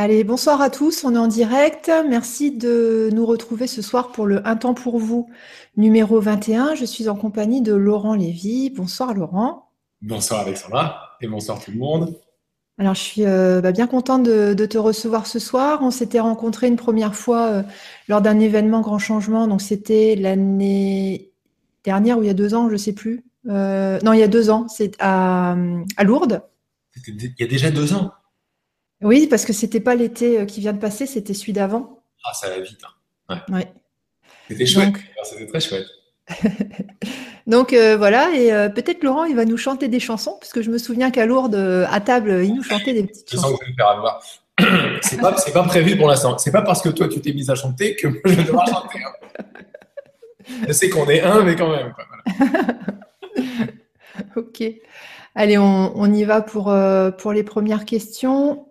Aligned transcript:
Allez, 0.00 0.22
bonsoir 0.22 0.60
à 0.60 0.70
tous, 0.70 1.02
on 1.02 1.16
est 1.16 1.18
en 1.18 1.26
direct. 1.26 1.90
Merci 2.08 2.52
de 2.52 3.10
nous 3.12 3.26
retrouver 3.26 3.66
ce 3.66 3.82
soir 3.82 4.12
pour 4.12 4.26
le 4.26 4.46
Un 4.46 4.54
temps 4.54 4.72
pour 4.72 5.00
vous 5.00 5.28
numéro 5.76 6.20
21. 6.20 6.76
Je 6.76 6.84
suis 6.84 7.08
en 7.08 7.16
compagnie 7.16 7.62
de 7.62 7.74
Laurent 7.74 8.14
Lévy. 8.14 8.70
Bonsoir 8.70 9.12
Laurent. 9.12 9.72
Bonsoir 10.00 10.42
Alexandra 10.42 11.16
et 11.20 11.26
bonsoir 11.26 11.58
tout 11.58 11.72
le 11.72 11.78
monde. 11.78 12.16
Alors 12.78 12.94
je 12.94 13.00
suis 13.00 13.26
euh, 13.26 13.60
bah, 13.60 13.72
bien 13.72 13.88
contente 13.88 14.22
de, 14.22 14.66
te 14.66 14.78
recevoir 14.78 15.26
ce 15.26 15.40
soir. 15.40 15.80
On 15.82 15.90
s'était 15.90 16.20
rencontrés 16.20 16.68
une 16.68 16.76
première 16.76 17.16
fois 17.16 17.46
euh, 17.48 17.62
lors 18.06 18.20
d'un 18.20 18.38
événement 18.38 18.82
Grand 18.82 19.00
Changement. 19.00 19.48
Donc 19.48 19.60
c'était 19.60 20.14
l'année 20.14 21.32
dernière 21.82 22.18
ou 22.18 22.22
il 22.22 22.28
y 22.28 22.30
a 22.30 22.34
deux 22.34 22.54
ans, 22.54 22.68
je 22.68 22.74
ne 22.74 22.78
sais 22.78 22.92
plus. 22.92 23.24
Euh, 23.48 23.98
non, 24.04 24.12
il 24.12 24.20
y 24.20 24.22
a 24.22 24.28
deux 24.28 24.48
ans, 24.48 24.68
c'est 24.68 24.92
à, 25.00 25.56
à 25.96 26.04
Lourdes. 26.04 26.42
Il 27.08 27.34
y 27.36 27.42
a 27.42 27.48
déjà 27.48 27.72
deux 27.72 27.94
ans. 27.94 28.12
Oui, 29.02 29.26
parce 29.28 29.44
que 29.44 29.52
c'était 29.52 29.80
pas 29.80 29.94
l'été 29.94 30.40
euh, 30.40 30.44
qui 30.44 30.60
vient 30.60 30.72
de 30.72 30.80
passer, 30.80 31.06
c'était 31.06 31.34
celui 31.34 31.52
d'avant. 31.52 32.02
Ah, 32.24 32.32
ça 32.34 32.48
va 32.48 32.60
vite. 32.60 32.80
Hein. 33.28 33.40
Ouais. 33.48 33.72
C'était 34.48 34.66
chouette. 34.66 34.94
C'était 35.22 35.46
très 35.46 35.60
chouette. 35.60 35.86
Donc 37.46 37.72
euh, 37.72 37.96
voilà, 37.96 38.30
et 38.34 38.52
euh, 38.52 38.68
peut-être 38.68 39.02
Laurent, 39.02 39.24
il 39.24 39.36
va 39.36 39.44
nous 39.44 39.56
chanter 39.56 39.88
des 39.88 40.00
chansons, 40.00 40.36
parce 40.38 40.52
que 40.52 40.60
je 40.60 40.70
me 40.70 40.78
souviens 40.78 41.10
qu'à 41.10 41.24
Lourdes, 41.24 41.54
à 41.54 42.00
table, 42.00 42.42
il 42.44 42.54
nous 42.54 42.62
chantait 42.62 42.92
des 42.92 43.04
petites 43.04 43.30
chansons. 43.30 43.46
Je 43.46 43.52
sens 43.52 43.58
que 43.58 43.64
je 43.64 43.70
vais 43.70 43.72
me 43.72 43.76
faire 43.76 43.88
avoir. 43.88 44.22
C'est 45.02 45.20
pas, 45.20 45.32
pas 45.32 45.62
prévu 45.62 45.96
pour 45.96 46.08
l'instant. 46.08 46.36
C'est 46.36 46.50
pas 46.50 46.62
parce 46.62 46.82
que 46.82 46.88
toi 46.88 47.08
tu 47.08 47.20
t'es 47.20 47.32
mise 47.32 47.48
à 47.48 47.54
chanter 47.54 47.94
que 47.94 48.08
moi 48.08 48.20
je 48.24 48.34
vais 48.34 48.44
devoir 48.44 48.66
chanter. 48.66 48.98
Hein. 48.98 49.44
Je 50.66 50.72
sais 50.72 50.90
qu'on 50.90 51.08
est 51.08 51.22
un, 51.22 51.42
mais 51.42 51.56
quand 51.56 51.70
même. 51.70 51.94
ok. 54.36 54.64
Allez, 55.34 55.56
on, 55.56 55.92
on, 55.94 56.12
y 56.12 56.24
va 56.24 56.42
pour, 56.42 56.74
pour 57.18 57.32
les 57.32 57.44
premières 57.44 57.84
questions. 57.84 58.67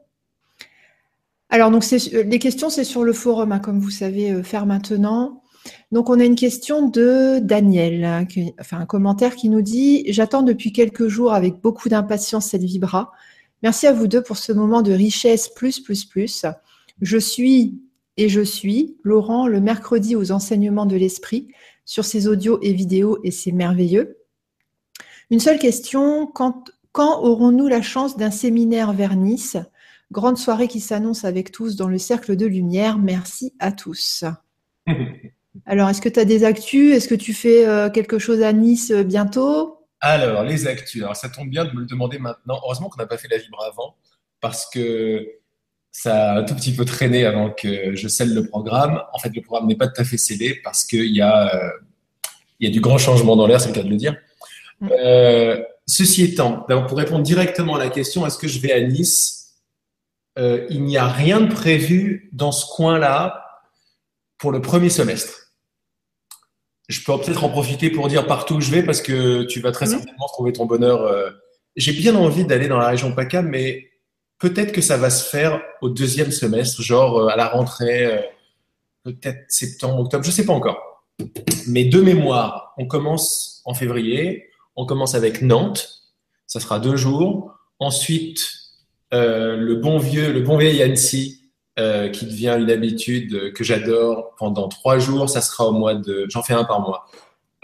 Alors, 1.50 1.72
donc, 1.72 1.86
euh, 1.94 2.23
les 2.23 2.40
questions, 2.40 2.70
c'est 2.70 2.84
sur 2.84 3.03
le 3.03 3.14
forum, 3.14 3.52
hein, 3.52 3.59
comme 3.59 3.80
vous 3.80 3.90
savez 3.90 4.31
euh, 4.31 4.44
faire 4.44 4.66
maintenant. 4.66 5.44
Donc, 5.92 6.09
on 6.09 6.20
a 6.20 6.26
une 6.26 6.36
question 6.36 6.88
de 6.88 7.39
Daniel, 7.39 8.04
hein, 8.04 8.26
enfin 8.59 8.80
un 8.80 8.86
commentaire 8.86 9.36
qui 9.36 9.50
nous 9.50 9.62
dit 9.62 10.04
J'attends 10.08 10.44
depuis 10.44 10.72
quelques 10.73 11.08
jours 11.08 11.34
avec 11.34 11.62
beaucoup 11.62 11.89
d'impatience 11.89 12.48
cette 12.48 12.64
vibra. 12.64 13.12
Merci 13.64 13.88
à 13.88 13.94
vous 13.94 14.08
deux 14.08 14.22
pour 14.22 14.38
ce 14.38 14.52
moment 14.52 14.81
de 14.81 14.92
richesse 14.92 15.50
plus, 15.50 15.80
plus, 15.80 16.06
plus. 16.06 16.45
Je 17.02 17.17
suis 17.17 17.80
et 18.17 18.30
je 18.30 18.42
suis 18.42 18.98
Laurent 19.04 19.48
le 19.48 19.61
mercredi 19.61 20.16
aux 20.16 20.32
enseignements 20.32 20.86
de 20.86 20.95
l'esprit 20.95 21.50
sur 21.86 22.06
ces 22.06 22.28
audios 22.28 22.59
et 22.61 22.73
vidéos 22.73 23.20
et 23.23 23.32
c'est 23.32 23.52
merveilleux. 23.52 24.17
Une 25.30 25.39
seule 25.39 25.59
question 25.59 26.28
quand, 26.28 26.66
quand 26.92 27.22
aurons-nous 27.23 27.67
la 27.67 27.82
chance 27.82 28.17
d'un 28.17 28.32
séminaire 28.32 28.94
vers 28.94 29.16
Nice? 29.16 29.58
Grande 30.12 30.38
soirée 30.38 30.70
qui 30.70 30.80
s'annonce 30.80 31.26
avec 31.26 31.52
tous 31.52 31.76
dans 31.76 31.90
le 31.90 31.98
cercle 31.98 32.38
de 32.38 32.46
lumière. 32.46 32.98
Merci 32.98 33.54
à 33.60 33.74
tous. 33.74 34.24
Alors, 35.66 35.90
est-ce 35.90 36.02
que 36.02 36.10
tu 36.10 36.20
as 36.20 36.26
des 36.26 36.46
actus? 36.46 36.96
Est-ce 36.96 37.08
que 37.08 37.16
tu 37.16 37.34
fais 37.34 37.68
euh, 37.68 37.90
quelque 37.90 38.20
chose 38.20 38.42
à 38.42 38.54
Nice 38.54 38.92
euh, 38.92 39.04
bientôt? 39.04 39.80
Alors, 40.00 40.44
les 40.44 40.68
actus. 40.68 41.02
Alors, 41.02 41.16
ça 41.16 41.28
tombe 41.28 41.50
bien 41.50 41.66
de 41.66 41.72
me 41.72 41.82
le 41.82 41.86
demander 41.86 42.20
maintenant. 42.20 42.60
Heureusement 42.64 42.88
qu'on 42.90 43.02
n'a 43.02 43.08
pas 43.08 43.18
fait 43.18 43.28
la 43.28 43.38
vibre 43.38 43.62
avant 43.64 43.96
parce 44.40 44.70
que 44.70 45.28
ça 45.92 46.34
a 46.34 46.40
un 46.40 46.44
tout 46.44 46.56
petit 46.56 46.74
peu 46.74 46.86
traîné 46.86 47.26
avant 47.26 47.50
que 47.50 47.96
je 47.96 48.08
scelle 48.08 48.34
le 48.34 48.48
programme. 48.48 49.02
En 49.14 49.20
fait, 49.20 49.32
le 49.36 49.42
programme 49.42 49.68
n'est 49.68 49.76
pas 49.76 49.88
tout 49.88 50.00
à 50.00 50.06
fait 50.06 50.18
scellé 50.18 50.56
parce 50.64 50.86
qu'il 50.86 51.14
y, 51.14 51.22
a, 51.22 51.54
euh, 51.54 51.70
il 52.60 52.68
y 52.68 52.72
a 52.72 52.74
du 52.74 52.80
grand 52.80 53.00
changement 53.00 53.36
dans 53.36 53.48
l'air, 53.48 53.60
c'est 53.60 53.70
le 53.70 53.76
cas 53.76 53.84
de 53.84 53.90
le 53.90 53.98
dire. 53.98 54.16
Mm. 54.80 54.90
ceci 55.88 56.24
étant, 56.24 56.68
pour 56.88 56.98
répondre 56.98 57.24
directement 57.24 57.76
à 57.76 57.80
la 57.80 57.90
question, 57.90 58.28
est-ce 58.28 58.38
que 58.38 58.48
je 58.48 58.60
vais 58.60 58.72
à 58.72 58.82
Nice? 58.82 59.37
Euh, 60.38 60.68
il 60.70 60.84
n'y 60.84 60.98
a 60.98 61.08
rien 61.08 61.42
de 61.42 61.52
prévu 61.52 62.30
dans 62.32 62.52
ce 62.52 62.66
coin-là 62.66 63.44
pour 64.38 64.52
le 64.52 64.61
premier 64.61 64.89
semestre. 64.89 65.54
Je 66.89 67.04
peux 67.04 67.17
peut-être 67.20 67.44
en 67.44 67.50
profiter 67.50 67.89
pour 67.89 68.08
dire 68.08 68.28
partout 68.28 68.56
où 68.56 68.61
je 68.61 68.72
vais 68.72 68.84
parce 68.84 69.02
que 69.02 69.44
tu 69.44 69.60
vas 69.60 69.72
très 69.72 69.88
certainement 69.88 70.28
trouver 70.28 70.54
ton 70.54 70.66
bonheur. 70.66 71.02
Euh. 71.02 71.32
J'ai 71.76 71.92
bien 71.92 72.16
envie 72.16 72.45
d'aller 72.45 72.67
dans 72.67 72.78
la 72.78 72.88
région 72.88 73.14
PACA, 73.14 73.42
mais 73.42 73.89
peut-être 74.39 74.72
que 74.72 74.82
ça 74.82 74.95
va 74.95 75.10
se 75.10 75.28
faire 75.28 75.61
au 75.82 75.89
deuxième 75.89 76.32
semestre, 76.32 76.82
genre 76.82 77.20
euh, 77.20 77.28
à 77.28 77.36
la 77.36 77.48
rentrée, 77.48 78.32
peut-être 79.04 79.40
septembre, 79.50 80.00
octobre, 80.00 80.23
je 80.23 80.30
ne 80.30 80.34
sais 80.34 80.45
pas 80.45 80.54
encore. 80.54 81.04
Mais 81.67 81.86
de 81.86 82.00
mémoire, 82.00 82.73
on 82.78 82.86
commence 82.86 83.61
en 83.66 83.73
février, 83.73 84.50
on 84.76 84.86
commence 84.86 85.16
avec 85.16 85.42
Nantes, 85.42 86.04
ça 86.45 86.60
sera 86.60 86.80
deux 86.80 86.95
jours. 86.95 87.54
Ensuite, 87.80 88.67
le 89.12 89.76
bon 89.76 89.98
vieux, 89.98 90.32
le 90.32 90.42
bon 90.42 90.58
vieil 90.58 90.82
Annecy, 90.82 91.38
euh, 91.80 92.10
qui 92.10 92.26
devient 92.26 92.58
une 92.60 92.72
habitude 92.72 93.54
que 93.54 93.64
j'adore 93.64 94.34
pendant 94.40 94.68
trois 94.68 94.98
jours. 94.98 95.30
Ça 95.30 95.42
sera 95.42 95.68
au 95.68 95.73
mois 95.73 95.94
de, 95.94 96.26
j'en 96.28 96.42
fais 96.42 96.56
un 96.56 96.64
par 96.64 96.82
mois, 96.82 97.06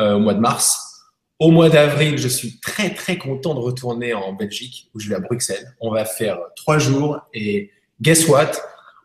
euh, 0.01 0.17
au 0.17 0.19
mois 0.19 0.35
de 0.35 0.39
mars. 0.39 1.01
Au 1.39 1.49
mois 1.49 1.67
d'avril, 1.67 2.19
je 2.19 2.27
suis 2.27 2.59
très 2.59 2.93
très 2.93 3.17
content 3.17 3.55
de 3.55 3.59
retourner 3.59 4.13
en 4.13 4.33
Belgique, 4.33 4.91
où 4.93 4.99
je 4.99 5.09
vais 5.09 5.15
à 5.15 5.19
Bruxelles. 5.19 5.73
On 5.81 5.89
va 5.89 6.05
faire 6.05 6.37
trois 6.55 6.77
jours 6.77 7.21
et 7.33 7.71
guess 8.01 8.27
what? 8.27 8.51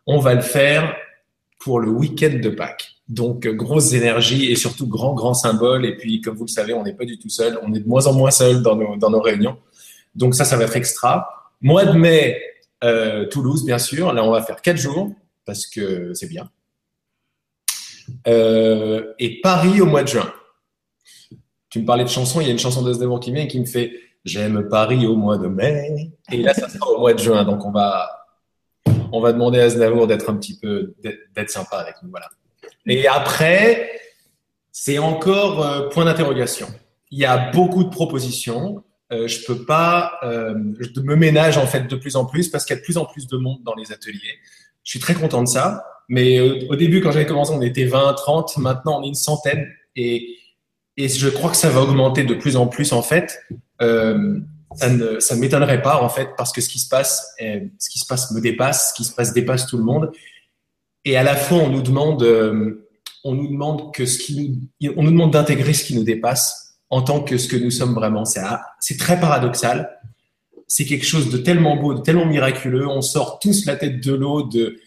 On 0.05 0.19
va 0.19 0.35
le 0.35 0.41
faire 0.41 0.95
pour 1.59 1.79
le 1.79 1.89
week-end 1.89 2.37
de 2.39 2.49
Pâques. 2.49 2.91
Donc 3.07 3.47
grosse 3.47 3.93
énergie 3.93 4.51
et 4.51 4.55
surtout 4.55 4.87
grand 4.87 5.15
grand 5.15 5.33
symbole. 5.33 5.87
Et 5.87 5.97
puis 5.97 6.21
comme 6.21 6.35
vous 6.35 6.45
le 6.45 6.51
savez, 6.51 6.75
on 6.75 6.83
n'est 6.83 6.93
pas 6.93 7.05
du 7.05 7.17
tout 7.17 7.29
seul. 7.29 7.59
On 7.63 7.73
est 7.73 7.79
de 7.79 7.87
moins 7.87 8.05
en 8.05 8.13
moins 8.13 8.29
seul 8.29 8.61
dans 8.61 8.75
nos, 8.75 8.95
dans 8.95 9.09
nos 9.09 9.21
réunions. 9.21 9.57
Donc 10.13 10.35
ça, 10.35 10.45
ça 10.45 10.55
va 10.55 10.65
être 10.65 10.75
extra. 10.75 11.38
Mois 11.61 11.85
de 11.85 11.97
mai, 11.97 12.41
euh, 12.83 13.25
Toulouse, 13.25 13.65
bien 13.65 13.79
sûr. 13.79 14.13
Là, 14.13 14.23
on 14.23 14.31
va 14.31 14.41
faire 14.41 14.61
quatre 14.61 14.77
jours 14.77 15.11
parce 15.45 15.65
que 15.65 16.13
c'est 16.13 16.27
bien. 16.27 16.49
Euh, 18.27 19.13
et 19.19 19.41
Paris 19.41 19.81
au 19.81 19.85
mois 19.85 20.03
de 20.03 20.07
juin. 20.07 20.33
Tu 21.69 21.79
me 21.79 21.85
parlais 21.85 22.03
de 22.03 22.09
chansons, 22.09 22.41
il 22.41 22.47
y 22.47 22.49
a 22.49 22.53
une 22.53 22.59
chanson 22.59 22.81
de 22.81 23.19
qui 23.19 23.31
vient 23.31 23.43
et 23.43 23.47
qui 23.47 23.59
me 23.59 23.65
fait 23.65 23.93
J'aime 24.25 24.67
Paris 24.67 25.07
au 25.07 25.15
mois 25.15 25.37
de 25.37 25.47
mai. 25.47 26.11
Et 26.31 26.41
là, 26.41 26.53
ça 26.53 26.67
sera 26.67 26.89
au 26.91 26.99
mois 26.99 27.13
de 27.13 27.19
juin. 27.19 27.45
Donc, 27.45 27.65
on 27.65 27.71
va, 27.71 28.27
on 29.11 29.21
va 29.21 29.31
demander 29.31 29.59
à 29.59 29.69
Znavour 29.69 30.07
d'être 30.07 30.29
un 30.29 30.35
petit 30.35 30.59
peu, 30.59 30.93
d'être 31.01 31.49
sympa 31.49 31.77
avec 31.77 31.95
nous. 32.03 32.09
Voilà. 32.09 32.27
Et 32.85 33.07
après, 33.07 33.89
c'est 34.71 34.99
encore 34.99 35.65
euh, 35.65 35.89
point 35.89 36.05
d'interrogation. 36.05 36.67
Il 37.11 37.19
y 37.19 37.25
a 37.25 37.51
beaucoup 37.51 37.83
de 37.83 37.89
propositions. 37.89 38.83
Euh, 39.11 39.27
je 39.27 39.43
peux 39.45 39.65
pas, 39.65 40.19
euh, 40.23 40.53
je 40.79 41.01
me 41.01 41.15
ménage 41.15 41.57
en 41.57 41.65
fait 41.65 41.87
de 41.87 41.95
plus 41.95 42.15
en 42.15 42.25
plus 42.25 42.47
parce 42.49 42.63
qu'il 42.63 42.75
y 42.75 42.77
a 42.77 42.79
de 42.79 42.85
plus 42.85 42.97
en 42.97 43.05
plus 43.05 43.27
de 43.27 43.37
monde 43.37 43.63
dans 43.63 43.73
les 43.73 43.91
ateliers. 43.91 44.37
Je 44.83 44.91
suis 44.91 44.99
très 44.99 45.15
content 45.15 45.41
de 45.41 45.47
ça. 45.47 45.83
Mais 46.09 46.39
au 46.39 46.75
début, 46.75 47.01
quand 47.01 47.11
j'avais 47.11 47.27
commencé, 47.27 47.51
on 47.53 47.61
était 47.61 47.85
20, 47.85 48.13
30. 48.13 48.57
Maintenant, 48.57 48.99
on 48.99 49.03
est 49.03 49.07
une 49.07 49.13
centaine. 49.13 49.67
Et, 49.95 50.35
je 50.97 51.29
crois 51.29 51.49
que 51.49 51.55
ça 51.55 51.69
va 51.69 51.81
augmenter 51.81 52.23
de 52.23 52.33
plus 52.33 52.57
en 52.57 52.67
plus 52.67 52.91
en 52.91 53.01
fait. 53.01 53.39
Euh, 53.81 54.39
ça 54.75 54.89
ne 54.89 55.19
ça 55.19 55.35
m'étonnerait 55.37 55.81
pas 55.81 56.01
en 56.01 56.09
fait 56.09 56.31
parce 56.35 56.51
que 56.51 56.59
ce 56.59 56.67
qui 56.67 56.79
se 56.79 56.89
passe, 56.89 57.35
ce 57.39 57.89
qui 57.89 57.99
se 57.99 58.05
passe 58.05 58.31
me 58.31 58.41
dépasse, 58.41 58.89
ce 58.89 58.93
qui 58.95 59.05
se 59.05 59.13
passe 59.13 59.33
dépasse 59.33 59.65
tout 59.65 59.77
le 59.77 59.83
monde. 59.83 60.11
Et 61.05 61.15
à 61.15 61.23
la 61.23 61.37
fois, 61.37 61.59
on 61.59 61.69
nous 61.69 61.81
demande, 61.81 62.23
on 63.23 63.33
nous 63.33 63.47
demande 63.47 63.93
que 63.93 64.05
ce 64.05 64.17
qui 64.17 64.69
on 64.97 65.03
nous 65.03 65.11
demande 65.11 65.31
d'intégrer 65.31 65.73
ce 65.73 65.85
qui 65.85 65.95
nous 65.95 66.03
dépasse 66.03 66.68
en 66.89 67.01
tant 67.01 67.21
que 67.21 67.37
ce 67.37 67.47
que 67.47 67.55
nous 67.55 67.71
sommes 67.71 67.93
vraiment. 67.93 68.23
C'est 68.25 68.97
très 68.97 69.19
paradoxal. 69.19 69.99
C'est 70.67 70.85
quelque 70.85 71.05
chose 71.05 71.29
de 71.29 71.37
tellement 71.37 71.75
beau, 71.75 71.93
de 71.93 72.01
tellement 72.01 72.25
miraculeux. 72.25 72.87
On 72.87 73.01
sort 73.01 73.39
tous 73.39 73.65
la 73.65 73.75
tête 73.75 74.03
de 74.03 74.13
l'eau 74.13 74.43
de, 74.43 74.79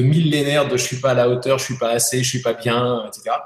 millénaires 0.00 0.68
de 0.68 0.76
je 0.76 0.84
suis 0.84 0.96
pas 0.96 1.10
à 1.10 1.14
la 1.14 1.28
hauteur, 1.28 1.58
je 1.58 1.64
suis 1.64 1.78
pas 1.78 1.90
assez, 1.90 2.22
je 2.22 2.28
suis 2.28 2.42
pas 2.42 2.54
bien, 2.54 3.04
etc. 3.06 3.36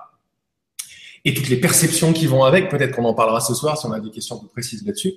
Et 1.24 1.34
toutes 1.34 1.48
les 1.48 1.56
perceptions 1.56 2.12
qui 2.12 2.26
vont 2.26 2.44
avec, 2.44 2.68
peut-être 2.68 2.94
qu'on 2.94 3.04
en 3.04 3.14
parlera 3.14 3.40
ce 3.40 3.54
soir 3.54 3.76
si 3.76 3.86
on 3.86 3.92
a 3.92 4.00
des 4.00 4.10
questions 4.10 4.38
plus 4.38 4.48
précises 4.48 4.86
là-dessus. 4.86 5.14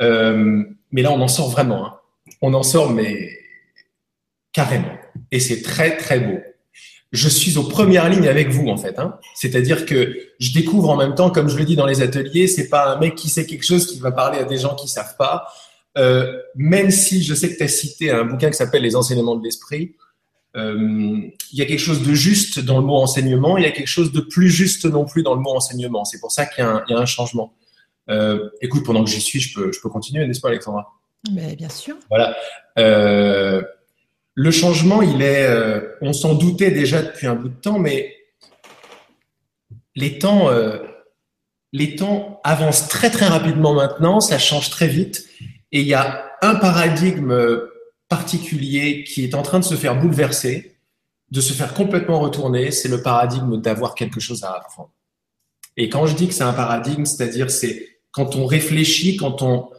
Euh, 0.00 0.62
mais 0.92 1.02
là, 1.02 1.10
on 1.10 1.20
en 1.20 1.28
sort 1.28 1.50
vraiment. 1.50 1.86
Hein. 1.86 1.98
On 2.40 2.54
en 2.54 2.62
sort, 2.62 2.90
mais 2.90 3.30
carrément. 4.52 4.96
Et 5.32 5.40
c'est 5.40 5.62
très, 5.62 5.96
très 5.96 6.20
beau 6.20 6.38
je 7.14 7.28
suis 7.28 7.56
aux 7.58 7.62
premières 7.62 8.08
lignes 8.10 8.26
avec 8.26 8.48
vous 8.48 8.68
en 8.68 8.76
fait. 8.76 8.98
Hein. 8.98 9.18
C'est-à-dire 9.34 9.86
que 9.86 10.16
je 10.40 10.52
découvre 10.52 10.90
en 10.90 10.96
même 10.96 11.14
temps, 11.14 11.30
comme 11.30 11.48
je 11.48 11.56
le 11.56 11.64
dis 11.64 11.76
dans 11.76 11.86
les 11.86 12.02
ateliers, 12.02 12.48
c'est 12.48 12.68
pas 12.68 12.92
un 12.92 12.98
mec 12.98 13.14
qui 13.14 13.28
sait 13.28 13.46
quelque 13.46 13.64
chose 13.64 13.86
qui 13.86 14.00
va 14.00 14.10
parler 14.10 14.40
à 14.40 14.44
des 14.44 14.58
gens 14.58 14.74
qui 14.74 14.88
savent 14.88 15.16
pas. 15.16 15.46
Euh, 15.96 16.36
même 16.56 16.90
si 16.90 17.22
je 17.22 17.32
sais 17.32 17.52
que 17.52 17.56
tu 17.56 17.62
as 17.62 17.68
cité 17.68 18.10
un 18.10 18.24
bouquin 18.24 18.50
qui 18.50 18.56
s'appelle 18.56 18.82
Les 18.82 18.96
enseignements 18.96 19.36
de 19.36 19.44
l'esprit, 19.44 19.94
euh, 20.56 21.20
il 21.52 21.58
y 21.58 21.62
a 21.62 21.66
quelque 21.66 21.78
chose 21.78 22.02
de 22.02 22.14
juste 22.14 22.58
dans 22.58 22.78
le 22.78 22.84
mot 22.84 22.96
enseignement, 22.96 23.56
il 23.58 23.62
y 23.62 23.66
a 23.66 23.70
quelque 23.70 23.86
chose 23.86 24.10
de 24.10 24.20
plus 24.20 24.50
juste 24.50 24.84
non 24.84 25.04
plus 25.04 25.22
dans 25.22 25.36
le 25.36 25.40
mot 25.40 25.50
enseignement. 25.50 26.04
C'est 26.04 26.18
pour 26.18 26.32
ça 26.32 26.46
qu'il 26.46 26.64
y, 26.64 26.92
y, 26.92 26.96
a 26.96 26.98
un 26.98 27.06
changement. 27.06 27.54
Euh, 28.10 28.50
écoute, 28.60 28.84
pendant 28.84 29.04
que 29.04 29.10
j'y 29.10 29.20
suis, 29.20 29.38
je 29.38 29.54
peux, 29.54 29.70
je 29.70 29.80
peux 29.80 29.88
continuer, 29.88 30.26
n'est-ce 30.26 30.40
pas, 30.40 30.48
Alexandra? 30.48 30.92
Mais 31.32 31.54
Bien 31.54 31.68
sûr. 31.68 31.94
Voilà. 32.10 32.36
Euh, 34.36 34.42
le 34.42 34.50
changement, 34.50 35.02
il 35.02 35.22
est, 35.22 35.46
euh, 35.46 35.80
on 36.00 36.12
s'en 36.12 36.34
doutait 36.34 36.70
déjà 36.70 37.02
depuis 37.02 37.26
un 37.26 37.34
bout 37.34 37.48
de 37.48 37.54
temps, 37.54 37.78
mais 37.78 38.14
les 39.94 40.18
temps, 40.18 40.48
euh, 40.50 40.78
les 41.72 41.96
temps 41.96 42.40
avancent 42.44 42.88
très 42.88 43.10
très 43.10 43.26
rapidement 43.26 43.74
maintenant, 43.74 44.20
ça 44.20 44.38
change 44.38 44.70
très 44.70 44.88
vite, 44.88 45.26
et 45.72 45.80
il 45.80 45.86
y 45.86 45.94
a 45.94 46.30
un 46.42 46.56
paradigme 46.56 47.34
particulier 48.08 49.04
qui 49.04 49.24
est 49.24 49.34
en 49.34 49.42
train 49.42 49.60
de 49.60 49.64
se 49.64 49.74
faire 49.74 49.98
bouleverser, 49.98 50.76
de 51.30 51.40
se 51.40 51.52
faire 51.52 51.74
complètement 51.74 52.20
retourner, 52.20 52.70
c'est 52.70 52.88
le 52.88 53.02
paradigme 53.02 53.60
d'avoir 53.60 53.94
quelque 53.94 54.20
chose 54.20 54.44
à 54.44 54.52
apprendre. 54.52 54.90
Et 55.76 55.88
quand 55.88 56.06
je 56.06 56.14
dis 56.14 56.28
que 56.28 56.34
c'est 56.34 56.44
un 56.44 56.52
paradigme, 56.52 57.04
c'est-à-dire 57.04 57.50
c'est 57.50 57.98
quand 58.12 58.36
on 58.36 58.46
réfléchit, 58.46 59.16
quand 59.16 59.42
on, 59.42 59.70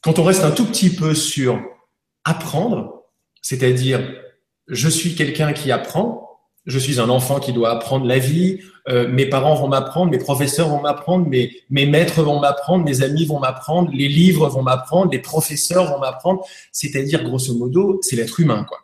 quand 0.00 0.18
on 0.18 0.24
reste 0.24 0.42
un 0.42 0.50
tout 0.50 0.64
petit 0.64 0.90
peu 0.90 1.14
sur 1.14 1.62
apprendre, 2.24 2.95
c'est-à-dire 3.48 4.00
je 4.66 4.88
suis 4.88 5.14
quelqu'un 5.14 5.52
qui 5.52 5.70
apprend, 5.70 6.40
je 6.64 6.80
suis 6.80 6.98
un 6.98 7.08
enfant 7.08 7.38
qui 7.38 7.52
doit 7.52 7.70
apprendre 7.70 8.04
la 8.04 8.18
vie, 8.18 8.58
euh, 8.88 9.06
mes 9.06 9.26
parents 9.26 9.54
vont 9.54 9.68
m'apprendre, 9.68 10.10
mes 10.10 10.18
professeurs 10.18 10.68
vont 10.68 10.80
m'apprendre, 10.80 11.28
mes, 11.28 11.56
mes 11.70 11.86
maîtres 11.86 12.24
vont 12.24 12.40
m'apprendre, 12.40 12.84
mes 12.84 13.02
amis 13.02 13.24
vont 13.24 13.38
m'apprendre, 13.38 13.92
les 13.92 14.08
livres 14.08 14.48
vont 14.48 14.62
m'apprendre, 14.62 15.12
les 15.12 15.20
professeurs 15.20 15.86
vont 15.92 16.00
m'apprendre. 16.00 16.44
C'est-à-dire, 16.72 17.22
grosso 17.22 17.54
modo, 17.54 18.00
c'est 18.02 18.16
l'être 18.16 18.40
humain, 18.40 18.64
quoi. 18.64 18.80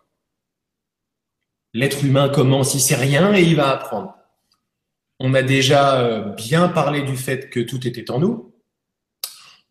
L'être 1.74 2.04
humain 2.04 2.28
commence, 2.28 2.74
il 2.74 2.80
sait 2.80 2.94
rien 2.94 3.34
et 3.34 3.42
il 3.42 3.56
va 3.56 3.68
apprendre. 3.68 4.14
On 5.18 5.34
a 5.34 5.42
déjà 5.42 5.98
euh, 5.98 6.20
bien 6.36 6.68
parlé 6.68 7.02
du 7.02 7.16
fait 7.16 7.50
que 7.50 7.58
tout 7.58 7.84
était 7.84 8.12
en 8.12 8.20
nous. 8.20 8.51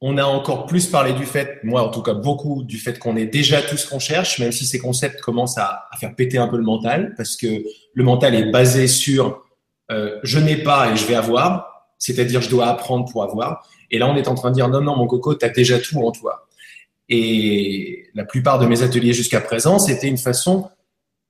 On 0.04 0.18
a 0.18 0.24
encore 0.24 0.66
plus 0.66 0.88
parlé 0.88 1.14
du 1.14 1.26
fait, 1.26 1.64
moi 1.64 1.84
en 1.84 1.90
tout 1.90 2.02
cas 2.02 2.16
beaucoup, 2.16 2.64
du 2.64 2.78
fait 2.78 2.98
qu'on 2.98 3.16
est 3.16 3.28
déjà 3.28 3.62
tout 3.62 3.78
ce 3.78 3.88
qu'on 3.88 4.00
cherche, 4.00 4.40
même 4.40 4.52
si 4.52 4.66
ces 4.66 4.80
concepts 4.80 5.22
commencent 5.22 5.60
à, 5.60 5.88
faire 6.00 6.16
péter 6.16 6.40
un 6.40 6.48
peu 6.48 6.58
le 6.58 6.64
mental, 6.64 7.14
parce 7.16 7.36
que 7.36 7.64
le 7.94 8.04
mental 8.04 8.34
est 8.34 8.50
basé 8.50 8.88
sur 8.88 9.44
euh, 9.92 10.20
je 10.24 10.40
n'ai 10.40 10.58
pas 10.58 10.92
et 10.92 10.96
je 10.96 11.06
vais 11.06 11.16
avoir, 11.16 11.88
c'est-à-dire 12.00 12.42
je 12.42 12.50
dois 12.50 12.68
apprendre 12.68 13.12
pour 13.12 13.24
avoir. 13.24 13.68
Et 13.92 14.00
là, 14.00 14.08
on 14.08 14.16
est 14.16 14.28
en 14.28 14.36
train 14.36 14.50
de 14.50 14.56
dire 14.56 14.70
non, 14.70 14.82
non, 14.82 14.96
mon 14.96 15.06
coco, 15.06 15.36
tu 15.36 15.46
as 15.46 15.50
déjà 15.50 15.78
tout 15.78 16.00
en 16.00 16.12
toi. 16.12 16.48
Et 17.10 18.08
la 18.16 18.24
plupart 18.24 18.58
de 18.58 18.66
mes 18.66 18.84
ateliers 18.84 19.14
jusqu'à 19.14 19.42
présent, 19.42 19.78
c'était 19.78 20.08
une 20.08 20.18
façon 20.18 20.70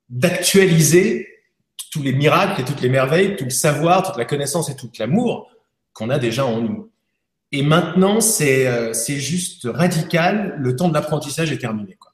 d'actualiser 0.10 1.28
tous 1.92 2.04
les 2.04 2.14
miracles 2.14 2.62
et 2.62 2.64
toutes 2.64 2.82
les 2.82 2.90
merveilles, 2.90 3.36
tout 3.36 3.46
le 3.46 3.50
savoir, 3.50 4.04
toute 4.04 4.18
la 4.18 4.26
connaissance 4.26 4.70
et 4.70 4.76
tout 4.76 4.90
l'amour 5.00 5.50
qu'on 5.94 6.10
a 6.10 6.20
déjà 6.20 6.46
en 6.46 6.62
nous. 6.62 6.91
Et 7.52 7.64
maintenant, 7.64 8.22
c'est 8.22 8.68
euh, 8.68 8.94
c'est 8.94 9.18
juste 9.18 9.68
radical. 9.72 10.56
Le 10.58 10.76
temps 10.76 10.90
de 10.90 10.94
l'apprentissage 10.94 11.52
est 11.52 11.58
terminé. 11.58 11.96
Quoi. 12.00 12.14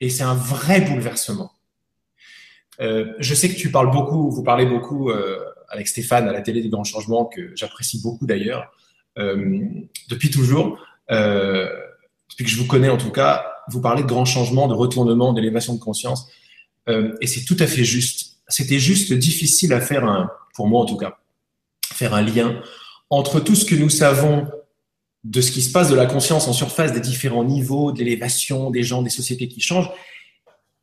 Et 0.00 0.08
c'est 0.08 0.22
un 0.22 0.34
vrai 0.34 0.80
bouleversement. 0.80 1.52
Euh, 2.80 3.12
je 3.18 3.34
sais 3.34 3.48
que 3.48 3.56
tu 3.56 3.72
parles 3.72 3.90
beaucoup, 3.90 4.30
vous 4.30 4.44
parlez 4.44 4.66
beaucoup 4.66 5.10
euh, 5.10 5.40
avec 5.68 5.88
Stéphane 5.88 6.28
à 6.28 6.32
la 6.32 6.42
télé 6.42 6.62
des 6.62 6.68
grands 6.68 6.84
changements, 6.84 7.24
que 7.24 7.52
j'apprécie 7.56 8.00
beaucoup 8.02 8.26
d'ailleurs, 8.26 8.72
euh, 9.18 9.58
depuis 10.08 10.30
toujours. 10.30 10.78
Euh, 11.10 11.68
depuis 12.30 12.44
que 12.44 12.50
je 12.50 12.58
vous 12.58 12.66
connais 12.66 12.88
en 12.88 12.98
tout 12.98 13.10
cas, 13.10 13.46
vous 13.68 13.80
parlez 13.80 14.02
de 14.02 14.08
grands 14.08 14.24
changements, 14.24 14.68
de 14.68 14.74
retournement, 14.74 15.32
d'élévation 15.32 15.74
de 15.74 15.80
conscience. 15.80 16.28
Euh, 16.88 17.14
et 17.20 17.26
c'est 17.26 17.44
tout 17.44 17.56
à 17.58 17.66
fait 17.66 17.84
juste. 17.84 18.36
C'était 18.48 18.78
juste 18.78 19.12
difficile 19.12 19.72
à 19.72 19.80
faire, 19.80 20.04
un, 20.04 20.30
pour 20.54 20.68
moi 20.68 20.80
en 20.80 20.86
tout 20.86 20.96
cas, 20.96 21.18
faire 21.92 22.14
un 22.14 22.22
lien 22.22 22.62
entre 23.10 23.40
tout 23.40 23.54
ce 23.54 23.64
que 23.64 23.74
nous 23.74 23.90
savons 23.90 24.46
de 25.28 25.40
ce 25.42 25.52
qui 25.52 25.60
se 25.60 25.70
passe 25.70 25.90
de 25.90 25.94
la 25.94 26.06
conscience 26.06 26.48
en 26.48 26.54
surface, 26.54 26.92
des 26.92 27.00
différents 27.00 27.44
niveaux, 27.44 27.92
d'élévation, 27.92 28.70
des 28.70 28.82
gens, 28.82 29.02
des 29.02 29.10
sociétés 29.10 29.46
qui 29.46 29.60
changent, 29.60 29.90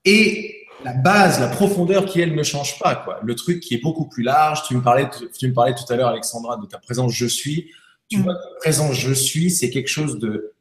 et 0.06 0.68
la 0.83 0.94
base, 0.94 1.39
la 1.39 1.47
profondeur 1.47 2.06
qui, 2.06 2.21
elle, 2.21 2.36
ne 2.36 2.44
change 2.44 2.77
pas. 2.77 2.95
Quoi. 2.95 3.19
Le 3.24 3.33
truc 3.33 3.59
qui 3.59 3.74
est 3.74 3.81
beaucoup 3.81 4.07
plus 4.07 4.21
large. 4.21 4.62
Tu 4.68 4.75
me 4.75 4.83
parlais, 4.83 5.09
tu 5.36 5.47
me 5.47 5.53
parlais 5.53 5.74
tout 5.74 5.92
à 5.92 5.95
l'heure, 5.95 6.09
Alexandra, 6.09 6.57
de 6.57 6.68
ta 6.68 6.77
présence 6.77 7.12
je 7.12 7.25
suis. 7.25 7.71
Tu 8.07 8.19
mm. 8.19 8.21
vois, 8.21 8.36
ta 8.36 8.59
présence 8.59 8.94
je 8.94 9.13
suis, 9.13 9.50
c'est 9.50 9.71
quelque 9.71 9.89
chose 9.89 10.19
de 10.19 10.51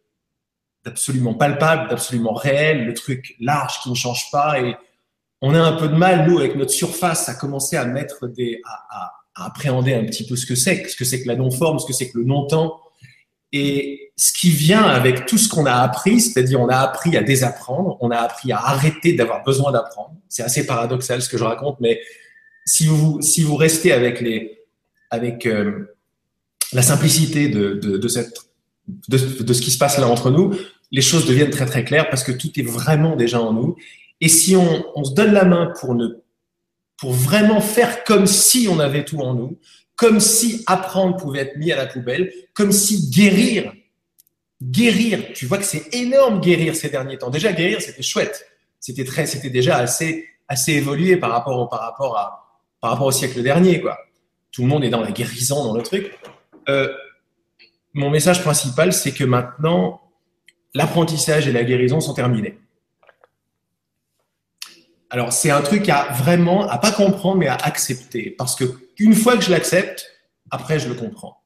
d'absolument 0.83 1.35
palpable, 1.35 1.89
d'absolument 1.89 2.35
réel, 2.35 2.85
le 2.85 2.95
truc 2.95 3.37
large 3.41 3.81
qui 3.83 3.91
ne 3.91 3.95
change 3.95 4.31
pas. 4.31 4.61
Et 4.61 4.77
on 5.41 5.55
a 5.55 5.61
un 5.61 5.73
peu 5.73 5.89
de 5.89 5.95
mal, 5.95 6.29
nous, 6.29 6.39
avec 6.39 6.57
notre 6.57 6.73
surface, 6.73 7.29
à 7.29 7.35
commencer 7.35 7.77
à 7.77 7.87
mettre 7.87 8.27
des, 8.29 8.61
à, 8.65 9.13
à 9.35 9.47
appréhender 9.47 9.95
un 9.95 10.05
petit 10.05 10.27
peu 10.27 10.37
ce 10.37 10.47
que 10.47 10.55
c'est, 10.55 10.87
ce 10.89 10.97
que 10.97 11.05
c'est 11.05 11.23
que 11.23 11.29
la 11.29 11.37
non-forme, 11.37 11.79
ce 11.79 11.87
que 11.87 11.95
c'est 11.95 12.11
que 12.11 12.19
le 12.19 12.25
non-temps. 12.25 12.81
Et 13.57 14.11
ce 14.17 14.33
qui 14.33 14.51
vient 14.51 14.83
avec 14.83 15.27
tout 15.27 15.39
ce 15.39 15.49
qu'on 15.49 15.65
a 15.65 15.75
appris, 15.75 16.21
c'est-à-dire 16.21 16.61
on 16.61 16.69
a 16.69 16.77
appris 16.77 17.17
à 17.17 17.23
désapprendre, 17.23 17.97
on 18.01 18.11
a 18.11 18.17
appris 18.17 18.51
à 18.51 18.59
arrêter 18.59 19.13
d'avoir 19.13 19.45
besoin 19.45 19.71
d'apprendre. 19.71 20.17
C'est 20.29 20.43
assez 20.43 20.67
paradoxal 20.67 21.23
ce 21.23 21.29
que 21.29 21.39
je 21.39 21.45
raconte, 21.45 21.79
mais 21.79 22.01
si 22.67 22.89
vous, 22.89 23.23
si 23.23 23.45
vous 23.45 23.55
restez 23.55 23.93
avec, 23.93 24.21
les, 24.21 24.59
avec 25.09 25.47
euh, 25.47 25.97
la 26.73 26.83
simplicité 26.83 27.49
de, 27.49 27.75
de, 27.75 27.97
de, 27.97 28.09
ce 29.53 29.63
qui 29.63 29.71
se 29.71 29.79
passe 29.79 29.99
là 29.99 30.09
entre 30.09 30.33
nous, 30.33 30.57
les 30.91 31.03
choses 31.03 31.25
deviennent 31.25 31.51
très 31.51 31.67
très 31.67 31.85
claires 31.85 32.11
parce 32.11 32.25
que 32.25 32.33
tout 32.33 32.51
est 32.59 32.67
vraiment 32.67 33.15
déjà 33.15 33.41
en 33.41 33.53
nous. 33.53 33.77
Et 34.21 34.29
si 34.29 34.57
on, 34.57 34.85
on 34.97 35.05
se 35.05 35.15
donne 35.15 35.33
la 35.33 35.45
main 35.45 35.73
pour, 35.79 35.95
ne, 35.95 36.09
pour 36.97 37.13
vraiment 37.13 37.61
faire 37.61 38.03
comme 38.03 38.27
si 38.27 38.67
on 38.69 38.81
avait 38.81 39.05
tout 39.05 39.21
en 39.21 39.35
nous, 39.35 39.59
comme 39.97 40.21
si 40.21 40.65
apprendre 40.67 41.17
pouvait 41.17 41.41
être 41.41 41.57
mis 41.57 41.73
à 41.73 41.77
la 41.77 41.87
poubelle, 41.87 42.33
comme 42.53 42.73
si 42.73 43.11
guérir, 43.11 43.73
guérir, 44.63 45.33
tu 45.35 45.47
vois 45.47 45.59
que 45.59 45.65
c'est 45.65 45.95
énorme 45.95 46.41
guérir 46.41 46.75
ces 46.75 46.89
derniers 46.89 47.19
temps. 47.19 47.31
Déjà 47.31 47.53
guérir, 47.53 47.81
c'était 47.81 48.03
chouette, 48.03 48.47
c'était 48.81 49.05
très, 49.05 49.27
c'était 49.27 49.51
déjà 49.51 49.77
assez, 49.79 50.27
assez 50.49 50.73
évolué 50.73 51.17
par 51.17 51.31
rapport 51.31 51.59
au, 51.61 51.67
par 51.67 51.81
rapport 51.81 52.17
à, 52.17 52.45
par 52.81 52.91
rapport 52.91 53.07
au 53.07 53.13
siècle 53.13 53.43
dernier, 53.43 53.81
quoi. 53.81 53.99
Tout 54.53 54.63
le 54.63 54.69
monde 54.69 54.85
est 54.85 54.91
dans 54.91 55.01
la 55.01 55.11
guérison, 55.11 55.65
dans 55.65 55.75
le 55.75 55.83
truc. 55.83 56.17
Euh, 56.69 56.93
mon 57.93 58.11
message 58.11 58.43
principal, 58.43 58.93
c'est 58.93 59.13
que 59.13 59.25
maintenant, 59.25 60.01
l'apprentissage 60.75 61.49
et 61.49 61.53
la 61.53 61.65
guérison 61.65 62.01
sont 62.01 62.15
terminés. 62.15 62.59
Alors, 65.15 65.33
c'est 65.33 65.51
un 65.53 65.63
truc 65.63 65.89
à 65.89 66.09
vraiment, 66.11 66.69
à 66.69 66.77
pas 66.77 66.91
comprendre, 66.91 67.37
mais 67.37 67.47
à 67.47 67.55
accepter. 67.55 68.35
Parce 68.37 68.57
que 68.57 68.65
une 68.99 69.15
fois 69.15 69.37
que 69.37 69.45
je 69.45 69.51
l'accepte, 69.53 70.11
après, 70.51 70.81
je 70.81 70.89
le 70.89 70.95
comprends. 70.95 71.45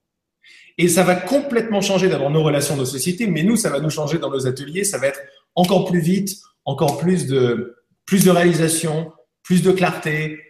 Et 0.79 0.89
ça 0.89 1.03
va 1.03 1.15
complètement 1.15 1.83
changer 1.83 2.09
d'abord 2.09 2.31
nos 2.31 2.43
relations, 2.43 2.77
nos 2.77 2.87
sociétés, 2.87 3.27
mais 3.27 3.43
nous, 3.43 3.57
ça 3.57 3.69
va 3.69 3.81
nous 3.81 3.91
changer 3.91 4.17
dans 4.17 4.31
nos 4.31 4.47
ateliers. 4.47 4.85
Ça 4.85 4.97
va 4.97 5.09
être 5.09 5.21
encore 5.55 5.85
plus 5.85 6.01
vite, 6.01 6.39
encore 6.65 6.97
plus 6.97 7.27
de, 7.27 7.77
plus 8.07 8.25
de 8.25 8.31
réalisation, 8.31 9.13
plus 9.43 9.63
de 9.63 9.71
clarté, 9.71 10.41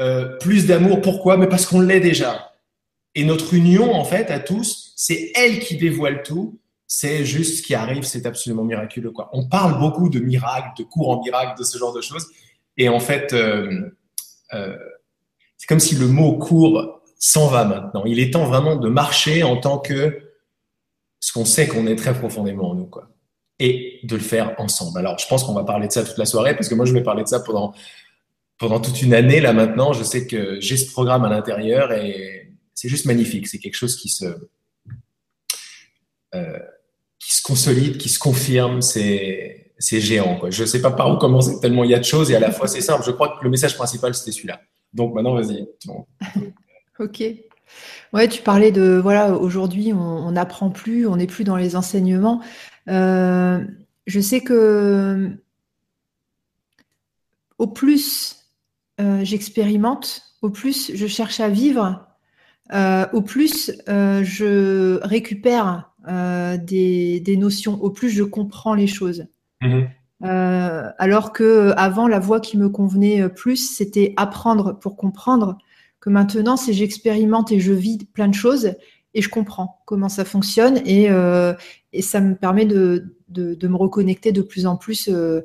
euh, 0.00 0.36
plus 0.38 0.66
d'amour. 0.66 1.00
Pourquoi? 1.00 1.36
Mais 1.36 1.46
parce 1.46 1.66
qu'on 1.66 1.78
l'est 1.78 2.00
déjà. 2.00 2.54
Et 3.14 3.24
notre 3.24 3.54
union, 3.54 3.94
en 3.94 4.04
fait, 4.04 4.32
à 4.32 4.40
tous, 4.40 4.94
c'est 4.96 5.30
elle 5.36 5.60
qui 5.60 5.76
dévoile 5.76 6.24
tout. 6.24 6.58
C'est 6.88 7.24
juste 7.24 7.58
ce 7.58 7.62
qui 7.62 7.76
arrive, 7.76 8.02
c'est 8.02 8.26
absolument 8.26 8.64
miraculeux. 8.64 9.12
Quoi. 9.12 9.30
On 9.32 9.48
parle 9.48 9.78
beaucoup 9.78 10.08
de 10.08 10.18
miracles, 10.18 10.70
de 10.76 10.82
cours 10.82 11.10
en 11.10 11.22
miracle, 11.22 11.56
de 11.56 11.62
ce 11.62 11.78
genre 11.78 11.92
de 11.92 12.00
choses. 12.00 12.26
Et 12.76 12.88
en 12.88 13.00
fait, 13.00 13.32
euh, 13.32 13.90
euh, 14.52 14.76
c'est 15.56 15.66
comme 15.66 15.80
si 15.80 15.94
le 15.94 16.08
mot 16.08 16.38
cours 16.38 17.00
s'en 17.18 17.46
va 17.46 17.64
maintenant. 17.64 18.04
Il 18.04 18.18
est 18.20 18.32
temps 18.32 18.44
vraiment 18.44 18.76
de 18.76 18.88
marcher 18.88 19.42
en 19.42 19.56
tant 19.56 19.78
que 19.78 20.20
ce 21.20 21.32
qu'on 21.32 21.44
sait 21.44 21.66
qu'on 21.66 21.86
est 21.86 21.96
très 21.96 22.14
profondément 22.14 22.70
en 22.70 22.74
nous, 22.74 22.86
quoi. 22.86 23.08
Et 23.60 24.00
de 24.02 24.16
le 24.16 24.22
faire 24.22 24.54
ensemble. 24.58 24.98
Alors, 24.98 25.18
je 25.18 25.26
pense 25.26 25.44
qu'on 25.44 25.54
va 25.54 25.64
parler 25.64 25.86
de 25.86 25.92
ça 25.92 26.04
toute 26.04 26.18
la 26.18 26.26
soirée, 26.26 26.54
parce 26.54 26.68
que 26.68 26.74
moi, 26.74 26.84
je 26.84 26.92
vais 26.92 27.02
parler 27.02 27.22
de 27.22 27.28
ça 27.28 27.40
pendant, 27.40 27.72
pendant 28.58 28.80
toute 28.80 29.00
une 29.00 29.14
année, 29.14 29.40
là, 29.40 29.52
maintenant. 29.52 29.92
Je 29.92 30.02
sais 30.02 30.26
que 30.26 30.60
j'ai 30.60 30.76
ce 30.76 30.90
programme 30.90 31.24
à 31.24 31.30
l'intérieur 31.30 31.92
et 31.92 32.52
c'est 32.74 32.88
juste 32.88 33.06
magnifique. 33.06 33.46
C'est 33.46 33.58
quelque 33.58 33.76
chose 33.76 33.96
qui 33.96 34.08
se, 34.08 34.26
euh, 36.34 36.58
qui 37.20 37.32
se 37.32 37.42
consolide, 37.42 37.96
qui 37.96 38.08
se 38.08 38.18
confirme. 38.18 38.82
C'est, 38.82 39.63
c'est 39.84 40.00
géant, 40.00 40.38
quoi. 40.38 40.48
Je 40.48 40.62
ne 40.62 40.66
sais 40.66 40.80
pas 40.80 40.90
par 40.90 41.12
où 41.12 41.18
commencer, 41.18 41.60
tellement 41.60 41.84
il 41.84 41.90
y 41.90 41.94
a 41.94 41.98
de 41.98 42.04
choses 42.04 42.30
et 42.30 42.36
à 42.36 42.40
la 42.40 42.50
fois 42.50 42.68
c'est 42.68 42.80
simple. 42.80 43.02
Je 43.04 43.10
crois 43.10 43.36
que 43.38 43.44
le 43.44 43.50
message 43.50 43.76
principal, 43.76 44.14
c'était 44.14 44.32
celui-là. 44.32 44.60
Donc 44.94 45.14
maintenant, 45.14 45.34
vas-y. 45.34 45.66
ok. 46.98 47.22
Ouais, 48.14 48.28
tu 48.28 48.42
parlais 48.42 48.72
de 48.72 48.98
voilà, 49.02 49.32
aujourd'hui, 49.32 49.92
on 49.92 50.30
n'apprend 50.30 50.70
plus, 50.70 51.06
on 51.06 51.16
n'est 51.16 51.26
plus 51.26 51.44
dans 51.44 51.56
les 51.56 51.76
enseignements. 51.76 52.40
Euh, 52.88 53.62
je 54.06 54.20
sais 54.20 54.40
que 54.40 55.30
au 57.58 57.66
plus 57.66 58.46
euh, 59.00 59.22
j'expérimente, 59.22 60.22
au 60.40 60.48
plus 60.48 60.92
je 60.94 61.06
cherche 61.06 61.40
à 61.40 61.50
vivre, 61.50 62.06
euh, 62.72 63.06
au 63.12 63.20
plus 63.20 63.70
je 63.86 64.98
récupère 65.02 65.90
des, 66.06 67.36
notions, 67.38 67.82
au 67.82 67.90
plus 67.90 68.08
je 68.08 68.22
comprends 68.22 68.74
les 68.74 68.86
choses. 68.86 69.26
Euh, 70.22 70.90
alors 70.98 71.32
que 71.32 71.72
avant 71.76 72.08
la 72.08 72.18
voie 72.18 72.40
qui 72.40 72.56
me 72.56 72.68
convenait 72.68 73.28
plus, 73.28 73.56
c'était 73.56 74.14
apprendre 74.16 74.78
pour 74.78 74.96
comprendre. 74.96 75.58
Que 76.00 76.10
maintenant, 76.10 76.56
c'est 76.56 76.72
j'expérimente 76.72 77.50
et 77.50 77.60
je 77.60 77.72
vis 77.72 78.04
plein 78.04 78.28
de 78.28 78.34
choses 78.34 78.74
et 79.14 79.22
je 79.22 79.28
comprends 79.28 79.82
comment 79.86 80.08
ça 80.08 80.24
fonctionne 80.24 80.80
et, 80.84 81.10
euh, 81.10 81.54
ça 82.00 82.20
me 82.20 82.34
permet 82.34 82.66
de, 82.66 83.06
me 83.36 83.76
reconnecter 83.76 84.32
de 84.32 84.42
plus 84.42 84.66
en 84.66 84.76
plus 84.76 85.08
euh, 85.08 85.42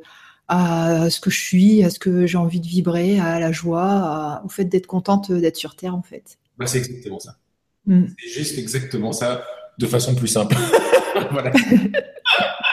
à 0.47 1.09
ce 1.09 1.19
que 1.19 1.29
je 1.29 1.39
suis, 1.39 1.83
à 1.83 1.89
ce 1.89 1.99
que 1.99 2.25
j'ai 2.25 2.37
envie 2.37 2.59
de 2.59 2.67
vibrer, 2.67 3.19
à 3.19 3.39
la 3.39 3.51
joie, 3.51 4.41
au 4.43 4.49
fait 4.49 4.65
d'être 4.65 4.87
contente 4.87 5.31
d'être 5.31 5.57
sur 5.57 5.75
Terre 5.75 5.95
en 5.95 6.01
fait. 6.01 6.39
Bah, 6.57 6.65
c'est 6.65 6.79
exactement 6.79 7.19
ça. 7.19 7.37
Mm. 7.85 8.05
C'est 8.17 8.39
juste 8.39 8.57
exactement 8.57 9.11
ça 9.11 9.43
de 9.77 9.85
façon 9.85 10.15
plus 10.15 10.27
simple. 10.27 10.55
voilà. 11.31 11.51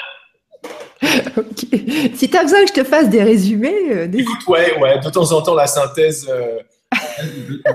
Si 2.15 2.31
tu 2.31 2.37
as 2.37 2.43
besoin 2.43 2.62
que 2.62 2.69
je 2.69 2.73
te 2.73 2.85
fasse 2.85 3.09
des 3.11 3.23
résumés, 3.23 3.93
euh, 3.93 4.09
écoute, 4.12 4.47
ouais, 4.49 4.79
ouais, 4.79 4.99
de 4.99 5.11
temps 5.11 5.31
en 5.33 5.43
temps 5.43 5.55
la 5.55 5.67
synthèse, 5.67 6.26
euh, 6.31 6.61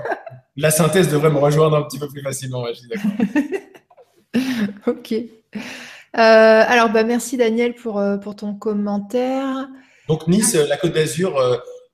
la 0.56 0.72
synthèse 0.72 1.10
devrait 1.10 1.30
me 1.30 1.38
rejoindre 1.38 1.78
un 1.78 1.84
petit 1.84 2.00
peu 2.00 2.08
plus 2.08 2.22
facilement. 2.22 2.66
je 2.68 2.74
suis 2.74 2.88
d'accord. 2.88 3.12
ok. 4.88 5.13
alors, 6.13 6.90
bah, 6.90 7.04
merci 7.04 7.38
Daniel 7.38 7.75
pour, 7.75 8.01
pour 8.22 8.36
ton 8.36 8.56
commentaire. 8.56 9.68
Donc 10.08 10.28
Nice, 10.28 10.56
la 10.56 10.78
Côte 10.78 10.94
d'Azur, 10.94 11.40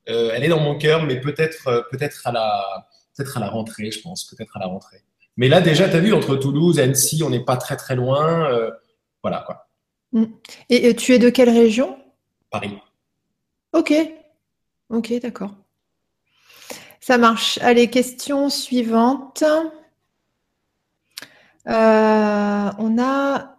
elle 0.05 0.43
est 0.43 0.49
dans 0.49 0.61
mon 0.61 0.77
cœur, 0.77 1.03
mais 1.03 1.19
peut-être 1.19 1.87
peut-être 1.91 2.25
à 2.25 2.31
la 2.31 2.87
peut-être 3.17 3.37
à 3.37 3.39
la 3.39 3.49
rentrée, 3.49 3.91
je 3.91 4.01
pense, 4.01 4.25
peut-être 4.25 4.55
à 4.55 4.59
la 4.59 4.67
rentrée. 4.67 5.03
Mais 5.37 5.49
là, 5.49 5.61
déjà, 5.61 5.87
tu 5.89 5.95
as 5.95 5.99
vu, 5.99 6.13
entre 6.13 6.35
Toulouse 6.35 6.79
et 6.79 6.83
Annecy, 6.83 7.21
on 7.23 7.29
n'est 7.29 7.43
pas 7.43 7.57
très 7.57 7.75
très 7.75 7.95
loin. 7.95 8.51
Euh, 8.51 8.71
voilà 9.21 9.43
quoi. 9.45 9.66
Mm. 10.17 10.25
Et, 10.69 10.95
tu 10.95 11.13
es 11.13 11.19
de 11.19 11.29
quelle 11.29 11.49
région? 11.49 11.97
Paris. 12.49 12.77
Ok. 13.73 13.93
Ok, 14.89 15.13
d'accord. 15.21 15.53
Ça 16.99 17.17
marche. 17.17 17.59
Allez, 17.61 17.89
question 17.89 18.49
suivante. 18.49 19.43
Euh, 21.67 22.71
on 22.77 22.97
a 23.01 23.57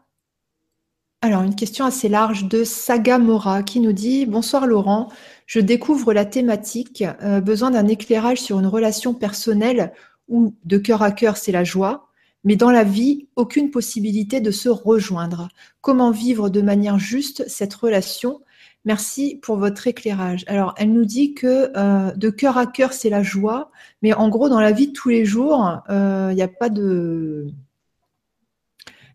alors 1.21 1.43
une 1.43 1.55
question 1.55 1.85
assez 1.85 2.09
large 2.09 2.45
de 2.45 2.65
Sagamora 2.65 3.63
qui 3.63 3.81
nous 3.81 3.93
dit 3.93 4.25
Bonsoir 4.25 4.67
Laurent, 4.67 5.09
je 5.47 5.61
découvre 5.61 6.13
la 6.15 6.25
thématique, 6.25 7.05
euh, 7.23 7.41
besoin 7.41 7.71
d'un 7.71 7.87
éclairage 7.89 8.41
sur 8.41 8.59
une 8.61 8.67
relation 8.67 9.15
personnelle 9.15 9.93
où 10.29 10.55
de 10.65 10.79
cœur 10.79 11.03
à 11.03 11.11
cœur 11.11 11.37
c'est 11.37 11.53
la 11.53 11.65
joie, 11.65 12.08
mais 12.45 12.57
dans 12.57 12.71
la 12.71 12.85
vie, 12.85 13.29
aucune 13.37 13.71
possibilité 13.71 14.41
de 14.41 14.51
se 14.51 14.69
rejoindre. 14.69 15.49
Comment 15.81 16.11
vivre 16.11 16.51
de 16.51 16.63
manière 16.63 16.99
juste 16.99 17.49
cette 17.49 17.75
relation? 17.75 18.41
Merci 18.85 19.39
pour 19.43 19.57
votre 19.57 19.87
éclairage. 19.87 20.45
Alors, 20.47 20.75
elle 20.79 20.93
nous 20.93 21.05
dit 21.05 21.35
que 21.35 21.71
euh, 21.77 22.13
de 22.13 22.31
cœur 22.31 22.57
à 22.57 22.67
cœur, 22.67 22.93
c'est 22.93 23.11
la 23.11 23.23
joie, 23.23 23.71
mais 24.03 24.15
en 24.15 24.29
gros, 24.29 24.49
dans 24.49 24.61
la 24.61 24.73
vie 24.73 24.89
de 24.89 24.93
tous 24.93 25.09
les 25.09 25.25
jours, 25.25 25.83
il 25.89 25.93
euh, 25.93 26.33
n'y 26.33 26.43
a 26.43 26.49
pas 26.49 26.69
de, 26.69 27.49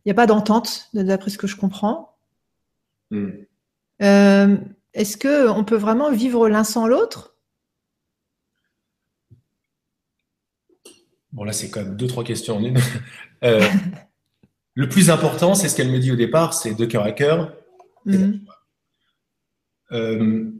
il 0.05 0.11
a 0.11 0.13
pas 0.13 0.27
d'entente, 0.27 0.89
d'après 0.93 1.31
ce 1.31 1.37
que 1.37 1.47
je 1.47 1.55
comprends. 1.55 2.15
Hmm. 3.09 3.29
Est-ce 4.93 5.17
que 5.17 5.49
on 5.49 5.63
peut 5.63 5.77
vraiment 5.77 6.11
vivre 6.11 6.49
l'un 6.49 6.63
sans 6.63 6.87
l'autre? 6.87 7.32
Bon, 11.33 11.43
là, 11.43 11.51
c'est 11.51 11.69
quand 11.69 11.81
même 11.81 11.97
deux, 11.97 12.07
trois 12.07 12.23
questions 12.23 12.57
en 12.57 12.63
une. 12.63 12.77
Euh, 13.43 13.67
le 14.75 14.87
plus 14.87 15.09
important, 15.09 15.55
c'est 15.55 15.67
ce 15.67 15.75
qu'elle 15.75 15.91
me 15.91 15.99
dit 15.99 16.11
au 16.11 16.15
départ, 16.15 16.53
c'est 16.53 16.75
de 16.75 16.85
cœur 16.85 17.03
à 17.03 17.11
cœur. 17.11 17.53
Mhm. 18.05 18.45
Euh, 19.91 20.51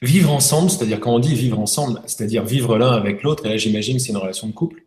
vivre 0.00 0.32
ensemble, 0.32 0.70
c'est-à-dire 0.70 1.00
quand 1.00 1.14
on 1.14 1.18
dit 1.18 1.34
vivre 1.34 1.58
ensemble, 1.58 2.00
c'est-à-dire 2.06 2.44
vivre 2.44 2.78
l'un 2.78 2.92
avec 2.92 3.22
l'autre, 3.22 3.46
et 3.46 3.50
là 3.50 3.56
j'imagine 3.56 3.96
que 3.96 4.02
c'est 4.02 4.10
une 4.10 4.16
relation 4.16 4.48
de 4.48 4.52
couple. 4.52 4.84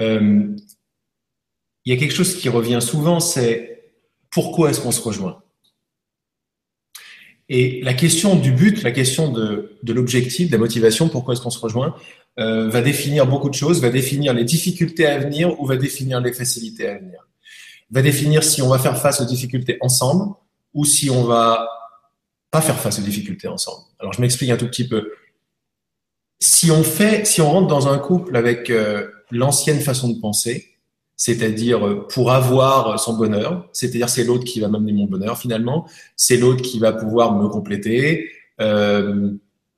Euh, 0.00 0.54
il 1.84 1.94
y 1.94 1.96
a 1.96 1.98
quelque 1.98 2.12
chose 2.12 2.36
qui 2.36 2.48
revient 2.48 2.80
souvent, 2.82 3.20
c'est 3.20 3.92
pourquoi 4.30 4.70
est-ce 4.70 4.80
qu'on 4.80 4.90
se 4.90 5.00
rejoint? 5.00 5.43
Et 7.48 7.82
la 7.82 7.94
question 7.94 8.36
du 8.36 8.52
but, 8.52 8.82
la 8.82 8.90
question 8.90 9.30
de, 9.30 9.76
de 9.82 9.92
l'objectif, 9.92 10.48
de 10.48 10.52
la 10.52 10.58
motivation, 10.58 11.08
pourquoi 11.08 11.34
est-ce 11.34 11.42
qu'on 11.42 11.50
se 11.50 11.58
rejoint, 11.58 11.94
euh, 12.38 12.68
va 12.68 12.80
définir 12.80 13.26
beaucoup 13.26 13.50
de 13.50 13.54
choses, 13.54 13.80
va 13.80 13.90
définir 13.90 14.32
les 14.32 14.44
difficultés 14.44 15.06
à 15.06 15.18
venir 15.18 15.60
ou 15.60 15.66
va 15.66 15.76
définir 15.76 16.20
les 16.20 16.32
facilités 16.32 16.88
à 16.88 16.98
venir. 16.98 17.28
Va 17.90 18.02
définir 18.02 18.42
si 18.42 18.62
on 18.62 18.68
va 18.68 18.78
faire 18.78 18.98
face 18.98 19.20
aux 19.20 19.26
difficultés 19.26 19.76
ensemble 19.80 20.34
ou 20.72 20.84
si 20.84 21.10
on 21.10 21.24
va 21.24 21.68
pas 22.50 22.62
faire 22.62 22.80
face 22.80 22.98
aux 22.98 23.02
difficultés 23.02 23.46
ensemble. 23.46 23.84
Alors 24.00 24.12
je 24.14 24.20
m'explique 24.20 24.50
un 24.50 24.56
tout 24.56 24.66
petit 24.66 24.88
peu. 24.88 25.12
Si 26.40 26.70
on 26.70 26.82
fait, 26.82 27.26
si 27.26 27.40
on 27.40 27.50
rentre 27.50 27.68
dans 27.68 27.88
un 27.88 27.98
couple 27.98 28.36
avec 28.36 28.70
euh, 28.70 29.08
l'ancienne 29.30 29.80
façon 29.80 30.08
de 30.08 30.18
penser, 30.18 30.73
c'est-à-dire 31.16 31.86
euh, 31.86 32.06
pour 32.08 32.32
avoir 32.32 32.98
son 32.98 33.16
bonheur, 33.16 33.68
c'est-à-dire 33.72 34.08
c'est 34.08 34.24
l'autre 34.24 34.44
qui 34.44 34.60
va 34.60 34.68
m'amener 34.68 34.92
mon 34.92 35.06
bonheur 35.06 35.38
finalement, 35.38 35.86
c'est 36.16 36.36
l'autre 36.36 36.62
qui 36.62 36.78
va 36.78 36.92
pouvoir 36.92 37.34
me 37.36 37.48
compléter. 37.48 38.30
Euh, 38.60 39.32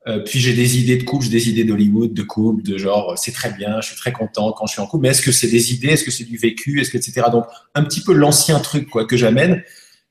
euh, 0.07 0.19
puis 0.19 0.39
j'ai 0.39 0.53
des 0.53 0.79
idées 0.79 0.97
de 0.97 1.03
couple, 1.03 1.25
j'ai 1.25 1.31
des 1.31 1.49
idées 1.49 1.63
d'Hollywood, 1.65 2.13
de 2.13 2.23
couple, 2.23 2.63
de 2.63 2.77
genre 2.77 3.17
c'est 3.17 3.33
très 3.33 3.51
bien, 3.51 3.81
je 3.81 3.87
suis 3.87 3.97
très 3.97 4.13
content 4.13 4.53
quand 4.53 4.65
je 4.65 4.73
suis 4.73 4.81
en 4.81 4.87
couple. 4.87 5.03
Mais 5.03 5.09
est-ce 5.09 5.21
que 5.21 5.31
c'est 5.31 5.49
des 5.49 5.73
idées, 5.73 5.89
est-ce 5.89 6.03
que 6.03 6.11
c'est 6.11 6.23
du 6.23 6.37
vécu, 6.37 6.79
est-ce 6.79 6.89
que 6.89 6.97
etc. 6.97 7.27
Donc 7.31 7.45
un 7.75 7.83
petit 7.83 8.01
peu 8.01 8.13
l'ancien 8.13 8.59
truc 8.59 8.89
quoi 8.89 9.05
que 9.05 9.17
j'amène. 9.17 9.63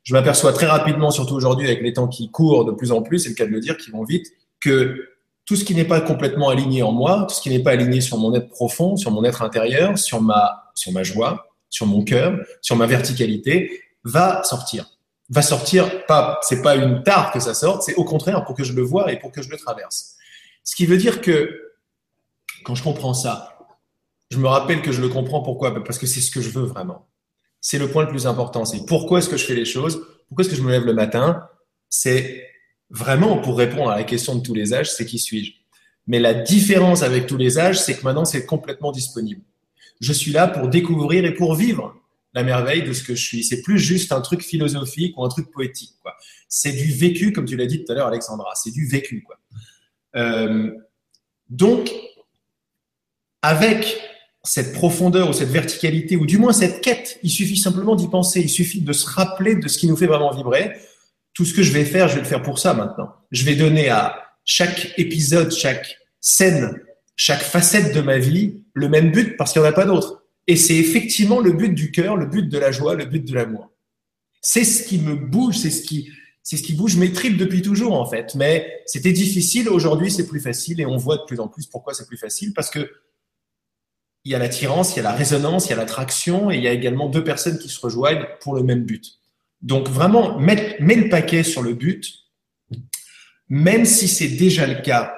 Je 0.02 0.12
m'aperçois 0.12 0.52
très 0.52 0.66
rapidement, 0.66 1.10
surtout 1.10 1.34
aujourd'hui 1.34 1.66
avec 1.66 1.82
les 1.82 1.92
temps 1.92 2.06
qui 2.06 2.30
courent 2.30 2.64
de 2.64 2.70
plus 2.70 2.92
en 2.92 3.02
plus, 3.02 3.18
c'est 3.18 3.30
le 3.30 3.34
cas 3.34 3.46
de 3.46 3.50
le 3.50 3.58
dire, 3.58 3.76
qui 3.76 3.90
vont 3.90 4.04
vite, 4.04 4.26
que 4.60 4.94
tout 5.46 5.56
ce 5.56 5.64
qui 5.64 5.74
n'est 5.74 5.84
pas 5.84 6.00
complètement 6.00 6.48
aligné 6.48 6.84
en 6.84 6.92
moi, 6.92 7.26
tout 7.28 7.34
ce 7.34 7.40
qui 7.40 7.50
n'est 7.50 7.62
pas 7.62 7.72
aligné 7.72 8.00
sur 8.00 8.16
mon 8.18 8.32
être 8.34 8.48
profond, 8.48 8.96
sur 8.96 9.10
mon 9.10 9.24
être 9.24 9.42
intérieur, 9.42 9.98
sur 9.98 10.22
ma, 10.22 10.65
sur 10.76 10.92
ma 10.92 11.02
joie, 11.02 11.48
sur 11.68 11.86
mon 11.86 12.04
cœur, 12.04 12.38
sur 12.62 12.76
ma 12.76 12.86
verticalité, 12.86 13.82
va 14.04 14.44
sortir. 14.44 14.86
Va 15.28 15.42
sortir, 15.42 16.06
pas, 16.06 16.38
c'est 16.42 16.62
pas 16.62 16.76
une 16.76 17.02
tare 17.02 17.32
que 17.32 17.40
ça 17.40 17.54
sorte, 17.54 17.82
c'est 17.82 17.96
au 17.96 18.04
contraire 18.04 18.44
pour 18.44 18.54
que 18.54 18.62
je 18.62 18.72
le 18.74 18.82
vois 18.82 19.10
et 19.10 19.18
pour 19.18 19.32
que 19.32 19.42
je 19.42 19.50
le 19.50 19.56
traverse. 19.56 20.14
Ce 20.62 20.76
qui 20.76 20.86
veut 20.86 20.98
dire 20.98 21.20
que, 21.20 21.72
quand 22.64 22.76
je 22.76 22.84
comprends 22.84 23.14
ça, 23.14 23.58
je 24.30 24.38
me 24.38 24.46
rappelle 24.46 24.82
que 24.82 24.92
je 24.92 25.00
le 25.00 25.08
comprends 25.08 25.42
pourquoi? 25.42 25.74
Parce 25.84 25.98
que 25.98 26.06
c'est 26.06 26.20
ce 26.20 26.30
que 26.30 26.40
je 26.40 26.50
veux 26.50 26.64
vraiment. 26.64 27.08
C'est 27.60 27.78
le 27.78 27.88
point 27.88 28.04
le 28.04 28.08
plus 28.08 28.26
important. 28.26 28.64
C'est 28.64 28.86
pourquoi 28.86 29.18
est-ce 29.18 29.28
que 29.28 29.36
je 29.36 29.44
fais 29.44 29.54
les 29.54 29.64
choses? 29.64 30.06
Pourquoi 30.28 30.44
est-ce 30.44 30.50
que 30.50 30.56
je 30.56 30.62
me 30.62 30.70
lève 30.70 30.84
le 30.84 30.94
matin? 30.94 31.48
C'est 31.88 32.44
vraiment, 32.90 33.38
pour 33.38 33.56
répondre 33.58 33.90
à 33.90 33.96
la 33.96 34.04
question 34.04 34.36
de 34.36 34.42
tous 34.42 34.54
les 34.54 34.74
âges, 34.74 34.92
c'est 34.92 35.06
qui 35.06 35.18
suis-je? 35.18 35.52
Mais 36.06 36.20
la 36.20 36.34
différence 36.34 37.02
avec 37.02 37.26
tous 37.26 37.36
les 37.36 37.58
âges, 37.58 37.80
c'est 37.80 37.96
que 37.96 38.04
maintenant, 38.04 38.24
c'est 38.24 38.46
complètement 38.46 38.92
disponible. 38.92 39.42
Je 40.00 40.12
suis 40.12 40.32
là 40.32 40.48
pour 40.48 40.68
découvrir 40.68 41.24
et 41.24 41.34
pour 41.34 41.54
vivre 41.54 41.94
la 42.34 42.42
merveille 42.42 42.82
de 42.82 42.92
ce 42.92 43.02
que 43.02 43.14
je 43.14 43.22
suis. 43.22 43.44
C'est 43.44 43.62
plus 43.62 43.78
juste 43.78 44.12
un 44.12 44.20
truc 44.20 44.42
philosophique 44.42 45.16
ou 45.16 45.24
un 45.24 45.28
truc 45.28 45.50
poétique. 45.50 45.94
C'est 46.48 46.72
du 46.72 46.92
vécu, 46.92 47.32
comme 47.32 47.46
tu 47.46 47.56
l'as 47.56 47.66
dit 47.66 47.84
tout 47.84 47.92
à 47.92 47.94
l'heure, 47.94 48.08
Alexandra. 48.08 48.52
C'est 48.54 48.70
du 48.70 48.86
vécu. 48.86 49.22
Quoi. 49.22 49.38
Euh, 50.16 50.70
donc, 51.48 51.90
avec 53.42 53.98
cette 54.44 54.72
profondeur 54.72 55.30
ou 55.30 55.32
cette 55.32 55.48
verticalité, 55.48 56.16
ou 56.16 56.26
du 56.26 56.38
moins 56.38 56.52
cette 56.52 56.80
quête, 56.82 57.18
il 57.22 57.30
suffit 57.30 57.56
simplement 57.56 57.96
d'y 57.96 58.08
penser, 58.08 58.40
il 58.40 58.48
suffit 58.48 58.80
de 58.80 58.92
se 58.92 59.06
rappeler 59.06 59.56
de 59.56 59.66
ce 59.66 59.78
qui 59.78 59.88
nous 59.88 59.96
fait 59.96 60.06
vraiment 60.06 60.30
vibrer 60.30 60.76
tout 61.36 61.44
ce 61.44 61.52
que 61.52 61.62
je 61.62 61.70
vais 61.70 61.84
faire, 61.84 62.08
je 62.08 62.14
vais 62.14 62.22
le 62.22 62.26
faire 62.26 62.42
pour 62.42 62.58
ça 62.58 62.72
maintenant. 62.72 63.12
Je 63.30 63.44
vais 63.44 63.56
donner 63.56 63.90
à 63.90 64.24
chaque 64.44 64.94
épisode, 64.96 65.52
chaque 65.52 65.98
scène, 66.20 66.80
chaque 67.14 67.42
facette 67.42 67.94
de 67.94 68.00
ma 68.00 68.16
vie 68.16 68.62
le 68.76 68.88
même 68.90 69.10
but 69.10 69.36
parce 69.36 69.52
qu'il 69.52 69.62
n'y 69.62 69.66
en 69.66 69.70
a 69.70 69.74
pas 69.74 69.86
d'autre. 69.86 70.22
Et 70.46 70.54
c'est 70.54 70.76
effectivement 70.76 71.40
le 71.40 71.52
but 71.52 71.70
du 71.70 71.90
cœur, 71.90 72.16
le 72.16 72.26
but 72.26 72.48
de 72.48 72.58
la 72.58 72.70
joie, 72.70 72.94
le 72.94 73.06
but 73.06 73.26
de 73.26 73.34
l'amour. 73.34 73.72
C'est 74.42 74.64
ce 74.64 74.84
qui 74.86 74.98
me 74.98 75.16
bouge, 75.16 75.56
c'est 75.56 75.70
ce 75.70 75.82
qui, 75.82 76.10
c'est 76.42 76.58
ce 76.58 76.62
qui 76.62 76.74
bouge 76.74 76.96
mes 76.96 77.10
tripes 77.10 77.38
depuis 77.38 77.62
toujours 77.62 77.94
en 77.94 78.06
fait. 78.08 78.34
Mais 78.34 78.82
c'était 78.84 79.12
difficile, 79.12 79.68
aujourd'hui 79.70 80.10
c'est 80.10 80.28
plus 80.28 80.40
facile 80.40 80.80
et 80.80 80.86
on 80.86 80.98
voit 80.98 81.16
de 81.16 81.24
plus 81.26 81.40
en 81.40 81.48
plus 81.48 81.66
pourquoi 81.66 81.94
c'est 81.94 82.06
plus 82.06 82.18
facile 82.18 82.52
parce 82.52 82.70
que 82.70 82.90
il 84.26 84.32
y 84.32 84.34
a 84.34 84.38
l'attirance, 84.38 84.94
il 84.94 84.96
y 84.96 85.00
a 85.00 85.04
la 85.04 85.12
résonance, 85.12 85.66
il 85.66 85.70
y 85.70 85.72
a 85.72 85.76
l'attraction 85.76 86.50
et 86.50 86.56
il 86.56 86.62
y 86.62 86.68
a 86.68 86.72
également 86.72 87.08
deux 87.08 87.24
personnes 87.24 87.58
qui 87.58 87.68
se 87.68 87.80
rejoignent 87.80 88.26
pour 88.40 88.54
le 88.54 88.62
même 88.62 88.84
but. 88.84 89.20
Donc 89.62 89.88
vraiment, 89.88 90.38
mets, 90.38 90.78
le 90.80 91.08
paquet 91.08 91.44
sur 91.44 91.62
le 91.62 91.72
but, 91.72 92.12
même 93.48 93.86
si 93.86 94.06
c'est 94.06 94.28
déjà 94.28 94.66
le 94.66 94.82
cas. 94.82 95.15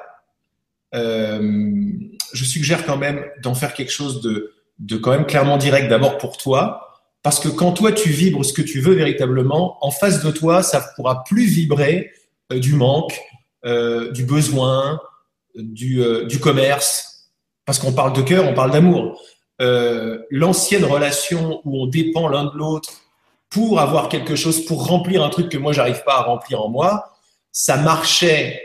Euh, 0.95 1.93
je 2.33 2.45
suggère 2.45 2.85
quand 2.87 2.97
même 2.97 3.25
d'en 3.43 3.55
faire 3.55 3.75
quelque 3.75 3.93
chose 3.93 4.21
de, 4.23 4.55
de 4.79 4.97
quand 4.97 5.11
même 5.11 5.27
clairement 5.27 5.57
direct 5.57 5.89
d'abord 5.89 6.19
pour 6.19 6.37
toi, 6.37 6.89
parce 7.23 7.41
que 7.41 7.49
quand 7.49 7.73
toi 7.73 7.93
tu 7.93 8.11
vibres 8.11 8.45
ce 8.45 8.53
que 8.53 8.63
tu 8.63 8.81
veux 8.81 8.95
véritablement, 8.95 9.85
en 9.85 9.91
face 9.91 10.23
de 10.23 10.31
toi, 10.31 10.63
ça 10.63 10.81
pourra 10.97 11.25
plus 11.25 11.47
vibrer 11.47 12.11
euh, 12.53 12.59
du 12.59 12.75
manque, 12.75 13.19
euh, 13.65 14.11
du 14.13 14.25
besoin, 14.25 15.01
du, 15.55 16.03
du 16.27 16.39
commerce, 16.39 17.33
parce 17.65 17.79
qu'on 17.79 17.93
parle 17.93 18.13
de 18.13 18.23
cœur, 18.23 18.47
on 18.47 18.55
parle 18.55 18.71
d'amour. 18.71 19.21
L'ancienne 20.31 20.85
relation 20.85 21.61
où 21.65 21.83
on 21.83 21.87
dépend 21.87 22.29
l'un 22.29 22.45
de 22.45 22.57
l'autre, 22.57 22.91
pour 23.51 23.81
avoir 23.81 24.09
quelque 24.09 24.37
chose, 24.37 24.65
pour 24.65 24.87
remplir 24.87 25.25
un 25.25 25.31
truc 25.31 25.49
que 25.49 25.59
moi 25.59 25.73
j'arrive 25.73 26.03
pas 26.05 26.19
à 26.19 26.23
remplir 26.23 26.63
en 26.63 26.69
moi, 26.69 27.15
ça 27.53 27.77
marchait. 27.77 28.63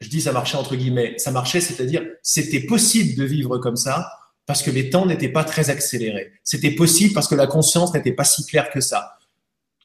Je 0.00 0.08
dis 0.08 0.20
ça 0.20 0.32
marchait 0.32 0.56
entre 0.56 0.76
guillemets, 0.76 1.14
ça 1.18 1.30
marchait, 1.30 1.60
c'est-à-dire 1.60 2.04
c'était 2.22 2.60
possible 2.60 3.16
de 3.16 3.24
vivre 3.24 3.58
comme 3.58 3.76
ça 3.76 4.10
parce 4.46 4.62
que 4.62 4.70
les 4.70 4.90
temps 4.90 5.06
n'étaient 5.06 5.28
pas 5.28 5.44
très 5.44 5.70
accélérés. 5.70 6.32
C'était 6.44 6.70
possible 6.70 7.12
parce 7.12 7.28
que 7.28 7.34
la 7.34 7.46
conscience 7.46 7.92
n'était 7.92 8.12
pas 8.12 8.24
si 8.24 8.46
claire 8.46 8.70
que 8.70 8.80
ça. 8.80 9.18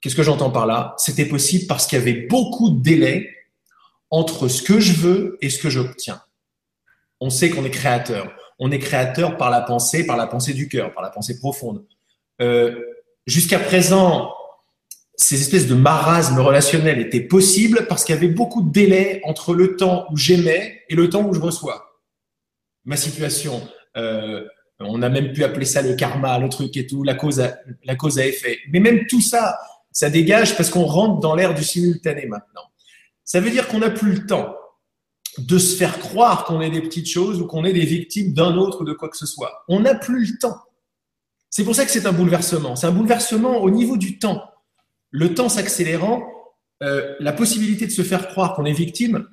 Qu'est-ce 0.02 0.16
que 0.16 0.24
j'entends 0.24 0.52
par 0.52 0.66
là? 0.66 0.96
C'était 0.98 1.26
possible 1.26 1.66
parce 1.68 1.88
qu'il 1.88 1.98
y 1.98 2.02
avait 2.02 2.28
beaucoup 2.28 2.70
de 2.70 2.82
délais 2.82 3.30
entre 4.10 4.48
ce 4.48 4.62
que 4.62 4.80
je 4.80 4.94
veux 4.94 5.38
et 5.42 5.50
ce 5.50 5.58
que 5.60 5.70
j'obtiens. 5.70 6.22
On 7.20 7.30
sait 7.30 7.50
qu'on 7.50 7.66
est 7.66 7.72
créateur. 7.72 8.34
On 8.60 8.72
est 8.72 8.80
créateur 8.80 9.38
par 9.38 9.50
la 9.50 9.62
pensée, 9.62 10.06
par 10.06 10.18
la 10.18 10.28
pensée 10.28 10.54
du 10.54 10.68
cœur, 10.68 10.94
par 10.94 11.04
la 11.04 11.10
pensée 11.10 11.40
profonde. 11.40 11.84
Euh, 12.42 12.94
Jusqu'à 13.26 13.60
présent, 13.60 14.34
ces 15.16 15.40
espèces 15.42 15.68
de 15.68 15.76
marasmes 15.76 16.40
relationnels 16.40 17.00
étaient 17.00 17.22
possibles 17.22 17.86
parce 17.88 18.04
qu'il 18.04 18.16
y 18.16 18.18
avait 18.18 18.28
beaucoup 18.28 18.64
de 18.64 18.72
délai 18.72 19.22
entre 19.26 19.54
le 19.54 19.76
temps 19.76 20.08
où 20.12 20.18
j'aimais 20.18 20.82
et 20.90 20.96
le 20.96 21.10
temps 21.10 21.24
où 21.24 21.34
je 21.34 21.40
reçois. 21.40 22.02
Ma 22.86 22.98
situation, 22.98 23.62
euh, 23.96 24.44
on 24.80 25.02
a 25.02 25.10
même 25.10 25.32
pu 25.32 25.44
appeler 25.44 25.66
ça 25.66 25.82
le 25.82 25.96
karma, 25.96 26.40
le 26.40 26.50
truc 26.50 26.76
et 26.78 26.88
tout, 26.88 27.04
la 27.04 27.14
cause 27.14 27.40
à, 27.40 27.58
la 27.84 27.96
cause 27.96 28.20
à 28.20 28.26
effet. 28.26 28.58
Mais 28.72 28.80
même 28.80 29.06
tout 29.08 29.22
ça, 29.22 29.60
ça 29.92 30.10
dégage 30.10 30.58
parce 30.58 30.70
qu'on 30.70 30.86
rentre 30.86 31.20
dans 31.20 31.36
l'ère 31.36 31.54
du 31.54 31.64
simultané 31.64 32.26
maintenant. 32.26 32.64
Ça 33.24 33.40
veut 33.40 33.52
dire 33.52 33.68
qu'on 33.68 33.80
n'a 33.80 33.92
plus 33.92 34.14
le 34.14 34.26
temps 34.26 34.56
de 35.38 35.58
se 35.58 35.76
faire 35.76 36.00
croire 36.00 36.46
qu'on 36.46 36.62
est 36.62 36.70
des 36.70 36.82
petites 36.82 37.10
choses 37.10 37.42
ou 37.42 37.48
qu'on 37.48 37.66
est 37.66 37.74
des 37.74 37.86
victimes 37.86 38.34
d'un 38.34 38.58
autre 38.58 38.82
ou 38.82 38.84
de 38.84 38.94
quoi 38.94 39.10
que 39.10 39.18
ce 39.18 39.26
soit. 39.26 39.64
On 39.68 39.80
n'a 39.80 39.96
plus 39.96 40.32
le 40.32 40.38
temps. 40.40 40.58
C'est 41.50 41.64
pour 41.64 41.76
ça 41.76 41.86
que 41.86 41.92
c'est 41.92 42.06
un 42.06 42.12
bouleversement. 42.12 42.76
C'est 42.76 42.88
un 42.88 42.92
bouleversement 42.92 43.58
au 43.62 43.70
niveau 43.70 43.96
du 43.96 44.20
temps. 44.20 44.44
Le 45.14 45.36
temps 45.36 45.48
s'accélérant, 45.48 46.28
euh, 46.82 47.16
la 47.20 47.34
possibilité 47.34 47.86
de 47.86 47.92
se 47.92 48.02
faire 48.02 48.28
croire 48.28 48.56
qu'on 48.56 48.66
est 48.66 48.74
victime 48.74 49.28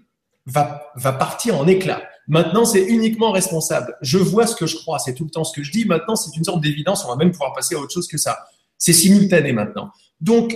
va, 0.44 0.92
va 0.94 1.12
partir 1.12 1.56
en 1.58 1.66
éclat. 1.66 2.02
Maintenant, 2.28 2.66
c'est 2.66 2.82
uniquement 2.82 3.32
responsable. 3.32 3.96
Je 4.02 4.18
vois 4.18 4.46
ce 4.46 4.54
que 4.54 4.66
je 4.66 4.76
crois, 4.76 4.98
c'est 4.98 5.14
tout 5.14 5.24
le 5.24 5.30
temps 5.30 5.42
ce 5.42 5.56
que 5.56 5.62
je 5.62 5.72
dis. 5.72 5.86
Maintenant, 5.86 6.16
c'est 6.16 6.36
une 6.36 6.44
sorte 6.44 6.60
d'évidence. 6.60 7.04
On 7.06 7.08
va 7.08 7.16
même 7.16 7.32
pouvoir 7.32 7.54
passer 7.54 7.76
à 7.76 7.78
autre 7.78 7.92
chose 7.92 8.08
que 8.08 8.18
ça. 8.18 8.38
C'est 8.76 8.92
simultané 8.92 9.52
maintenant. 9.52 9.90
Donc, 10.20 10.54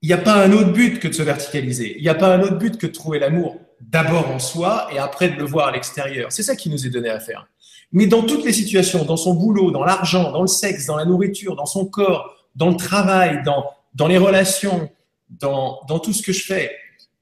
il 0.00 0.06
n'y 0.08 0.14
a 0.14 0.18
pas 0.18 0.42
un 0.42 0.50
autre 0.52 0.72
but 0.72 0.98
que 0.98 1.08
de 1.08 1.12
se 1.12 1.22
verticaliser. 1.22 1.94
Il 1.98 2.02
n'y 2.02 2.08
a 2.08 2.14
pas 2.14 2.34
un 2.34 2.40
autre 2.40 2.56
but 2.56 2.78
que 2.78 2.86
de 2.86 2.92
trouver 2.92 3.18
l'amour 3.18 3.60
d'abord 3.82 4.30
en 4.30 4.38
soi 4.38 4.88
et 4.92 4.98
après 4.98 5.28
de 5.28 5.36
le 5.36 5.44
voir 5.44 5.68
à 5.68 5.72
l'extérieur. 5.72 6.32
C'est 6.32 6.42
ça 6.42 6.56
qui 6.56 6.70
nous 6.70 6.86
est 6.86 6.90
donné 6.90 7.10
à 7.10 7.20
faire. 7.20 7.46
Mais 7.92 8.06
dans 8.06 8.22
toutes 8.22 8.44
les 8.44 8.52
situations, 8.52 9.04
dans 9.04 9.18
son 9.18 9.34
boulot, 9.34 9.70
dans 9.70 9.84
l'argent, 9.84 10.32
dans 10.32 10.40
le 10.40 10.48
sexe, 10.48 10.86
dans 10.86 10.96
la 10.96 11.04
nourriture, 11.04 11.54
dans 11.54 11.66
son 11.66 11.84
corps, 11.84 12.41
dans 12.56 12.70
le 12.70 12.76
travail, 12.76 13.42
dans, 13.44 13.70
dans 13.94 14.06
les 14.06 14.18
relations, 14.18 14.90
dans, 15.30 15.80
dans 15.88 15.98
tout 15.98 16.12
ce 16.12 16.22
que 16.22 16.32
je 16.32 16.44
fais, 16.44 16.76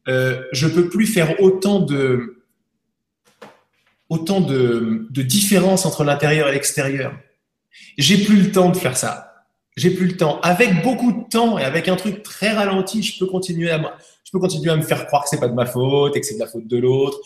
euh, 0.09 0.43
je 0.53 0.67
peux 0.67 0.89
plus 0.89 1.07
faire 1.07 1.41
autant 1.41 1.81
de 1.81 2.37
autant 4.09 4.41
de, 4.41 5.07
de 5.11 5.23
différences 5.23 5.87
entre 5.87 6.03
l'intérieur 6.03 6.49
et 6.49 6.53
l'extérieur. 6.53 7.13
J'ai 7.97 8.25
plus 8.25 8.43
le 8.43 8.51
temps 8.51 8.69
de 8.69 8.77
faire 8.77 8.97
ça. 8.97 9.45
J'ai 9.77 9.91
plus 9.91 10.07
le 10.07 10.17
temps. 10.17 10.41
Avec 10.41 10.83
beaucoup 10.83 11.13
de 11.13 11.29
temps 11.29 11.59
et 11.59 11.65
avec 11.65 11.87
un 11.87 11.95
truc 11.95 12.25
très 12.25 12.51
ralenti, 12.51 13.05
je 13.05 13.19
peux 13.21 13.27
continuer 13.27 13.71
à, 13.71 13.81
je 14.25 14.31
peux 14.33 14.41
continuer 14.41 14.71
à 14.71 14.77
me 14.77 14.83
faire 14.83 15.07
croire 15.07 15.23
que 15.23 15.29
c'est 15.29 15.39
pas 15.39 15.49
de 15.49 15.55
ma 15.55 15.65
faute 15.65 16.17
et 16.17 16.21
que 16.21 16.27
c'est 16.27 16.35
de 16.35 16.41
la 16.41 16.49
faute 16.49 16.67
de 16.67 16.77
l'autre. 16.77 17.19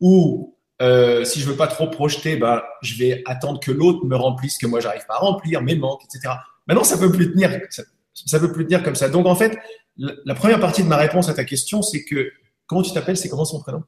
Ou 0.00 0.56
euh, 0.80 1.24
si 1.24 1.40
je 1.40 1.46
veux 1.46 1.56
pas 1.56 1.66
trop 1.66 1.88
projeter, 1.88 2.36
bah, 2.36 2.64
je 2.80 2.94
vais 2.94 3.22
attendre 3.26 3.60
que 3.60 3.70
l'autre 3.70 4.04
me 4.06 4.16
remplisse 4.16 4.54
ce 4.54 4.60
que 4.60 4.66
moi 4.66 4.80
j'arrive 4.80 5.04
pas 5.06 5.14
à 5.14 5.18
remplir, 5.18 5.60
mes 5.60 5.76
manques, 5.76 6.02
etc. 6.04 6.34
Maintenant, 6.70 6.84
ça 6.84 6.96
peut 6.96 7.10
plus 7.10 7.32
tenir. 7.32 7.50
Ça, 7.70 7.82
ça 8.14 8.38
peut 8.38 8.52
plus 8.52 8.64
tenir 8.64 8.84
comme 8.84 8.94
ça. 8.94 9.08
Donc 9.08 9.26
en 9.26 9.34
fait, 9.34 9.58
la, 9.96 10.36
première 10.36 10.60
partie 10.60 10.84
de 10.84 10.88
ma 10.88 10.98
réponse 10.98 11.28
à 11.28 11.34
ta 11.34 11.42
question, 11.42 11.82
c'est 11.82 12.04
que 12.04 12.30
comment 12.68 12.82
tu 12.82 12.92
t'appelles 12.92 13.16
C'est 13.16 13.28
comment 13.28 13.44
son 13.44 13.60
prénom? 13.60 13.82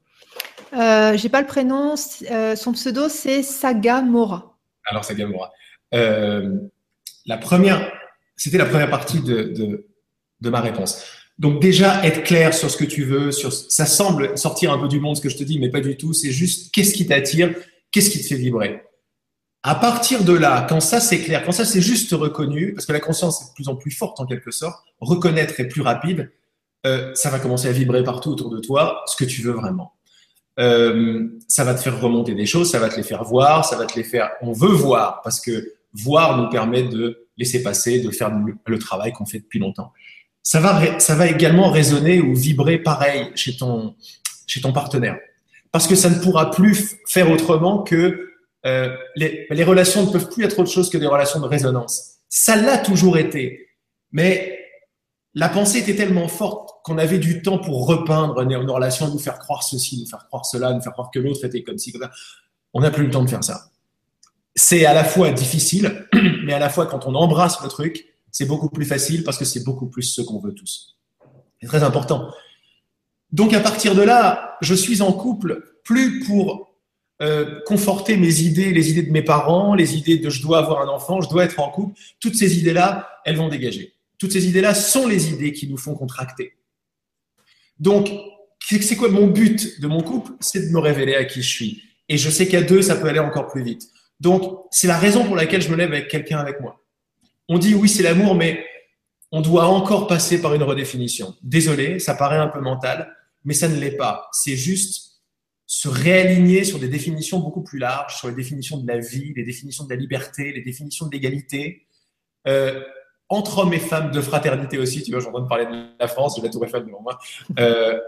Euh, 0.73 1.15
J'ai 1.15 1.29
pas 1.29 1.39
le 1.39 1.47
prénom. 1.47 1.95
Euh, 2.29 2.57
son 2.57 2.73
pseudo, 2.73 3.07
c'est 3.07 3.41
Saga 3.41 4.01
Mora. 4.01 4.57
Alors 4.85 5.05
Saga 5.05 5.25
Mora. 5.27 5.53
Euh, 5.93 6.57
la 7.25 7.37
première, 7.37 7.89
c'était 8.35 8.57
la 8.57 8.65
première 8.65 8.89
partie 8.89 9.21
de, 9.21 9.43
de, 9.43 9.87
de 10.41 10.49
ma 10.49 10.59
réponse. 10.59 11.05
Donc 11.39 11.61
déjà, 11.61 12.05
être 12.05 12.23
clair 12.23 12.53
sur 12.53 12.69
ce 12.69 12.75
que 12.75 12.83
tu 12.83 13.05
veux, 13.05 13.31
sur 13.31 13.53
ça 13.53 13.85
semble 13.85 14.37
sortir 14.37 14.73
un 14.73 14.77
peu 14.77 14.89
du 14.89 14.99
monde 14.99 15.15
ce 15.15 15.21
que 15.21 15.29
je 15.29 15.37
te 15.37 15.43
dis, 15.45 15.57
mais 15.57 15.69
pas 15.69 15.79
du 15.79 15.95
tout. 15.95 16.11
C'est 16.11 16.31
juste 16.31 16.73
qu'est-ce 16.73 16.93
qui 16.93 17.07
t'attire, 17.07 17.55
qu'est-ce 17.93 18.09
qui 18.09 18.21
te 18.21 18.27
fait 18.27 18.35
vibrer? 18.35 18.83
À 19.63 19.75
partir 19.75 20.23
de 20.23 20.33
là, 20.33 20.65
quand 20.67 20.81
ça 20.81 20.99
c'est 20.99 21.21
clair, 21.21 21.43
quand 21.45 21.53
ça 21.53 21.65
c'est 21.65 21.81
juste 21.81 22.11
reconnu, 22.11 22.73
parce 22.73 22.85
que 22.85 22.91
la 22.91 22.99
conscience 22.99 23.41
est 23.41 23.49
de 23.49 23.53
plus 23.53 23.67
en 23.69 23.75
plus 23.75 23.91
forte 23.91 24.19
en 24.19 24.25
quelque 24.25 24.51
sorte, 24.51 24.83
reconnaître 24.99 25.59
est 25.59 25.67
plus 25.67 25.81
rapide, 25.81 26.31
euh, 26.85 27.11
ça 27.15 27.29
va 27.29 27.39
commencer 27.39 27.69
à 27.69 27.71
vibrer 27.71 28.03
partout 28.03 28.31
autour 28.31 28.49
de 28.49 28.59
toi, 28.59 29.03
ce 29.05 29.15
que 29.15 29.23
tu 29.23 29.41
veux 29.41 29.53
vraiment. 29.53 29.93
Euh, 30.59 31.29
ça 31.47 31.63
va 31.63 31.73
te 31.73 31.79
faire 31.79 31.99
remonter 31.99 32.35
des 32.35 32.45
choses, 32.45 32.69
ça 32.69 32.79
va 32.79 32.89
te 32.89 32.97
les 32.97 33.03
faire 33.03 33.23
voir, 33.23 33.65
ça 33.65 33.77
va 33.77 33.85
te 33.85 33.95
les 33.95 34.03
faire. 34.03 34.31
On 34.41 34.51
veut 34.51 34.73
voir 34.73 35.21
parce 35.23 35.39
que 35.39 35.73
voir 35.93 36.37
nous 36.37 36.49
permet 36.49 36.83
de 36.83 37.27
laisser 37.37 37.63
passer, 37.63 38.01
de 38.01 38.11
faire 38.11 38.31
le 38.65 38.79
travail 38.79 39.13
qu'on 39.13 39.25
fait 39.25 39.39
depuis 39.39 39.59
longtemps 39.59 39.93
ça 40.43 40.59
va, 40.59 40.99
ça 40.99 41.15
va 41.15 41.27
également 41.27 41.71
résonner 41.71 42.19
ou 42.19 42.35
vibrer 42.35 42.77
pareil 42.77 43.31
chez 43.35 43.55
ton, 43.55 43.95
chez 44.45 44.61
ton 44.61 44.73
partenaire. 44.73 45.17
Parce 45.71 45.87
que 45.87 45.95
ça 45.95 46.09
ne 46.09 46.19
pourra 46.19 46.51
plus 46.51 46.97
faire 47.07 47.31
autrement 47.31 47.81
que 47.81 48.32
euh, 48.65 48.95
les, 49.15 49.47
les 49.49 49.63
relations 49.63 50.05
ne 50.05 50.11
peuvent 50.11 50.29
plus 50.29 50.45
être 50.45 50.59
autre 50.59 50.71
chose 50.71 50.89
que 50.89 50.97
des 50.97 51.07
relations 51.07 51.39
de 51.39 51.47
résonance. 51.47 52.15
Ça 52.29 52.55
l'a 52.55 52.77
toujours 52.77 53.17
été. 53.17 53.67
Mais 54.11 54.59
la 55.33 55.49
pensée 55.49 55.79
était 55.79 55.95
tellement 55.95 56.27
forte 56.27 56.69
qu'on 56.83 56.97
avait 56.97 57.17
du 57.17 57.41
temps 57.41 57.57
pour 57.57 57.87
repeindre 57.87 58.43
nos 58.43 58.73
relations, 58.73 59.07
nous 59.07 59.19
faire 59.19 59.39
croire 59.39 59.63
ceci, 59.63 59.99
nous 59.99 60.05
faire 60.05 60.27
croire 60.27 60.45
cela, 60.45 60.71
nous 60.73 60.81
faire 60.81 60.93
croire 60.93 61.09
que 61.11 61.19
l'autre 61.19 61.43
était 61.45 61.63
comme 61.63 61.77
ci, 61.77 61.91
comme 61.91 62.03
ça. 62.03 62.11
On 62.73 62.81
n'a 62.81 62.91
plus 62.91 63.05
le 63.05 63.11
temps 63.11 63.23
de 63.23 63.29
faire 63.29 63.43
ça. 63.43 63.69
C'est 64.55 64.85
à 64.85 64.93
la 64.93 65.03
fois 65.03 65.31
difficile, 65.31 66.07
mais 66.45 66.53
à 66.53 66.59
la 66.59 66.69
fois 66.69 66.85
quand 66.85 67.07
on 67.07 67.15
embrasse 67.15 67.61
le 67.63 67.69
truc, 67.69 68.05
c'est 68.31 68.45
beaucoup 68.45 68.69
plus 68.69 68.85
facile 68.85 69.23
parce 69.23 69.37
que 69.37 69.45
c'est 69.45 69.63
beaucoup 69.63 69.87
plus 69.87 70.03
ce 70.03 70.21
qu'on 70.21 70.39
veut 70.39 70.53
tous. 70.53 70.97
C'est 71.61 71.67
très 71.67 71.83
important. 71.83 72.29
Donc 73.31 73.53
à 73.53 73.59
partir 73.59 73.95
de 73.95 74.01
là, 74.03 74.57
je 74.61 74.75
suis 74.75 75.01
en 75.01 75.11
couple 75.13 75.79
plus 75.83 76.23
pour 76.25 76.72
euh, 77.21 77.61
conforter 77.65 78.17
mes 78.17 78.41
idées, 78.41 78.71
les 78.71 78.89
idées 78.91 79.03
de 79.03 79.11
mes 79.11 79.21
parents, 79.21 79.75
les 79.75 79.95
idées 79.95 80.17
de 80.17 80.29
je 80.29 80.41
dois 80.41 80.59
avoir 80.59 80.81
un 80.81 80.87
enfant, 80.87 81.21
je 81.21 81.29
dois 81.29 81.45
être 81.45 81.59
en 81.59 81.69
couple. 81.69 81.99
Toutes 82.19 82.35
ces 82.35 82.57
idées-là, 82.59 83.09
elles 83.25 83.37
vont 83.37 83.49
dégager. 83.49 83.93
Toutes 84.17 84.31
ces 84.31 84.47
idées-là 84.47 84.73
sont 84.73 85.07
les 85.07 85.29
idées 85.31 85.53
qui 85.53 85.67
nous 85.67 85.77
font 85.77 85.95
contracter. 85.95 86.53
Donc, 87.79 88.09
c'est 88.59 88.95
quoi 88.95 89.09
mon 89.09 89.27
but 89.27 89.81
de 89.81 89.87
mon 89.87 90.01
couple? 90.01 90.31
C'est 90.39 90.67
de 90.67 90.71
me 90.71 90.79
révéler 90.79 91.15
à 91.15 91.25
qui 91.25 91.41
je 91.41 91.49
suis. 91.49 91.83
Et 92.09 92.17
je 92.17 92.29
sais 92.29 92.47
qu'à 92.47 92.61
deux, 92.61 92.81
ça 92.81 92.95
peut 92.95 93.07
aller 93.07 93.19
encore 93.19 93.47
plus 93.47 93.63
vite. 93.63 93.89
Donc, 94.19 94.65
c'est 94.71 94.87
la 94.87 94.97
raison 94.97 95.25
pour 95.25 95.35
laquelle 95.35 95.61
je 95.61 95.69
me 95.69 95.75
lève 95.75 95.91
avec 95.91 96.07
quelqu'un 96.07 96.37
avec 96.37 96.61
moi 96.61 96.83
on 97.49 97.57
dit 97.57 97.75
oui, 97.75 97.89
c'est 97.89 98.03
l'amour, 98.03 98.35
mais 98.35 98.65
on 99.31 99.41
doit 99.41 99.65
encore 99.65 100.07
passer 100.07 100.41
par 100.41 100.53
une 100.53 100.63
redéfinition. 100.63 101.35
Désolé, 101.41 101.99
ça 101.99 102.15
paraît 102.15 102.37
un 102.37 102.47
peu 102.47 102.61
mental, 102.61 103.15
mais 103.43 103.53
ça 103.53 103.67
ne 103.67 103.79
l'est 103.79 103.97
pas. 103.97 104.29
C'est 104.31 104.55
juste 104.55 105.02
se 105.75 105.87
réaligner 105.87 106.63
sur 106.65 106.77
des 106.77 106.87
définitions 106.87 107.39
beaucoup 107.39 107.63
plus 107.63 107.79
larges, 107.79 108.17
sur 108.17 108.27
les 108.27 108.35
définitions 108.35 108.77
de 108.77 108.87
la 108.87 108.99
vie, 108.99 109.33
les 109.35 109.43
définitions 109.43 109.85
de 109.85 109.89
la 109.89 109.95
liberté, 109.95 110.53
les 110.53 110.61
définitions 110.61 111.07
de 111.07 111.11
l'égalité. 111.11 111.87
Euh, 112.47 112.79
entre 113.27 113.57
hommes 113.57 113.73
et 113.73 113.79
femmes, 113.79 114.11
de 114.11 114.21
fraternité 114.21 114.77
aussi, 114.77 115.01
tu 115.01 115.09
vois, 115.09 115.19
j'en 115.19 115.31
de 115.31 115.47
parler 115.47 115.65
de 115.65 115.99
la 115.99 116.07
France, 116.07 116.39
de 116.39 116.43
la 116.43 116.49
Tour 116.49 116.63
Eiffel 116.63 116.85
devant 116.85 117.01
moi. 117.01 117.17
Euh, 117.57 117.99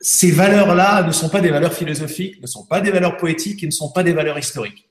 ces 0.00 0.30
valeurs-là 0.30 1.02
ne 1.02 1.10
sont 1.10 1.28
pas 1.28 1.40
des 1.40 1.50
valeurs 1.50 1.72
philosophiques, 1.72 2.40
ne 2.40 2.46
sont 2.46 2.64
pas 2.64 2.80
des 2.80 2.92
valeurs 2.92 3.16
poétiques 3.16 3.64
et 3.64 3.66
ne 3.66 3.72
sont 3.72 3.90
pas 3.90 4.04
des 4.04 4.12
valeurs 4.12 4.38
historiques. 4.38 4.88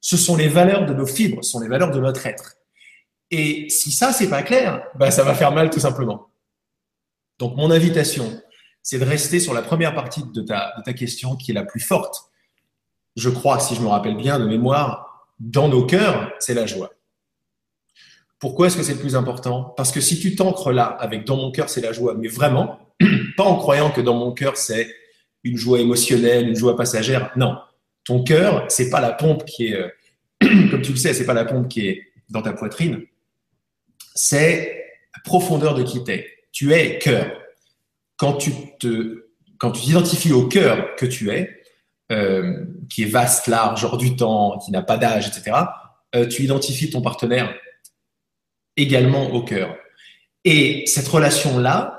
Ce 0.00 0.16
sont 0.16 0.36
les 0.36 0.46
valeurs 0.46 0.86
de 0.86 0.94
nos 0.94 1.06
fibres, 1.06 1.42
ce 1.42 1.50
sont 1.50 1.60
les 1.60 1.68
valeurs 1.68 1.90
de 1.90 1.98
notre 1.98 2.24
être. 2.26 2.58
Et 3.32 3.68
si 3.70 3.90
ça, 3.90 4.12
c'est 4.12 4.30
pas 4.30 4.44
clair, 4.44 4.84
bah, 4.94 5.10
ça 5.10 5.24
va 5.24 5.34
faire 5.34 5.50
mal 5.50 5.68
tout 5.70 5.80
simplement. 5.80 6.28
Donc, 7.40 7.56
mon 7.56 7.72
invitation, 7.72 8.40
c'est 8.82 8.98
de 8.98 9.04
rester 9.04 9.40
sur 9.40 9.54
la 9.54 9.62
première 9.62 9.94
partie 9.94 10.22
de 10.22 10.40
ta, 10.42 10.74
de 10.78 10.82
ta 10.82 10.92
question 10.92 11.36
qui 11.36 11.50
est 11.50 11.54
la 11.54 11.64
plus 11.64 11.80
forte. 11.80 12.30
Je 13.16 13.28
crois, 13.28 13.58
si 13.58 13.74
je 13.74 13.80
me 13.80 13.88
rappelle 13.88 14.16
bien 14.16 14.38
de 14.38 14.46
mémoire, 14.46 15.28
dans 15.38 15.68
nos 15.68 15.84
cœurs, 15.84 16.32
c'est 16.38 16.54
la 16.54 16.66
joie. 16.66 16.90
Pourquoi 18.38 18.66
est-ce 18.68 18.76
que 18.76 18.82
c'est 18.82 18.94
le 18.94 19.00
plus 19.00 19.16
important? 19.16 19.74
Parce 19.76 19.92
que 19.92 20.00
si 20.00 20.18
tu 20.18 20.34
t'ancres 20.34 20.72
là, 20.72 20.84
avec 20.84 21.26
dans 21.26 21.36
mon 21.36 21.50
cœur, 21.50 21.68
c'est 21.68 21.82
la 21.82 21.92
joie, 21.92 22.14
mais 22.14 22.28
vraiment, 22.28 22.78
pas 23.36 23.44
en 23.44 23.56
croyant 23.56 23.90
que 23.90 24.00
dans 24.00 24.14
mon 24.14 24.32
cœur, 24.32 24.56
c'est 24.56 24.94
une 25.44 25.56
joie 25.56 25.80
émotionnelle, 25.80 26.48
une 26.48 26.56
joie 26.56 26.76
passagère. 26.76 27.32
Non. 27.36 27.58
Ton 28.04 28.22
cœur, 28.22 28.64
c'est 28.68 28.90
pas 28.90 29.00
la 29.00 29.12
pompe 29.12 29.44
qui 29.44 29.68
est, 29.68 29.74
euh, 29.74 29.88
comme 30.70 30.82
tu 30.82 30.92
le 30.92 30.98
sais, 30.98 31.12
c'est 31.12 31.26
pas 31.26 31.34
la 31.34 31.44
pompe 31.44 31.68
qui 31.68 31.86
est 31.86 32.02
dans 32.30 32.42
ta 32.42 32.52
poitrine 32.52 33.04
c'est 34.14 34.84
la 35.14 35.22
profondeur 35.22 35.74
de 35.74 35.82
qui 35.82 36.02
tu 36.04 36.10
es. 36.10 36.26
Tu 36.52 36.72
es 36.72 36.98
cœur. 36.98 37.30
Quand 38.20 38.34
tu 38.34 38.52
te, 38.78 39.30
quand 39.56 39.70
tu 39.70 39.80
t'identifies 39.80 40.34
au 40.34 40.46
cœur 40.46 40.94
que 40.96 41.06
tu 41.06 41.30
es, 41.30 41.62
euh, 42.12 42.66
qui 42.90 43.04
est 43.04 43.06
vaste, 43.06 43.46
large, 43.46 43.82
hors 43.82 43.96
du 43.96 44.14
temps, 44.14 44.58
qui 44.58 44.72
n'a 44.72 44.82
pas 44.82 44.98
d'âge, 44.98 45.26
etc., 45.28 45.56
euh, 46.14 46.26
tu 46.26 46.42
identifies 46.42 46.90
ton 46.90 47.00
partenaire 47.00 47.54
également 48.76 49.32
au 49.32 49.42
cœur. 49.42 49.74
Et 50.44 50.84
cette 50.84 51.08
relation-là, 51.08 51.96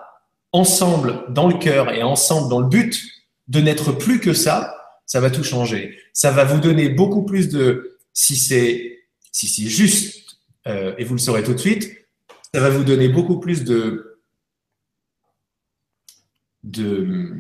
ensemble 0.52 1.24
dans 1.30 1.48
le 1.48 1.56
cœur 1.56 1.92
et 1.92 2.04
ensemble 2.04 2.50
dans 2.50 2.60
le 2.60 2.68
but 2.68 3.02
de 3.48 3.60
n'être 3.60 3.92
plus 3.92 4.20
que 4.20 4.34
ça, 4.34 4.76
ça 5.08 5.22
va 5.22 5.32
tout 5.32 5.44
changer. 5.44 5.98
Ça 6.14 6.30
va 6.30 6.44
vous 6.44 6.60
donner 6.60 6.90
beaucoup 6.90 7.24
plus 7.24 7.50
de, 7.50 7.98
si 8.14 8.36
c'est 8.36 9.00
si 9.32 9.70
juste, 9.70 10.38
euh, 10.68 10.94
et 11.00 11.04
vous 11.04 11.16
le 11.16 11.20
saurez 11.20 11.42
tout 11.42 11.54
de 11.54 11.60
suite, 11.60 11.90
ça 12.54 12.60
va 12.60 12.70
vous 12.70 12.84
donner 12.84 13.10
beaucoup 13.10 13.40
plus 13.40 13.64
de, 13.64 14.11
de, 16.64 17.34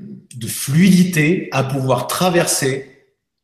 fluidité 0.47 1.47
à 1.51 1.63
pouvoir 1.63 2.07
traverser 2.07 2.87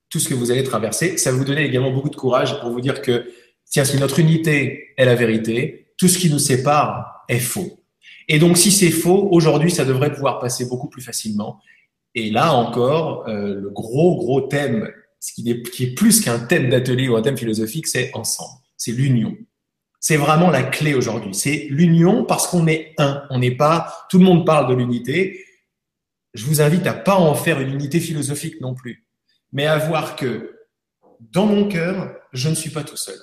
tout 0.10 0.20
ce 0.20 0.30
que 0.30 0.34
vous 0.34 0.52
allez 0.52 0.64
traverser. 0.64 1.18
Ça 1.18 1.32
vous 1.32 1.44
donner 1.44 1.66
également 1.66 1.92
beaucoup 1.92 2.10
de 2.10 2.16
courage 2.16 2.60
pour 2.60 2.72
vous 2.72 2.82
dire 2.82 3.02
que, 3.02 3.30
tiens, 3.70 3.86
si 3.86 3.98
notre 3.98 4.20
unité 4.20 4.94
est 4.98 5.06
la 5.06 5.16
vérité, 5.16 5.92
tout 5.98 6.08
ce 6.08 6.18
qui 6.18 6.30
nous 6.30 6.40
sépare 6.40 7.26
est 7.28 7.40
faux. 7.40 7.84
Et 8.28 8.40
donc, 8.40 8.58
si 8.58 8.72
c'est 8.72 8.92
faux, 8.92 9.30
aujourd'hui, 9.32 9.72
ça 9.72 9.86
devrait 9.86 10.14
pouvoir 10.14 10.40
passer 10.40 10.66
beaucoup 10.66 10.90
plus 10.90 11.02
facilement. 11.02 11.60
Et 12.16 12.32
là 12.32 12.54
encore, 12.54 13.28
euh, 13.28 13.54
le 13.62 13.70
gros, 13.70 14.18
gros 14.18 14.42
thème, 14.42 14.90
ce 15.20 15.34
qui 15.34 15.50
est 15.50 15.96
plus 15.96 16.22
qu'un 16.22 16.40
thème 16.40 16.70
d'atelier 16.70 17.10
ou 17.10 17.16
un 17.16 17.22
thème 17.22 17.38
philosophique, 17.38 17.88
c'est 17.88 18.12
ensemble. 18.14 18.60
C'est 18.76 18.92
l'union. 18.92 19.36
C'est 20.00 20.18
vraiment 20.18 20.50
la 20.50 20.64
clé 20.64 20.94
aujourd'hui. 20.94 21.34
C'est 21.34 21.68
l'union 21.70 22.24
parce 22.24 22.48
qu'on 22.48 22.68
est 22.68 22.94
un. 22.98 23.24
On 23.30 23.40
n'est 23.40 23.56
pas, 23.56 23.94
tout 24.10 24.20
le 24.20 24.26
monde 24.26 24.46
parle 24.46 24.70
de 24.70 24.76
l'unité. 24.76 25.44
Je 26.38 26.46
vous 26.46 26.62
invite 26.62 26.86
à 26.86 26.94
pas 26.94 27.16
en 27.16 27.34
faire 27.34 27.60
une 27.60 27.74
unité 27.74 28.00
philosophique 28.00 28.62
non 28.62 28.76
plus, 28.76 29.08
mais 29.52 29.66
à 29.66 29.80
voir 29.80 30.16
que 30.16 30.56
dans 31.20 31.48
mon 31.48 31.68
cœur, 31.68 32.14
je 32.32 32.48
ne 32.48 32.54
suis 32.54 32.70
pas 32.70 32.84
tout 32.84 32.96
seul. 32.96 33.18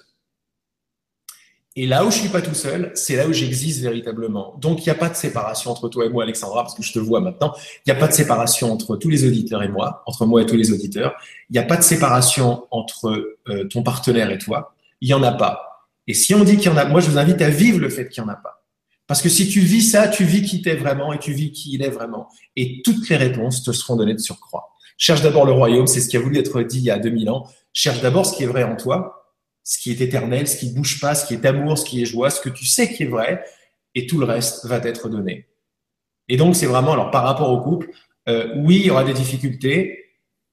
Et 1.76 1.86
là 1.86 2.04
où 2.04 2.10
je 2.10 2.16
suis 2.18 2.28
pas 2.28 2.42
tout 2.42 2.54
seul, 2.54 2.90
c'est 2.94 3.14
là 3.14 3.28
où 3.28 3.32
j'existe 3.32 3.80
véritablement. 3.80 4.56
Donc, 4.58 4.80
il 4.80 4.88
n'y 4.88 4.90
a 4.90 4.96
pas 4.96 5.08
de 5.08 5.14
séparation 5.14 5.70
entre 5.70 5.88
toi 5.88 6.06
et 6.06 6.08
moi, 6.08 6.24
Alexandra, 6.24 6.64
parce 6.64 6.74
que 6.74 6.82
je 6.82 6.92
te 6.92 6.98
vois 6.98 7.20
maintenant. 7.20 7.54
Il 7.86 7.92
n'y 7.92 7.96
a 7.96 8.00
pas 8.00 8.08
de 8.08 8.12
séparation 8.12 8.72
entre 8.72 8.96
tous 8.96 9.10
les 9.10 9.24
auditeurs 9.24 9.62
et 9.62 9.68
moi, 9.68 10.02
entre 10.06 10.26
moi 10.26 10.42
et 10.42 10.46
tous 10.46 10.56
les 10.56 10.72
auditeurs. 10.72 11.14
Il 11.50 11.52
n'y 11.52 11.60
a 11.60 11.64
pas 11.64 11.76
de 11.76 11.82
séparation 11.82 12.66
entre 12.72 13.36
euh, 13.48 13.64
ton 13.68 13.84
partenaire 13.84 14.32
et 14.32 14.38
toi. 14.38 14.74
Il 15.00 15.06
n'y 15.06 15.14
en 15.14 15.22
a 15.22 15.32
pas. 15.32 15.86
Et 16.08 16.14
si 16.14 16.34
on 16.34 16.42
dit 16.42 16.56
qu'il 16.56 16.66
y 16.66 16.74
en 16.74 16.76
a, 16.76 16.84
moi, 16.84 17.00
je 17.00 17.10
vous 17.10 17.18
invite 17.18 17.40
à 17.42 17.48
vivre 17.48 17.78
le 17.78 17.90
fait 17.90 18.08
qu'il 18.08 18.24
n'y 18.24 18.28
en 18.28 18.32
a 18.32 18.36
pas. 18.36 18.63
Parce 19.06 19.20
que 19.20 19.28
si 19.28 19.48
tu 19.48 19.60
vis 19.60 19.82
ça, 19.82 20.08
tu 20.08 20.24
vis 20.24 20.42
qui 20.42 20.62
t'es 20.62 20.76
vraiment 20.76 21.12
et 21.12 21.18
tu 21.18 21.32
vis 21.32 21.52
qui 21.52 21.74
il 21.74 21.82
est 21.82 21.90
vraiment. 21.90 22.28
Et 22.56 22.80
toutes 22.82 23.08
les 23.08 23.16
réponses 23.16 23.62
te 23.62 23.72
seront 23.72 23.96
données 23.96 24.14
de 24.14 24.18
surcroît. 24.18 24.70
Cherche 24.96 25.22
d'abord 25.22 25.44
le 25.44 25.52
royaume, 25.52 25.86
c'est 25.86 26.00
ce 26.00 26.08
qui 26.08 26.16
a 26.16 26.20
voulu 26.20 26.38
être 26.38 26.62
dit 26.62 26.78
il 26.78 26.84
y 26.84 26.90
a 26.90 26.98
2000 26.98 27.28
ans. 27.30 27.46
Cherche 27.72 28.00
d'abord 28.00 28.24
ce 28.24 28.36
qui 28.36 28.44
est 28.44 28.46
vrai 28.46 28.62
en 28.62 28.76
toi, 28.76 29.34
ce 29.62 29.78
qui 29.78 29.90
est 29.90 30.00
éternel, 30.00 30.48
ce 30.48 30.56
qui 30.56 30.72
bouge 30.72 31.00
pas, 31.00 31.14
ce 31.14 31.26
qui 31.26 31.34
est 31.34 31.44
amour, 31.44 31.76
ce 31.76 31.84
qui 31.84 32.00
est 32.00 32.06
joie, 32.06 32.30
ce 32.30 32.40
que 32.40 32.48
tu 32.48 32.64
sais 32.64 32.92
qui 32.92 33.02
est 33.02 33.06
vrai, 33.06 33.44
et 33.94 34.06
tout 34.06 34.18
le 34.18 34.24
reste 34.24 34.66
va 34.66 34.80
t'être 34.80 35.08
donné. 35.08 35.48
Et 36.28 36.36
donc 36.36 36.56
c'est 36.56 36.66
vraiment, 36.66 36.92
alors 36.92 37.10
par 37.10 37.24
rapport 37.24 37.50
au 37.50 37.60
couple, 37.60 37.90
euh, 38.28 38.54
oui, 38.56 38.76
il 38.76 38.86
y 38.86 38.90
aura 38.90 39.04
des 39.04 39.12
difficultés 39.12 40.04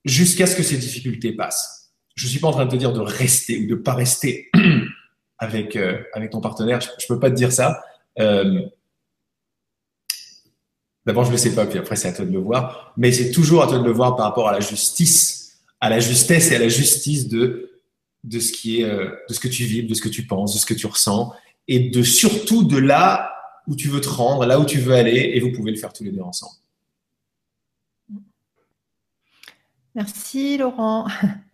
jusqu'à 0.03 0.47
ce 0.47 0.55
que 0.55 0.63
ces 0.63 0.77
difficultés 0.77 1.33
passent. 1.33 1.93
Je 2.15 2.27
suis 2.27 2.39
pas 2.39 2.47
en 2.47 2.51
train 2.51 2.65
de 2.65 2.71
te 2.71 2.75
dire 2.75 2.91
de 2.91 2.99
rester 2.99 3.59
ou 3.59 3.67
de 3.67 3.75
pas 3.75 3.93
rester 3.93 4.51
avec 5.37 5.75
euh, 5.75 6.01
avec 6.13 6.31
ton 6.31 6.41
partenaire. 6.41 6.81
Je, 6.81 6.89
je 6.99 7.07
peux 7.07 7.19
pas 7.19 7.29
te 7.29 7.35
dire 7.35 7.51
ça. 7.51 7.81
Euh, 8.19 8.61
D'abord, 11.05 11.25
je 11.25 11.31
le 11.31 11.37
sais 11.37 11.55
pas, 11.55 11.65
puis 11.65 11.79
après 11.79 11.95
c'est 11.95 12.09
à 12.09 12.13
toi 12.13 12.25
de 12.25 12.31
le 12.31 12.39
voir. 12.39 12.93
Mais 12.95 13.11
c'est 13.11 13.31
toujours 13.31 13.63
à 13.63 13.67
toi 13.67 13.79
de 13.79 13.83
le 13.83 13.91
voir 13.91 14.15
par 14.15 14.27
rapport 14.27 14.47
à 14.47 14.51
la 14.51 14.59
justice, 14.59 15.59
à 15.79 15.89
la 15.89 15.99
justesse 15.99 16.51
et 16.51 16.55
à 16.55 16.59
la 16.59 16.69
justice 16.69 17.27
de 17.27 17.67
de 18.23 18.39
ce 18.39 18.51
qui 18.51 18.81
est, 18.81 18.83
euh, 18.83 19.09
de 19.27 19.33
ce 19.33 19.39
que 19.39 19.47
tu 19.47 19.63
vis, 19.63 19.81
de 19.81 19.93
ce 19.95 20.01
que 20.01 20.09
tu 20.09 20.27
penses, 20.27 20.53
de 20.53 20.59
ce 20.59 20.65
que 20.67 20.75
tu 20.75 20.85
ressens, 20.85 21.33
et 21.67 21.89
de 21.89 22.03
surtout 22.03 22.63
de 22.63 22.77
là 22.77 23.33
où 23.67 23.75
tu 23.75 23.87
veux 23.87 23.99
te 23.99 24.09
rendre, 24.09 24.45
là 24.45 24.59
où 24.59 24.65
tu 24.65 24.77
veux 24.77 24.93
aller, 24.93 25.31
et 25.33 25.39
vous 25.39 25.51
pouvez 25.51 25.71
le 25.71 25.77
faire 25.77 25.91
tous 25.91 26.03
les 26.03 26.11
deux 26.11 26.21
ensemble. 26.21 26.53
Merci 29.95 30.57
Laurent. 30.57 31.07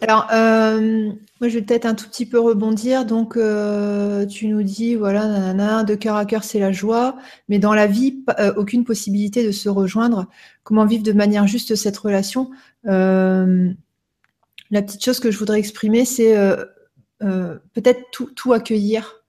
Alors, 0.00 0.28
euh, 0.32 1.06
moi 1.40 1.48
je 1.48 1.58
vais 1.58 1.62
peut-être 1.62 1.86
un 1.86 1.94
tout 1.94 2.08
petit 2.08 2.26
peu 2.26 2.38
rebondir. 2.38 3.04
Donc, 3.06 3.36
euh, 3.36 4.24
tu 4.26 4.46
nous 4.48 4.62
dis, 4.62 4.94
voilà, 4.94 5.26
nanana, 5.26 5.84
de 5.84 5.94
cœur 5.94 6.16
à 6.16 6.24
cœur, 6.26 6.44
c'est 6.44 6.60
la 6.60 6.72
joie, 6.72 7.16
mais 7.48 7.58
dans 7.58 7.74
la 7.74 7.86
vie, 7.86 8.24
aucune 8.56 8.84
possibilité 8.84 9.44
de 9.46 9.52
se 9.52 9.68
rejoindre. 9.68 10.26
Comment 10.62 10.86
vivre 10.86 11.02
de 11.02 11.12
manière 11.12 11.46
juste 11.46 11.74
cette 11.74 11.96
relation? 11.96 12.50
La 14.74 14.82
petite 14.82 15.04
chose 15.04 15.20
que 15.20 15.30
je 15.30 15.38
voudrais 15.38 15.60
exprimer, 15.60 16.04
c'est 16.04 16.36
euh, 16.36 16.64
euh, 17.22 17.58
peut-être 17.74 18.10
tout, 18.34 18.52
accueillir. 18.52 19.24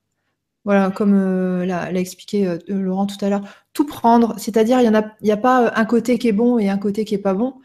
Voilà, 0.63 0.89
comme 0.89 1.13
euh, 1.13 1.65
l'a, 1.65 1.91
expliqué 1.93 2.57
Laurent 2.67 3.05
tout 3.05 3.23
à 3.23 3.29
l'heure, 3.29 3.43
tout 3.73 3.85
prendre. 3.85 4.33
C'est-à-dire, 4.39 4.81
il 4.81 4.89
n'y 5.21 5.31
a, 5.31 5.33
a 5.33 5.37
pas 5.37 5.71
un 5.75 5.85
côté 5.85 6.17
qui 6.17 6.27
est 6.27 6.33
bon 6.33 6.57
et 6.57 6.69
un 6.69 6.79
côté 6.79 7.05
qui 7.05 7.13
est 7.13 7.19
pas 7.19 7.35
bon. 7.35 7.55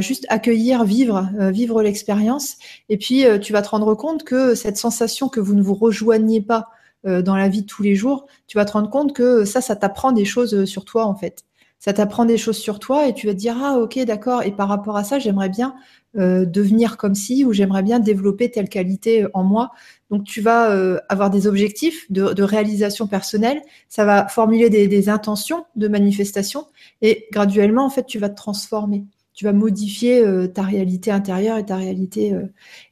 Juste 0.00 0.26
accueillir, 0.28 0.84
vivre, 0.84 1.30
vivre 1.50 1.82
l'expérience. 1.82 2.56
Et 2.88 2.96
puis, 2.96 3.24
tu 3.40 3.52
vas 3.52 3.62
te 3.62 3.70
rendre 3.70 3.94
compte 3.94 4.24
que 4.24 4.54
cette 4.54 4.76
sensation 4.76 5.28
que 5.28 5.40
vous 5.40 5.54
ne 5.54 5.62
vous 5.62 5.74
rejoignez 5.74 6.40
pas 6.40 6.68
dans 7.04 7.36
la 7.36 7.48
vie 7.48 7.62
de 7.62 7.66
tous 7.66 7.82
les 7.82 7.94
jours, 7.94 8.26
tu 8.46 8.56
vas 8.58 8.64
te 8.64 8.72
rendre 8.72 8.90
compte 8.90 9.14
que 9.14 9.44
ça, 9.44 9.60
ça 9.60 9.76
t'apprend 9.76 10.12
des 10.12 10.24
choses 10.24 10.64
sur 10.64 10.84
toi, 10.84 11.06
en 11.06 11.14
fait. 11.14 11.44
Ça 11.78 11.92
t'apprend 11.92 12.24
des 12.24 12.38
choses 12.38 12.56
sur 12.56 12.78
toi 12.78 13.06
et 13.06 13.14
tu 13.14 13.26
vas 13.26 13.34
te 13.34 13.38
dire, 13.38 13.56
ah 13.62 13.78
ok, 13.78 13.98
d'accord. 14.00 14.42
Et 14.42 14.50
par 14.50 14.68
rapport 14.68 14.96
à 14.96 15.04
ça, 15.04 15.18
j'aimerais 15.18 15.50
bien 15.50 15.74
euh, 16.16 16.46
devenir 16.46 16.96
comme 16.96 17.14
si, 17.14 17.44
ou 17.44 17.52
j'aimerais 17.52 17.82
bien 17.82 18.00
développer 18.00 18.50
telle 18.50 18.70
qualité 18.70 19.26
en 19.34 19.44
moi. 19.44 19.72
Donc 20.10 20.24
tu 20.24 20.40
vas 20.40 20.70
euh, 20.70 20.98
avoir 21.10 21.28
des 21.28 21.46
objectifs 21.46 22.10
de, 22.10 22.42
réalisation 22.42 23.06
personnelle, 23.06 23.60
ça 23.88 24.06
va 24.06 24.26
formuler 24.26 24.70
des, 24.70 25.08
intentions 25.10 25.66
de 25.76 25.88
manifestation, 25.88 26.66
et 27.02 27.26
graduellement, 27.32 27.84
en 27.84 27.90
fait, 27.90 28.06
tu 28.06 28.18
vas 28.18 28.30
te 28.30 28.36
transformer. 28.36 29.04
Tu 29.36 29.44
vas 29.44 29.52
modifier 29.52 30.24
euh, 30.24 30.48
ta 30.48 30.62
réalité 30.62 31.12
intérieure 31.12 31.58
et 31.58 31.64
ta 31.64 31.76
réalité 31.76 32.34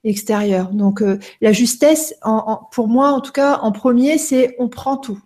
extérieure. 0.05 0.71
Donc 0.71 1.03
la 1.41 1.53
justesse, 1.53 2.15
pour 2.71 2.87
moi 2.87 3.11
en 3.11 3.21
tout 3.21 3.33
cas, 3.33 3.59
en 3.59 3.73
premier, 3.73 4.19
c'est 4.19 4.55
on 4.61 4.69
prend 4.69 4.97
tout. 4.97 5.21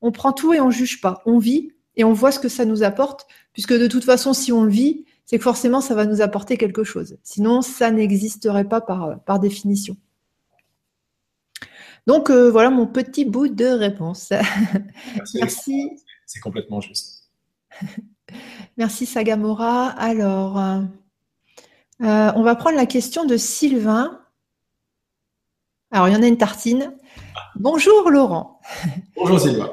On 0.00 0.12
prend 0.12 0.32
tout 0.32 0.54
et 0.54 0.60
on 0.60 0.70
juge 0.70 1.00
pas. 1.00 1.22
On 1.26 1.38
vit 1.38 1.72
et 1.96 2.04
on 2.04 2.12
voit 2.12 2.32
ce 2.32 2.38
que 2.38 2.48
ça 2.48 2.64
nous 2.64 2.82
apporte, 2.82 3.26
puisque 3.52 3.74
de 3.74 3.86
toute 3.86 4.04
façon, 4.04 4.32
si 4.32 4.52
on 4.52 4.64
le 4.64 4.70
vit, 4.70 5.04
c'est 5.24 5.38
que 5.38 5.44
forcément, 5.44 5.80
ça 5.80 5.94
va 5.94 6.04
nous 6.06 6.20
apporter 6.20 6.56
quelque 6.56 6.84
chose. 6.84 7.16
Sinon, 7.22 7.62
ça 7.62 7.90
n'existerait 7.90 8.68
pas 8.68 8.80
par, 8.80 9.20
par 9.24 9.40
définition. 9.40 9.96
Donc, 12.06 12.30
euh, 12.30 12.50
voilà 12.50 12.70
mon 12.70 12.86
petit 12.86 13.24
bout 13.24 13.48
de 13.48 13.66
réponse. 13.66 14.32
Merci. 15.34 15.90
C'est 16.26 16.40
complètement 16.40 16.80
juste. 16.80 17.30
Merci 18.76 19.06
Sagamora. 19.06 19.88
Alors, 19.88 20.58
euh, 20.58 20.82
on 22.00 22.42
va 22.42 22.54
prendre 22.54 22.76
la 22.76 22.86
question 22.86 23.24
de 23.24 23.36
Sylvain. 23.36 24.20
Alors, 25.90 26.08
il 26.08 26.14
y 26.14 26.16
en 26.16 26.22
a 26.22 26.26
une 26.26 26.38
tartine. 26.38 26.92
Bonjour 27.56 28.10
Laurent. 28.10 28.60
Bonjour 29.16 29.38
Sylvain. 29.38 29.70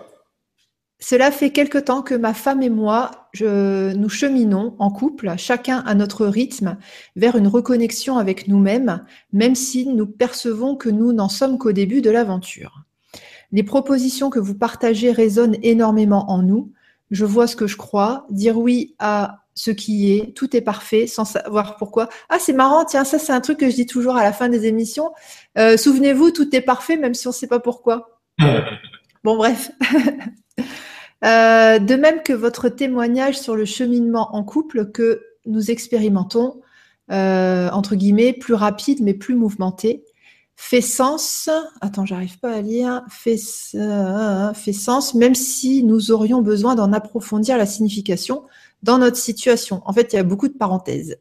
Cela 1.01 1.31
fait 1.31 1.51
quelque 1.51 1.77
temps 1.77 2.01
que 2.01 2.13
ma 2.13 2.33
femme 2.33 2.61
et 2.61 2.69
moi, 2.69 3.29
nous 3.39 4.09
cheminons 4.09 4.75
en 4.79 4.91
couple, 4.91 5.33
chacun 5.37 5.79
à 5.85 5.95
notre 5.95 6.25
rythme, 6.27 6.77
vers 7.15 7.37
une 7.37 7.47
reconnexion 7.47 8.17
avec 8.17 8.49
nous-mêmes, 8.49 9.05
même 9.31 9.55
si 9.55 9.87
nous 9.87 10.05
percevons 10.05 10.75
que 10.75 10.89
nous 10.89 11.13
n'en 11.13 11.29
sommes 11.29 11.57
qu'au 11.57 11.71
début 11.71 12.01
de 12.01 12.09
l'aventure. 12.09 12.83
Les 13.53 13.63
propositions 13.63 14.29
que 14.29 14.39
vous 14.39 14.55
partagez 14.55 15.11
résonnent 15.11 15.57
énormément 15.63 16.29
en 16.29 16.43
nous. 16.43 16.73
Je 17.11 17.25
vois 17.25 17.47
ce 17.47 17.55
que 17.55 17.67
je 17.67 17.77
crois, 17.77 18.25
dire 18.29 18.57
oui 18.57 18.95
à 18.99 19.45
ce 19.55 19.71
qui 19.71 20.13
est, 20.13 20.33
tout 20.35 20.55
est 20.55 20.61
parfait, 20.61 21.05
sans 21.05 21.25
savoir 21.25 21.75
pourquoi. 21.75 22.07
Ah, 22.29 22.37
c'est 22.39 22.53
marrant, 22.53 22.85
tiens, 22.85 23.03
ça 23.03 23.19
c'est 23.19 23.33
un 23.33 23.41
truc 23.41 23.57
que 23.59 23.69
je 23.69 23.75
dis 23.75 23.85
toujours 23.85 24.15
à 24.15 24.23
la 24.23 24.31
fin 24.31 24.47
des 24.47 24.65
émissions. 24.65 25.11
Euh, 25.57 25.75
souvenez-vous, 25.75 26.31
tout 26.31 26.55
est 26.55 26.61
parfait, 26.61 26.95
même 26.95 27.13
si 27.13 27.27
on 27.27 27.31
ne 27.31 27.35
sait 27.35 27.47
pas 27.47 27.59
pourquoi. 27.59 28.19
Bon, 29.23 29.35
bref. 29.35 29.71
Euh, 31.25 31.79
de 31.79 31.95
même 31.95 32.21
que 32.23 32.31
votre 32.31 32.69
témoignage 32.69 33.37
sur 33.37 33.57
le 33.57 33.65
cheminement 33.65 34.33
en 34.33 34.45
couple 34.45 34.89
que 34.89 35.21
nous 35.45 35.69
expérimentons, 35.69 36.61
euh, 37.11 37.69
entre 37.71 37.95
guillemets, 37.95 38.31
plus 38.31 38.53
rapide 38.53 38.99
mais 39.01 39.13
plus 39.13 39.35
mouvementé, 39.35 40.05
fait 40.61 40.81
sens. 40.81 41.49
Attends, 41.79 42.05
j'arrive 42.05 42.37
pas 42.37 42.53
à 42.53 42.61
lire. 42.61 43.01
Fait, 43.09 43.39
euh, 43.75 44.53
fait 44.53 44.73
sens, 44.73 45.15
même 45.15 45.33
si 45.33 45.83
nous 45.83 46.11
aurions 46.11 46.41
besoin 46.41 46.75
d'en 46.75 46.91
approfondir 46.91 47.57
la 47.57 47.65
signification 47.65 48.43
dans 48.83 48.97
notre 48.97 49.15
situation. 49.15 49.81
En 49.85 49.93
fait, 49.93 50.11
il 50.11 50.17
y 50.17 50.19
a 50.19 50.23
beaucoup 50.23 50.49
de 50.49 50.53
parenthèses. 50.53 51.17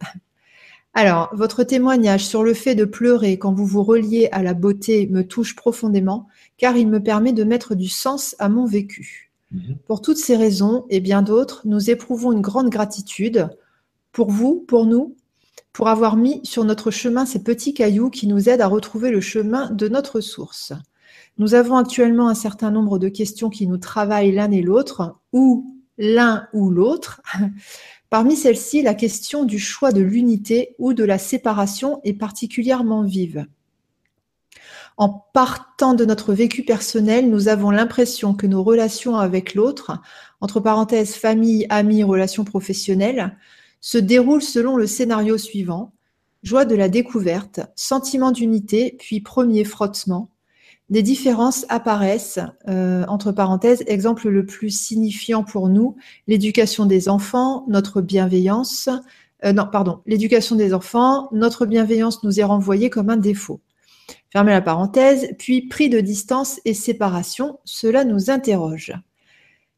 Alors, 0.93 1.31
votre 1.33 1.63
témoignage 1.63 2.27
sur 2.27 2.43
le 2.43 2.53
fait 2.53 2.75
de 2.75 2.85
pleurer 2.85 3.39
quand 3.39 3.53
vous 3.53 3.65
vous 3.65 3.85
reliez 3.85 4.29
à 4.33 4.43
la 4.43 4.55
beauté 4.55 5.07
me 5.07 5.23
touche 5.23 5.55
profondément, 5.55 6.27
car 6.57 6.77
il 6.77 6.89
me 6.89 7.01
permet 7.01 7.33
de 7.33 7.45
mettre 7.45 7.77
du 7.77 7.89
sens 7.89 8.35
à 8.41 8.49
mon 8.49 8.67
vécu. 8.67 9.31
Mhm. 9.53 9.77
Pour 9.87 10.03
toutes 10.03 10.19
ces 10.19 10.35
raisons 10.35 10.85
et 10.91 10.99
bien 10.99 11.23
d'autres, 11.23 11.63
nous 11.65 11.91
éprouvons 11.91 12.33
une 12.33 12.43
grande 12.43 12.71
gratitude 12.71 13.49
pour 14.11 14.33
vous, 14.33 14.65
pour 14.67 14.85
nous, 14.85 15.15
pour 15.73 15.89
avoir 15.89 16.17
mis 16.17 16.41
sur 16.45 16.65
notre 16.65 16.91
chemin 16.91 17.27
ces 17.27 17.43
petits 17.43 17.75
cailloux 17.75 18.11
qui 18.11 18.27
nous 18.27 18.49
aident 18.49 18.61
à 18.61 18.67
retrouver 18.67 19.11
le 19.11 19.21
chemin 19.21 19.71
de 19.71 19.89
notre 19.89 20.21
source. 20.21 20.73
Nous 21.39 21.55
avons 21.55 21.77
actuellement 21.77 22.29
un 22.29 22.35
certain 22.35 22.71
nombre 22.71 22.99
de 22.99 23.09
questions 23.09 23.49
qui 23.49 23.67
nous 23.67 23.79
travaillent 23.79 24.33
l'un 24.33 24.51
et 24.51 24.63
l'autre, 24.63 25.17
ou 25.33 25.79
l'un 25.97 26.49
ou 26.53 26.71
l'autre. 26.71 27.23
Parmi 28.11 28.37
celles-ci, 28.37 28.83
la 28.83 28.95
question 28.95 29.45
du 29.45 29.59
choix 29.59 29.93
de 29.93 30.01
l'unité 30.01 30.75
ou 30.79 30.95
de 30.95 31.05
la 31.05 31.19
séparation 31.19 32.01
est 32.05 32.15
particulièrement 32.15 33.03
vive. 33.03 33.47
En 34.97 35.11
partant 35.33 35.95
de 35.95 36.05
notre 36.05 36.33
vécu 36.33 36.65
personnel, 36.65 37.31
nous 37.31 37.47
avons 37.47 37.71
l'impression 37.71 38.35
que 38.35 38.49
nos 38.49 38.65
relations 38.65 39.17
avec 39.17 39.55
l'autre, 39.55 40.01
entre 40.41 40.59
parenthèses 40.59 41.15
famille, 41.15 41.67
amis, 41.69 42.03
relations 42.03 42.45
professionnelles, 42.45 43.37
se 43.81 43.99
déroulent 43.99 44.43
selon 44.43 44.77
le 44.77 44.87
scénario 44.87 45.39
suivant. 45.39 45.93
Joie 46.43 46.65
de 46.65 46.75
la 46.75 46.89
découverte, 46.89 47.61
sentiment 47.75 48.31
d'unité, 48.31 48.97
puis 48.99 49.21
premier 49.21 49.65
frottement. 49.65 50.31
des 50.89 51.03
différences 51.03 51.67
apparaissent, 51.69 52.41
euh, 52.69 53.05
entre 53.09 53.31
parenthèses, 53.33 53.85
exemple 53.87 54.29
le 54.29 54.47
plus 54.47 54.71
signifiant 54.71 55.45
pour 55.45 55.69
nous, 55.69 55.97
l'éducation 56.27 56.87
des 56.87 57.09
enfants, 57.11 57.65
notre 57.69 58.01
bienveillance, 58.01 58.89
euh, 59.45 59.53
non, 59.53 59.67
pardon, 59.71 60.01
l'éducation 60.07 60.57
des 60.57 60.73
enfants, 60.75 61.29
notre 61.33 61.67
bienveillance 61.67 62.23
nous 62.25 62.41
est 62.41 62.45
renvoyée 62.45 62.91
comme 62.91 63.11
un 63.11 63.17
défaut. 63.17 63.61
Fermez 64.33 64.53
la 64.53 64.63
parenthèse, 64.63 65.29
puis 65.39 65.69
pris 65.69 65.89
de 65.89 66.01
distance 66.01 66.61
et 66.65 66.75
séparation, 66.75 67.59
cela 67.65 68.05
nous 68.05 68.31
interroge. 68.31 68.93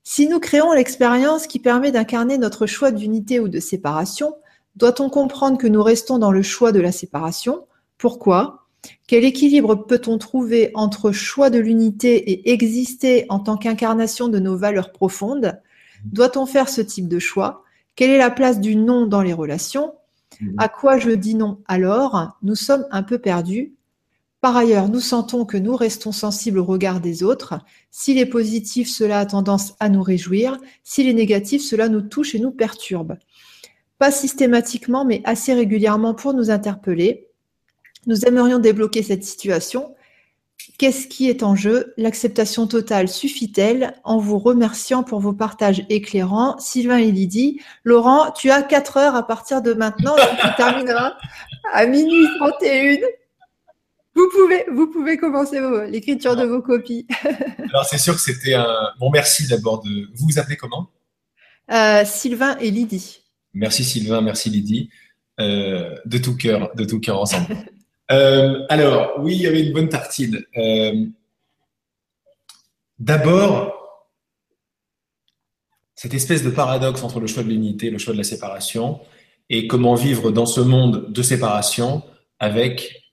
Si 0.02 0.28
nous 0.28 0.40
créons 0.40 0.72
l'expérience 0.72 1.46
qui 1.46 1.58
permet 1.58 1.92
d'incarner 1.92 2.38
notre 2.38 2.66
choix 2.66 2.90
d'unité 2.90 3.38
ou 3.40 3.48
de 3.48 3.60
séparation, 3.60 4.34
doit-on 4.76 5.10
comprendre 5.10 5.58
que 5.58 5.66
nous 5.66 5.82
restons 5.82 6.18
dans 6.18 6.32
le 6.32 6.42
choix 6.42 6.72
de 6.72 6.80
la 6.80 6.92
séparation? 6.92 7.66
Pourquoi? 7.98 8.66
Quel 9.06 9.24
équilibre 9.24 9.74
peut-on 9.74 10.16
trouver 10.16 10.70
entre 10.74 11.12
choix 11.12 11.50
de 11.50 11.58
l'unité 11.58 12.30
et 12.30 12.52
exister 12.52 13.26
en 13.28 13.40
tant 13.40 13.56
qu'incarnation 13.56 14.28
de 14.28 14.38
nos 14.38 14.56
valeurs 14.56 14.92
profondes? 14.92 15.60
Doit-on 16.04 16.46
faire 16.46 16.68
ce 16.68 16.80
type 16.80 17.08
de 17.08 17.18
choix? 17.18 17.64
Quelle 17.94 18.10
est 18.10 18.18
la 18.18 18.30
place 18.30 18.60
du 18.60 18.76
non 18.76 19.06
dans 19.06 19.22
les 19.22 19.34
relations? 19.34 19.92
À 20.56 20.68
quoi 20.68 20.98
je 20.98 21.10
dis 21.10 21.34
non 21.34 21.58
alors? 21.66 22.38
Nous 22.42 22.54
sommes 22.54 22.86
un 22.90 23.02
peu 23.02 23.18
perdus. 23.18 23.74
Par 24.40 24.56
ailleurs, 24.56 24.88
nous 24.88 25.00
sentons 25.00 25.44
que 25.44 25.58
nous 25.58 25.76
restons 25.76 26.12
sensibles 26.12 26.60
au 26.60 26.64
regard 26.64 27.00
des 27.00 27.22
autres. 27.22 27.58
S'il 27.90 28.16
est 28.16 28.24
positif, 28.26 28.88
cela 28.88 29.18
a 29.18 29.26
tendance 29.26 29.74
à 29.80 29.90
nous 29.90 30.02
réjouir. 30.02 30.56
S'il 30.82 31.08
est 31.08 31.14
négatif, 31.14 31.62
cela 31.62 31.88
nous 31.90 32.00
touche 32.00 32.34
et 32.34 32.38
nous 32.38 32.50
perturbe. 32.50 33.18
Pas 33.98 34.10
systématiquement, 34.10 35.04
mais 35.04 35.20
assez 35.24 35.52
régulièrement 35.52 36.14
pour 36.14 36.32
nous 36.32 36.50
interpeller. 36.50 37.28
Nous 38.06 38.24
aimerions 38.24 38.58
débloquer 38.58 39.02
cette 39.02 39.24
situation. 39.24 39.94
Qu'est-ce 40.78 41.06
qui 41.06 41.28
est 41.28 41.42
en 41.42 41.54
jeu? 41.54 41.92
L'acceptation 41.98 42.66
totale 42.66 43.08
suffit-elle? 43.08 43.94
En 44.04 44.16
vous 44.16 44.38
remerciant 44.38 45.02
pour 45.02 45.20
vos 45.20 45.34
partages 45.34 45.84
éclairants, 45.90 46.58
Sylvain 46.58 46.96
et 46.96 47.12
Lydie. 47.12 47.60
Laurent, 47.84 48.30
tu 48.30 48.50
as 48.50 48.62
4 48.62 48.96
heures 48.96 49.16
à 49.16 49.26
partir 49.26 49.60
de 49.60 49.74
maintenant, 49.74 50.16
donc 50.16 50.38
tu 50.40 50.48
termineras 50.56 51.12
à 51.74 51.84
minuit 51.84 52.26
31. 52.38 52.96
Vous 54.14 54.28
pouvez, 54.30 54.64
vous 54.72 54.86
pouvez 54.88 55.16
commencer 55.16 55.60
l'écriture 55.88 56.36
de 56.36 56.44
vos 56.44 56.62
copies. 56.62 57.06
Alors 57.70 57.84
c'est 57.84 57.98
sûr 57.98 58.14
que 58.14 58.20
c'était 58.20 58.54
un 58.54 58.90
bon 58.98 59.10
merci 59.10 59.46
d'abord 59.48 59.82
de. 59.82 60.08
Vous 60.14 60.26
vous 60.26 60.38
appelez 60.38 60.56
comment? 60.56 60.88
Euh, 61.70 62.04
Sylvain 62.04 62.58
et 62.58 62.70
Lydie. 62.70 63.22
Merci 63.54 63.84
Sylvain, 63.84 64.20
merci 64.20 64.50
Lydie. 64.50 64.90
Euh, 65.38 65.94
de 66.04 66.18
tout 66.18 66.36
cœur, 66.36 66.74
de 66.74 66.84
tout 66.84 67.00
cœur 67.00 67.20
ensemble. 67.20 67.56
Euh, 68.12 68.66
alors, 68.68 69.20
oui, 69.20 69.36
il 69.36 69.42
y 69.42 69.46
avait 69.46 69.64
une 69.64 69.72
bonne 69.72 69.88
tartine. 69.88 70.44
D'abord, 72.98 73.80
cette 75.94 76.14
espèce 76.14 76.42
de 76.42 76.50
paradoxe 76.50 77.04
entre 77.04 77.20
le 77.20 77.28
choix 77.28 77.44
de 77.44 77.48
l'unité 77.48 77.86
et 77.86 77.90
le 77.90 77.98
choix 77.98 78.12
de 78.12 78.18
la 78.18 78.24
séparation, 78.24 79.00
et 79.48 79.68
comment 79.68 79.94
vivre 79.94 80.32
dans 80.32 80.46
ce 80.46 80.60
monde 80.60 81.12
de 81.12 81.22
séparation 81.22 82.02
avec 82.38 83.09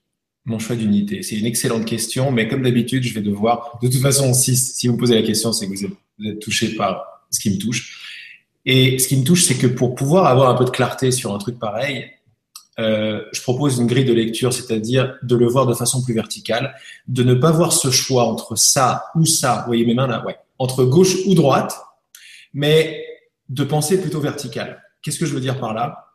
mon 0.48 0.58
choix 0.58 0.76
d'unité 0.76 1.22
C'est 1.22 1.36
une 1.36 1.46
excellente 1.46 1.84
question, 1.84 2.32
mais 2.32 2.48
comme 2.48 2.62
d'habitude, 2.62 3.04
je 3.04 3.14
vais 3.14 3.20
devoir, 3.20 3.78
de 3.82 3.88
toute 3.88 4.00
façon, 4.00 4.32
si, 4.34 4.88
vous 4.88 4.96
posez 4.96 5.14
la 5.14 5.22
question, 5.22 5.52
c'est 5.52 5.66
que 5.66 5.72
vous 5.72 5.84
êtes, 5.84 5.92
vous 6.18 6.26
êtes 6.26 6.40
touché 6.40 6.74
par 6.74 7.26
ce 7.30 7.38
qui 7.38 7.50
me 7.50 7.58
touche. 7.58 8.04
Et 8.64 8.98
ce 8.98 9.08
qui 9.08 9.16
me 9.16 9.24
touche, 9.24 9.44
c'est 9.44 9.56
que 9.56 9.66
pour 9.66 9.94
pouvoir 9.94 10.26
avoir 10.26 10.50
un 10.50 10.54
peu 10.54 10.64
de 10.64 10.70
clarté 10.70 11.10
sur 11.10 11.34
un 11.34 11.38
truc 11.38 11.58
pareil, 11.58 12.10
euh, 12.78 13.22
je 13.32 13.42
propose 13.42 13.78
une 13.78 13.86
grille 13.86 14.04
de 14.04 14.12
lecture, 14.12 14.52
c'est-à-dire 14.52 15.16
de 15.22 15.36
le 15.36 15.46
voir 15.46 15.66
de 15.66 15.74
façon 15.74 16.02
plus 16.02 16.14
verticale, 16.14 16.74
de 17.08 17.22
ne 17.22 17.34
pas 17.34 17.50
voir 17.50 17.72
ce 17.72 17.90
choix 17.90 18.24
entre 18.24 18.56
ça 18.56 19.04
ou 19.16 19.26
ça, 19.26 19.60
vous 19.60 19.66
voyez 19.66 19.84
mes 19.84 19.94
mains 19.94 20.06
là, 20.06 20.24
ouais, 20.24 20.36
entre 20.58 20.84
gauche 20.84 21.16
ou 21.26 21.34
droite, 21.34 21.76
mais 22.54 23.04
de 23.48 23.64
penser 23.64 24.00
plutôt 24.00 24.20
vertical. 24.20 24.82
Qu'est-ce 25.02 25.18
que 25.18 25.26
je 25.26 25.34
veux 25.34 25.40
dire 25.40 25.58
par 25.58 25.74
là? 25.74 26.07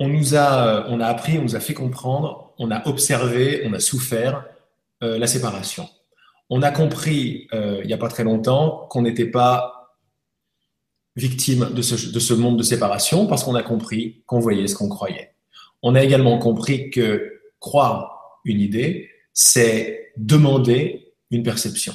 On 0.00 0.08
nous 0.08 0.34
a, 0.34 0.86
on 0.88 1.00
a 1.00 1.06
appris, 1.06 1.38
on 1.38 1.42
nous 1.42 1.56
a 1.56 1.60
fait 1.60 1.74
comprendre, 1.74 2.52
on 2.58 2.70
a 2.70 2.86
observé, 2.88 3.62
on 3.64 3.72
a 3.72 3.80
souffert 3.80 4.44
euh, 5.02 5.18
la 5.18 5.26
séparation. 5.26 5.88
On 6.50 6.62
a 6.62 6.70
compris 6.70 7.48
euh, 7.52 7.80
il 7.82 7.86
n'y 7.86 7.92
a 7.92 7.98
pas 7.98 8.08
très 8.08 8.24
longtemps 8.24 8.86
qu'on 8.90 9.02
n'était 9.02 9.26
pas 9.26 9.96
victime 11.16 11.70
de 11.72 11.82
ce 11.82 12.34
monde 12.34 12.58
de 12.58 12.62
séparation 12.62 13.26
parce 13.26 13.44
qu'on 13.44 13.54
a 13.54 13.62
compris 13.62 14.24
qu'on 14.26 14.40
voyait 14.40 14.66
ce 14.66 14.74
qu'on 14.74 14.88
croyait. 14.88 15.34
On 15.82 15.94
a 15.94 16.02
également 16.02 16.38
compris 16.38 16.90
que 16.90 17.40
croire 17.60 18.40
une 18.44 18.60
idée, 18.60 19.10
c'est 19.32 20.12
demander 20.16 21.12
une 21.30 21.42
perception. 21.42 21.94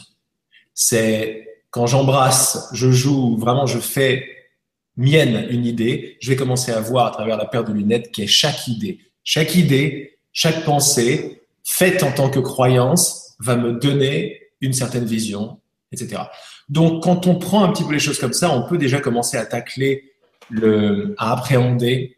C'est 0.73 1.47
quand 1.69 1.85
j'embrasse, 1.85 2.69
je 2.73 2.91
joue, 2.91 3.37
vraiment 3.37 3.65
je 3.65 3.79
fais 3.79 4.25
mienne 4.99 5.47
une 5.49 5.65
idée, 5.65 6.17
je 6.19 6.29
vais 6.29 6.35
commencer 6.35 6.71
à 6.71 6.81
voir 6.81 7.07
à 7.07 7.11
travers 7.11 7.37
la 7.37 7.45
paire 7.45 7.63
de 7.63 7.71
lunettes 7.71 8.11
qui 8.11 8.21
est 8.21 8.27
chaque 8.27 8.67
idée. 8.67 8.99
Chaque 9.23 9.55
idée, 9.55 10.17
chaque 10.33 10.65
pensée 10.65 11.41
faite 11.63 12.03
en 12.03 12.11
tant 12.11 12.29
que 12.29 12.39
croyance 12.39 13.35
va 13.39 13.55
me 13.55 13.73
donner 13.73 14.41
une 14.59 14.73
certaine 14.73 15.05
vision, 15.05 15.59
etc. 15.93 16.23
Donc, 16.67 17.01
quand 17.03 17.27
on 17.27 17.35
prend 17.35 17.63
un 17.63 17.71
petit 17.71 17.85
peu 17.85 17.93
les 17.93 17.99
choses 17.99 18.19
comme 18.19 18.33
ça, 18.33 18.51
on 18.51 18.67
peut 18.67 18.77
déjà 18.77 18.99
commencer 18.99 19.37
à 19.37 19.45
tacler, 19.45 20.11
le, 20.49 21.15
à 21.17 21.31
appréhender 21.31 22.17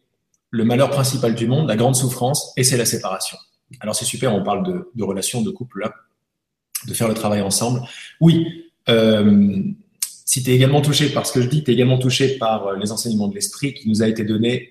le 0.50 0.66
malheur 0.66 0.90
principal 0.90 1.36
du 1.36 1.48
monde, 1.48 1.68
la 1.68 1.76
grande 1.76 1.96
souffrance, 1.96 2.52
et 2.58 2.64
c'est 2.64 2.78
la 2.78 2.86
séparation. 2.86 3.38
Alors, 3.80 3.96
c'est 3.96 4.06
super, 4.06 4.34
on 4.34 4.44
parle 4.44 4.66
de, 4.66 4.90
de 4.96 5.04
relations, 5.04 5.42
de 5.42 5.52
couple 5.52 5.82
là, 5.82 5.94
de 6.88 6.94
faire 6.94 7.08
le 7.08 7.14
travail 7.14 7.42
ensemble. 7.42 7.82
Oui, 8.20 8.72
euh, 8.90 9.62
si 10.32 10.42
tu 10.44 10.52
es 10.52 10.56
également 10.56 10.80
touché 10.80 11.10
par 11.10 11.28
ce 11.28 11.34
que 11.34 11.42
je 11.42 11.50
dis, 11.50 11.62
tu 11.62 11.72
es 11.72 11.74
également 11.74 11.98
touché 11.98 12.38
par 12.38 12.66
euh, 12.66 12.78
les 12.78 12.94
enseignements 12.94 13.28
de 13.28 13.36
l'esprit 13.36 13.74
qui 13.74 13.90
nous 13.90 14.02
a 14.02 14.08
été 14.08 14.24
donné 14.24 14.70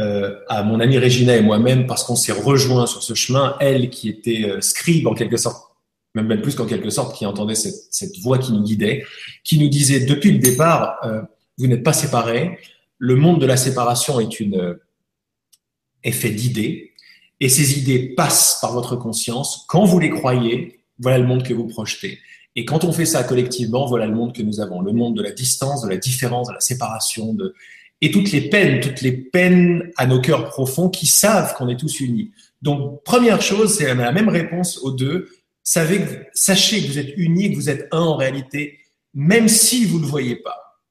euh, 0.00 0.36
à 0.48 0.64
mon 0.64 0.80
amie 0.80 0.98
Régina 0.98 1.36
et 1.36 1.42
moi-même 1.42 1.86
parce 1.86 2.02
qu'on 2.02 2.16
s'est 2.16 2.32
rejoint 2.32 2.88
sur 2.88 3.00
ce 3.00 3.14
chemin, 3.14 3.54
elle 3.60 3.88
qui 3.88 4.08
était 4.08 4.50
euh, 4.50 4.60
scribe 4.60 5.06
en 5.06 5.14
quelque 5.14 5.36
sorte 5.36 5.76
même, 6.16 6.26
même 6.26 6.42
plus 6.42 6.56
qu'en 6.56 6.66
quelque 6.66 6.90
sorte, 6.90 7.16
qui 7.16 7.24
entendait 7.24 7.54
cette, 7.54 8.18
voix 8.18 8.38
qui 8.38 8.50
nous 8.50 8.64
guidait, 8.64 9.04
qui 9.44 9.60
nous 9.60 9.68
disait 9.68 10.06
depuis 10.06 10.32
le 10.32 10.38
départ, 10.38 11.00
vous 11.58 11.66
n'êtes 11.66 11.82
pas 11.82 11.92
séparés, 11.92 12.58
le 12.98 13.16
monde 13.16 13.40
de 13.40 13.46
la 13.46 13.56
séparation 13.56 14.20
est 14.20 14.38
une 14.38 14.78
est 16.04 16.12
fait 16.12 16.30
d'idées, 16.30 16.92
et 17.40 17.48
ces 17.48 17.80
idées 17.80 18.14
passent 18.14 18.58
par 18.60 18.72
votre 18.72 18.94
conscience. 18.94 19.64
Quand 19.68 19.84
vous 19.84 19.98
les 19.98 20.10
croyez, 20.10 20.84
voilà 21.00 21.18
le 21.18 21.26
monde 21.26 21.42
que 21.42 21.52
vous 21.52 21.66
projetez. 21.66 22.20
Et 22.56 22.64
quand 22.64 22.84
on 22.84 22.92
fait 22.92 23.06
ça 23.06 23.24
collectivement, 23.24 23.86
voilà 23.86 24.06
le 24.06 24.14
monde 24.14 24.32
que 24.32 24.42
nous 24.42 24.60
avons, 24.60 24.80
le 24.80 24.92
monde 24.92 25.16
de 25.16 25.22
la 25.22 25.32
distance, 25.32 25.82
de 25.82 25.88
la 25.88 25.96
différence, 25.96 26.48
de 26.48 26.52
la 26.52 26.60
séparation, 26.60 27.34
de 27.34 27.54
et 28.00 28.10
toutes 28.10 28.32
les 28.32 28.50
peines, 28.50 28.80
toutes 28.80 29.00
les 29.00 29.12
peines 29.12 29.90
à 29.96 30.06
nos 30.06 30.20
cœurs 30.20 30.44
profonds 30.50 30.90
qui 30.90 31.06
savent 31.06 31.54
qu'on 31.54 31.68
est 31.68 31.78
tous 31.78 32.00
unis. 32.00 32.32
Donc 32.60 33.02
première 33.02 33.40
chose, 33.40 33.74
c'est 33.76 33.94
la 33.94 34.12
même 34.12 34.28
réponse 34.28 34.78
aux 34.78 34.90
deux 34.90 35.28
sachez 35.64 36.82
que 36.82 36.86
vous 36.86 36.98
êtes 36.98 37.14
unique, 37.16 37.56
vous 37.56 37.70
êtes 37.70 37.88
un 37.90 38.00
en 38.00 38.16
réalité, 38.16 38.78
même 39.14 39.48
si 39.48 39.86
vous 39.86 39.98
ne 39.98 40.02
le 40.02 40.08
voyez 40.08 40.36
pas. 40.36 40.82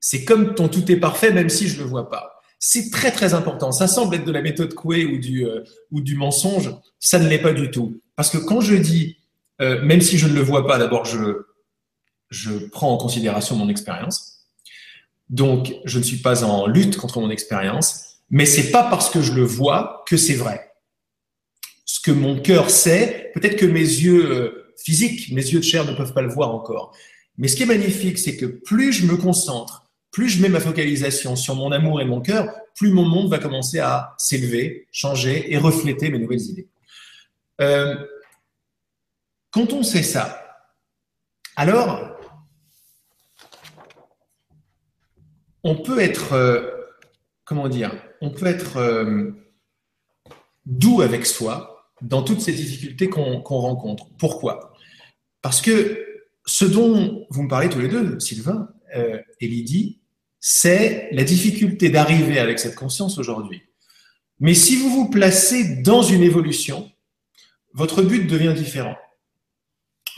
C'est 0.00 0.24
comme 0.24 0.54
ton 0.54 0.68
tout 0.68 0.90
est 0.90 0.96
parfait, 0.96 1.32
même 1.32 1.48
si 1.48 1.68
je 1.68 1.78
ne 1.78 1.84
le 1.84 1.88
vois 1.88 2.10
pas. 2.10 2.40
C'est 2.58 2.90
très 2.90 3.10
très 3.10 3.32
important. 3.34 3.72
Ça 3.72 3.86
semble 3.86 4.16
être 4.16 4.24
de 4.24 4.32
la 4.32 4.42
méthode 4.42 4.74
Coué 4.74 5.04
ou 5.04 5.18
du, 5.18 5.46
euh, 5.46 5.62
ou 5.90 6.00
du 6.00 6.14
mensonge. 6.14 6.74
Ça 6.98 7.18
ne 7.18 7.28
l'est 7.28 7.38
pas 7.38 7.52
du 7.52 7.70
tout. 7.70 8.00
Parce 8.16 8.30
que 8.30 8.38
quand 8.38 8.60
je 8.60 8.74
dis, 8.74 9.16
euh, 9.60 9.82
même 9.82 10.00
si 10.00 10.18
je 10.18 10.26
ne 10.26 10.34
le 10.34 10.40
vois 10.40 10.66
pas, 10.66 10.78
d'abord 10.78 11.04
je, 11.04 11.46
je 12.30 12.50
prends 12.68 12.92
en 12.92 12.96
considération 12.96 13.56
mon 13.56 13.68
expérience. 13.68 14.46
Donc 15.28 15.74
je 15.84 15.98
ne 15.98 16.04
suis 16.04 16.18
pas 16.18 16.44
en 16.44 16.66
lutte 16.66 16.96
contre 16.96 17.20
mon 17.20 17.30
expérience, 17.30 18.16
mais 18.30 18.46
c'est 18.46 18.70
pas 18.70 18.84
parce 18.90 19.10
que 19.10 19.22
je 19.22 19.32
le 19.32 19.44
vois 19.44 20.04
que 20.06 20.16
c'est 20.16 20.34
vrai 20.34 20.70
ce 21.90 21.98
que 21.98 22.12
mon 22.12 22.38
cœur 22.38 22.70
sait, 22.70 23.32
peut-être 23.34 23.56
que 23.56 23.66
mes 23.66 23.80
yeux 23.80 24.30
euh, 24.30 24.72
physiques, 24.78 25.32
mes 25.32 25.42
yeux 25.42 25.58
de 25.58 25.64
chair 25.64 25.84
ne 25.84 25.92
peuvent 25.92 26.14
pas 26.14 26.22
le 26.22 26.28
voir 26.28 26.54
encore. 26.54 26.96
Mais 27.36 27.48
ce 27.48 27.56
qui 27.56 27.64
est 27.64 27.66
magnifique, 27.66 28.16
c'est 28.16 28.36
que 28.36 28.46
plus 28.46 28.92
je 28.92 29.06
me 29.06 29.16
concentre, 29.16 29.90
plus 30.12 30.28
je 30.28 30.40
mets 30.40 30.48
ma 30.48 30.60
focalisation 30.60 31.34
sur 31.34 31.56
mon 31.56 31.72
amour 31.72 32.00
et 32.00 32.04
mon 32.04 32.20
cœur, 32.20 32.46
plus 32.76 32.92
mon 32.92 33.04
monde 33.04 33.28
va 33.28 33.38
commencer 33.38 33.80
à 33.80 34.14
s'élever, 34.18 34.86
changer 34.92 35.52
et 35.52 35.58
refléter 35.58 36.10
mes 36.10 36.20
nouvelles 36.20 36.42
idées. 36.42 36.68
Euh, 37.60 37.96
quand 39.50 39.72
on 39.72 39.82
sait 39.82 40.02
ça, 40.02 40.42
alors 41.56 42.10
on 45.62 45.76
peut 45.76 45.98
être, 45.98 46.32
euh, 46.32 46.70
être 48.42 49.24
doux 50.66 51.02
avec 51.02 51.26
soi, 51.26 51.80
dans 52.02 52.22
toutes 52.22 52.40
ces 52.40 52.52
difficultés 52.52 53.08
qu'on 53.08 53.42
rencontre. 53.42 54.08
Pourquoi? 54.18 54.74
Parce 55.42 55.60
que 55.60 56.06
ce 56.46 56.64
dont 56.64 57.26
vous 57.30 57.42
me 57.42 57.48
parlez 57.48 57.68
tous 57.68 57.80
les 57.80 57.88
deux, 57.88 58.18
Sylvain 58.20 58.68
euh, 58.96 59.18
et 59.40 59.46
Lydie, 59.46 60.00
c'est 60.40 61.08
la 61.12 61.24
difficulté 61.24 61.90
d'arriver 61.90 62.38
avec 62.38 62.58
cette 62.58 62.74
conscience 62.74 63.18
aujourd'hui. 63.18 63.62
Mais 64.38 64.54
si 64.54 64.76
vous 64.76 64.88
vous 64.90 65.10
placez 65.10 65.82
dans 65.82 66.02
une 66.02 66.22
évolution, 66.22 66.90
votre 67.74 68.02
but 68.02 68.26
devient 68.26 68.54
différent. 68.56 68.96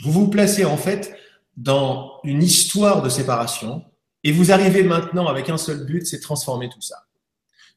Vous 0.01 0.11
vous 0.11 0.27
placez 0.27 0.65
en 0.65 0.77
fait 0.77 1.15
dans 1.57 2.19
une 2.23 2.41
histoire 2.41 3.01
de 3.01 3.09
séparation 3.09 3.83
et 4.23 4.31
vous 4.31 4.51
arrivez 4.51 4.83
maintenant 4.83 5.27
avec 5.27 5.49
un 5.49 5.57
seul 5.57 5.85
but, 5.85 6.05
c'est 6.07 6.19
transformer 6.19 6.69
tout 6.69 6.81
ça. 6.81 6.95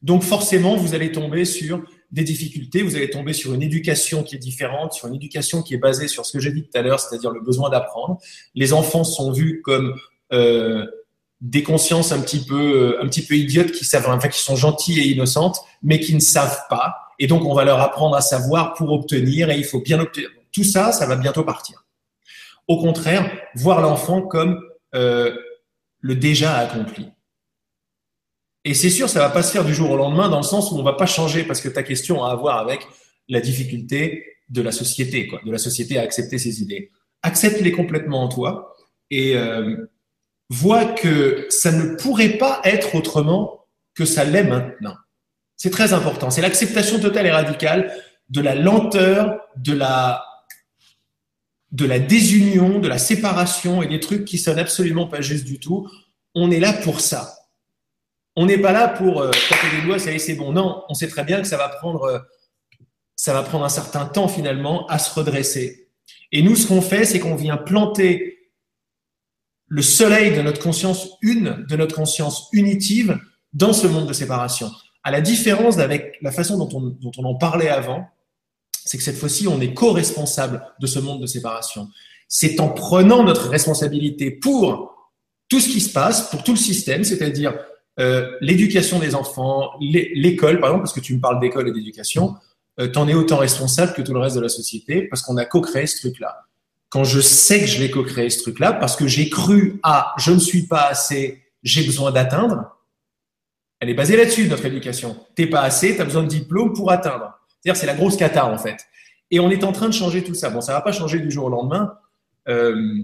Donc 0.01 0.23
forcément, 0.23 0.75
vous 0.75 0.93
allez 0.93 1.11
tomber 1.11 1.43
sur 1.43 1.83
des 2.11 2.23
difficultés, 2.23 2.83
vous 2.83 2.95
allez 2.95 3.09
tomber 3.09 3.33
sur 3.33 3.53
une 3.53 3.63
éducation 3.63 4.23
qui 4.23 4.35
est 4.35 4.39
différente, 4.39 4.93
sur 4.93 5.07
une 5.07 5.15
éducation 5.15 5.61
qui 5.61 5.73
est 5.73 5.79
basée 5.79 6.07
sur 6.07 6.25
ce 6.25 6.33
que 6.33 6.39
j'ai 6.39 6.51
dit 6.51 6.63
tout 6.63 6.77
à 6.77 6.81
l'heure, 6.81 6.99
c'est-à-dire 6.99 7.31
le 7.31 7.41
besoin 7.41 7.69
d'apprendre. 7.69 8.19
Les 8.55 8.73
enfants 8.73 9.03
sont 9.03 9.31
vus 9.31 9.61
comme 9.63 9.95
euh, 10.31 10.85
des 11.41 11.63
consciences 11.63 12.11
un 12.11 12.21
petit 12.21 12.45
peu, 12.45 12.95
euh, 12.95 13.03
un 13.03 13.07
petit 13.07 13.25
peu 13.25 13.35
idiotes 13.35 13.71
qui 13.71 13.85
savent, 13.85 14.07
enfin 14.07 14.29
qui 14.29 14.39
sont 14.39 14.55
gentilles 14.55 14.99
et 14.99 15.07
innocentes, 15.07 15.59
mais 15.81 15.99
qui 15.99 16.13
ne 16.13 16.19
savent 16.19 16.61
pas. 16.69 16.95
Et 17.19 17.27
donc 17.27 17.43
on 17.43 17.53
va 17.53 17.65
leur 17.65 17.81
apprendre 17.81 18.15
à 18.15 18.21
savoir 18.21 18.75
pour 18.75 18.91
obtenir, 18.91 19.49
et 19.49 19.57
il 19.57 19.65
faut 19.65 19.81
bien 19.81 19.99
obtenir. 19.99 20.29
Tout 20.53 20.63
ça, 20.63 20.91
ça 20.91 21.07
va 21.07 21.15
bientôt 21.15 21.43
partir. 21.43 21.86
Au 22.67 22.79
contraire, 22.79 23.31
voir 23.55 23.81
l'enfant 23.81 24.21
comme 24.21 24.61
euh, 24.95 25.35
le 25.99 26.15
déjà 26.15 26.57
accompli. 26.57 27.09
Et 28.65 28.73
c'est 28.73 28.89
sûr, 28.89 29.07
ça 29.09 29.19
va 29.19 29.29
pas 29.29 29.43
se 29.43 29.51
faire 29.51 29.63
du 29.63 29.73
jour 29.73 29.91
au 29.91 29.95
lendemain 29.95 30.27
dans 30.27 30.37
le 30.37 30.43
sens 30.43 30.71
où 30.71 30.75
on 30.75 30.83
va 30.83 30.93
pas 30.93 31.05
changer 31.05 31.43
parce 31.43 31.61
que 31.61 31.69
ta 31.69 31.83
question 31.83 32.23
a 32.23 32.31
à 32.31 32.35
voir 32.35 32.57
avec 32.57 32.85
la 33.29 33.39
difficulté 33.39 34.25
de 34.49 34.61
la 34.61 34.71
société, 34.71 35.27
quoi, 35.27 35.39
de 35.45 35.51
la 35.51 35.57
société 35.57 35.97
à 35.97 36.01
accepter 36.01 36.37
ces 36.37 36.61
idées. 36.61 36.91
Accepte-les 37.23 37.71
complètement 37.71 38.23
en 38.23 38.27
toi 38.27 38.75
et 39.09 39.37
euh, 39.37 39.89
vois 40.49 40.85
que 40.85 41.47
ça 41.49 41.71
ne 41.71 41.95
pourrait 41.95 42.37
pas 42.37 42.61
être 42.63 42.95
autrement 42.95 43.65
que 43.95 44.05
ça 44.05 44.23
l'est 44.23 44.43
maintenant. 44.43 44.95
C'est 45.55 45.71
très 45.71 45.93
important. 45.93 46.29
C'est 46.29 46.41
l'acceptation 46.41 46.99
totale 46.99 47.25
et 47.25 47.31
radicale 47.31 47.91
de 48.29 48.41
la 48.41 48.55
lenteur, 48.55 49.39
de 49.55 49.73
la 49.73 50.23
de 51.77 51.85
la 51.85 51.99
désunion, 51.99 52.79
de 52.79 52.87
la 52.87 52.97
séparation 52.97 53.83
et 53.83 53.87
des 53.87 53.99
trucs 53.99 54.25
qui 54.25 54.39
sonnent 54.39 54.57
absolument 54.57 55.05
pas 55.05 55.21
justes 55.21 55.45
du 55.45 55.59
tout. 55.59 55.87
On 56.33 56.49
est 56.49 56.59
là 56.59 56.73
pour 56.73 57.01
ça. 57.01 57.35
On 58.35 58.47
n'est 58.47 58.57
pas 58.57 58.71
là 58.71 58.87
pour 58.87 59.21
euh, 59.21 59.29
des 59.71 59.85
doigts, 59.85 59.99
ça 59.99 60.17
c'est 60.17 60.33
bon. 60.33 60.51
Non, 60.51 60.83
on 60.89 60.95
sait 60.95 61.07
très 61.07 61.23
bien 61.23 61.39
que 61.39 61.47
ça 61.47 61.57
va 61.57 61.69
prendre, 61.69 62.03
euh, 62.03 62.19
ça 63.15 63.31
va 63.31 63.43
prendre 63.43 63.63
un 63.63 63.69
certain 63.69 64.05
temps 64.05 64.27
finalement 64.27 64.87
à 64.87 64.97
se 64.97 65.13
redresser. 65.13 65.89
Et 66.31 66.41
nous, 66.41 66.55
ce 66.55 66.65
qu'on 66.65 66.81
fait, 66.81 67.05
c'est 67.05 67.19
qu'on 67.19 67.35
vient 67.35 67.57
planter 67.57 68.39
le 69.67 69.83
soleil 69.83 70.35
de 70.35 70.41
notre 70.41 70.61
conscience 70.61 71.09
une, 71.21 71.63
de 71.69 71.75
notre 71.75 71.95
conscience 71.95 72.49
unitive 72.53 73.19
dans 73.53 73.73
ce 73.73 73.85
monde 73.85 74.07
de 74.07 74.13
séparation. 74.13 74.71
À 75.03 75.11
la 75.11 75.21
différence 75.21 75.77
d'avec 75.77 76.17
la 76.23 76.31
façon 76.31 76.57
dont 76.57 76.69
on, 76.75 76.81
dont 76.81 77.11
on 77.19 77.25
en 77.25 77.35
parlait 77.35 77.69
avant, 77.69 78.07
c'est 78.87 78.97
que 78.97 79.03
cette 79.03 79.17
fois-ci, 79.17 79.49
on 79.49 79.59
est 79.59 79.73
co-responsable 79.73 80.61
de 80.79 80.87
ce 80.87 80.99
monde 80.99 81.21
de 81.21 81.27
séparation. 81.27 81.89
C'est 82.29 82.61
en 82.61 82.69
prenant 82.69 83.21
notre 83.23 83.49
responsabilité 83.49 84.31
pour 84.31 85.11
tout 85.49 85.59
ce 85.59 85.67
qui 85.67 85.81
se 85.81 85.91
passe, 85.91 86.29
pour 86.29 86.41
tout 86.41 86.51
le 86.51 86.57
système, 86.57 87.03
c'est-à-dire 87.03 87.53
euh, 87.99 88.31
l'éducation 88.39 88.99
des 88.99 89.13
enfants, 89.13 89.71
l'école, 89.81 90.61
par 90.61 90.69
exemple, 90.69 90.83
parce 90.83 90.93
que 90.93 91.01
tu 91.01 91.13
me 91.15 91.19
parles 91.19 91.41
d'école 91.41 91.67
et 91.67 91.73
d'éducation, 91.73 92.35
euh, 92.79 92.87
t'en 92.87 93.09
es 93.09 93.13
autant 93.13 93.37
responsable 93.37 93.93
que 93.93 94.01
tout 94.01 94.13
le 94.13 94.19
reste 94.19 94.37
de 94.37 94.41
la 94.41 94.49
société, 94.49 95.01
parce 95.01 95.21
qu'on 95.21 95.35
a 95.35 95.43
co-créé 95.43 95.85
ce 95.85 95.99
truc-là. 95.99 96.45
Quand 96.87 97.03
je 97.03 97.19
sais 97.19 97.59
que 97.59 97.65
je 97.65 97.79
l'ai 97.79 97.91
co-créé 97.91 98.29
ce 98.29 98.41
truc-là, 98.41 98.71
parce 98.71 98.95
que 98.95 99.05
j'ai 99.05 99.29
cru 99.29 99.81
à 99.83 100.13
je 100.17 100.31
ne 100.31 100.39
suis 100.39 100.65
pas 100.65 100.87
assez, 100.87 101.43
j'ai 101.61 101.83
besoin 101.83 102.11
d'atteindre, 102.11 102.77
elle 103.81 103.89
est 103.89 103.95
basée 103.95 104.15
là-dessus, 104.15 104.47
notre 104.47 104.65
éducation. 104.65 105.17
T'es 105.35 105.47
pas 105.47 105.61
assez, 105.61 105.93
tu 105.93 106.01
as 106.01 106.05
besoin 106.05 106.23
de 106.23 106.29
diplôme 106.29 106.71
pour 106.71 106.89
atteindre. 106.89 107.36
C'est 107.75 107.85
la 107.85 107.95
grosse 107.95 108.17
cata, 108.17 108.45
en 108.47 108.57
fait. 108.57 108.77
Et 109.31 109.39
on 109.39 109.49
est 109.49 109.63
en 109.63 109.71
train 109.71 109.87
de 109.87 109.93
changer 109.93 110.23
tout 110.23 110.33
ça. 110.33 110.49
Bon, 110.49 110.61
ça 110.61 110.73
va 110.73 110.81
pas 110.81 110.91
changer 110.91 111.19
du 111.19 111.31
jour 111.31 111.45
au 111.45 111.49
lendemain. 111.49 111.93
Euh, 112.47 113.03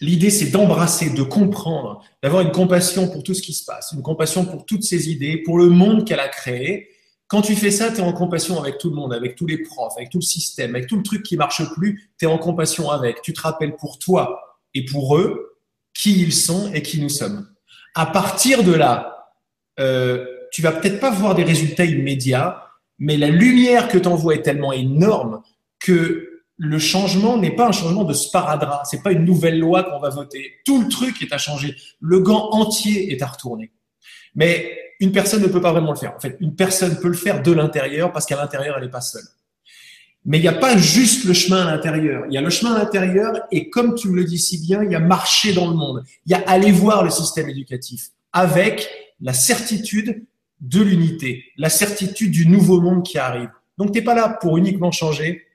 L'idée, 0.00 0.30
c'est 0.30 0.50
d'embrasser, 0.50 1.10
de 1.10 1.22
comprendre, 1.22 2.02
d'avoir 2.22 2.42
une 2.42 2.52
compassion 2.52 3.08
pour 3.08 3.22
tout 3.22 3.32
ce 3.32 3.40
qui 3.40 3.54
se 3.54 3.64
passe, 3.64 3.92
une 3.92 4.02
compassion 4.02 4.44
pour 4.44 4.66
toutes 4.66 4.82
ces 4.82 5.10
idées, 5.10 5.38
pour 5.38 5.58
le 5.58 5.68
monde 5.68 6.06
qu'elle 6.06 6.20
a 6.20 6.28
créé. 6.28 6.88
Quand 7.28 7.40
tu 7.40 7.56
fais 7.56 7.70
ça, 7.70 7.90
tu 7.90 7.98
es 7.98 8.02
en 8.02 8.12
compassion 8.12 8.60
avec 8.60 8.78
tout 8.78 8.90
le 8.90 8.96
monde, 8.96 9.14
avec 9.14 9.36
tous 9.36 9.46
les 9.46 9.58
profs, 9.58 9.94
avec 9.96 10.10
tout 10.10 10.18
le 10.18 10.24
système, 10.24 10.74
avec 10.74 10.86
tout 10.86 10.96
le 10.96 11.02
truc 11.02 11.22
qui 11.22 11.36
marche 11.36 11.62
plus, 11.74 12.10
tu 12.18 12.26
es 12.26 12.28
en 12.28 12.38
compassion 12.38 12.90
avec. 12.90 13.22
Tu 13.22 13.32
te 13.32 13.40
rappelles 13.40 13.74
pour 13.76 13.98
toi 13.98 14.58
et 14.74 14.84
pour 14.84 15.16
eux 15.16 15.58
qui 15.94 16.20
ils 16.20 16.34
sont 16.34 16.70
et 16.74 16.82
qui 16.82 17.00
nous 17.00 17.08
sommes. 17.08 17.48
À 17.94 18.04
partir 18.06 18.62
de 18.62 18.72
là, 18.72 19.30
euh, 19.80 20.26
tu 20.52 20.60
vas 20.60 20.72
peut-être 20.72 21.00
pas 21.00 21.10
voir 21.10 21.34
des 21.34 21.42
résultats 21.42 21.86
immédiats, 21.86 22.65
mais 22.98 23.16
la 23.16 23.28
lumière 23.28 23.88
que 23.88 23.98
tu 23.98 24.08
envoies 24.08 24.36
est 24.36 24.42
tellement 24.42 24.72
énorme 24.72 25.42
que 25.78 26.36
le 26.58 26.78
changement 26.78 27.36
n'est 27.36 27.54
pas 27.54 27.68
un 27.68 27.72
changement 27.72 28.04
de 28.04 28.14
sparadrap, 28.14 28.86
c'est 28.86 29.02
pas 29.02 29.12
une 29.12 29.24
nouvelle 29.24 29.58
loi 29.58 29.84
qu'on 29.84 30.00
va 30.00 30.08
voter. 30.08 30.54
Tout 30.64 30.82
le 30.82 30.88
truc 30.88 31.20
est 31.22 31.32
à 31.32 31.38
changer, 31.38 31.76
le 32.00 32.20
gant 32.20 32.50
entier 32.52 33.12
est 33.12 33.22
à 33.22 33.26
retourner. 33.26 33.72
Mais 34.34 34.78
une 35.00 35.12
personne 35.12 35.42
ne 35.42 35.48
peut 35.48 35.60
pas 35.60 35.72
vraiment 35.72 35.92
le 35.92 35.98
faire. 35.98 36.14
En 36.16 36.20
fait, 36.20 36.36
une 36.40 36.54
personne 36.54 36.98
peut 36.98 37.08
le 37.08 37.14
faire 37.14 37.42
de 37.42 37.52
l'intérieur 37.52 38.12
parce 38.12 38.24
qu'à 38.24 38.36
l'intérieur, 38.36 38.76
elle 38.78 38.84
n'est 38.84 38.90
pas 38.90 39.02
seule. 39.02 39.24
Mais 40.24 40.38
il 40.38 40.42
n'y 40.42 40.48
a 40.48 40.52
pas 40.52 40.76
juste 40.76 41.24
le 41.24 41.34
chemin 41.34 41.66
à 41.66 41.70
l'intérieur. 41.70 42.24
Il 42.28 42.34
y 42.34 42.38
a 42.38 42.40
le 42.40 42.50
chemin 42.50 42.74
à 42.74 42.78
l'intérieur 42.78 43.32
et 43.52 43.70
comme 43.70 43.94
tu 43.94 44.08
me 44.08 44.16
le 44.16 44.24
dis 44.24 44.38
si 44.38 44.58
bien, 44.58 44.82
il 44.82 44.90
y 44.90 44.94
a 44.94 44.98
marcher 44.98 45.52
dans 45.52 45.68
le 45.68 45.76
monde. 45.76 46.02
Il 46.24 46.32
y 46.32 46.34
a 46.34 46.42
aller 46.46 46.72
voir 46.72 47.04
le 47.04 47.10
système 47.10 47.48
éducatif 47.48 48.08
avec 48.32 48.88
la 49.20 49.32
certitude 49.32 50.24
de 50.60 50.82
l'unité, 50.82 51.44
la 51.56 51.68
certitude 51.68 52.30
du 52.30 52.46
nouveau 52.46 52.80
monde 52.80 53.04
qui 53.04 53.18
arrive. 53.18 53.50
Donc, 53.78 53.92
tu 53.92 53.98
n'es 53.98 54.04
pas 54.04 54.14
là 54.14 54.28
pour 54.28 54.56
uniquement 54.56 54.90
changer, 54.90 55.46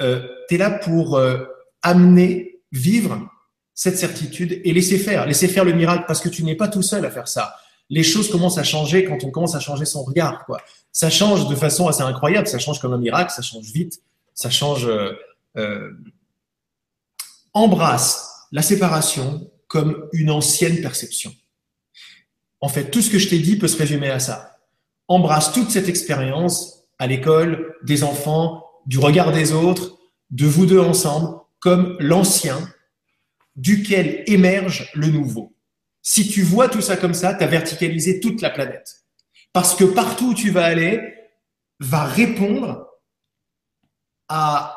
euh, 0.00 0.26
tu 0.48 0.54
es 0.54 0.58
là 0.58 0.70
pour 0.70 1.16
euh, 1.16 1.44
amener, 1.82 2.60
vivre 2.72 3.28
cette 3.74 3.98
certitude 3.98 4.60
et 4.64 4.72
laisser 4.72 4.98
faire, 4.98 5.26
laisser 5.26 5.48
faire 5.48 5.64
le 5.64 5.72
miracle 5.72 6.04
parce 6.06 6.20
que 6.20 6.28
tu 6.28 6.44
n'es 6.44 6.54
pas 6.54 6.68
tout 6.68 6.82
seul 6.82 7.04
à 7.04 7.10
faire 7.10 7.28
ça. 7.28 7.56
Les 7.88 8.02
choses 8.02 8.30
commencent 8.30 8.58
à 8.58 8.62
changer 8.62 9.04
quand 9.04 9.24
on 9.24 9.30
commence 9.30 9.56
à 9.56 9.60
changer 9.60 9.84
son 9.84 10.02
regard. 10.04 10.46
Ça 10.92 11.10
change 11.10 11.48
de 11.48 11.54
façon 11.56 11.88
assez 11.88 12.02
incroyable, 12.02 12.46
ça 12.46 12.58
change 12.58 12.80
comme 12.80 12.92
un 12.92 12.98
miracle, 12.98 13.32
ça 13.32 13.42
change 13.42 13.72
vite, 13.72 14.00
ça 14.34 14.50
change. 14.50 14.86
Euh, 14.86 15.12
euh 15.56 15.90
embrasse 17.52 18.46
la 18.52 18.62
séparation 18.62 19.50
comme 19.68 20.08
une 20.12 20.30
ancienne 20.30 20.80
perception. 20.80 21.32
En 22.60 22.68
fait, 22.68 22.90
tout 22.90 23.02
ce 23.02 23.10
que 23.10 23.18
je 23.18 23.28
t'ai 23.28 23.38
dit 23.38 23.56
peut 23.56 23.68
se 23.68 23.78
résumer 23.78 24.10
à 24.10 24.20
ça. 24.20 24.58
Embrasse 25.08 25.52
toute 25.52 25.70
cette 25.70 25.88
expérience 25.88 26.84
à 26.98 27.06
l'école, 27.06 27.74
des 27.82 28.04
enfants, 28.04 28.64
du 28.86 28.98
regard 28.98 29.32
des 29.32 29.52
autres, 29.52 29.98
de 30.30 30.46
vous 30.46 30.66
deux 30.66 30.80
ensemble, 30.80 31.38
comme 31.58 31.96
l'ancien, 31.98 32.58
duquel 33.56 34.22
émerge 34.26 34.90
le 34.94 35.08
nouveau. 35.08 35.54
Si 36.02 36.28
tu 36.28 36.42
vois 36.42 36.68
tout 36.68 36.80
ça 36.80 36.96
comme 36.96 37.14
ça, 37.14 37.34
tu 37.34 37.44
as 37.44 37.46
verticalisé 37.46 38.20
toute 38.20 38.40
la 38.40 38.50
planète. 38.50 39.04
Parce 39.52 39.74
que 39.74 39.84
partout 39.84 40.30
où 40.30 40.34
tu 40.34 40.50
vas 40.50 40.64
aller, 40.64 41.14
va 41.80 42.04
répondre 42.04 42.86
à, 44.28 44.76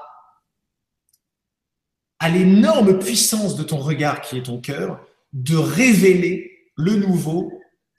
l'énorme 2.31 2.99
puissance 2.99 3.57
de 3.57 3.63
ton 3.63 3.77
regard 3.77 4.21
qui 4.21 4.37
est 4.37 4.43
ton 4.43 4.61
cœur, 4.61 5.05
de 5.33 5.57
révéler 5.57 6.69
le 6.77 6.95
nouveau 6.95 7.51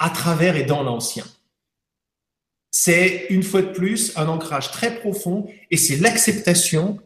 à 0.04 0.10
travers 0.10 0.56
et 0.56 0.64
dans 0.64 0.82
l'ancien 0.82 1.24
c'est 2.76 3.26
une 3.30 3.44
fois 3.44 3.62
de 3.62 3.70
plus 3.70 4.12
un 4.16 4.26
ancrage 4.26 4.72
très 4.72 4.98
profond 4.98 5.46
et 5.70 5.76
c'est 5.76 5.94
l'acceptation 5.94 6.98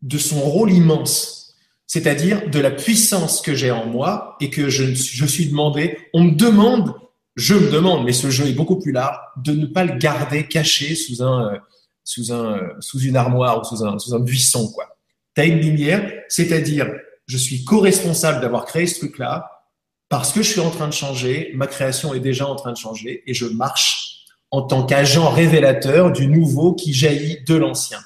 de 0.00 0.16
son 0.16 0.38
rôle 0.38 0.70
immense, 0.70 1.56
c'est-à-dire 1.88 2.48
de 2.48 2.60
la 2.60 2.70
puissance 2.70 3.40
que 3.40 3.56
j'ai 3.56 3.72
en 3.72 3.86
moi 3.86 4.36
et 4.40 4.48
que 4.48 4.68
je, 4.68 4.94
je 4.94 5.26
suis 5.26 5.46
demandé, 5.46 5.98
on 6.14 6.22
me 6.22 6.36
demande, 6.36 6.94
je 7.34 7.54
me 7.54 7.68
demande, 7.68 8.04
mais 8.04 8.12
ce 8.12 8.30
jeu 8.30 8.46
est 8.46 8.52
beaucoup 8.52 8.78
plus 8.78 8.92
large, 8.92 9.18
de 9.38 9.54
ne 9.54 9.66
pas 9.66 9.82
le 9.82 9.98
garder 9.98 10.46
caché 10.46 10.94
sous 10.94 11.20
un, 11.20 11.54
euh, 11.54 11.58
sous 12.04 12.32
un, 12.32 12.58
euh, 12.58 12.74
sous 12.78 13.00
une 13.00 13.16
armoire 13.16 13.60
ou 13.60 13.64
sous 13.64 13.84
un, 13.84 13.98
sous 13.98 14.14
un 14.14 14.20
buisson, 14.20 14.70
quoi. 14.70 14.86
T'as 15.34 15.46
une 15.46 15.58
lumière, 15.58 16.12
c'est-à-dire, 16.28 16.88
je 17.26 17.36
suis 17.36 17.64
co-responsable 17.64 18.40
d'avoir 18.40 18.66
créé 18.66 18.86
ce 18.86 19.00
truc-là, 19.00 19.57
parce 20.08 20.32
que 20.32 20.42
je 20.42 20.50
suis 20.50 20.60
en 20.60 20.70
train 20.70 20.88
de 20.88 20.92
changer, 20.92 21.50
ma 21.54 21.66
création 21.66 22.14
est 22.14 22.20
déjà 22.20 22.46
en 22.46 22.56
train 22.56 22.72
de 22.72 22.76
changer 22.76 23.22
et 23.26 23.34
je 23.34 23.46
marche 23.46 24.24
en 24.50 24.62
tant 24.62 24.84
qu'agent 24.84 25.28
révélateur 25.28 26.12
du 26.12 26.26
nouveau 26.26 26.74
qui 26.74 26.92
jaillit 26.94 27.42
de 27.44 27.54
l'ancien. 27.54 28.00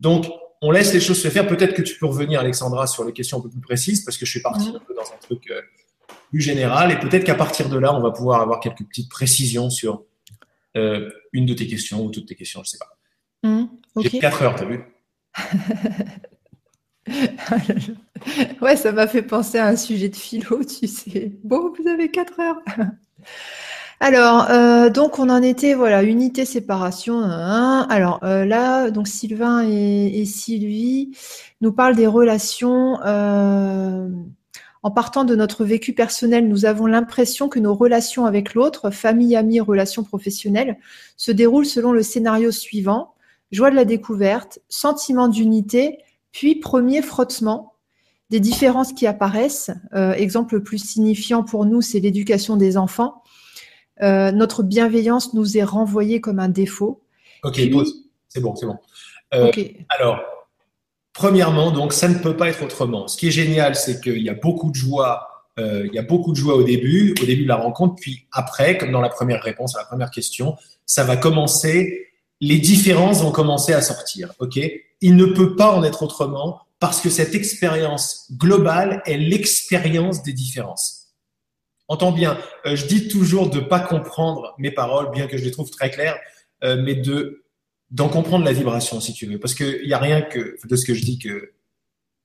Donc, 0.00 0.26
on 0.60 0.72
laisse 0.72 0.92
les 0.92 1.00
choses 1.00 1.20
se 1.20 1.28
faire. 1.28 1.46
Peut-être 1.46 1.74
que 1.74 1.82
tu 1.82 1.96
peux 1.98 2.06
revenir, 2.06 2.40
Alexandra, 2.40 2.86
sur 2.86 3.04
les 3.04 3.12
questions 3.12 3.38
un 3.38 3.40
peu 3.40 3.48
plus 3.48 3.60
précises, 3.60 4.04
parce 4.04 4.16
que 4.16 4.26
je 4.26 4.30
suis 4.30 4.42
parti 4.42 4.68
un 4.68 4.80
peu 4.80 4.94
dans 4.94 5.02
un 5.02 5.18
truc 5.20 5.48
euh, 5.50 5.60
plus 6.30 6.40
général. 6.40 6.90
Et 6.90 6.98
peut-être 6.98 7.24
qu'à 7.24 7.36
partir 7.36 7.68
de 7.68 7.78
là, 7.78 7.94
on 7.94 8.00
va 8.00 8.10
pouvoir 8.10 8.40
avoir 8.40 8.58
quelques 8.58 8.84
petites 8.84 9.08
précisions 9.08 9.70
sur 9.70 10.02
euh, 10.76 11.08
une 11.32 11.46
de 11.46 11.54
tes 11.54 11.68
questions 11.68 12.04
ou 12.04 12.10
toutes 12.10 12.26
tes 12.26 12.34
questions, 12.34 12.62
je 12.64 12.68
ne 12.68 12.70
sais 12.70 12.78
pas. 12.78 13.48
Mmh, 13.48 13.66
J'ai 14.02 14.18
4 14.18 14.42
heures, 14.42 14.54
tu 14.56 14.62
as 14.62 14.66
vu? 14.66 14.84
Ouais, 18.60 18.76
ça 18.76 18.92
m'a 18.92 19.06
fait 19.06 19.22
penser 19.22 19.58
à 19.58 19.66
un 19.66 19.76
sujet 19.76 20.08
de 20.08 20.16
philo, 20.16 20.64
tu 20.80 20.86
sais. 20.86 21.32
Bon, 21.44 21.72
vous 21.78 21.88
avez 21.88 22.10
4 22.10 22.40
heures. 22.40 22.60
Alors, 24.00 24.48
euh, 24.50 24.90
donc 24.90 25.18
on 25.18 25.28
en 25.28 25.42
était, 25.42 25.74
voilà, 25.74 26.04
unité, 26.04 26.44
séparation. 26.44 27.20
Alors 27.20 28.20
euh, 28.22 28.44
là, 28.44 28.92
donc 28.92 29.08
Sylvain 29.08 29.66
et, 29.68 30.24
Sylvie 30.24 31.10
nous 31.60 31.72
parlent 31.72 31.96
des 31.96 32.06
relations. 32.06 33.00
Euh, 33.04 34.08
en 34.84 34.92
partant 34.92 35.24
de 35.24 35.34
notre 35.34 35.64
vécu 35.64 35.94
personnel, 35.94 36.48
nous 36.48 36.64
avons 36.64 36.86
l'impression 36.86 37.48
que 37.48 37.58
nos 37.58 37.74
relations 37.74 38.24
avec 38.24 38.54
l'autre, 38.54 38.90
famille, 38.90 39.34
amis, 39.34 39.58
relations 39.58 40.04
professionnelles, 40.04 40.78
se 41.16 41.32
déroulent 41.32 41.66
selon 41.66 41.90
le 41.90 42.04
scénario 42.04 42.52
suivant 42.52 43.14
joie 43.50 43.70
de 43.70 43.76
la 43.76 43.84
découverte, 43.84 44.60
sentiment 44.68 45.28
d'unité, 45.28 45.98
puis 46.32 46.56
premier 46.56 47.02
frottement, 47.02 47.74
des 48.30 48.40
différences 48.40 48.92
qui 48.92 49.06
apparaissent. 49.06 49.70
exemple 49.94 50.56
le 50.56 50.62
plus 50.62 50.78
signifiant 50.78 51.42
pour 51.42 51.64
nous, 51.64 51.80
c'est 51.80 51.98
l'éducation 51.98 52.56
des 52.56 52.76
enfants 52.76 53.22
euh, 54.02 54.30
notre 54.30 54.62
bienveillance 54.62 55.34
nous 55.34 55.56
est 55.58 55.64
renvoyée 55.64 56.20
comme 56.20 56.38
un 56.38 56.48
défaut. 56.48 57.02
Ok, 57.42 57.70
pause. 57.70 58.04
C'est 58.28 58.40
bon, 58.40 58.54
c'est 58.54 58.66
bon. 58.66 58.76
Euh, 59.34 59.50
alors, 59.88 60.20
premièrement, 61.12 61.70
donc 61.70 61.92
ça 61.92 62.08
ne 62.08 62.18
peut 62.18 62.36
pas 62.36 62.48
être 62.48 62.62
autrement. 62.62 63.08
Ce 63.08 63.16
qui 63.16 63.28
est 63.28 63.32
génial, 63.32 63.74
c'est 63.74 64.00
qu'il 64.00 64.22
y 64.22 64.28
a 64.28 64.34
beaucoup 64.34 64.70
de 64.70 64.76
joie. 64.76 65.28
Euh, 65.58 65.86
il 65.86 65.94
y 65.94 65.98
a 65.98 66.02
beaucoup 66.02 66.32
de 66.32 66.36
joie 66.36 66.54
au 66.54 66.62
début, 66.62 67.14
au 67.20 67.26
début 67.26 67.42
de 67.42 67.48
la 67.48 67.56
rencontre, 67.56 67.96
puis 68.00 68.26
après, 68.30 68.78
comme 68.78 68.92
dans 68.92 69.00
la 69.00 69.08
première 69.08 69.42
réponse 69.42 69.74
à 69.74 69.80
la 69.80 69.86
première 69.86 70.10
question, 70.10 70.56
ça 70.86 71.02
va 71.04 71.16
commencer. 71.16 72.06
Les 72.40 72.58
différences 72.58 73.22
vont 73.22 73.32
commencer 73.32 73.72
à 73.72 73.80
sortir. 73.80 74.32
Ok, 74.38 74.60
il 75.00 75.16
ne 75.16 75.26
peut 75.26 75.56
pas 75.56 75.72
en 75.72 75.84
être 75.84 76.02
autrement 76.02 76.62
parce 76.80 77.00
que 77.00 77.10
cette 77.10 77.34
expérience 77.34 78.30
globale 78.32 79.02
est 79.04 79.16
l'expérience 79.16 80.22
des 80.22 80.32
différences. 80.32 81.08
Entends 81.88 82.12
bien, 82.12 82.38
euh, 82.66 82.76
je 82.76 82.86
dis 82.86 83.08
toujours 83.08 83.48
de 83.48 83.60
pas 83.60 83.80
comprendre 83.80 84.54
mes 84.58 84.70
paroles, 84.70 85.10
bien 85.10 85.26
que 85.26 85.38
je 85.38 85.44
les 85.44 85.50
trouve 85.50 85.70
très 85.70 85.90
claires, 85.90 86.18
euh, 86.64 86.80
mais 86.80 86.94
de 86.94 87.44
d'en 87.90 88.10
comprendre 88.10 88.44
la 88.44 88.52
vibration, 88.52 89.00
si 89.00 89.14
tu 89.14 89.24
veux, 89.24 89.40
parce 89.40 89.54
qu'il 89.54 89.86
n'y 89.86 89.94
a 89.94 89.98
rien 89.98 90.20
que 90.20 90.58
de 90.62 90.76
ce 90.76 90.84
que 90.84 90.92
je 90.92 91.02
dis 91.02 91.18
que 91.18 91.52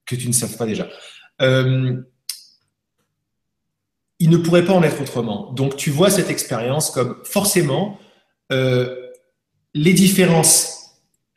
que 0.05 0.15
tu 0.15 0.27
ne 0.27 0.33
sais 0.33 0.57
pas 0.57 0.65
déjà. 0.65 0.89
Euh, 1.41 2.01
il 4.19 4.29
ne 4.29 4.35
pourrait 4.35 4.65
pas 4.65 4.73
en 4.73 4.83
être 4.83 5.01
autrement. 5.01 5.53
Donc 5.53 5.77
tu 5.77 5.89
vois 5.89 6.09
cette 6.09 6.29
expérience 6.29 6.91
comme 6.91 7.21
forcément 7.23 7.97
les 8.51 9.93
différences, 9.93 10.82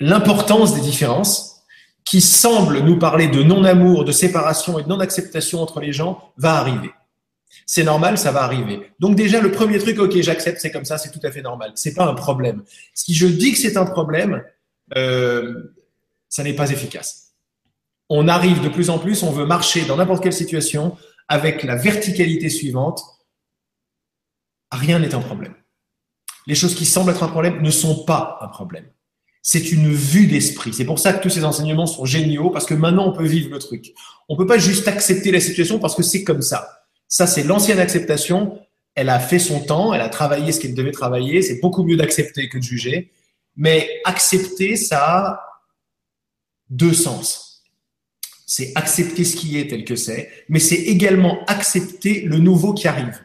l'importance 0.00 0.74
des 0.74 0.80
différences 0.80 1.62
qui 2.04 2.20
semblent 2.20 2.80
nous 2.80 2.98
parler 2.98 3.28
de 3.28 3.42
non-amour, 3.42 4.04
de 4.04 4.12
séparation 4.12 4.78
et 4.78 4.84
de 4.84 4.88
non-acceptation 4.88 5.60
entre 5.60 5.80
les 5.80 5.92
gens 5.92 6.32
va 6.36 6.54
arriver. 6.54 6.90
C'est 7.66 7.82
normal, 7.82 8.16
ça 8.16 8.30
va 8.30 8.42
arriver. 8.42 8.92
Donc 9.00 9.16
déjà, 9.16 9.40
le 9.40 9.50
premier 9.50 9.78
truc, 9.78 9.98
ok, 9.98 10.20
j'accepte, 10.20 10.60
c'est 10.60 10.70
comme 10.70 10.84
ça, 10.84 10.98
c'est 10.98 11.10
tout 11.10 11.24
à 11.24 11.32
fait 11.32 11.42
normal. 11.42 11.72
C'est 11.74 11.94
pas 11.94 12.06
un 12.06 12.14
problème. 12.14 12.62
Si 12.94 13.12
je 13.14 13.26
dis 13.26 13.52
que 13.52 13.58
c'est 13.58 13.76
un 13.76 13.86
problème, 13.86 14.44
euh, 14.96 15.74
ça 16.28 16.44
n'est 16.44 16.54
pas 16.54 16.70
efficace. 16.70 17.34
On 18.08 18.28
arrive 18.28 18.62
de 18.62 18.68
plus 18.68 18.88
en 18.88 18.98
plus, 18.98 19.24
on 19.24 19.32
veut 19.32 19.46
marcher 19.46 19.84
dans 19.84 19.96
n'importe 19.96 20.22
quelle 20.22 20.32
situation 20.32 20.96
avec 21.26 21.64
la 21.64 21.74
verticalité 21.74 22.50
suivante. 22.50 23.02
Rien 24.70 25.00
n'est 25.00 25.14
un 25.14 25.20
problème. 25.20 25.54
Les 26.46 26.54
choses 26.54 26.76
qui 26.76 26.84
semblent 26.84 27.10
être 27.10 27.24
un 27.24 27.28
problème 27.28 27.62
ne 27.62 27.70
sont 27.70 28.04
pas 28.04 28.38
un 28.42 28.48
problème. 28.48 28.86
C'est 29.48 29.70
une 29.70 29.92
vue 29.92 30.26
d'esprit. 30.26 30.74
C'est 30.74 30.84
pour 30.84 30.98
ça 30.98 31.12
que 31.12 31.22
tous 31.22 31.30
ces 31.30 31.44
enseignements 31.44 31.86
sont 31.86 32.04
géniaux 32.04 32.50
parce 32.50 32.66
que 32.66 32.74
maintenant 32.74 33.06
on 33.06 33.12
peut 33.12 33.24
vivre 33.26 33.48
le 33.48 33.60
truc. 33.60 33.94
On 34.28 34.36
peut 34.36 34.44
pas 34.44 34.58
juste 34.58 34.88
accepter 34.88 35.30
la 35.30 35.38
situation 35.38 35.78
parce 35.78 35.94
que 35.94 36.02
c'est 36.02 36.24
comme 36.24 36.42
ça. 36.42 36.82
Ça, 37.06 37.28
c'est 37.28 37.44
l'ancienne 37.44 37.78
acceptation. 37.78 38.58
Elle 38.96 39.08
a 39.08 39.20
fait 39.20 39.38
son 39.38 39.60
temps, 39.60 39.94
elle 39.94 40.00
a 40.00 40.08
travaillé 40.08 40.50
ce 40.50 40.58
qu'elle 40.58 40.74
devait 40.74 40.90
travailler. 40.90 41.42
C'est 41.42 41.60
beaucoup 41.60 41.84
mieux 41.84 41.96
d'accepter 41.96 42.48
que 42.48 42.58
de 42.58 42.62
juger. 42.64 43.12
Mais 43.54 43.88
accepter, 44.04 44.74
ça 44.74 45.04
a 45.04 45.40
deux 46.68 46.92
sens. 46.92 47.62
C'est 48.46 48.72
accepter 48.74 49.22
ce 49.22 49.36
qui 49.36 49.60
est 49.60 49.68
tel 49.68 49.84
que 49.84 49.94
c'est, 49.94 50.28
mais 50.48 50.58
c'est 50.58 50.74
également 50.74 51.44
accepter 51.46 52.22
le 52.22 52.38
nouveau 52.38 52.74
qui 52.74 52.88
arrive. 52.88 53.24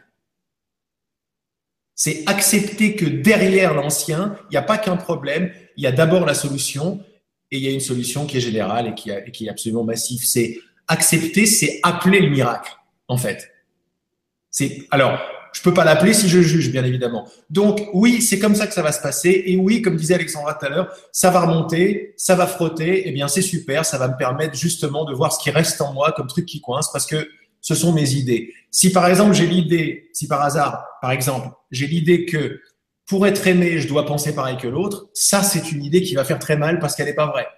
C'est 2.04 2.24
accepter 2.26 2.96
que 2.96 3.04
derrière 3.04 3.74
l'ancien, 3.74 4.36
il 4.50 4.54
n'y 4.54 4.56
a 4.56 4.62
pas 4.62 4.76
qu'un 4.76 4.96
problème, 4.96 5.52
il 5.76 5.84
y 5.84 5.86
a 5.86 5.92
d'abord 5.92 6.26
la 6.26 6.34
solution, 6.34 7.00
et 7.52 7.58
il 7.58 7.62
y 7.62 7.68
a 7.68 7.70
une 7.70 7.78
solution 7.78 8.26
qui 8.26 8.38
est 8.38 8.40
générale 8.40 8.88
et 8.88 8.94
qui, 9.30 9.46
est 9.46 9.48
absolument 9.48 9.84
massive. 9.84 10.20
C'est 10.24 10.58
accepter, 10.88 11.46
c'est 11.46 11.78
appeler 11.84 12.18
le 12.18 12.28
miracle, 12.28 12.72
en 13.06 13.16
fait. 13.16 13.52
C'est 14.50 14.88
alors, 14.90 15.16
je 15.52 15.62
peux 15.62 15.72
pas 15.72 15.84
l'appeler 15.84 16.12
si 16.12 16.28
je 16.28 16.40
juge, 16.40 16.72
bien 16.72 16.82
évidemment. 16.82 17.28
Donc 17.50 17.88
oui, 17.92 18.20
c'est 18.20 18.40
comme 18.40 18.56
ça 18.56 18.66
que 18.66 18.74
ça 18.74 18.82
va 18.82 18.90
se 18.90 19.00
passer. 19.00 19.44
Et 19.46 19.56
oui, 19.56 19.80
comme 19.80 19.94
disait 19.94 20.14
Alexandra 20.14 20.54
tout 20.54 20.66
à 20.66 20.70
l'heure, 20.70 20.92
ça 21.12 21.30
va 21.30 21.42
remonter, 21.42 22.14
ça 22.16 22.34
va 22.34 22.48
frotter. 22.48 23.04
eh 23.06 23.12
bien, 23.12 23.28
c'est 23.28 23.42
super. 23.42 23.84
Ça 23.84 23.96
va 23.98 24.08
me 24.08 24.16
permettre 24.16 24.56
justement 24.56 25.04
de 25.04 25.14
voir 25.14 25.32
ce 25.32 25.40
qui 25.40 25.50
reste 25.50 25.80
en 25.80 25.92
moi 25.92 26.10
comme 26.10 26.26
truc 26.26 26.46
qui 26.46 26.60
coince, 26.60 26.90
parce 26.90 27.06
que 27.06 27.28
ce 27.62 27.74
sont 27.74 27.92
mes 27.92 28.12
idées. 28.12 28.52
Si 28.70 28.92
par 28.92 29.06
exemple 29.06 29.32
j'ai 29.32 29.46
l'idée, 29.46 30.10
si 30.12 30.28
par 30.28 30.42
hasard, 30.42 30.84
par 31.00 31.12
exemple, 31.12 31.48
j'ai 31.70 31.86
l'idée 31.86 32.26
que 32.26 32.60
pour 33.06 33.26
être 33.26 33.46
aimé, 33.46 33.78
je 33.78 33.88
dois 33.88 34.04
penser 34.04 34.34
pareil 34.34 34.58
que 34.58 34.68
l'autre, 34.68 35.08
ça 35.14 35.42
c'est 35.42 35.72
une 35.72 35.82
idée 35.82 36.02
qui 36.02 36.14
va 36.14 36.24
faire 36.24 36.38
très 36.38 36.58
mal 36.58 36.78
parce 36.78 36.94
qu'elle 36.94 37.06
n'est 37.06 37.14
pas 37.14 37.26
vraie. 37.26 37.48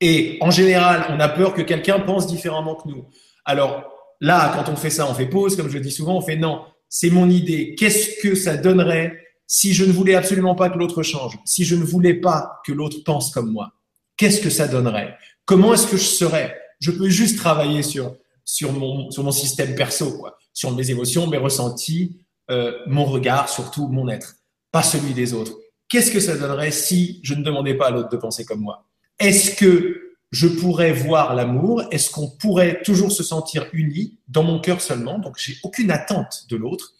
Et 0.00 0.38
en 0.40 0.50
général, 0.50 1.06
on 1.10 1.20
a 1.20 1.28
peur 1.28 1.54
que 1.54 1.62
quelqu'un 1.62 2.00
pense 2.00 2.26
différemment 2.26 2.74
que 2.74 2.88
nous. 2.88 3.06
Alors, 3.44 3.92
Là, 4.22 4.52
quand 4.54 4.72
on 4.72 4.76
fait 4.76 4.88
ça, 4.88 5.10
on 5.10 5.14
fait 5.14 5.26
pause, 5.26 5.56
comme 5.56 5.68
je 5.68 5.74
le 5.74 5.80
dis 5.80 5.90
souvent, 5.90 6.16
on 6.16 6.20
fait 6.20 6.36
non, 6.36 6.64
c'est 6.88 7.10
mon 7.10 7.28
idée. 7.28 7.74
Qu'est-ce 7.74 8.22
que 8.22 8.36
ça 8.36 8.56
donnerait 8.56 9.18
si 9.48 9.74
je 9.74 9.84
ne 9.84 9.90
voulais 9.90 10.14
absolument 10.14 10.54
pas 10.54 10.70
que 10.70 10.78
l'autre 10.78 11.02
change, 11.02 11.36
si 11.44 11.64
je 11.64 11.74
ne 11.74 11.82
voulais 11.82 12.14
pas 12.14 12.60
que 12.64 12.70
l'autre 12.70 12.98
pense 13.04 13.32
comme 13.32 13.50
moi? 13.50 13.72
Qu'est-ce 14.16 14.40
que 14.40 14.48
ça 14.48 14.68
donnerait? 14.68 15.16
Comment 15.44 15.74
est-ce 15.74 15.88
que 15.88 15.96
je 15.96 16.04
serais? 16.04 16.56
Je 16.82 16.90
peux 16.90 17.08
juste 17.08 17.38
travailler 17.38 17.82
sur, 17.82 18.16
sur, 18.44 18.72
mon, 18.72 19.10
sur 19.12 19.22
mon 19.22 19.30
système 19.30 19.76
perso, 19.76 20.26
sur 20.52 20.72
mes 20.72 20.90
émotions, 20.90 21.28
mes 21.28 21.38
ressentis, 21.38 22.18
euh, 22.50 22.72
mon 22.88 23.04
regard, 23.04 23.48
surtout 23.48 23.86
mon 23.86 24.08
être, 24.08 24.34
pas 24.72 24.82
celui 24.82 25.14
des 25.14 25.32
autres. 25.32 25.52
Qu'est-ce 25.88 26.10
que 26.10 26.18
ça 26.18 26.36
donnerait 26.36 26.72
si 26.72 27.20
je 27.22 27.34
ne 27.34 27.44
demandais 27.44 27.74
pas 27.74 27.86
à 27.86 27.90
l'autre 27.92 28.08
de 28.08 28.16
penser 28.16 28.44
comme 28.44 28.60
moi? 28.60 28.84
Est-ce 29.20 29.54
que 29.54 30.16
je 30.32 30.48
pourrais 30.48 30.92
voir 30.92 31.36
l'amour? 31.36 31.84
Est-ce 31.92 32.10
qu'on 32.10 32.28
pourrait 32.28 32.82
toujours 32.82 33.12
se 33.12 33.22
sentir 33.22 33.68
unis 33.72 34.18
dans 34.26 34.42
mon 34.42 34.58
cœur 34.60 34.80
seulement? 34.80 35.20
Donc, 35.20 35.36
j'ai 35.38 35.56
aucune 35.62 35.92
attente 35.92 36.46
de 36.48 36.56
l'autre. 36.56 36.94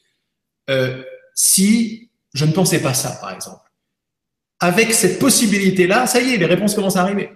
Euh, 0.70 1.02
si 1.34 2.10
je 2.34 2.44
ne 2.44 2.52
pensais 2.52 2.80
pas 2.80 2.94
ça, 2.94 3.18
par 3.20 3.32
exemple. 3.32 3.68
Avec 4.60 4.92
cette 4.92 5.18
possibilité-là, 5.18 6.06
ça 6.06 6.20
y 6.20 6.34
est, 6.34 6.36
les 6.36 6.46
réponses 6.46 6.76
commencent 6.76 6.96
à 6.96 7.02
arriver. 7.02 7.30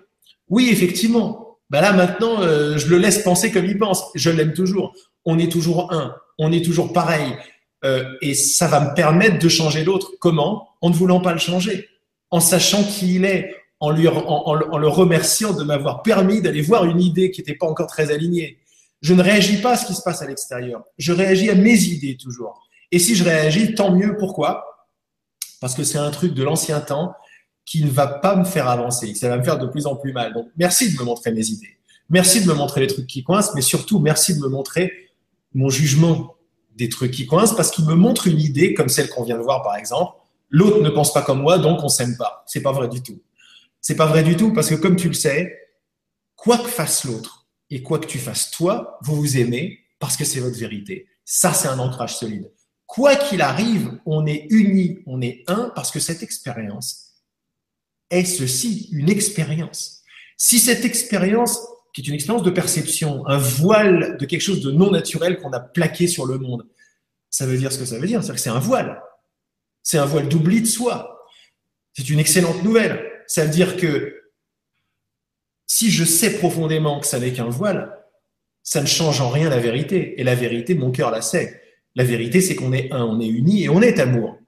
Oui, 0.49 0.69
effectivement. 0.71 1.46
Ben 1.71 1.81
là, 1.81 1.93
maintenant, 1.93 2.43
euh, 2.43 2.79
je 2.79 2.89
le 2.89 2.99
laisse 2.99 3.23
penser 3.23 3.51
comme 3.51 3.65
il 3.65 3.79
pense. 3.79 4.05
Je 4.15 4.31
l'aime 4.31 4.53
toujours. 4.53 4.95
On 5.25 5.39
est 5.39 5.51
toujours 5.51 5.93
un. 5.93 6.15
On 6.39 6.53
est 6.53 6.65
toujours 6.65 6.93
pareil. 6.93 7.37
Euh, 7.85 8.15
et 8.23 8.35
ça 8.35 8.69
va 8.69 8.81
me 8.81 8.95
permettre 8.95 9.39
de 9.39 9.49
changer 9.49 9.85
l'autre. 9.85 10.13
Comment? 10.21 10.69
En 10.81 10.91
ne 10.91 10.95
voulant 10.95 11.21
pas 11.21 11.33
le 11.33 11.39
changer. 11.39 11.89
En 12.31 12.41
sachant 12.41 12.85
qui 12.85 13.17
il 13.17 13.25
est, 13.25 13.55
en, 13.81 13.91
le 13.91 14.89
remerciant 14.89 15.53
de 15.53 15.65
m'avoir 15.65 16.03
permis 16.03 16.41
d'aller 16.41 16.63
voir 16.63 16.85
une 16.85 17.01
idée 17.01 17.31
qui 17.31 17.41
n'était 17.41 17.55
pas 17.55 17.67
encore 17.67 17.87
très 17.87 18.11
alignée. 18.11 18.59
Je 19.03 19.15
ne 19.15 19.23
réagis 19.23 19.61
pas 19.61 19.73
à 19.73 19.77
ce 19.77 19.87
qui 19.87 19.95
se 19.95 20.03
passe 20.03 20.23
à 20.23 20.27
l'extérieur. 20.27 20.83
Je 20.99 21.13
réagis 21.13 21.51
à 21.51 21.55
mes 21.55 21.79
idées 21.85 22.17
toujours. 22.17 22.67
Et 22.93 22.99
si 22.99 23.15
je 23.15 23.25
réagis, 23.25 23.75
tant 23.75 23.93
mieux. 23.93 24.17
Pourquoi? 24.17 24.65
Parce 25.61 25.75
que 25.75 25.85
c'est 25.85 25.99
un 25.99 26.11
truc 26.11 26.33
de 26.35 26.43
l'ancien 26.43 26.81
temps 26.81 27.15
qui 27.67 27.85
ne 27.85 27.91
va 27.91 28.07
pas 28.07 28.37
me 28.37 28.45
faire 28.45 28.69
avancer. 28.69 29.13
Ça 29.15 29.29
va 29.29 29.37
me 29.37 29.43
faire 29.43 29.59
de 29.59 29.67
plus 29.67 29.87
en 29.87 29.97
plus 29.97 30.13
mal. 30.13 30.33
Donc, 30.33 30.49
merci 30.57 30.93
de 30.93 30.99
me 30.99 31.05
montrer 31.05 31.33
mes 31.33 31.47
idées. 31.49 31.77
Merci 32.09 32.41
de 32.41 32.47
me 32.47 32.55
montrer 32.55 32.81
les 32.81 32.87
trucs 32.87 33.09
qui 33.09 33.25
coincent, 33.25 33.53
mais 33.57 33.61
surtout, 33.61 33.99
merci 33.99 34.37
de 34.37 34.41
me 34.41 34.49
montrer 34.49 35.11
mon 35.53 35.69
jugement 35.69 36.37
des 36.77 36.89
trucs 36.89 37.11
qui 37.11 37.27
coincent 37.27 37.57
parce 37.57 37.73
qu'il 37.73 37.85
me 37.85 37.95
montre 37.95 38.29
une 38.29 38.39
idée 38.39 38.73
comme 38.73 38.89
celle 38.89 39.09
qu'on 39.09 39.25
vient 39.25 39.37
de 39.37 39.43
voir, 39.43 39.63
par 39.63 39.77
exemple. 39.77 40.17
L'autre 40.49 40.81
ne 40.81 40.91
pense 40.91 41.13
pas 41.13 41.23
comme 41.23 41.41
moi, 41.41 41.59
donc 41.59 41.83
on 41.83 41.89
s'aime 41.89 42.17
pas. 42.17 42.45
C'est 42.47 42.63
pas 42.63 42.71
vrai 42.71 42.89
du 42.89 43.03
tout. 43.03 43.21
C'est 43.81 43.97
pas 43.97 44.07
vrai 44.07 44.23
du 44.23 44.37
tout 44.37 44.53
parce 44.53 44.69
que 44.69 44.77
comme 44.77 44.95
tu 44.95 45.09
le 45.09 45.15
sais, 45.15 45.53
quoi 46.37 46.59
que 46.59 46.69
fasse 46.69 47.05
l'autre 47.05 47.49
et 47.71 47.83
quoi 47.83 47.99
que 47.99 48.07
tu 48.07 48.19
fasses 48.19 48.53
toi, 48.53 48.99
vous 49.03 49.17
vous 49.17 49.39
aimez 49.39 49.81
parce 49.99 50.17
que 50.17 50.25
c'est 50.25 50.39
votre 50.39 50.57
vérité. 50.57 51.09
Ça, 51.25 51.53
c'est 51.53 51.67
un 51.67 51.81
ancrage 51.81 52.17
solide. 52.17 52.53
Quoi 52.87 53.17
qu'il 53.17 53.43
arrive, 53.43 53.99
on 54.07 54.27
est 54.27 54.47
unis, 54.51 55.01
on 55.07 55.21
est 55.21 55.43
un 55.49 55.73
parce 55.75 55.91
que 55.91 55.99
cette 55.99 56.23
expérience 56.23 57.06
est 58.11 58.25
ceci, 58.25 58.89
une 58.93 59.11
expérience. 59.11 60.03
Si 60.37 60.59
cette 60.59 60.85
expérience, 60.85 61.61
qui 61.93 62.03
est 62.03 62.09
une 62.09 62.15
expérience 62.15 62.45
de 62.45 62.51
perception, 62.51 63.27
un 63.27 63.39
voile 63.39 64.17
de 64.19 64.27
quelque 64.27 64.43
chose 64.43 64.61
de 64.61 64.71
non 64.71 64.91
naturel 64.91 65.39
qu'on 65.39 65.53
a 65.53 65.61
plaqué 65.61 66.07
sur 66.07 66.27
le 66.27 66.39
monde, 66.39 66.67
ça 67.31 67.47
veut 67.47 67.57
dire 67.57 67.73
ce 67.73 67.79
que 67.79 67.85
ça 67.85 67.99
veut 67.99 68.07
dire. 68.07 68.23
C'est-à-dire 68.23 68.35
que 68.37 68.41
c'est 68.41 68.51
un 68.51 68.59
voile. 68.59 69.03
C'est 69.83 69.99
un 69.99 70.07
voile 70.07 70.29
d'oubli 70.29 70.61
de 70.61 70.67
soi. 70.67 71.27
C'est 71.95 72.09
une 72.11 72.19
excellente 72.19 72.63
nouvelle 72.63 73.13
ça 73.27 73.45
veut 73.45 73.51
dire 73.51 73.77
que 73.77 74.23
si 75.67 75.91
je 75.91 76.05
sais 76.05 76.39
profondément 76.39 77.01
que 77.01 77.07
ça 77.07 77.19
n'est 77.19 77.33
qu'un 77.33 77.49
voile, 77.49 77.99
ça 78.63 78.81
ne 78.81 78.87
change 78.87 79.21
en 79.21 79.31
rien 79.31 79.51
la 79.51 79.59
vérité. 79.59 80.21
Et 80.21 80.25
la 80.25 80.35
vérité, 80.35 80.75
mon 80.75 80.91
cœur 80.91 81.11
la 81.11 81.23
sait. 81.23 81.61
La 81.95 82.05
vérité, 82.05 82.41
c'est 82.41 82.55
qu'on 82.55 82.73
est 82.73 82.93
un, 82.93 83.05
on 83.05 83.21
est 83.21 83.27
uni 83.27 83.65
et 83.65 83.69
on 83.69 83.83
est 83.83 83.99
amour. 83.99 84.39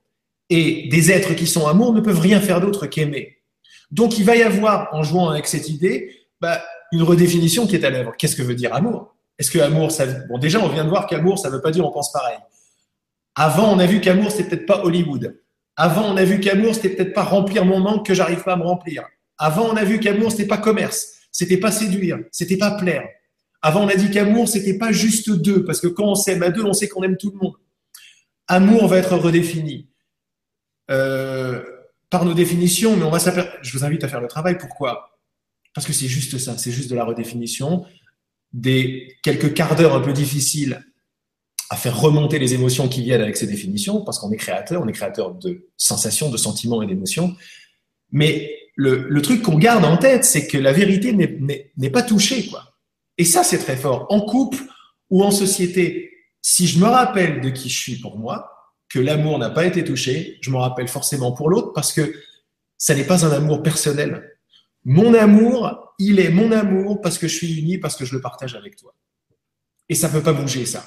Et 0.50 0.88
des 0.88 1.11
êtres 1.11 1.34
qui 1.34 1.46
sont 1.46 1.66
amour 1.66 1.92
ne 1.92 2.00
peuvent 2.00 2.20
rien 2.20 2.40
faire 2.40 2.61
d'autre 2.61 2.86
qu'aimer. 2.86 3.38
Donc 3.91 4.18
il 4.18 4.24
va 4.24 4.36
y 4.36 4.43
avoir, 4.43 4.89
en 4.93 5.03
jouant 5.03 5.30
avec 5.30 5.47
cette 5.47 5.68
idée, 5.68 6.14
bah, 6.41 6.62
une 6.93 7.03
redéfinition 7.03 7.66
qui 7.66 7.76
est 7.76 7.84
à 7.84 7.91
l'œuvre. 7.91 8.12
Qu'est-ce 8.18 8.36
que 8.36 8.43
veut 8.43 8.55
dire 8.55 8.74
amour? 8.74 9.14
Est-ce 9.39 9.51
que 9.51 9.59
amour, 9.59 9.91
ça... 9.93 10.07
Bon, 10.28 10.39
déjà, 10.39 10.61
on 10.61 10.68
vient 10.68 10.84
de 10.84 10.89
voir 10.89 11.07
qu'amour, 11.07 11.39
ça 11.39 11.49
ne 11.49 11.55
veut 11.55 11.61
pas 11.61 11.70
dire 11.70 11.86
on 11.86 11.93
pense 11.93 12.12
pareil. 12.12 12.39
Avant, 13.34 13.72
on 13.72 13.78
a 13.78 13.86
vu 13.86 14.01
qu'amour, 14.01 14.30
c'était 14.30 14.49
peut-être 14.49 14.66
pas 14.66 14.84
Hollywood. 14.84 15.41
Avant, 15.76 16.12
on 16.12 16.16
a 16.16 16.24
vu 16.24 16.41
qu'amour, 16.41 16.74
c'était 16.74 16.91
peut-être 16.91 17.14
pas 17.14 17.22
remplir 17.22 17.64
mon 17.64 17.78
manque 17.78 18.05
que 18.05 18.14
j'arrive 18.14 18.43
pas 18.43 18.55
à 18.55 18.57
me 18.57 18.64
remplir. 18.64 19.05
Avant, 19.39 19.68
on 19.70 19.76
a 19.76 19.84
vu 19.84 20.01
qu'amour, 20.01 20.32
c'était 20.32 20.49
pas 20.49 20.59
commerce. 20.59 21.18
C'était 21.30 21.59
pas 21.59 21.70
séduire. 21.70 22.18
C'était 22.32 22.57
pas 22.57 22.72
plaire. 22.72 23.07
Avant, 23.62 23.84
on 23.84 23.89
a 23.89 23.95
dit 23.95 24.11
qu'amour, 24.11 24.49
c'était 24.49 24.76
pas 24.76 24.91
juste 24.91 25.30
deux, 25.30 25.64
parce 25.64 25.80
que 25.80 25.86
quand 25.86 26.07
on 26.07 26.14
s'aime 26.16 26.43
à 26.43 26.51
deux, 26.51 26.64
on 26.64 26.72
sait 26.72 26.89
qu'on 26.89 27.05
aime 27.05 27.16
tout 27.16 27.30
le 27.30 27.39
monde. 27.39 27.55
Amour 28.49 28.89
va 28.89 28.99
être 28.99 29.16
redéfini. 29.16 29.89
Euh, 30.91 31.62
par 32.11 32.24
nos 32.24 32.34
définitions, 32.34 32.96
mais 32.96 33.04
on 33.04 33.11
va 33.11 33.18
Je 33.62 33.76
vous 33.76 33.84
invite 33.84 34.04
à 34.04 34.09
faire 34.09 34.20
le 34.20 34.28
travail. 34.28 34.56
Pourquoi? 34.59 35.18
Parce 35.74 35.86
que 35.86 35.92
c'est 35.92 36.09
juste 36.09 36.38
ça, 36.38 36.56
c'est 36.56 36.72
juste 36.72 36.90
de 36.90 36.96
la 36.96 37.04
redéfinition, 37.04 37.84
des 38.52 39.16
quelques 39.22 39.54
quarts 39.54 39.76
d'heure 39.76 39.94
un 39.94 40.00
peu 40.00 40.12
difficiles 40.12 40.84
à 41.70 41.76
faire 41.76 42.00
remonter 42.00 42.38
les 42.38 42.54
émotions 42.54 42.88
qui 42.88 43.02
viennent 43.02 43.20
avec 43.20 43.36
ces 43.36 43.46
définitions, 43.46 44.02
parce 44.02 44.18
qu'on 44.18 44.32
est 44.32 44.36
créateur, 44.36 44.82
on 44.82 44.88
est 44.88 44.92
créateur 44.92 45.34
de 45.34 45.68
sensations, 45.76 46.30
de 46.30 46.38
sentiments 46.38 46.80
et 46.82 46.86
d'émotions. 46.86 47.36
Mais 48.11 48.50
le, 48.74 49.06
le 49.09 49.22
truc 49.22 49.42
qu'on 49.42 49.59
garde 49.59 49.84
en 49.84 49.98
tête, 49.98 50.24
c'est 50.24 50.46
que 50.46 50.56
la 50.56 50.72
vérité 50.72 51.12
n'est 51.12 51.90
pas 51.90 52.02
touchée, 52.02 52.46
quoi. 52.46 52.74
Et 53.18 53.24
ça, 53.24 53.44
c'est 53.44 53.59
très 53.59 53.76
fort. 53.76 54.06
En 54.09 54.20
couple 54.20 54.59
ou 55.11 55.22
en 55.22 55.30
société, 55.30 56.11
si 56.40 56.66
je 56.66 56.78
me 56.78 56.86
rappelle 56.86 57.40
de 57.40 57.50
qui 57.50 57.68
je 57.68 57.78
suis 57.78 57.96
pour 57.96 58.16
moi, 58.18 58.57
que 58.89 58.99
l'amour 58.99 59.39
n'a 59.39 59.51
pas 59.51 59.66
été 59.66 59.84
touché, 59.84 60.39
je 60.41 60.51
m'en 60.51 60.61
rappelle 60.61 60.89
forcément 60.89 61.32
pour 61.32 61.51
l'autre 61.51 61.72
parce 61.72 61.93
que 61.93 62.14
ça 62.78 62.95
n'est 62.95 63.05
pas 63.05 63.26
un 63.26 63.30
amour 63.32 63.62
personnel. 63.62 64.36
Mon 64.84 65.12
amour, 65.14 65.95
il 65.99 66.20
est 66.20 66.30
mon 66.30 66.53
amour 66.53 67.01
parce 67.01 67.18
que 67.18 67.28
je 67.28 67.34
suis 67.34 67.59
uni, 67.59 67.78
parce 67.78 67.97
que 67.97 68.05
je 68.05 68.14
le 68.14 68.20
partage 68.20 68.55
avec 68.55 68.76
toi. 68.76 68.95
Et 69.89 69.95
ça 69.95 70.09
ne 70.09 70.12
peut 70.12 70.22
pas 70.22 70.32
bouger, 70.32 70.64
ça. 70.64 70.84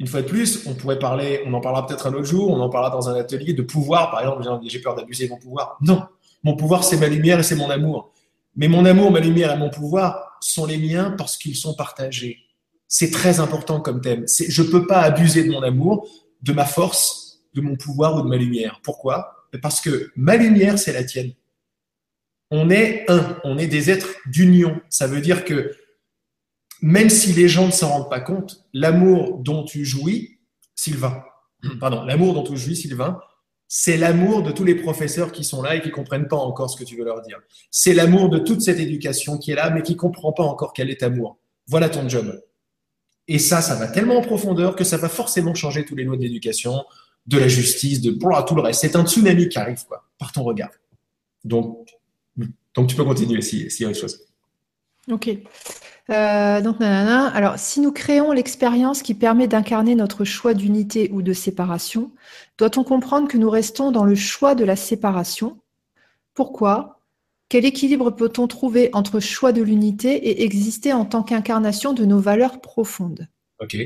Une 0.00 0.06
fois 0.06 0.22
de 0.22 0.28
plus, 0.28 0.66
on 0.66 0.74
pourrait 0.74 0.98
parler, 0.98 1.42
on 1.44 1.52
en 1.54 1.60
parlera 1.60 1.86
peut-être 1.86 2.06
un 2.06 2.14
autre 2.14 2.24
jour, 2.24 2.50
on 2.50 2.60
en 2.60 2.68
parlera 2.70 2.90
dans 2.90 3.08
un 3.08 3.14
atelier 3.16 3.52
de 3.52 3.62
pouvoir, 3.62 4.10
par 4.10 4.20
exemple, 4.20 4.64
j'ai 4.68 4.80
peur 4.80 4.94
d'abuser 4.94 5.28
mon 5.28 5.38
pouvoir. 5.38 5.76
Non, 5.80 6.04
mon 6.44 6.56
pouvoir, 6.56 6.84
c'est 6.84 6.96
ma 6.96 7.08
lumière 7.08 7.38
et 7.40 7.42
c'est 7.42 7.56
mon 7.56 7.68
amour. 7.68 8.12
Mais 8.56 8.68
mon 8.68 8.84
amour, 8.84 9.10
ma 9.10 9.20
lumière 9.20 9.52
et 9.52 9.58
mon 9.58 9.70
pouvoir 9.70 10.38
sont 10.40 10.66
les 10.66 10.78
miens 10.78 11.14
parce 11.18 11.36
qu'ils 11.36 11.56
sont 11.56 11.74
partagés. 11.74 12.38
C'est 12.86 13.10
très 13.10 13.40
important 13.40 13.80
comme 13.80 14.00
thème. 14.00 14.24
Je 14.26 14.62
ne 14.62 14.68
peux 14.68 14.86
pas 14.86 15.02
abuser 15.02 15.44
de 15.44 15.50
mon 15.50 15.62
amour 15.62 16.08
de 16.42 16.52
ma 16.52 16.64
force, 16.64 17.40
de 17.54 17.60
mon 17.60 17.76
pouvoir 17.76 18.16
ou 18.16 18.22
de 18.22 18.28
ma 18.28 18.36
lumière. 18.36 18.80
Pourquoi? 18.82 19.46
Parce 19.62 19.80
que 19.80 20.10
ma 20.16 20.36
lumière, 20.36 20.78
c'est 20.78 20.92
la 20.92 21.04
tienne. 21.04 21.32
On 22.50 22.70
est 22.70 23.10
un, 23.10 23.38
on 23.44 23.58
est 23.58 23.66
des 23.66 23.90
êtres 23.90 24.14
d'union. 24.26 24.80
Ça 24.88 25.06
veut 25.06 25.20
dire 25.20 25.44
que 25.44 25.74
même 26.80 27.10
si 27.10 27.32
les 27.32 27.48
gens 27.48 27.66
ne 27.66 27.72
s'en 27.72 27.88
rendent 27.88 28.10
pas 28.10 28.20
compte, 28.20 28.64
l'amour 28.72 29.38
dont 29.38 29.64
tu 29.64 29.84
jouis, 29.84 30.38
Sylvain, 30.74 31.24
pardon, 31.80 32.04
l'amour 32.04 32.34
dont 32.34 32.44
tu 32.44 32.56
jouis, 32.56 32.76
Sylvain, 32.76 33.20
c'est 33.66 33.98
l'amour 33.98 34.42
de 34.42 34.50
tous 34.50 34.64
les 34.64 34.74
professeurs 34.74 35.30
qui 35.30 35.44
sont 35.44 35.60
là 35.60 35.76
et 35.76 35.82
qui 35.82 35.90
comprennent 35.90 36.28
pas 36.28 36.36
encore 36.36 36.70
ce 36.70 36.76
que 36.76 36.84
tu 36.84 36.96
veux 36.96 37.04
leur 37.04 37.20
dire. 37.20 37.38
C'est 37.70 37.92
l'amour 37.92 38.30
de 38.30 38.38
toute 38.38 38.62
cette 38.62 38.78
éducation 38.78 39.36
qui 39.36 39.50
est 39.50 39.56
là, 39.56 39.68
mais 39.68 39.82
qui 39.82 39.94
comprend 39.94 40.32
pas 40.32 40.44
encore 40.44 40.72
quel 40.72 40.88
est 40.88 41.02
amour. 41.02 41.38
Voilà 41.66 41.90
ton 41.90 42.08
job. 42.08 42.40
Et 43.28 43.38
ça, 43.38 43.60
ça 43.60 43.74
va 43.74 43.86
tellement 43.86 44.16
en 44.16 44.22
profondeur 44.22 44.74
que 44.74 44.84
ça 44.84 44.96
va 44.96 45.08
forcément 45.08 45.54
changer 45.54 45.84
tous 45.84 45.94
les 45.94 46.04
lois 46.04 46.16
de 46.16 46.22
l'éducation, 46.22 46.84
de 47.26 47.38
la 47.38 47.46
justice, 47.46 48.00
de 48.00 48.10
tout 48.10 48.54
le 48.54 48.62
reste. 48.62 48.80
C'est 48.80 48.96
un 48.96 49.06
tsunami 49.06 49.50
qui 49.50 49.58
arrive, 49.58 49.84
quoi, 49.86 50.04
par 50.18 50.32
ton 50.32 50.42
regard. 50.42 50.70
Donc, 51.44 51.86
tu 52.74 52.96
peux 52.96 53.04
continuer 53.04 53.42
s'il 53.42 53.70
y 53.80 53.84
a 53.84 53.88
autre 53.88 53.98
chose. 53.98 54.24
Ok. 55.10 55.28
Euh, 56.10 56.60
donc, 56.62 56.80
nanana. 56.80 57.28
Alors, 57.28 57.58
si 57.58 57.80
nous 57.80 57.92
créons 57.92 58.32
l'expérience 58.32 59.02
qui 59.02 59.12
permet 59.12 59.46
d'incarner 59.46 59.94
notre 59.94 60.24
choix 60.24 60.54
d'unité 60.54 61.10
ou 61.12 61.20
de 61.20 61.34
séparation, 61.34 62.10
doit-on 62.56 62.82
comprendre 62.82 63.28
que 63.28 63.36
nous 63.36 63.50
restons 63.50 63.92
dans 63.92 64.04
le 64.04 64.14
choix 64.14 64.54
de 64.54 64.64
la 64.64 64.76
séparation? 64.76 65.58
Pourquoi? 66.32 66.97
Quel 67.48 67.64
équilibre 67.64 68.10
peut-on 68.10 68.46
trouver 68.46 68.90
entre 68.92 69.20
choix 69.20 69.52
de 69.52 69.62
l'unité 69.62 70.14
et 70.16 70.44
exister 70.44 70.92
en 70.92 71.04
tant 71.04 71.22
qu'incarnation 71.22 71.94
de 71.94 72.04
nos 72.04 72.20
valeurs 72.20 72.60
profondes? 72.60 73.26
Ok. 73.60 73.76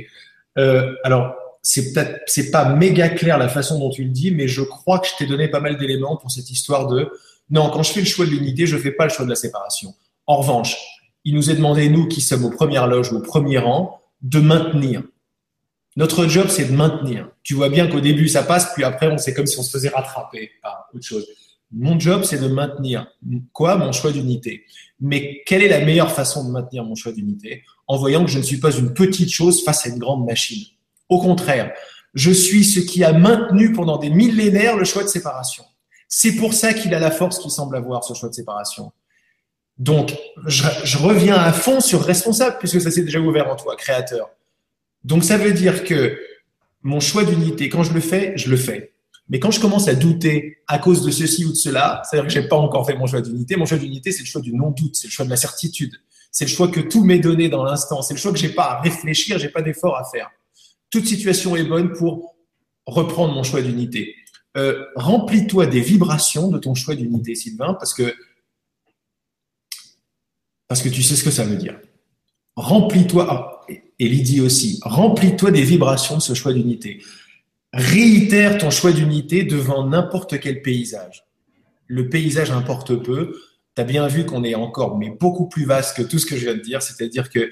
Euh, 0.58 0.94
alors, 1.04 1.34
c'est 1.62 1.92
peut-être 1.92 2.20
c'est 2.26 2.50
pas 2.50 2.74
méga 2.74 3.08
clair 3.08 3.38
la 3.38 3.48
façon 3.48 3.78
dont 3.78 3.90
tu 3.90 4.02
le 4.02 4.10
dis, 4.10 4.32
mais 4.32 4.48
je 4.48 4.62
crois 4.62 4.98
que 4.98 5.06
je 5.06 5.12
t'ai 5.16 5.26
donné 5.26 5.48
pas 5.48 5.60
mal 5.60 5.78
d'éléments 5.78 6.16
pour 6.16 6.30
cette 6.30 6.50
histoire 6.50 6.88
de 6.88 7.10
non, 7.50 7.70
quand 7.70 7.82
je 7.82 7.92
fais 7.92 8.00
le 8.00 8.06
choix 8.06 8.24
de 8.24 8.30
l'unité, 8.30 8.66
je 8.66 8.76
fais 8.78 8.92
pas 8.92 9.04
le 9.04 9.10
choix 9.10 9.24
de 9.24 9.30
la 9.30 9.36
séparation. 9.36 9.94
En 10.26 10.36
revanche, 10.36 10.76
il 11.24 11.34
nous 11.34 11.50
est 11.50 11.54
demandé, 11.54 11.88
nous 11.88 12.08
qui 12.08 12.20
sommes 12.20 12.44
aux 12.44 12.50
premières 12.50 12.86
loges 12.86 13.12
au 13.12 13.20
premier 13.20 13.58
rang, 13.58 14.00
de 14.22 14.40
maintenir. 14.40 15.02
Notre 15.96 16.26
job, 16.26 16.46
c'est 16.48 16.64
de 16.64 16.72
maintenir. 16.72 17.28
Tu 17.42 17.54
vois 17.54 17.68
bien 17.68 17.86
qu'au 17.88 18.00
début, 18.00 18.28
ça 18.28 18.42
passe, 18.42 18.72
puis 18.72 18.84
après, 18.84 19.08
on 19.08 19.18
c'est 19.18 19.34
comme 19.34 19.46
si 19.46 19.58
on 19.58 19.62
se 19.62 19.70
faisait 19.70 19.90
rattraper 19.90 20.50
par 20.62 20.88
autre 20.94 21.04
chose. 21.04 21.26
Mon 21.72 21.98
job, 21.98 22.24
c'est 22.24 22.38
de 22.38 22.48
maintenir 22.48 23.06
quoi? 23.52 23.76
Mon 23.76 23.92
choix 23.92 24.12
d'unité. 24.12 24.64
Mais 25.00 25.42
quelle 25.46 25.62
est 25.62 25.68
la 25.68 25.84
meilleure 25.84 26.12
façon 26.12 26.44
de 26.44 26.50
maintenir 26.50 26.84
mon 26.84 26.94
choix 26.94 27.12
d'unité? 27.12 27.64
En 27.86 27.96
voyant 27.96 28.24
que 28.24 28.30
je 28.30 28.38
ne 28.38 28.42
suis 28.42 28.58
pas 28.58 28.72
une 28.72 28.94
petite 28.94 29.30
chose 29.30 29.64
face 29.64 29.86
à 29.86 29.90
une 29.90 29.98
grande 29.98 30.24
machine. 30.24 30.64
Au 31.08 31.20
contraire, 31.20 31.72
je 32.14 32.30
suis 32.30 32.64
ce 32.64 32.80
qui 32.80 33.04
a 33.04 33.12
maintenu 33.12 33.72
pendant 33.72 33.98
des 33.98 34.10
millénaires 34.10 34.76
le 34.76 34.84
choix 34.84 35.02
de 35.02 35.08
séparation. 35.08 35.64
C'est 36.08 36.36
pour 36.36 36.52
ça 36.52 36.74
qu'il 36.74 36.94
a 36.94 36.98
la 36.98 37.10
force 37.10 37.38
qu'il 37.38 37.50
semble 37.50 37.74
avoir, 37.74 38.04
ce 38.04 38.12
choix 38.12 38.28
de 38.28 38.34
séparation. 38.34 38.92
Donc, 39.78 40.14
je, 40.46 40.98
reviens 40.98 41.36
à 41.36 41.52
fond 41.52 41.80
sur 41.80 42.02
responsable, 42.02 42.58
puisque 42.58 42.80
ça 42.80 42.90
s'est 42.90 43.02
déjà 43.02 43.18
ouvert 43.18 43.50
en 43.50 43.56
toi, 43.56 43.76
créateur. 43.76 44.28
Donc, 45.04 45.24
ça 45.24 45.38
veut 45.38 45.52
dire 45.52 45.84
que 45.84 46.18
mon 46.82 47.00
choix 47.00 47.24
d'unité, 47.24 47.68
quand 47.68 47.82
je 47.82 47.94
le 47.94 48.00
fais, 48.00 48.34
je 48.36 48.50
le 48.50 48.56
fais. 48.56 48.91
Mais 49.32 49.40
quand 49.40 49.50
je 49.50 49.60
commence 49.60 49.88
à 49.88 49.94
douter 49.94 50.58
à 50.68 50.78
cause 50.78 51.02
de 51.02 51.10
ceci 51.10 51.46
ou 51.46 51.52
de 51.52 51.56
cela, 51.56 52.02
c'est-à-dire 52.04 52.28
que 52.28 52.32
j'ai 52.34 52.46
pas 52.46 52.56
encore 52.56 52.84
fait 52.84 52.94
mon 52.94 53.06
choix 53.06 53.22
d'unité. 53.22 53.56
Mon 53.56 53.64
choix 53.64 53.78
d'unité, 53.78 54.12
c'est 54.12 54.20
le 54.20 54.26
choix 54.26 54.42
du 54.42 54.52
non-doute, 54.52 54.94
c'est 54.94 55.06
le 55.06 55.10
choix 55.10 55.24
de 55.24 55.30
la 55.30 55.38
certitude. 55.38 55.96
C'est 56.30 56.44
le 56.44 56.50
choix 56.50 56.68
que 56.68 56.80
tout 56.80 57.02
m'est 57.02 57.18
donné 57.18 57.48
dans 57.48 57.64
l'instant. 57.64 58.02
C'est 58.02 58.12
le 58.12 58.20
choix 58.20 58.30
que 58.30 58.38
j'ai 58.38 58.50
pas 58.50 58.64
à 58.64 58.82
réfléchir, 58.82 59.38
j'ai 59.38 59.48
pas 59.48 59.62
d'effort 59.62 59.96
à 59.96 60.04
faire. 60.04 60.30
Toute 60.90 61.06
situation 61.06 61.56
est 61.56 61.64
bonne 61.64 61.94
pour 61.94 62.36
reprendre 62.84 63.32
mon 63.32 63.42
choix 63.42 63.62
d'unité. 63.62 64.14
Euh, 64.58 64.84
remplis-toi 64.96 65.64
des 65.64 65.80
vibrations 65.80 66.48
de 66.48 66.58
ton 66.58 66.74
choix 66.74 66.94
d'unité, 66.94 67.34
Sylvain, 67.34 67.72
parce 67.72 67.94
que 67.94 68.14
tu 70.68 71.02
sais 71.02 71.16
ce 71.16 71.24
que 71.24 71.30
ça 71.30 71.44
veut 71.44 71.56
dire. 71.56 71.80
Remplis-toi, 72.56 73.26
ah, 73.30 73.66
et 73.98 74.08
Lydie 74.08 74.42
aussi, 74.42 74.78
remplis-toi 74.82 75.52
des 75.52 75.62
vibrations 75.62 76.16
de 76.18 76.22
ce 76.22 76.34
choix 76.34 76.52
d'unité. 76.52 77.00
Réitère 77.72 78.58
ton 78.58 78.70
choix 78.70 78.92
d'unité 78.92 79.44
devant 79.44 79.86
n'importe 79.86 80.38
quel 80.40 80.60
paysage. 80.60 81.24
Le 81.86 82.08
paysage 82.08 82.50
importe 82.50 82.94
peu. 82.96 83.34
Tu 83.74 83.80
as 83.80 83.84
bien 83.84 84.06
vu 84.08 84.26
qu'on 84.26 84.44
est 84.44 84.54
encore, 84.54 84.98
mais 84.98 85.10
beaucoup 85.10 85.48
plus 85.48 85.64
vaste 85.64 85.96
que 85.96 86.02
tout 86.02 86.18
ce 86.18 86.26
que 86.26 86.36
je 86.36 86.44
viens 86.44 86.54
de 86.54 86.60
dire. 86.60 86.82
C'est-à-dire 86.82 87.30
qu'il 87.30 87.50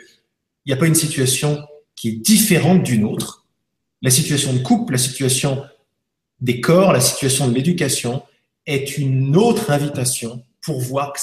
n'y 0.66 0.72
a 0.72 0.76
pas 0.76 0.86
une 0.86 0.94
situation 0.94 1.62
qui 1.96 2.08
est 2.08 2.16
différente 2.16 2.82
d'une 2.82 3.04
autre. 3.04 3.46
La 4.02 4.10
situation 4.10 4.52
de 4.52 4.58
couple, 4.58 4.92
la 4.92 4.98
situation 4.98 5.64
des 6.40 6.60
corps, 6.60 6.92
la 6.92 7.00
situation 7.00 7.48
de 7.48 7.54
l'éducation 7.54 8.22
est 8.66 8.98
une 8.98 9.36
autre 9.36 9.70
invitation 9.70 10.42
pour 10.62 10.80
voir 10.80 11.12
que 11.12 11.20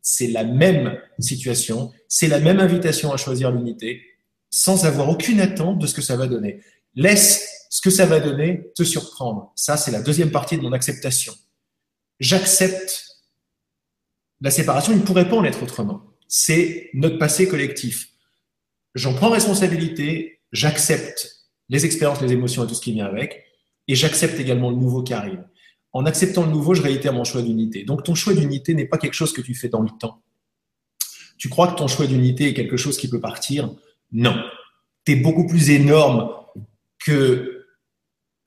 c'est 0.00 0.26
la 0.28 0.44
même 0.44 0.98
situation, 1.18 1.92
c'est 2.08 2.28
la 2.28 2.40
même 2.40 2.60
invitation 2.60 3.12
à 3.12 3.18
choisir 3.18 3.50
l'unité, 3.50 4.02
sans 4.50 4.86
avoir 4.86 5.10
aucune 5.10 5.40
attente 5.40 5.78
de 5.78 5.86
ce 5.86 5.94
que 5.94 6.02
ça 6.02 6.16
va 6.16 6.26
donner. 6.26 6.60
Laisse 6.94 7.57
ce 7.78 7.82
que 7.82 7.90
ça 7.90 8.06
va 8.06 8.18
donner 8.18 8.72
te 8.74 8.82
surprendre. 8.82 9.52
Ça, 9.54 9.76
c'est 9.76 9.92
la 9.92 10.02
deuxième 10.02 10.32
partie 10.32 10.56
de 10.56 10.62
mon 10.62 10.72
acceptation. 10.72 11.32
J'accepte 12.18 13.06
la 14.40 14.50
séparation, 14.50 14.92
il 14.92 14.98
ne 14.98 15.04
pourrait 15.04 15.28
pas 15.28 15.36
en 15.36 15.44
être 15.44 15.62
autrement. 15.62 16.02
C'est 16.26 16.90
notre 16.92 17.18
passé 17.18 17.46
collectif. 17.46 18.08
J'en 18.96 19.14
prends 19.14 19.30
responsabilité, 19.30 20.40
j'accepte 20.50 21.46
les 21.68 21.86
expériences, 21.86 22.20
les 22.20 22.32
émotions 22.32 22.64
et 22.64 22.66
tout 22.66 22.74
ce 22.74 22.80
qui 22.80 22.92
vient 22.92 23.06
avec, 23.06 23.44
et 23.86 23.94
j'accepte 23.94 24.40
également 24.40 24.70
le 24.70 24.76
nouveau 24.76 25.04
qui 25.04 25.14
arrive 25.14 25.44
en 25.92 26.04
acceptant 26.04 26.44
le 26.44 26.50
nouveau, 26.50 26.74
je 26.74 26.82
réitère 26.82 27.12
mon 27.12 27.22
choix 27.22 27.42
d'unité. 27.42 27.84
Donc 27.84 28.02
ton 28.02 28.16
choix 28.16 28.34
d'unité 28.34 28.74
n'est 28.74 28.86
pas 28.86 28.98
quelque 28.98 29.14
chose 29.14 29.32
que 29.32 29.40
tu 29.40 29.54
fais 29.54 29.68
dans 29.68 29.82
le 29.82 29.90
temps. 30.00 30.20
Tu 31.38 31.48
crois 31.48 31.68
que 31.68 31.76
ton 31.76 31.86
choix 31.86 32.08
d'unité 32.08 32.48
est 32.48 32.54
quelque 32.54 32.76
chose 32.76 32.98
qui 32.98 33.08
peut 33.08 33.20
partir? 33.20 33.70
Non. 34.10 34.36
Tu 35.04 35.12
es 35.12 35.16
beaucoup 35.16 35.46
plus 35.46 35.70
énorme 35.70 36.30
que... 36.98 37.54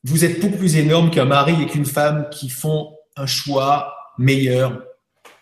Vous 0.03 0.25
êtes 0.25 0.39
beaucoup 0.39 0.57
plus 0.57 0.75
énorme 0.77 1.11
qu'un 1.11 1.25
mari 1.25 1.61
et 1.61 1.67
qu'une 1.67 1.85
femme 1.85 2.29
qui 2.31 2.49
font 2.49 2.95
un 3.15 3.27
choix 3.27 3.93
meilleur 4.17 4.83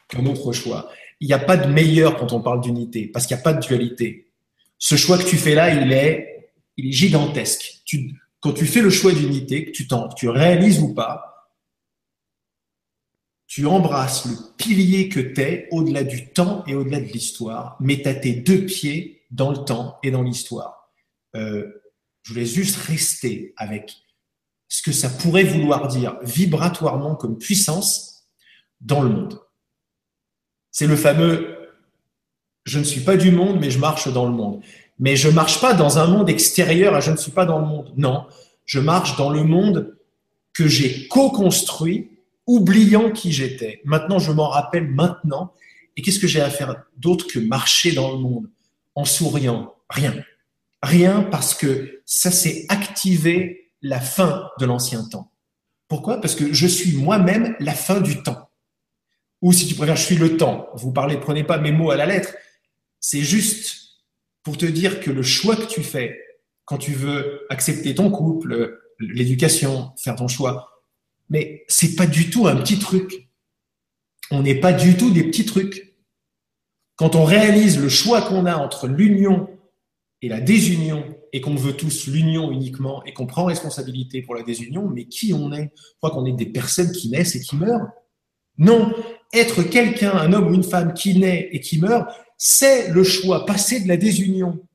qu'un 0.10 0.26
autre 0.26 0.52
choix. 0.52 0.90
Il 1.20 1.28
n'y 1.28 1.34
a 1.34 1.40
pas 1.40 1.58
de 1.58 1.72
meilleur 1.72 2.18
quand 2.18 2.34
on 2.34 2.42
parle 2.42 2.62
d'unité, 2.62 3.08
parce 3.08 3.26
qu'il 3.26 3.36
n'y 3.36 3.42
a 3.42 3.44
pas 3.44 3.54
de 3.54 3.66
dualité. 3.66 4.32
Ce 4.78 4.96
choix 4.96 5.18
que 5.18 5.28
tu 5.28 5.38
fais 5.38 5.56
là, 5.56 5.74
il 5.74 5.92
est, 5.92 6.26
gigantesque. 6.78 7.82
Quand 8.40 8.54
tu 8.54 8.66
fais 8.66 8.82
le 8.82 8.90
choix 8.90 9.12
d'unité, 9.12 9.66
que 9.66 9.72
tu, 9.72 9.86
tu 10.16 10.30
réalises 10.30 10.80
ou 10.80 10.94
pas, 10.94 11.30
tu 13.48 13.66
embrasses 13.66 14.26
le 14.26 14.36
pilier 14.58 15.10
que 15.10 15.20
tu 15.20 15.42
es 15.42 15.68
au-delà 15.72 16.04
du 16.04 16.30
temps 16.30 16.64
et 16.68 16.76
au-delà 16.76 17.02
de 17.02 17.08
l'histoire, 17.08 17.76
mais 17.82 18.02
tu 18.02 18.08
as 18.08 18.16
tes 18.16 18.34
deux 18.34 18.66
pieds 18.66 19.24
dans 19.32 19.52
le 19.52 19.58
temps 19.58 19.98
et 20.04 20.12
dans 20.12 20.22
l'histoire. 20.22 20.94
Euh, 21.36 21.68
je 22.22 22.34
voulais 22.34 22.46
juste 22.46 22.78
rester 22.78 23.54
avec 23.58 23.98
ce 24.70 24.82
que 24.82 24.94
ça 24.94 25.10
pourrait 25.10 25.44
vouloir 25.44 25.88
dire 25.90 26.18
vibratoirement 26.22 27.16
comme 27.16 27.38
puissance 27.38 28.28
dans 28.80 29.02
le 29.02 29.10
monde. 29.10 29.40
C'est 30.72 30.88
le 30.88 30.96
fameux 30.96 31.60
je 32.70 32.80
ne 32.80 32.84
suis 32.84 33.02
pas 33.02 33.18
du 33.18 33.32
monde, 33.32 33.58
mais 33.60 33.72
je 33.72 33.80
marche 33.80 34.12
dans 34.14 34.26
le 34.26 34.32
monde. 34.32 34.62
Mais 35.00 35.16
je 35.16 35.30
marche 35.30 35.60
pas 35.60 35.74
dans 35.74 35.98
un 35.98 36.08
monde 36.08 36.30
extérieur 36.30 36.94
à 36.94 37.00
je 37.00 37.12
ne 37.12 37.18
suis 37.18 37.32
pas 37.32 37.46
dans 37.46 37.60
le 37.60 37.66
monde. 37.66 37.92
Non, 37.98 38.28
je 38.66 38.80
marche 38.80 39.18
dans 39.18 39.30
le 39.30 39.44
monde 39.44 39.98
que 40.54 40.68
j'ai 40.68 41.08
co-construit, 41.08 42.12
oubliant 42.46 43.12
qui 43.12 43.32
j'étais. 43.32 43.82
Maintenant, 43.86 44.20
je 44.20 44.32
m'en 44.32 44.50
rappelle 44.50 44.88
maintenant. 44.88 45.54
Et 45.98 46.02
qu'est-ce 46.02 46.20
que 46.20 46.28
j'ai 46.28 46.42
à 46.42 46.50
faire 46.50 46.84
d'autre 46.98 47.26
que 47.28 47.40
marcher 47.40 47.92
dans 47.94 48.12
le 48.12 48.20
monde 48.20 48.50
en 48.94 49.06
souriant? 49.06 49.74
Rien. 49.90 50.14
Rien 50.84 51.24
parce 51.24 51.56
que 51.56 52.02
ça 52.06 52.30
s'est 52.30 52.66
activé 52.70 53.69
la 53.82 54.00
fin 54.00 54.50
de 54.60 54.66
l'ancien 54.66 55.04
temps. 55.04 55.32
Pourquoi? 55.88 56.22
Parce 56.22 56.36
que 56.36 56.54
je 56.54 56.68
suis 56.68 56.96
moi-même 56.98 57.56
la 57.60 57.74
fin 57.74 58.02
du 58.02 58.22
temps. 58.22 58.50
Ou 59.42 59.54
si 59.54 59.68
tu 59.68 59.76
préfères, 59.76 59.96
je 59.96 60.06
suis 60.06 60.18
le 60.18 60.38
temps. 60.38 60.68
Vous 60.76 60.92
parlez, 60.92 61.18
prenez 61.18 61.44
pas 61.44 61.58
mes 61.58 61.72
mots 61.72 61.92
à 61.92 61.96
la 61.96 62.06
lettre. 62.06 62.36
C'est 63.00 63.22
juste 63.22 64.04
pour 64.44 64.58
te 64.58 64.66
dire 64.66 65.00
que 65.00 65.12
le 65.12 65.24
choix 65.24 65.56
que 65.56 65.66
tu 65.66 65.84
fais 65.84 66.20
quand 66.66 66.78
tu 66.78 66.92
veux 66.92 67.46
accepter 67.50 67.96
ton 67.96 68.12
couple, 68.12 68.80
l'éducation, 69.00 69.92
faire 69.98 70.16
ton 70.16 70.28
choix, 70.28 70.84
mais 71.30 71.64
c'est 71.68 71.96
pas 71.96 72.06
du 72.06 72.30
tout 72.30 72.48
un 72.48 72.56
petit 72.58 72.80
truc. 72.80 73.28
On 74.32 74.44
n'est 74.44 74.60
pas 74.60 74.74
du 74.74 74.96
tout 74.96 75.10
des 75.10 75.24
petits 75.24 75.46
trucs. 75.46 75.96
Quand 76.96 77.16
on 77.16 77.24
réalise 77.24 77.80
le 77.80 77.90
choix 77.90 78.22
qu'on 78.22 78.46
a 78.46 78.56
entre 78.56 78.88
l'union 78.88 79.50
et 80.22 80.30
la 80.30 80.42
désunion, 80.42 81.04
et 81.34 81.42
qu'on 81.42 81.56
veut 81.56 81.74
tous 81.74 82.08
l'union 82.08 82.52
uniquement, 82.52 83.04
et 83.06 83.14
qu'on 83.14 83.28
prend 83.28 83.46
responsabilité 83.46 84.22
pour 84.22 84.36
la 84.36 84.44
désunion, 84.44 84.88
mais 84.88 85.06
qui 85.06 85.34
on 85.34 85.52
est? 85.54 85.72
Je 85.76 85.98
crois 85.98 86.12
qu'on 86.12 86.26
est 86.26 86.34
des 86.34 86.48
personnes 86.48 86.92
qui 86.92 87.10
naissent 87.10 87.36
et 87.36 87.42
qui 87.42 87.56
meurent. 87.56 87.88
Non, 88.58 88.94
être 89.34 89.64
quelqu'un, 89.64 90.12
un 90.12 90.34
homme 90.34 90.48
ou 90.48 90.54
une 90.54 90.64
femme 90.64 90.94
qui 90.94 91.18
naît 91.18 91.50
et 91.52 91.60
qui 91.60 91.80
meurt, 91.80 92.10
c'est 92.38 92.90
le 92.90 93.04
choix, 93.04 93.46
passer 93.46 93.80
de 93.82 93.88
la 93.88 93.98
désunion. 93.98 94.66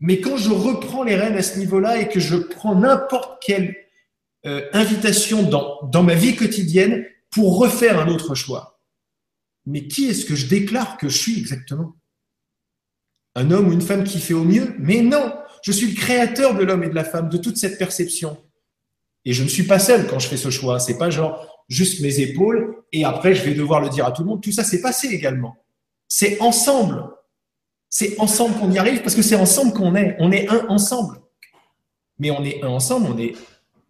Mais 0.00 0.20
quand 0.20 0.36
je 0.36 0.50
reprends 0.50 1.02
les 1.02 1.16
rênes 1.16 1.36
à 1.36 1.42
ce 1.42 1.58
niveau-là 1.58 2.00
et 2.00 2.08
que 2.08 2.20
je 2.20 2.36
prends 2.36 2.74
n'importe 2.74 3.42
quelle 3.42 3.76
euh, 4.44 4.68
invitation 4.72 5.42
dans, 5.42 5.80
dans 5.84 6.02
ma 6.02 6.14
vie 6.14 6.36
quotidienne 6.36 7.06
pour 7.30 7.58
refaire 7.58 7.98
un 7.98 8.08
autre 8.08 8.34
choix, 8.34 8.80
mais 9.66 9.88
qui 9.88 10.06
est-ce 10.06 10.26
que 10.26 10.34
je 10.34 10.46
déclare 10.46 10.98
que 10.98 11.08
je 11.08 11.16
suis 11.16 11.38
exactement? 11.38 11.96
Un 13.34 13.50
homme 13.50 13.68
ou 13.68 13.72
une 13.72 13.80
femme 13.80 14.04
qui 14.04 14.20
fait 14.20 14.34
au 14.34 14.44
mieux 14.44 14.74
Mais 14.78 15.02
non, 15.02 15.34
je 15.62 15.72
suis 15.72 15.88
le 15.88 15.94
créateur 15.94 16.54
de 16.54 16.62
l'homme 16.62 16.84
et 16.84 16.88
de 16.88 16.94
la 16.94 17.04
femme, 17.04 17.28
de 17.28 17.36
toute 17.36 17.56
cette 17.56 17.78
perception. 17.78 18.36
Et 19.24 19.32
je 19.32 19.42
ne 19.42 19.48
suis 19.48 19.64
pas 19.64 19.78
seul 19.78 20.06
quand 20.06 20.18
je 20.18 20.28
fais 20.28 20.36
ce 20.36 20.50
choix. 20.50 20.78
C'est 20.78 20.98
pas 20.98 21.10
genre, 21.10 21.64
juste 21.68 22.00
mes 22.00 22.20
épaules 22.20 22.84
et 22.92 23.04
après 23.04 23.34
je 23.34 23.42
vais 23.44 23.54
devoir 23.54 23.80
le 23.80 23.88
dire 23.88 24.06
à 24.06 24.12
tout 24.12 24.22
le 24.22 24.28
monde. 24.28 24.42
Tout 24.42 24.52
ça, 24.52 24.64
c'est 24.64 24.80
passé 24.80 25.08
également. 25.08 25.56
C'est 26.08 26.40
ensemble. 26.40 27.04
C'est 27.88 28.18
ensemble 28.20 28.58
qu'on 28.58 28.70
y 28.70 28.78
arrive 28.78 29.02
parce 29.02 29.14
que 29.14 29.22
c'est 29.22 29.36
ensemble 29.36 29.72
qu'on 29.72 29.94
est. 29.94 30.16
On 30.18 30.32
est 30.32 30.48
un 30.48 30.66
ensemble. 30.68 31.20
Mais 32.18 32.30
on 32.30 32.44
est 32.44 32.62
un 32.62 32.68
ensemble, 32.68 33.08
on 33.12 33.18
est 33.18 33.34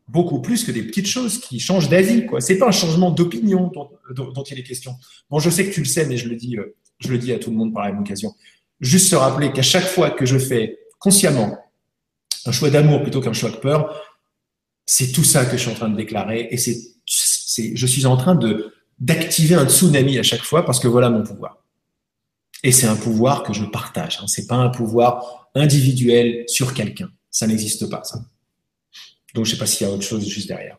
beaucoup 0.08 0.40
plus 0.40 0.64
que 0.64 0.72
des 0.72 0.82
petites 0.82 1.06
choses 1.06 1.40
qui 1.40 1.60
changent 1.60 1.88
d'avis. 1.88 2.26
Ce 2.38 2.52
n'est 2.52 2.58
pas 2.58 2.68
un 2.68 2.72
changement 2.72 3.10
d'opinion 3.10 3.70
dont, 4.10 4.42
il 4.44 4.58
est 4.58 4.62
question. 4.62 4.94
Bon, 5.30 5.38
je 5.38 5.50
sais 5.50 5.66
que 5.66 5.72
tu 5.72 5.80
le 5.80 5.86
sais, 5.86 6.06
mais 6.06 6.16
je 6.16 6.28
le 6.28 6.36
dis, 6.36 6.56
euh, 6.56 6.76
je 7.00 7.08
le 7.08 7.18
dis 7.18 7.32
à 7.32 7.38
tout 7.38 7.50
le 7.50 7.56
monde 7.56 7.72
par 7.72 7.84
la 7.84 7.92
même 7.92 8.00
occasion. 8.00 8.34
Juste 8.80 9.08
se 9.08 9.16
rappeler 9.16 9.52
qu'à 9.52 9.62
chaque 9.62 9.86
fois 9.86 10.10
que 10.10 10.26
je 10.26 10.38
fais 10.38 10.78
consciemment 10.98 11.58
un 12.46 12.52
choix 12.52 12.70
d'amour 12.70 13.02
plutôt 13.02 13.20
qu'un 13.20 13.32
choix 13.32 13.50
de 13.50 13.56
peur, 13.56 14.02
c'est 14.84 15.12
tout 15.12 15.24
ça 15.24 15.46
que 15.46 15.56
je 15.56 15.62
suis 15.62 15.70
en 15.70 15.74
train 15.74 15.88
de 15.88 15.96
déclarer 15.96 16.48
et 16.50 16.56
c'est 16.56 16.76
je 17.06 17.86
suis 17.86 18.06
en 18.06 18.16
train 18.16 18.34
de 18.34 18.72
d'activer 18.98 19.54
un 19.54 19.68
tsunami 19.68 20.18
à 20.18 20.22
chaque 20.22 20.42
fois 20.42 20.64
parce 20.64 20.80
que 20.80 20.88
voilà 20.88 21.10
mon 21.10 21.22
pouvoir. 21.22 21.58
Et 22.62 22.72
c'est 22.72 22.86
un 22.86 22.96
pouvoir 22.96 23.42
que 23.42 23.52
je 23.52 23.64
partage. 23.64 24.18
Hein. 24.20 24.26
C'est 24.26 24.46
pas 24.46 24.56
un 24.56 24.70
pouvoir 24.70 25.50
individuel 25.54 26.44
sur 26.46 26.72
quelqu'un. 26.72 27.10
Ça 27.30 27.46
n'existe 27.46 27.90
pas, 27.90 28.02
ça. 28.04 28.20
Donc, 29.34 29.44
je 29.44 29.50
sais 29.50 29.58
pas 29.58 29.66
s'il 29.66 29.86
y 29.86 29.90
a 29.90 29.92
autre 29.92 30.04
chose 30.04 30.26
juste 30.26 30.48
derrière. 30.48 30.78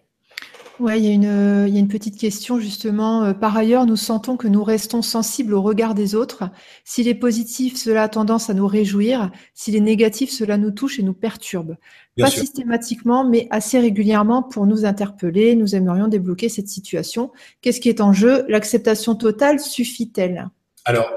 Oui, 0.80 1.02
il, 1.02 1.24
y 1.24 1.26
a 1.26 1.80
une 1.80 1.88
petite 1.88 2.18
question 2.18 2.60
justement. 2.60 3.24
Euh, 3.24 3.34
par 3.34 3.56
ailleurs, 3.56 3.86
nous 3.86 3.96
sentons 3.96 4.36
que 4.36 4.48
nous 4.48 4.64
restons 4.64 5.02
sensibles 5.02 5.54
au 5.54 5.62
regard 5.62 5.96
des 5.96 6.16
autres. 6.16 6.50
S'il 6.84 7.08
est 7.08 7.16
positif, 7.16 7.78
cela 7.78 8.04
a 8.04 8.10
tendance 8.10 8.50
à 8.50 8.54
nous 8.54 8.68
réjouir. 8.68 9.32
S'il 9.54 9.76
est 9.76 9.82
négatif, 9.82 10.32
cela 10.32 10.58
nous 10.58 10.72
touche 10.72 11.00
et 11.00 11.04
nous 11.04 11.14
perturbe. 11.14 11.78
Pas 12.18 12.30
systématiquement, 12.30 13.28
mais 13.28 13.48
assez 13.52 13.80
régulièrement 13.80 14.44
pour 14.44 14.66
nous 14.66 14.86
interpeller. 14.86 15.56
Nous 15.56 15.76
aimerions 15.76 16.08
débloquer 16.08 16.50
cette 16.50 16.68
situation. 16.68 17.32
Qu'est-ce 17.62 17.80
qui 17.80 17.90
est 17.90 18.02
en 18.02 18.12
jeu? 18.12 18.46
L'acceptation 18.50 19.16
totale 19.16 19.60
suffit-elle? 19.60 20.50
Alors, 20.84 21.10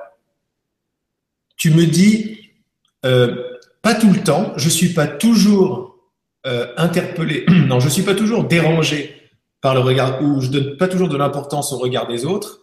tu 1.57 1.73
me 1.73 1.85
dis, 1.85 2.53
euh, 3.05 3.43
pas 3.83 3.95
tout 3.95 4.11
le 4.11 4.23
temps. 4.23 4.53
Je 4.57 4.69
suis 4.69 4.91
pas 4.91 5.09
toujours 5.09 5.97
euh, 6.47 6.73
interpellé. 6.77 7.45
non, 7.67 7.81
je 7.81 7.89
suis 7.89 8.03
pas 8.03 8.15
toujours 8.15 8.45
dérangé 8.45 9.18
par 9.61 9.75
le 9.75 9.81
regard, 9.81 10.23
ou 10.23 10.41
je 10.41 10.51
donne 10.51 10.77
pas 10.77 10.89
toujours 10.89 11.09
de 11.09 11.17
l'importance 11.17 11.73
au 11.73 11.79
regard 11.79 12.07
des 12.07 12.25
autres, 12.25 12.61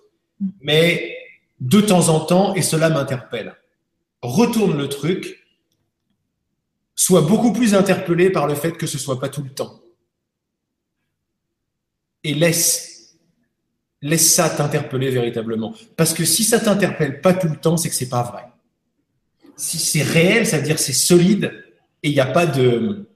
mais 0.61 1.15
de 1.59 1.81
temps 1.81 2.09
en 2.09 2.19
temps, 2.19 2.55
et 2.55 2.61
cela 2.61 2.89
m'interpelle. 2.89 3.55
Retourne 4.21 4.77
le 4.77 4.89
truc, 4.89 5.45
sois 6.95 7.21
beaucoup 7.21 7.53
plus 7.53 7.75
interpellé 7.75 8.29
par 8.29 8.47
le 8.47 8.55
fait 8.55 8.73
que 8.73 8.87
ce 8.87 8.97
soit 8.97 9.19
pas 9.19 9.29
tout 9.29 9.43
le 9.43 9.49
temps. 9.49 9.81
Et 12.23 12.33
laisse, 12.33 13.17
laisse 14.01 14.33
ça 14.33 14.49
t'interpeller 14.49 15.11
véritablement. 15.11 15.73
Parce 15.95 16.13
que 16.13 16.25
si 16.25 16.43
ça 16.43 16.59
t'interpelle 16.59 17.21
pas 17.21 17.33
tout 17.33 17.49
le 17.49 17.57
temps, 17.57 17.77
c'est 17.77 17.89
que 17.89 17.95
c'est 17.95 18.09
pas 18.09 18.23
vrai. 18.23 18.45
Si 19.57 19.77
c'est 19.77 20.01
réel, 20.01 20.47
ça 20.47 20.57
veut 20.57 20.63
dire 20.63 20.79
c'est 20.79 20.93
solide 20.93 21.63
et 22.03 22.09
il 22.09 22.13
n'y 22.13 22.19
a 22.19 22.25
pas 22.25 22.45
de, 22.45 23.07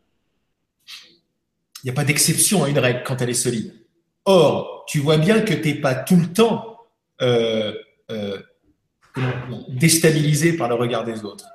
il 1.84 1.88
n'y 1.88 1.92
a 1.92 1.94
pas 1.94 2.04
d'exception 2.04 2.64
à 2.64 2.70
une 2.70 2.80
règle 2.80 3.04
quand 3.06 3.22
elle 3.22 3.30
est 3.30 3.34
solide. 3.34 3.74
Or, 4.26 4.86
tu 4.88 5.00
vois 5.00 5.18
bien 5.18 5.42
que 5.42 5.54
tu 5.54 5.70
n'es 5.70 5.76
pas 5.76 5.96
tout 5.96 6.18
le 6.18 6.28
temps 6.28 6.78
euh, 7.22 7.74
euh, 8.12 8.38
déstabilisé 9.70 10.54
par 10.54 10.70
le 10.70 10.76
regard 10.76 11.04
des 11.04 11.24
autres. 11.24 11.46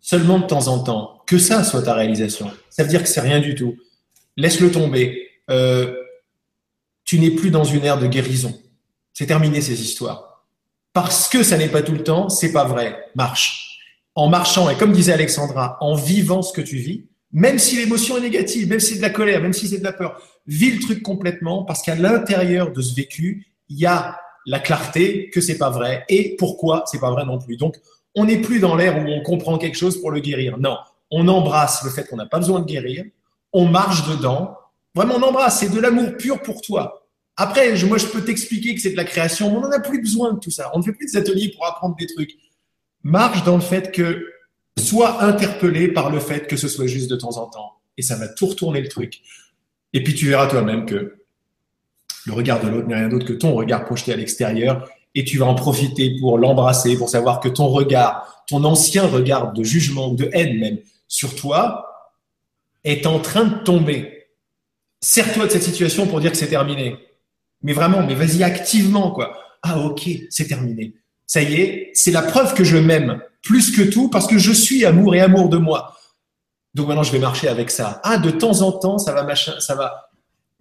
Seulement 0.00 0.38
de 0.38 0.46
temps 0.46 0.68
en 0.68 0.82
temps, 0.82 1.22
que 1.26 1.38
ça 1.38 1.64
soit 1.64 1.82
ta 1.82 1.94
réalisation. 1.94 2.50
Ça 2.70 2.82
veut 2.82 2.88
dire 2.88 3.02
que 3.02 3.08
c'est 3.08 3.20
rien 3.20 3.40
du 3.40 3.54
tout. 3.54 3.76
Laisse-le 4.36 4.70
tomber. 4.70 5.28
Euh, 5.50 5.94
tu 7.04 7.18
n'es 7.18 7.30
plus 7.30 7.50
dans 7.50 7.64
une 7.64 7.84
ère 7.84 7.98
de 7.98 8.06
guérison. 8.06 8.58
C'est 9.12 9.26
terminé 9.26 9.60
ces 9.60 9.80
histoires. 9.82 10.44
Parce 10.92 11.28
que 11.28 11.42
ça 11.42 11.56
n'est 11.56 11.68
pas 11.68 11.82
tout 11.82 11.92
le 11.92 12.02
temps, 12.02 12.28
c'est 12.28 12.52
pas 12.52 12.64
vrai. 12.64 13.10
Marche. 13.14 13.80
En 14.14 14.28
marchant, 14.28 14.68
et 14.68 14.76
comme 14.76 14.92
disait 14.92 15.12
Alexandra, 15.12 15.78
en 15.80 15.94
vivant 15.94 16.42
ce 16.42 16.52
que 16.52 16.60
tu 16.60 16.76
vis, 16.76 17.06
même 17.32 17.58
si 17.58 17.76
l'émotion 17.76 18.18
est 18.18 18.20
négative, 18.20 18.68
même 18.68 18.80
si 18.80 18.92
c'est 18.92 18.98
de 18.98 19.02
la 19.02 19.10
colère, 19.10 19.40
même 19.40 19.52
si 19.52 19.66
c'est 19.66 19.78
de 19.78 19.84
la 19.84 19.92
peur, 19.92 20.20
vis 20.46 20.72
le 20.72 20.80
truc 20.80 21.02
complètement 21.02 21.64
parce 21.64 21.82
qu'à 21.82 21.94
l'intérieur 21.94 22.72
de 22.72 22.82
ce 22.82 22.94
vécu, 22.94 23.46
il 23.68 23.78
y 23.78 23.86
a 23.86 24.18
la 24.44 24.58
clarté 24.58 25.30
que 25.30 25.40
c'est 25.40 25.58
pas 25.58 25.70
vrai 25.70 26.04
et 26.08 26.36
pourquoi 26.38 26.84
c'est 26.86 27.00
pas 27.00 27.10
vrai 27.10 27.24
non 27.24 27.38
plus. 27.38 27.56
Donc, 27.56 27.80
on 28.14 28.26
n'est 28.26 28.40
plus 28.40 28.60
dans 28.60 28.76
l'ère 28.76 28.98
où 28.98 29.08
on 29.08 29.22
comprend 29.22 29.56
quelque 29.56 29.78
chose 29.78 30.00
pour 30.00 30.10
le 30.10 30.20
guérir. 30.20 30.58
Non, 30.58 30.76
on 31.10 31.26
embrasse 31.28 31.82
le 31.84 31.90
fait 31.90 32.06
qu'on 32.06 32.16
n'a 32.16 32.26
pas 32.26 32.38
besoin 32.38 32.60
de 32.60 32.66
guérir, 32.66 33.04
on 33.52 33.66
marche 33.66 34.06
dedans. 34.08 34.56
Vraiment, 34.94 35.14
on 35.16 35.22
embrasse. 35.22 35.60
C'est 35.60 35.72
de 35.72 35.80
l'amour 35.80 36.16
pur 36.18 36.42
pour 36.42 36.60
toi. 36.60 37.06
Après, 37.36 37.72
moi, 37.84 37.96
je 37.96 38.06
peux 38.06 38.22
t'expliquer 38.22 38.74
que 38.74 38.80
c'est 38.80 38.90
de 38.90 38.96
la 38.96 39.04
création, 39.04 39.50
mais 39.50 39.56
on 39.56 39.60
n'en 39.62 39.70
a 39.70 39.80
plus 39.80 40.00
besoin 40.00 40.34
de 40.34 40.38
tout 40.38 40.50
ça. 40.50 40.70
On 40.74 40.78
ne 40.78 40.82
fait 40.82 40.92
plus 40.92 41.06
des 41.06 41.16
ateliers 41.16 41.52
pour 41.56 41.66
apprendre 41.66 41.96
des 41.96 42.06
trucs. 42.06 42.36
Marche 43.02 43.42
dans 43.44 43.56
le 43.56 43.62
fait 43.62 43.90
que 43.90 44.26
sois 44.78 45.22
interpellé 45.22 45.88
par 45.88 46.10
le 46.10 46.20
fait 46.20 46.46
que 46.46 46.56
ce 46.56 46.68
soit 46.68 46.86
juste 46.86 47.10
de 47.10 47.16
temps 47.16 47.36
en 47.38 47.46
temps. 47.46 47.78
Et 47.96 48.02
ça 48.02 48.16
va 48.16 48.28
tout 48.28 48.46
retourner 48.46 48.80
le 48.80 48.88
truc. 48.88 49.20
Et 49.92 50.02
puis 50.02 50.14
tu 50.14 50.26
verras 50.26 50.46
toi-même 50.46 50.86
que 50.86 51.18
le 52.26 52.32
regard 52.32 52.62
de 52.62 52.68
l'autre 52.68 52.86
n'est 52.86 52.94
rien 52.94 53.08
d'autre 53.08 53.26
que 53.26 53.32
ton 53.32 53.52
regard 53.54 53.84
projeté 53.84 54.12
à 54.12 54.16
l'extérieur. 54.16 54.88
Et 55.14 55.24
tu 55.24 55.38
vas 55.38 55.46
en 55.46 55.54
profiter 55.54 56.16
pour 56.18 56.38
l'embrasser, 56.38 56.96
pour 56.96 57.10
savoir 57.10 57.40
que 57.40 57.48
ton 57.48 57.68
regard, 57.68 58.44
ton 58.48 58.64
ancien 58.64 59.06
regard 59.06 59.52
de 59.52 59.62
jugement 59.62 60.10
ou 60.10 60.16
de 60.16 60.30
haine 60.32 60.58
même 60.58 60.78
sur 61.08 61.36
toi, 61.36 61.86
est 62.84 63.06
en 63.06 63.18
train 63.18 63.44
de 63.44 63.58
tomber. 63.62 64.28
Sers-toi 65.00 65.46
de 65.46 65.50
cette 65.50 65.62
situation 65.62 66.06
pour 66.06 66.20
dire 66.20 66.30
que 66.30 66.36
c'est 66.36 66.48
terminé. 66.48 66.96
Mais 67.62 67.72
vraiment, 67.74 68.04
mais 68.04 68.14
vas-y 68.14 68.42
activement, 68.42 69.10
quoi. 69.10 69.38
Ah 69.62 69.78
ok, 69.80 70.08
c'est 70.30 70.48
terminé. 70.48 70.94
Ça 71.26 71.42
y 71.42 71.54
est, 71.54 71.90
c'est 71.94 72.10
la 72.10 72.22
preuve 72.22 72.54
que 72.54 72.64
je 72.64 72.76
m'aime 72.76 73.20
plus 73.42 73.74
que 73.76 73.82
tout 73.82 74.08
parce 74.08 74.26
que 74.26 74.38
je 74.38 74.52
suis 74.52 74.84
amour 74.84 75.14
et 75.14 75.20
amour 75.20 75.48
de 75.48 75.58
moi. 75.58 75.96
Donc 76.74 76.88
maintenant, 76.88 77.02
je 77.02 77.12
vais 77.12 77.18
marcher 77.18 77.48
avec 77.48 77.70
ça. 77.70 78.00
Ah, 78.04 78.18
de 78.18 78.30
temps 78.30 78.62
en 78.62 78.72
temps, 78.72 78.98
ça 78.98 79.12
va 79.12 79.24
machin, 79.24 79.54
ça 79.60 79.74
va, 79.74 80.10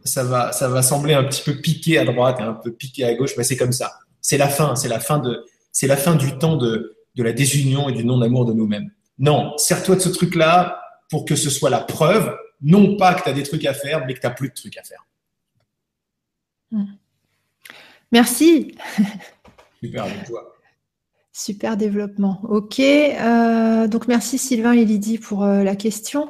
ça 0.03 0.23
va, 0.23 0.51
ça 0.51 0.67
va 0.67 0.81
sembler 0.81 1.13
un 1.13 1.23
petit 1.23 1.41
peu 1.43 1.55
piqué 1.55 1.97
à 1.97 2.05
droite 2.05 2.37
et 2.39 2.43
un 2.43 2.53
peu 2.53 2.71
piqué 2.71 3.05
à 3.05 3.13
gauche, 3.13 3.31
mais 3.37 3.43
c'est 3.43 3.57
comme 3.57 3.71
ça. 3.71 3.99
C'est 4.19 4.37
la 4.37 4.49
fin, 4.49 4.75
c'est 4.75 4.89
la 4.89 4.99
fin 4.99 5.19
de, 5.19 5.45
c'est 5.71 5.87
la 5.87 5.97
fin 5.97 6.15
du 6.15 6.37
temps 6.37 6.57
de, 6.57 6.97
de 7.15 7.23
la 7.23 7.31
désunion 7.33 7.87
et 7.87 7.93
du 7.93 8.03
non-amour 8.03 8.45
de 8.45 8.53
nous-mêmes. 8.53 8.91
Non, 9.19 9.57
sers-toi 9.57 9.95
de 9.95 10.01
ce 10.01 10.09
truc-là 10.09 10.81
pour 11.09 11.25
que 11.25 11.35
ce 11.35 11.49
soit 11.49 11.69
la 11.69 11.79
preuve, 11.79 12.35
non 12.61 12.97
pas 12.97 13.13
que 13.13 13.23
tu 13.23 13.29
as 13.29 13.33
des 13.33 13.43
trucs 13.43 13.65
à 13.65 13.73
faire, 13.73 14.05
mais 14.05 14.13
que 14.13 14.19
tu 14.19 14.27
n'as 14.27 14.33
plus 14.33 14.49
de 14.49 14.53
trucs 14.53 14.77
à 14.77 14.83
faire. 14.83 15.05
Merci. 18.11 18.75
Super, 19.81 20.03
avec 20.03 20.25
toi. 20.25 20.55
Super 21.33 21.77
développement. 21.77 22.41
Ok. 22.43 22.79
Euh, 22.79 23.87
donc 23.87 24.07
merci 24.09 24.37
Sylvain 24.37 24.73
et 24.73 24.83
Lydie 24.83 25.17
pour 25.17 25.43
euh, 25.43 25.63
la 25.63 25.77
question. 25.77 26.29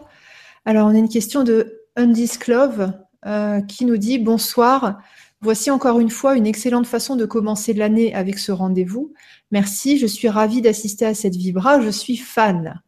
Alors 0.63 0.87
on 0.87 0.93
a 0.93 0.97
une 0.97 1.09
question 1.09 1.43
de 1.43 1.81
Undisclove 1.95 2.93
euh, 3.25 3.61
qui 3.61 3.85
nous 3.85 3.97
dit 3.97 4.19
bonsoir. 4.19 4.99
Voici 5.41 5.71
encore 5.71 5.99
une 5.99 6.11
fois 6.11 6.35
une 6.35 6.45
excellente 6.45 6.85
façon 6.85 7.15
de 7.15 7.25
commencer 7.25 7.73
l'année 7.73 8.13
avec 8.13 8.37
ce 8.37 8.51
rendez-vous. 8.51 9.11
Merci, 9.49 9.97
je 9.97 10.05
suis 10.05 10.29
ravie 10.29 10.61
d'assister 10.61 11.05
à 11.07 11.15
cette 11.15 11.35
vibra, 11.35 11.81
je 11.81 11.89
suis 11.89 12.17
fan. 12.17 12.79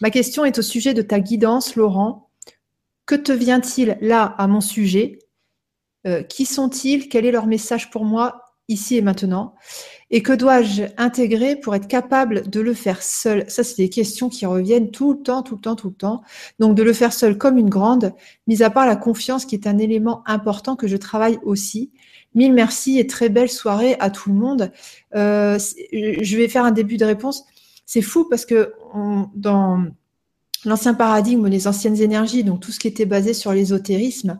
Ma 0.00 0.10
question 0.10 0.44
est 0.44 0.58
au 0.58 0.62
sujet 0.62 0.92
de 0.92 1.02
ta 1.02 1.20
guidance, 1.20 1.76
Laurent. 1.76 2.30
Que 3.06 3.14
te 3.14 3.30
vient-il 3.30 3.96
là 4.00 4.24
à 4.24 4.48
mon 4.48 4.60
sujet? 4.60 5.20
Qui 6.28 6.46
sont-ils? 6.46 7.08
Quel 7.08 7.26
est 7.26 7.30
leur 7.30 7.46
message 7.46 7.90
pour 7.90 8.04
moi 8.04 8.56
ici 8.66 8.96
et 8.96 9.02
maintenant? 9.02 9.54
Et 10.14 10.22
que 10.22 10.34
dois-je 10.34 10.82
intégrer 10.98 11.56
pour 11.56 11.74
être 11.74 11.88
capable 11.88 12.48
de 12.48 12.60
le 12.60 12.74
faire 12.74 13.02
seul? 13.02 13.44
Ça, 13.48 13.64
c'est 13.64 13.78
des 13.78 13.88
questions 13.88 14.28
qui 14.28 14.44
reviennent 14.44 14.90
tout 14.90 15.14
le 15.14 15.22
temps, 15.22 15.42
tout 15.42 15.54
le 15.54 15.60
temps, 15.62 15.74
tout 15.74 15.88
le 15.88 15.94
temps. 15.94 16.22
Donc, 16.58 16.76
de 16.76 16.82
le 16.82 16.92
faire 16.92 17.14
seul 17.14 17.38
comme 17.38 17.56
une 17.56 17.70
grande, 17.70 18.12
mis 18.46 18.62
à 18.62 18.68
part 18.68 18.86
la 18.86 18.96
confiance 18.96 19.46
qui 19.46 19.54
est 19.54 19.66
un 19.66 19.78
élément 19.78 20.22
important 20.26 20.76
que 20.76 20.86
je 20.86 20.98
travaille 20.98 21.38
aussi. 21.44 21.90
Mille 22.34 22.52
merci 22.52 22.98
et 22.98 23.06
très 23.06 23.30
belle 23.30 23.48
soirée 23.48 23.96
à 24.00 24.10
tout 24.10 24.28
le 24.28 24.36
monde. 24.36 24.70
Euh, 25.14 25.58
je 25.92 26.36
vais 26.36 26.48
faire 26.48 26.64
un 26.64 26.72
début 26.72 26.98
de 26.98 27.06
réponse. 27.06 27.44
C'est 27.86 28.02
fou 28.02 28.26
parce 28.28 28.44
que 28.44 28.74
dans 29.34 29.86
l'ancien 30.66 30.92
paradigme, 30.92 31.46
les 31.48 31.66
anciennes 31.66 32.00
énergies, 32.00 32.44
donc 32.44 32.60
tout 32.60 32.70
ce 32.70 32.78
qui 32.78 32.88
était 32.88 33.06
basé 33.06 33.32
sur 33.32 33.52
l'ésotérisme, 33.52 34.38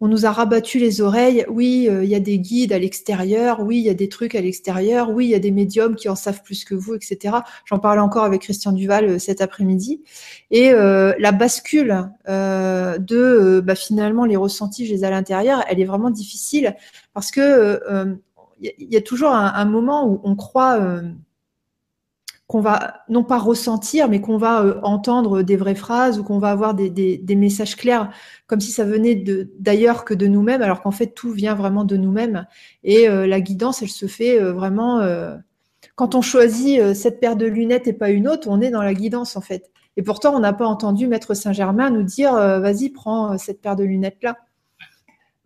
on 0.00 0.08
nous 0.08 0.26
a 0.26 0.30
rabattu 0.30 0.78
les 0.78 1.00
oreilles. 1.00 1.44
Oui, 1.48 1.88
euh, 1.90 2.04
il 2.04 2.10
y 2.10 2.14
a 2.14 2.20
des 2.20 2.38
guides 2.38 2.72
à 2.72 2.78
l'extérieur. 2.78 3.60
Oui, 3.60 3.78
il 3.78 3.84
y 3.84 3.88
a 3.88 3.94
des 3.94 4.08
trucs 4.08 4.34
à 4.34 4.40
l'extérieur. 4.40 5.10
Oui, 5.10 5.26
il 5.26 5.30
y 5.30 5.34
a 5.34 5.40
des 5.40 5.50
médiums 5.50 5.96
qui 5.96 6.08
en 6.08 6.14
savent 6.14 6.42
plus 6.42 6.64
que 6.64 6.74
vous, 6.74 6.94
etc. 6.94 7.38
J'en 7.64 7.78
parlais 7.78 8.00
encore 8.00 8.24
avec 8.24 8.42
Christian 8.42 8.72
Duval 8.72 9.04
euh, 9.06 9.18
cet 9.18 9.40
après-midi. 9.40 10.02
Et 10.50 10.70
euh, 10.70 11.12
la 11.18 11.32
bascule 11.32 12.10
de 12.26 13.60
bah, 13.60 13.74
finalement 13.74 14.24
les 14.24 14.36
ressentis, 14.36 14.86
je 14.86 14.92
les 14.92 15.02
ai 15.02 15.06
à 15.06 15.10
l'intérieur, 15.10 15.64
elle 15.68 15.80
est 15.80 15.84
vraiment 15.84 16.10
difficile 16.10 16.76
parce 17.14 17.30
que 17.30 17.80
il 18.60 18.92
y, 18.92 18.96
a 18.96 19.00
toujours 19.00 19.30
un, 19.30 19.64
moment 19.64 20.06
où 20.08 20.20
on 20.24 20.34
croit 20.34 20.80
qu'on 22.48 22.60
va 22.60 23.04
non 23.10 23.24
pas 23.24 23.38
ressentir, 23.38 24.08
mais 24.08 24.22
qu'on 24.22 24.38
va 24.38 24.62
euh, 24.64 24.80
entendre 24.82 25.42
des 25.42 25.56
vraies 25.56 25.74
phrases 25.74 26.18
ou 26.18 26.24
qu'on 26.24 26.38
va 26.38 26.50
avoir 26.50 26.74
des, 26.74 26.88
des, 26.88 27.36
messages 27.36 27.76
clairs, 27.76 28.10
comme 28.46 28.60
si 28.60 28.72
ça 28.72 28.84
venait 28.84 29.22
d'ailleurs 29.58 30.06
que 30.06 30.14
de 30.14 30.26
nous-mêmes, 30.26 30.62
alors 30.62 30.80
qu'en 30.80 30.90
fait 30.90 31.08
tout 31.08 31.30
vient 31.30 31.54
vraiment 31.54 31.84
de 31.84 31.98
nous-mêmes. 31.98 32.46
Et 32.84 33.06
euh, 33.06 33.26
la 33.26 33.42
guidance, 33.42 33.82
elle 33.82 33.90
se 33.90 34.06
fait 34.06 34.40
euh, 34.40 34.52
vraiment 34.54 35.00
quand 35.94 36.14
on 36.14 36.22
choisit 36.22 36.94
cette 36.94 37.20
paire 37.20 37.36
de 37.36 37.46
lunettes 37.46 37.86
et 37.86 37.92
pas 37.92 38.10
une 38.10 38.28
autre, 38.28 38.48
on 38.50 38.60
est 38.60 38.70
dans 38.70 38.82
la 38.82 38.94
guidance 38.94 39.36
en 39.36 39.40
fait. 39.40 39.70
Et 39.96 40.02
pourtant, 40.02 40.34
on 40.34 40.40
n'a 40.40 40.52
pas 40.52 40.66
entendu 40.66 41.06
Maître 41.06 41.34
Saint-Germain 41.34 41.90
nous 41.90 42.02
dire 42.02 42.32
vas-y, 42.32 42.88
prends 42.88 43.36
cette 43.36 43.60
paire 43.60 43.76
de 43.76 43.84
lunettes 43.84 44.22
là. 44.22 44.36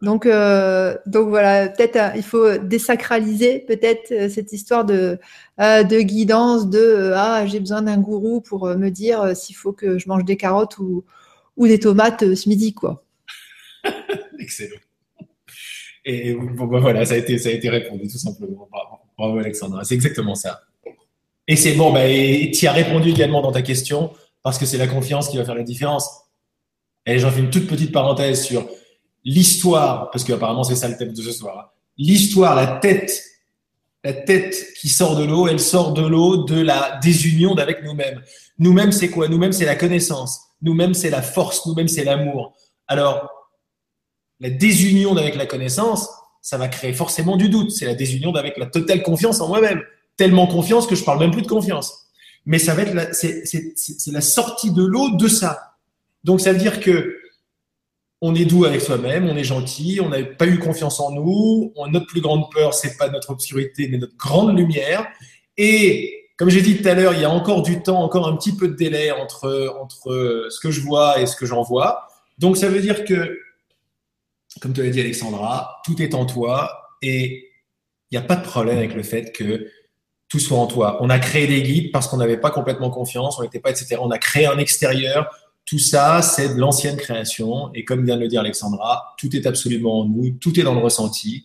Donc, 0.03 0.27
euh, 0.27 0.97
donc 1.07 1.29
voilà, 1.29 1.69
peut-être 1.69 1.97
euh, 1.97 2.11
il 2.17 2.25
faut 2.25 2.59
désacraliser 2.59 3.61
peut-être 3.61 4.11
euh, 4.11 4.29
cette 4.29 4.53
histoire 4.53 4.85
de, 4.85 5.17
de 5.59 6.01
guidance, 6.01 6.69
de 6.69 7.13
ah 7.15 7.47
j'ai 7.47 7.61
besoin 7.61 7.83
d'un 7.83 7.99
gourou 7.99 8.41
pour 8.41 8.67
me 8.67 8.89
dire 8.89 9.37
s'il 9.37 9.55
faut 9.55 9.73
que 9.73 9.99
je 9.99 10.09
mange 10.09 10.25
des 10.25 10.37
carottes 10.37 10.79
ou, 10.79 11.05
ou 11.57 11.69
des 11.69 11.79
tomates 11.79 12.35
ce 12.35 12.49
midi 12.49 12.75
quoi. 12.75 13.05
Excellent. 14.41 14.77
Et 16.05 16.35
bah, 16.35 16.67
voilà, 16.81 17.07
ça 17.07 17.15
a 17.15 17.19
été 17.19 17.39
ça 17.39 17.51
a 17.51 17.53
été 17.53 17.71
répondu 17.71 18.09
tout 18.09 18.19
simplement. 18.19 18.69
Bravo, 19.17 19.39
Alexandra, 19.39 19.85
c'est 19.85 19.95
exactement 19.95 20.35
ça. 20.35 20.63
Et 21.47 21.55
c'est 21.55 21.75
bon, 21.75 21.93
bah, 21.93 22.07
tu 22.53 22.67
as 22.67 22.73
répondu 22.73 23.11
également 23.11 23.41
dans 23.41 23.53
ta 23.53 23.63
question 23.63 24.13
parce 24.43 24.59
que 24.59 24.67
c'est 24.67 24.79
la 24.79 24.89
confiance 24.89 25.29
qui 25.29 25.37
va 25.37 25.45
faire 25.45 25.55
la 25.55 25.63
différence. 25.63 26.25
Et 27.07 27.21
j'en 27.21 27.31
fais 27.31 27.41
une 27.41 27.51
toute 27.51 27.69
petite 27.69 27.93
parenthèse 27.93 28.43
sur 28.43 28.67
l'histoire, 29.25 30.11
parce 30.11 30.25
qu'apparemment 30.25 30.65
c'est 30.65 30.77
ça 30.77 30.89
le 30.89 30.97
thème 30.97 31.13
de 31.13 31.23
ce 31.23 31.33
soir, 31.33 31.59
hein. 31.59 31.71
l'histoire, 31.97 32.55
la 32.55 32.67
tête, 32.67 33.25
la 34.05 34.13
tête 34.13 34.75
qui 34.81 34.89
sort 34.89 35.17
de 35.17 35.25
l'eau, 35.25 35.47
elle 35.47 35.61
sort 35.61 35.93
de 35.93 36.05
l'eau 36.05 36.45
de 36.45 36.61
la 36.61 36.99
désunion 37.03 37.55
d'avec 37.55 37.85
nous-mêmes. 37.85 38.21
Nous-mêmes, 38.59 38.93
c'est 38.93 39.11
quoi? 39.11 39.29
Nous-mêmes, 39.29 39.53
c'est 39.53 39.65
la 39.65 39.77
connaissance. 39.77 40.41
Nous-mêmes, 40.61 40.95
c'est 40.95 41.11
la 41.11 41.23
force. 41.23 41.67
Nous-mêmes, 41.67 41.89
c'est 41.89 42.05
l'amour. 42.05 42.55
Alors, 42.89 43.29
la 44.41 44.51
désunion 44.51 45.15
d'avec 45.15 45.37
la 45.37 45.47
connaissance, 45.47 46.09
ça 46.41 46.59
va 46.59 46.67
créer 46.67 46.93
forcément 46.93 47.37
du 47.37 47.49
doute. 47.49 47.71
C'est 47.71 47.87
la 47.87 47.95
désunion 47.95 48.33
d'avec 48.33 48.57
la 48.59 48.67
totale 48.67 49.03
confiance 49.03 49.41
en 49.41 49.49
moi-même. 49.49 49.83
Tellement 50.17 50.49
confiance 50.49 50.87
que 50.87 50.97
je 50.97 51.05
parle 51.05 51.21
même 51.21 51.31
plus 51.31 51.43
de 51.43 51.47
confiance. 51.47 52.07
Mais 52.45 52.59
ça 52.59 52.75
va 52.75 52.83
être 52.83 53.15
c'est 53.15 54.13
la 54.13 54.21
sortie 54.21 54.73
de 54.73 54.83
l'eau 54.83 55.11
de 55.11 55.29
ça. 55.29 55.77
Donc, 56.25 56.41
ça 56.41 56.53
veut 56.53 56.59
dire 56.59 56.81
que 56.81 57.22
on 58.25 58.37
est 58.37 58.45
doux 58.45 58.65
avec 58.65 58.81
soi-même, 58.81 59.29
on 59.29 59.37
est 59.37 59.45
gentil, 59.45 60.01
on 60.01 60.09
n'a 60.09 60.23
pas 60.23 60.47
eu 60.47 60.61
confiance 60.61 61.01
en 61.01 61.11
nous, 61.11 61.75
notre 61.91 62.07
plus 62.07 62.21
grande 62.21 62.51
peur, 62.53 62.73
c'est 62.73 62.97
pas 62.97 63.09
notre 63.09 63.31
obscurité, 63.31 63.89
mais 63.89 63.99
notre 63.99 64.17
grande 64.17 64.57
lumière. 64.57 65.09
Et 65.57 66.29
comme 66.39 66.49
j'ai 66.49 66.63
dit 66.63 66.81
tout 66.81 66.89
à 66.89 66.95
l'heure, 66.95 67.15
il 67.15 67.21
y 67.21 67.25
a 67.25 67.31
encore 67.31 67.63
du 67.63 67.83
temps, 67.83 68.01
encore 68.01 68.29
un 68.29 68.37
petit 68.37 68.55
peu 68.57 68.69
de 68.69 68.75
délai 68.75 69.11
entre, 69.11 69.75
entre 69.81 70.47
ce 70.51 70.61
que 70.61 70.71
je 70.71 70.81
vois 70.81 71.21
et 71.21 71.27
ce 71.27 71.35
que 71.35 71.47
j'en 71.47 71.63
vois. 71.63 72.07
Donc 72.39 72.57
ça 72.57 72.69
veut 72.69 72.81
dire 72.81 73.05
que, 73.05 73.41
comme 74.61 74.73
tu 74.73 74.85
l'as 74.85 74.91
dit 74.91 75.01
Alexandra, 75.01 75.83
tout 75.85 76.01
est 76.01 76.15
en 76.15 76.25
toi 76.25 76.91
et 77.03 77.51
il 78.13 78.19
n'y 78.19 78.25
a 78.25 78.27
pas 78.27 78.37
de 78.37 78.45
problème 78.45 78.79
avec 78.79 78.95
le 78.95 79.03
fait 79.03 79.33
que 79.33 79.67
tout 80.29 80.39
soit 80.39 80.59
en 80.59 80.69
toi. 80.69 80.99
On 81.01 81.11
a 81.11 81.19
créé 81.19 81.49
des 81.49 81.61
guides 81.61 81.91
parce 81.91 82.07
qu'on 82.07 82.19
n'avait 82.19 82.39
pas 82.39 82.51
complètement 82.51 82.91
confiance, 82.91 83.37
on 83.41 83.43
n'était 83.43 83.59
pas, 83.59 83.71
etc. 83.71 83.97
On 84.01 84.13
a 84.13 84.19
créé 84.19 84.47
un 84.47 84.59
extérieur 84.59 85.29
tout 85.65 85.79
ça, 85.79 86.23
c'est 86.23 86.55
de 86.55 86.61
l'ancienne 86.61 86.97
création. 86.97 87.73
Et 87.75 87.85
comme 87.85 88.05
vient 88.05 88.17
de 88.17 88.23
le 88.23 88.29
dire 88.29 88.41
Alexandra, 88.41 89.15
tout 89.19 89.35
est 89.37 89.47
absolument 89.47 90.01
en 90.01 90.05
nous, 90.07 90.31
tout 90.31 90.59
est 90.59 90.63
dans 90.63 90.75
le 90.75 90.81
ressenti. 90.81 91.45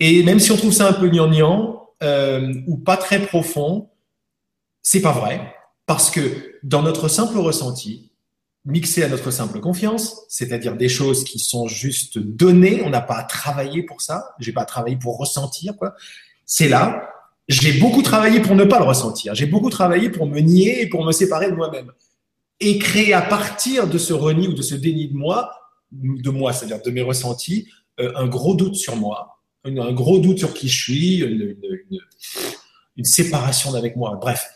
Et 0.00 0.22
même 0.22 0.40
si 0.40 0.52
on 0.52 0.56
trouve 0.56 0.72
ça 0.72 0.88
un 0.88 0.92
peu 0.92 1.08
gnangnan 1.08 1.88
euh, 2.02 2.52
ou 2.66 2.76
pas 2.76 2.96
très 2.96 3.20
profond, 3.20 3.88
c'est 4.82 5.00
pas 5.00 5.12
vrai. 5.12 5.54
Parce 5.86 6.10
que 6.10 6.58
dans 6.62 6.82
notre 6.82 7.08
simple 7.08 7.38
ressenti, 7.38 8.12
mixé 8.64 9.02
à 9.02 9.08
notre 9.08 9.30
simple 9.30 9.60
confiance, 9.60 10.24
c'est-à-dire 10.28 10.76
des 10.76 10.88
choses 10.88 11.24
qui 11.24 11.38
sont 11.38 11.66
juste 11.68 12.18
données, 12.18 12.82
on 12.84 12.90
n'a 12.90 13.00
pas 13.00 13.16
à 13.16 13.24
travailler 13.24 13.82
pour 13.82 14.02
ça, 14.02 14.34
j'ai 14.38 14.52
pas 14.52 14.62
à 14.62 14.66
travailler 14.66 14.96
pour 14.96 15.16
ressentir, 15.16 15.76
quoi. 15.76 15.94
C'est 16.44 16.68
là. 16.68 17.10
J'ai 17.48 17.78
beaucoup 17.80 18.02
travaillé 18.02 18.40
pour 18.40 18.54
ne 18.54 18.64
pas 18.64 18.78
le 18.78 18.84
ressentir. 18.84 19.34
J'ai 19.34 19.46
beaucoup 19.46 19.70
travaillé 19.70 20.10
pour 20.10 20.26
me 20.26 20.40
nier 20.40 20.82
et 20.82 20.88
pour 20.88 21.04
me 21.04 21.12
séparer 21.12 21.50
de 21.50 21.56
moi-même 21.56 21.92
et 22.60 22.78
créer 22.78 23.12
à 23.12 23.22
partir 23.22 23.88
de 23.88 23.98
ce 23.98 24.12
reni 24.12 24.48
ou 24.48 24.52
de 24.52 24.62
ce 24.62 24.74
déni 24.74 25.08
de 25.08 25.16
moi, 25.16 25.52
de 25.92 26.30
moi, 26.30 26.52
c'est-à-dire 26.52 26.82
de 26.82 26.90
mes 26.90 27.02
ressentis, 27.02 27.68
euh, 28.00 28.12
un 28.16 28.26
gros 28.26 28.54
doute 28.54 28.74
sur 28.74 28.96
moi, 28.96 29.40
un, 29.64 29.92
gros 29.92 30.18
doute 30.18 30.38
sur 30.38 30.54
qui 30.54 30.68
je 30.68 30.82
suis, 30.82 31.18
une, 31.18 31.56
une 32.96 33.04
séparation 33.04 33.72
d'avec 33.72 33.96
moi. 33.96 34.18
Bref, 34.20 34.48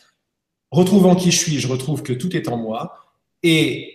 retrouvant 0.70 1.14
qui 1.14 1.30
je 1.30 1.38
suis, 1.38 1.59
je 1.59 1.68
retrouve 1.68 2.03
que 2.03 2.12
tout 2.12 2.36
est 2.36 2.48
en 2.48 2.57
moi. 2.57 2.94
Et 3.42 3.94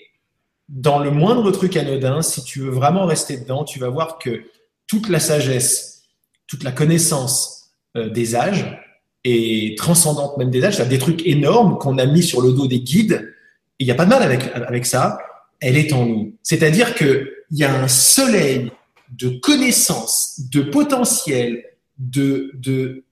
dans 0.69 0.99
le 0.99 1.11
moindre 1.11 1.51
truc 1.51 1.75
anodin, 1.77 2.21
si 2.21 2.43
tu 2.43 2.59
veux 2.61 2.71
vraiment 2.71 3.05
rester 3.05 3.37
dedans, 3.37 3.63
tu 3.63 3.79
vas 3.79 3.89
voir 3.89 4.17
que 4.17 4.43
toute 4.87 5.09
la 5.09 5.19
sagesse, 5.19 6.03
toute 6.47 6.63
la 6.63 6.71
connaissance 6.71 7.71
euh, 7.95 8.09
des 8.09 8.35
âges, 8.35 8.81
est 9.23 9.77
transcendante 9.77 10.37
même 10.37 10.51
des 10.51 10.63
âges, 10.63 10.77
c'est 10.77 10.87
des 10.87 10.99
trucs 10.99 11.25
énormes 11.25 11.77
qu'on 11.77 11.97
a 11.97 12.05
mis 12.05 12.23
sur 12.23 12.41
le 12.41 12.53
dos 12.53 12.67
des 12.67 12.79
guides, 12.79 13.33
il 13.79 13.85
n'y 13.85 13.91
a 13.91 13.95
pas 13.95 14.05
de 14.05 14.09
mal 14.09 14.23
avec, 14.23 14.49
avec 14.53 14.85
ça, 14.85 15.19
elle 15.59 15.77
est 15.77 15.93
en 15.93 16.05
nous. 16.05 16.35
C'est-à-dire 16.43 16.95
qu'il 16.95 17.27
y 17.51 17.63
a 17.63 17.81
un 17.81 17.87
soleil 17.87 18.71
de 19.09 19.29
connaissances, 19.29 20.41
de 20.51 20.61
potentiel, 20.61 21.63
de, 21.97 22.51
de 22.55 23.03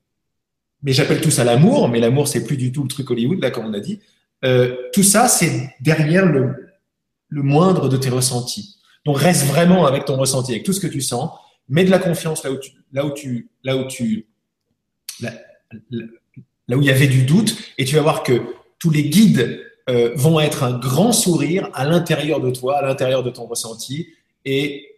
mais 0.86 0.93
j'appelle 0.93 1.20
tout 1.20 1.32
ça 1.32 1.43
l'amour, 1.43 1.89
mais 1.89 1.99
l'amour, 1.99 2.28
c'est 2.28 2.43
plus 2.43 2.57
du 2.57 2.72
tout 2.72 2.84
le 2.84 2.88
truc 2.88 3.09
Hollywood, 3.09 3.41
là, 3.41 3.49
comme 3.49 3.66
on 3.66 3.74
a 3.74 3.80
dit. 3.80 3.99
Euh, 4.43 4.76
tout 4.93 5.01
ça, 5.01 5.28
c'est 5.28 5.72
derrière 5.82 6.28
le, 6.28 6.76
le 7.30 7.41
moindre 7.41 7.89
de 7.89 7.97
tes 7.97 8.09
ressentis. 8.09 8.78
Donc, 9.03 9.18
reste 9.18 9.45
vraiment 9.45 9.88
avec 9.88 10.05
ton 10.05 10.16
ressenti, 10.16 10.51
avec 10.51 10.63
tout 10.63 10.74
ce 10.74 10.80
que 10.80 10.88
tu 10.88 11.01
sens. 11.01 11.32
Mets 11.70 11.86
de 11.86 11.89
la 11.89 11.97
confiance 11.97 12.43
là 12.43 12.51
où 12.51 12.57
tu, 12.57 12.72
là 12.93 13.03
où 13.03 13.13
tu, 13.13 13.49
là 13.63 13.78
où 13.78 13.88
tu, 13.88 14.28
là, 15.22 15.34
là 16.68 16.78
où 16.78 16.82
il 16.82 16.88
y 16.88 16.91
avait 16.91 17.07
du 17.07 17.24
doute, 17.24 17.57
et 17.80 17.86
tu 17.86 17.95
vas 17.95 18.01
voir 18.01 18.22
que 18.22 18.39
tous 18.78 18.91
les 18.91 19.09
guides 19.09 19.66
euh, 19.88 20.13
vont 20.15 20.39
être 20.39 20.63
un 20.63 20.75
grand 20.75 21.11
sourire 21.11 21.69
à 21.75 21.86
l'intérieur 21.86 22.39
de 22.39 22.49
toi, 22.49 22.77
à 22.79 22.81
l'intérieur 22.81 23.21
de 23.21 23.29
ton 23.29 23.45
ressenti, 23.45 24.07
et 24.43 24.95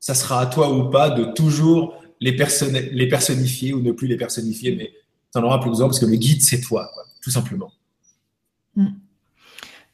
ça 0.00 0.14
sera 0.14 0.40
à 0.40 0.46
toi 0.46 0.72
ou 0.72 0.88
pas 0.88 1.10
de 1.10 1.24
toujours 1.24 2.00
les, 2.20 2.34
personnifier 2.34 3.74
ou 3.74 3.82
ne 3.82 3.92
plus 3.92 4.08
les 4.08 4.16
personnifier, 4.16 4.74
mais 4.74 4.90
tu 5.32 5.38
n'en 5.38 5.44
auras 5.44 5.58
plus 5.58 5.68
besoin 5.68 5.86
parce 5.86 6.00
que 6.00 6.06
le 6.06 6.16
guide, 6.16 6.42
c'est 6.42 6.62
toi, 6.62 6.90
tout 7.20 7.30
simplement. 7.30 7.70
Mm. 8.74 8.86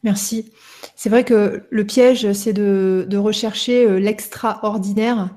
Merci. 0.04 0.52
C'est 0.94 1.08
vrai 1.08 1.24
que 1.24 1.64
le 1.68 1.84
piège, 1.84 2.32
c'est 2.32 2.52
de, 2.52 3.16
rechercher 3.16 3.86
euh, 3.86 3.98
l'extraordinaire, 3.98 5.30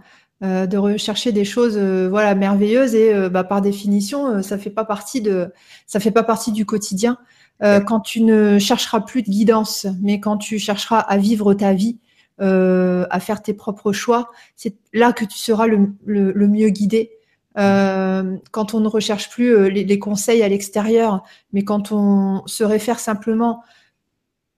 euh, 0.43 0.67
de 0.67 0.77
rechercher 0.77 1.31
des 1.31 1.45
choses 1.45 1.75
voilà 1.75 2.35
merveilleuses 2.35 2.93
et 2.93 3.29
bah, 3.29 3.43
par 3.43 3.63
définition, 3.63 4.43
ça 4.43 4.59
fait 4.59 4.69
pas 4.69 4.85
partie 4.85 5.21
de, 5.21 5.51
ça 5.87 5.99
fait 5.99 6.11
pas 6.11 6.23
partie 6.23 6.51
du 6.51 6.67
quotidien. 6.67 7.17
Quand 7.61 8.01
tu 8.01 8.21
ne 8.21 8.59
chercheras 8.59 9.01
plus 9.01 9.23
de 9.23 9.29
guidance, 9.29 9.87
mais 10.01 10.19
quand 10.19 10.37
tu 10.37 10.59
chercheras 10.59 10.99
à 10.99 11.17
vivre 11.17 11.53
ta 11.53 11.73
vie, 11.73 11.97
à 12.39 13.19
faire 13.19 13.41
tes 13.41 13.53
propres 13.53 13.93
choix, 13.93 14.29
c'est 14.55 14.75
là 14.93 15.13
que 15.13 15.25
tu 15.25 15.37
seras 15.37 15.67
le, 15.67 16.47
mieux 16.47 16.69
guidé. 16.69 17.11
quand 17.55 18.73
on 18.73 18.79
ne 18.81 18.87
recherche 18.87 19.29
plus 19.29 19.69
les 19.69 19.99
conseils 19.99 20.43
à 20.43 20.49
l'extérieur, 20.49 21.23
mais 21.53 21.63
quand 21.63 21.91
on 21.91 22.43
se 22.45 22.63
réfère 22.63 22.99
simplement 22.99 23.63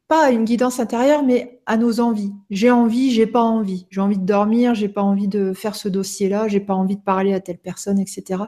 pas 0.08 0.28
à 0.28 0.30
une 0.32 0.46
guidance 0.46 0.80
intérieure, 0.80 1.24
mais 1.24 1.60
à 1.66 1.76
nos 1.76 2.00
envies. 2.00 2.32
J'ai 2.50 2.72
envie, 2.72 3.12
j'ai 3.12 3.28
pas 3.28 3.42
envie. 3.42 3.88
J'ai 3.90 4.00
envie 4.00 4.18
de 4.18 4.26
dormir, 4.26 4.74
j'ai 4.74 4.88
pas 4.88 5.02
envie 5.02 5.28
de 5.28 5.54
faire 5.54 5.76
ce 5.76 5.90
dossier-là, 5.90 6.48
j'ai 6.48 6.62
pas 6.62 6.74
envie 6.74 6.96
de 6.96 7.02
parler 7.02 7.34
à 7.34 7.42
telle 7.42 7.58
personne, 7.58 8.00
etc. 8.00 8.44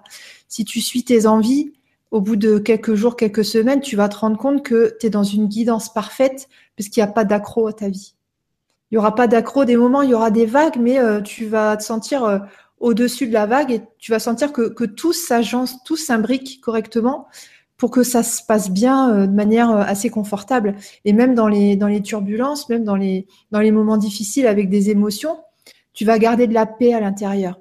Si 0.47 0.63
tu 0.63 0.79
suis 0.79 1.03
tes 1.03 1.25
envies, 1.25 1.73
au 2.11 2.21
bout 2.21 2.35
de 2.35 2.57
quelques 2.57 2.95
jours, 2.95 3.15
quelques 3.15 3.45
semaines, 3.45 3.81
tu 3.81 3.95
vas 3.95 4.09
te 4.09 4.17
rendre 4.17 4.37
compte 4.37 4.63
que 4.63 4.95
tu 4.99 5.07
es 5.07 5.09
dans 5.09 5.23
une 5.23 5.47
guidance 5.47 5.93
parfaite 5.93 6.49
parce 6.75 6.89
qu'il 6.89 7.03
n'y 7.03 7.09
a 7.09 7.11
pas 7.11 7.23
d'accro 7.23 7.67
à 7.67 7.73
ta 7.73 7.89
vie. 7.89 8.15
Il 8.89 8.95
n'y 8.95 8.97
aura 8.97 9.13
pas 9.13 9.27
d'accro 9.27 9.65
des 9.65 9.77
moments, 9.77 10.01
il 10.01 10.09
y 10.09 10.13
aura 10.15 10.31
des 10.31 10.47
vagues, 10.47 10.77
mais 10.79 10.97
euh, 10.97 11.21
tu 11.21 11.45
vas 11.45 11.77
te 11.77 11.83
sentir 11.83 12.23
euh, 12.23 12.39
au-dessus 12.79 13.27
de 13.27 13.33
la 13.33 13.45
vague 13.45 13.71
et 13.71 13.81
tu 13.99 14.11
vas 14.11 14.19
sentir 14.19 14.51
que, 14.51 14.85
tout 14.85 15.13
s'agence, 15.13 15.83
tout 15.83 15.97
s'imbrique 15.97 16.59
correctement 16.61 17.27
pour 17.77 17.91
que 17.91 18.03
ça 18.03 18.23
se 18.23 18.41
passe 18.43 18.71
bien 18.71 19.13
euh, 19.13 19.27
de 19.27 19.33
manière 19.33 19.69
assez 19.69 20.09
confortable. 20.09 20.75
Et 21.05 21.13
même 21.13 21.35
dans 21.35 21.47
les, 21.47 22.01
turbulences, 22.01 22.67
même 22.69 22.83
dans 22.83 22.95
les, 22.95 23.27
dans 23.51 23.59
les 23.59 23.71
moments 23.71 23.97
difficiles 23.97 24.47
avec 24.47 24.69
des 24.69 24.89
émotions, 24.89 25.37
tu 25.93 26.03
vas 26.03 26.17
garder 26.17 26.47
de 26.47 26.53
la 26.55 26.65
paix 26.65 26.93
à 26.93 26.99
l'intérieur. 26.99 27.59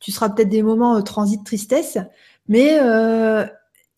Tu 0.00 0.10
seras 0.10 0.30
peut-être 0.30 0.48
des 0.48 0.62
moments 0.62 1.00
transit 1.02 1.44
tristesse, 1.44 1.98
mais 2.48 2.78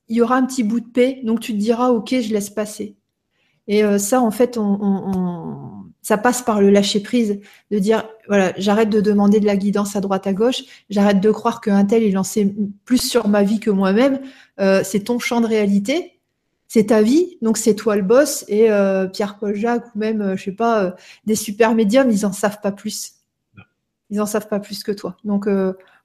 il 0.08 0.16
y 0.16 0.22
aura 0.22 0.36
un 0.36 0.46
petit 0.46 0.62
bout 0.62 0.80
de 0.80 0.86
paix, 0.86 1.20
donc 1.24 1.40
tu 1.40 1.52
te 1.52 1.58
diras, 1.58 1.90
OK, 1.90 2.10
je 2.10 2.32
laisse 2.32 2.50
passer. 2.50 2.96
Et 3.66 3.82
ça, 3.98 4.20
en 4.20 4.30
fait, 4.30 4.56
on 4.56 5.78
ça 6.08 6.16
passe 6.16 6.40
par 6.40 6.62
le 6.62 6.70
lâcher 6.70 7.00
prise, 7.00 7.38
de 7.70 7.78
dire 7.78 8.08
voilà, 8.28 8.54
j'arrête 8.56 8.88
de 8.88 9.02
demander 9.02 9.40
de 9.40 9.46
la 9.46 9.56
guidance 9.56 9.94
à 9.94 10.00
droite 10.00 10.26
à 10.26 10.32
gauche, 10.32 10.62
j'arrête 10.88 11.20
de 11.20 11.30
croire 11.30 11.60
qu'un 11.60 11.84
tel 11.84 12.02
est 12.02 12.10
lancé 12.10 12.56
plus 12.86 12.96
sur 12.96 13.28
ma 13.28 13.42
vie 13.42 13.60
que 13.60 13.68
moi-même. 13.68 14.20
Euh, 14.58 14.80
c'est 14.84 15.00
ton 15.00 15.18
champ 15.18 15.42
de 15.42 15.46
réalité, 15.46 16.18
c'est 16.66 16.86
ta 16.86 17.02
vie, 17.02 17.36
donc 17.42 17.58
c'est 17.58 17.74
toi 17.74 17.94
le 17.96 18.02
boss. 18.02 18.46
Et 18.48 18.70
euh, 18.70 19.06
Pierre-Paul 19.06 19.54
Jacques 19.54 19.94
ou 19.94 19.98
même, 19.98 20.22
euh, 20.22 20.36
je 20.36 20.44
sais 20.44 20.52
pas, 20.52 20.96
des 21.26 21.34
super 21.34 21.74
médiums, 21.74 22.10
ils 22.10 22.24
en 22.24 22.32
savent 22.32 22.60
pas 22.62 22.72
plus. 22.72 23.12
Ils 24.08 24.22
en 24.22 24.26
savent 24.26 24.48
pas 24.48 24.60
plus 24.60 24.82
que 24.82 24.92
toi. 24.92 25.18
Donc 25.24 25.46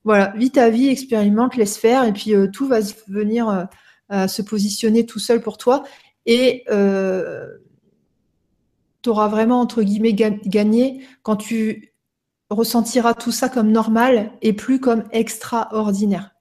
voilà, 0.04 0.34
vis 0.36 0.52
ta 0.52 0.70
vie, 0.70 0.90
expérimente, 0.90 1.56
laisse 1.56 1.78
faire, 1.78 2.04
et 2.04 2.14
puis 2.14 2.34
tout 2.52 2.68
va 2.68 2.80
venir 3.08 3.68
se 4.12 4.42
positionner 4.42 5.06
tout 5.06 5.20
seul 5.20 5.42
pour 5.42 5.58
toi. 5.58 5.84
Et 6.26 6.66
tu 9.02 9.10
auras 9.10 9.28
vraiment, 9.28 9.62
entre 9.62 9.82
guillemets, 9.82 10.14
gagné 10.14 11.06
quand 11.22 11.38
tu 11.38 11.94
ressentiras 12.50 13.14
tout 13.14 13.32
ça 13.32 13.50
comme 13.50 13.72
normal 13.72 14.32
et 14.42 14.54
plus 14.54 14.80
comme 14.80 15.04
extraordinaire. 15.12 16.32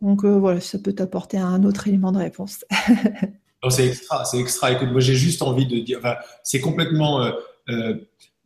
Donc 0.00 0.24
euh, 0.24 0.36
voilà, 0.36 0.60
ça 0.60 0.78
peut 0.78 0.92
t'apporter 0.92 1.38
un 1.38 1.62
autre 1.64 1.86
élément 1.88 2.12
de 2.12 2.18
réponse. 2.18 2.64
c'est 3.70 3.86
extra, 3.86 4.24
c'est 4.24 4.38
extra. 4.38 4.72
Écoute, 4.72 4.90
moi 4.90 5.00
j'ai 5.00 5.14
juste 5.14 5.42
envie 5.42 5.66
de 5.66 5.78
dire, 5.78 6.00
c'est 6.42 6.60
complètement 6.60 7.22
euh, 7.22 7.30
euh, 7.68 7.94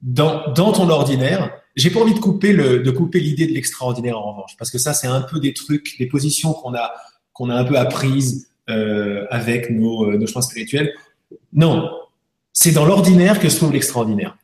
dans, 0.03 0.53
ton 0.55 0.89
ordinaire. 0.91 1.51
J'ai 1.77 1.91
pas 1.91 2.01
envie 2.01 2.15
de 2.15 2.19
couper 2.19 2.53
le, 2.53 2.81
de 2.81 2.91
couper 2.91 3.21
l'idée 3.21 3.47
de 3.47 3.53
l'extraordinaire 3.53 4.19
en 4.19 4.33
revanche, 4.33 4.57
parce 4.59 4.71
que 4.71 4.79
ça 4.79 4.95
c'est 4.95 5.07
un 5.07 5.21
peu 5.21 5.39
des 5.41 5.53
trucs, 5.53 5.99
des 5.99 6.07
positions 6.07 6.53
qu'on 6.53 6.75
a 6.75 6.93
qu'on 7.33 7.51
a 7.51 7.55
un 7.55 7.65
peu 7.65 7.77
apprises 7.77 8.49
avec 9.31 9.71
nos, 9.71 10.17
nos 10.17 10.27
chemins 10.27 10.41
spirituels. 10.41 10.93
Non, 11.53 11.91
c'est 12.53 12.73
dans 12.73 12.87
l'ordinaire 12.87 13.39
que 13.39 13.51
se 13.51 13.57
trouve 13.57 13.73
l'extraordinaire. 13.73 14.37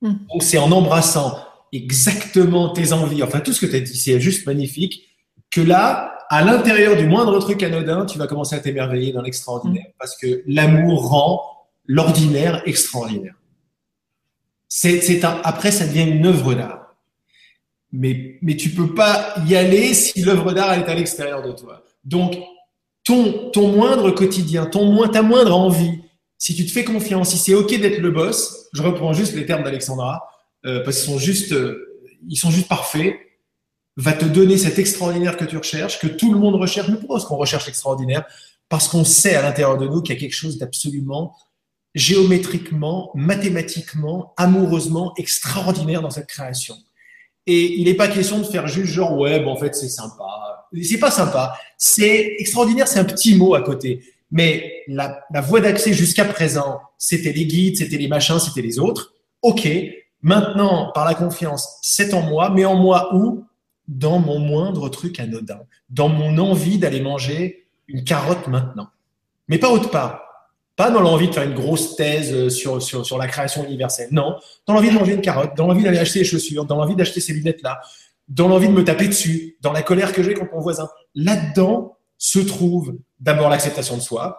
Hmm. 0.00 0.14
Donc 0.32 0.44
c'est 0.44 0.58
en 0.58 0.70
embrassant 0.70 1.36
exactement 1.72 2.68
tes 2.70 2.92
envies, 2.92 3.22
enfin 3.24 3.40
tout 3.40 3.52
ce 3.52 3.60
que 3.60 3.66
tu 3.66 3.76
as 3.76 3.80
dit, 3.80 3.96
c'est 3.96 4.20
juste 4.20 4.46
magnifique, 4.46 5.08
que 5.50 5.60
là, 5.60 6.18
à 6.30 6.44
l'intérieur 6.44 6.96
du 6.96 7.06
moindre 7.06 7.38
truc 7.40 7.62
anodin, 7.62 8.06
tu 8.06 8.16
vas 8.16 8.28
commencer 8.28 8.54
à 8.54 8.60
t'émerveiller 8.60 9.12
dans 9.12 9.22
l'extraordinaire. 9.22 9.86
Hmm. 9.88 9.96
Parce 9.98 10.16
que 10.16 10.42
l'amour 10.46 11.08
rend 11.08 11.42
l'ordinaire 11.86 12.62
extraordinaire. 12.66 13.34
C'est, 14.80 15.24
après, 15.24 15.72
ça 15.72 15.88
devient 15.88 16.04
une 16.08 16.24
œuvre 16.24 16.54
d'art. 16.54 16.94
Mais, 17.90 18.38
mais 18.42 18.54
tu 18.54 18.70
peux 18.70 18.94
pas 18.94 19.34
y 19.48 19.56
aller 19.56 19.92
si 19.92 20.20
l'œuvre 20.20 20.52
d'art 20.52 20.74
est 20.74 20.88
à 20.88 20.94
l'extérieur 20.94 21.42
de 21.42 21.50
toi. 21.50 21.82
Donc, 22.04 22.38
ton, 23.02 23.50
ton 23.50 23.72
moindre 23.72 24.12
quotidien, 24.12 24.66
ton, 24.66 25.08
ta 25.08 25.22
moindre 25.22 25.56
envie, 25.56 25.98
si 26.36 26.54
tu 26.54 26.64
te 26.64 26.70
fais 26.70 26.84
confiance, 26.84 27.30
si 27.30 27.38
c'est 27.38 27.54
OK 27.54 27.74
d'être 27.76 27.98
le 27.98 28.12
boss, 28.12 28.68
je 28.72 28.82
reprends 28.82 29.12
juste 29.12 29.34
les 29.34 29.46
termes 29.46 29.64
d'Alexandra, 29.64 30.28
euh, 30.64 30.84
parce 30.84 30.98
qu'ils 30.98 31.12
sont 31.12 31.18
juste, 31.18 31.50
euh, 31.50 31.98
ils 32.28 32.36
sont 32.36 32.52
juste 32.52 32.68
parfaits, 32.68 33.16
va 33.96 34.12
te 34.12 34.26
donner 34.26 34.58
cet 34.58 34.78
extraordinaire 34.78 35.36
que 35.36 35.44
tu 35.44 35.56
recherches, 35.56 35.98
que 35.98 36.06
tout 36.06 36.32
le 36.32 36.38
monde 36.38 36.54
recherche. 36.54 36.88
Mais 36.88 36.98
pourquoi 36.98 37.18
est-ce 37.18 37.26
qu'on 37.26 37.36
recherche 37.36 37.66
l'extraordinaire? 37.66 38.24
Parce 38.68 38.86
qu'on 38.86 39.02
sait 39.02 39.34
à 39.34 39.42
l'intérieur 39.42 39.76
de 39.76 39.88
nous 39.88 40.02
qu'il 40.02 40.14
y 40.14 40.18
a 40.18 40.20
quelque 40.20 40.36
chose 40.36 40.56
d'absolument 40.56 41.34
géométriquement, 41.94 43.10
mathématiquement, 43.14 44.34
amoureusement 44.36 45.14
extraordinaire 45.16 46.02
dans 46.02 46.10
cette 46.10 46.26
création. 46.26 46.76
Et 47.46 47.78
il 47.78 47.84
n'est 47.84 47.94
pas 47.94 48.08
question 48.08 48.38
de 48.38 48.44
faire 48.44 48.66
juste 48.68 48.92
genre 48.92 49.16
ouais, 49.18 49.40
bon, 49.40 49.52
en 49.52 49.56
fait 49.56 49.74
c'est 49.74 49.88
sympa. 49.88 50.68
C'est 50.82 50.98
pas 50.98 51.10
sympa. 51.10 51.54
C'est 51.78 52.36
extraordinaire, 52.38 52.86
c'est 52.86 52.98
un 52.98 53.04
petit 53.04 53.34
mot 53.34 53.54
à 53.54 53.62
côté. 53.62 54.02
Mais 54.30 54.82
la, 54.86 55.24
la 55.32 55.40
voie 55.40 55.60
d'accès 55.60 55.94
jusqu'à 55.94 56.26
présent, 56.26 56.80
c'était 56.98 57.32
les 57.32 57.46
guides, 57.46 57.78
c'était 57.78 57.96
les 57.96 58.08
machins, 58.08 58.38
c'était 58.38 58.60
les 58.60 58.78
autres. 58.78 59.14
OK, 59.40 59.66
maintenant, 60.20 60.90
par 60.92 61.06
la 61.06 61.14
confiance, 61.14 61.78
c'est 61.82 62.12
en 62.12 62.20
moi, 62.22 62.50
mais 62.50 62.64
en 62.64 62.76
moi 62.76 63.14
où? 63.14 63.44
Dans 63.86 64.18
mon 64.18 64.38
moindre 64.38 64.90
truc 64.90 65.18
anodin, 65.18 65.60
dans 65.88 66.10
mon 66.10 66.36
envie 66.36 66.76
d'aller 66.76 67.00
manger 67.00 67.66
une 67.86 68.04
carotte 68.04 68.46
maintenant. 68.46 68.88
Mais 69.48 69.56
pas 69.56 69.70
autre 69.70 69.88
part. 69.88 70.27
Pas 70.78 70.92
dans 70.92 71.00
l'envie 71.00 71.26
de 71.26 71.34
faire 71.34 71.42
une 71.42 71.56
grosse 71.56 71.96
thèse 71.96 72.32
euh, 72.32 72.48
sur, 72.48 72.80
sur, 72.80 73.04
sur 73.04 73.18
la 73.18 73.26
création 73.26 73.64
universelle. 73.64 74.10
Non, 74.12 74.38
dans 74.64 74.74
l'envie 74.74 74.90
de 74.90 74.94
manger 74.94 75.14
une 75.14 75.20
carotte, 75.20 75.56
dans 75.56 75.66
l'envie 75.66 75.82
d'aller 75.82 75.98
acheter 75.98 76.20
des 76.20 76.24
chaussures, 76.24 76.64
dans 76.66 76.76
l'envie 76.76 76.94
d'acheter 76.94 77.20
ces 77.20 77.32
lunettes-là, 77.32 77.80
dans 78.28 78.46
l'envie 78.46 78.68
de 78.68 78.72
me 78.72 78.84
taper 78.84 79.08
dessus, 79.08 79.56
dans 79.60 79.72
la 79.72 79.82
colère 79.82 80.12
que 80.12 80.22
j'ai 80.22 80.34
contre 80.34 80.54
mon 80.54 80.60
voisin. 80.60 80.88
Là-dedans, 81.16 81.96
se 82.16 82.38
trouve 82.38 82.96
d'abord 83.18 83.48
l'acceptation 83.48 83.96
de 83.96 84.02
soi. 84.02 84.38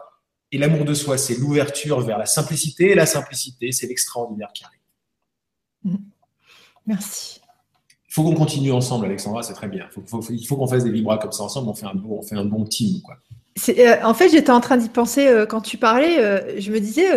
Et 0.54 0.58
l'amour 0.58 0.86
de 0.86 0.94
soi, 0.94 1.18
c'est 1.18 1.36
l'ouverture 1.36 2.00
vers 2.00 2.18
la 2.18 2.26
simplicité. 2.26 2.92
Et 2.92 2.96
la 2.96 3.06
simplicité, 3.06 3.74
c'est 3.74 3.88
l'extraordinaire 3.88 4.54
qui 4.54 4.64
arrive. 4.64 4.80
Mm. 5.84 6.04
Merci. 6.88 7.42
Il 8.08 8.14
faut 8.14 8.24
qu'on 8.24 8.34
continue 8.34 8.72
ensemble, 8.72 9.08
Alexandra, 9.08 9.44
c'est 9.44 9.54
très 9.54 9.68
bien. 9.68 9.90
il 10.30 10.48
faut 10.48 10.56
qu'on 10.56 10.68
fasse 10.68 10.86
des 10.86 10.92
vibras 10.92 11.18
comme 11.18 11.34
ça 11.34 11.44
ensemble, 11.44 11.68
on 11.68 11.76
fait 11.76 11.86
un 11.86 11.96
bon, 11.96 12.20
on 12.20 12.22
fait 12.22 12.36
un 12.36 12.46
bon 12.46 12.64
team. 12.64 13.02
Quoi. 13.02 13.18
Euh, 13.68 13.98
en 14.04 14.14
fait, 14.14 14.30
j'étais 14.30 14.52
en 14.52 14.62
train 14.62 14.78
d'y 14.78 14.90
penser 14.90 15.28
euh, 15.28 15.46
quand 15.46 15.62
tu 15.62 15.78
parlais. 15.78 16.20
Euh, 16.20 16.60
je 16.60 16.72
me 16.72 16.80
disais, 16.80 17.08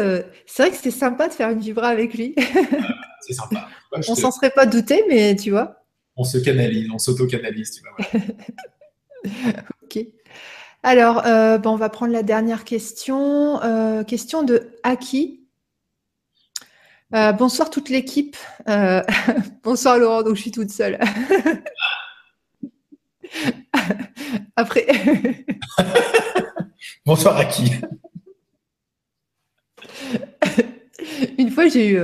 c'est 0.47 0.63
vrai 0.63 0.71
que 0.71 0.77
c'était 0.77 0.91
sympa 0.91 1.29
de 1.29 1.33
faire 1.33 1.51
une 1.51 1.61
vibra 1.61 1.89
avec 1.89 2.15
lui. 2.15 2.35
c'est 3.21 3.35
sympa. 3.35 3.69
on 4.09 4.15
s'en 4.15 4.31
serait 4.31 4.51
pas 4.51 4.67
douté, 4.67 5.05
mais 5.09 5.37
tu 5.37 5.51
vois. 5.51 5.85
On 6.17 6.25
se 6.25 6.39
canalise, 6.39 6.89
on 6.93 6.99
s'auto-canalise, 6.99 7.73
tu 7.73 7.83
vois. 7.83 9.33
ok. 9.83 9.99
Alors, 10.83 11.27
euh, 11.27 11.59
on 11.65 11.77
va 11.77 11.89
prendre 11.89 12.13
la 12.13 12.23
dernière 12.23 12.65
question. 12.65 13.61
Question 14.07 14.43
de 14.43 14.73
Aki. 14.83 15.47
Bonsoir 17.39 17.71
toute 17.71 17.89
l'équipe. 17.89 18.37
bonsoir 19.63 19.99
Laurent, 19.99 20.23
donc 20.23 20.37
je 20.37 20.43
suis 20.43 20.51
toute 20.51 20.71
seule. 20.71 20.99
Après. 24.57 24.87
bonsoir 27.07 27.39
Aki. 27.39 27.73
Une 31.39 31.51
fois, 31.51 31.69
j'ai 31.69 31.89
eu 31.89 32.01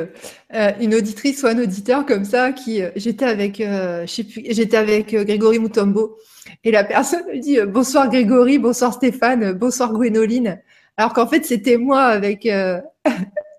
une 0.81 0.95
auditrice 0.95 1.43
ou 1.43 1.47
un 1.47 1.59
auditeur 1.59 2.05
comme 2.05 2.25
ça 2.25 2.53
qui, 2.53 2.83
j'étais 2.97 3.25
avec, 3.25 3.63
j'étais 4.07 4.77
avec 4.77 5.15
Grégory 5.15 5.59
Moutombo 5.59 6.19
et 6.65 6.71
la 6.71 6.85
personne 6.85 7.27
me 7.27 7.39
dit 7.39 7.59
euh, 7.59 7.67
bonsoir 7.67 8.09
Grégory, 8.09 8.59
bonsoir 8.59 8.93
Stéphane, 8.93 9.53
bonsoir 9.53 9.93
Gwénoline. 9.93 10.61
Alors 10.97 11.13
qu'en 11.13 11.27
fait, 11.27 11.45
c'était 11.45 11.77
moi 11.77 12.05
avec. 12.05 12.47
Euh, 12.47 12.81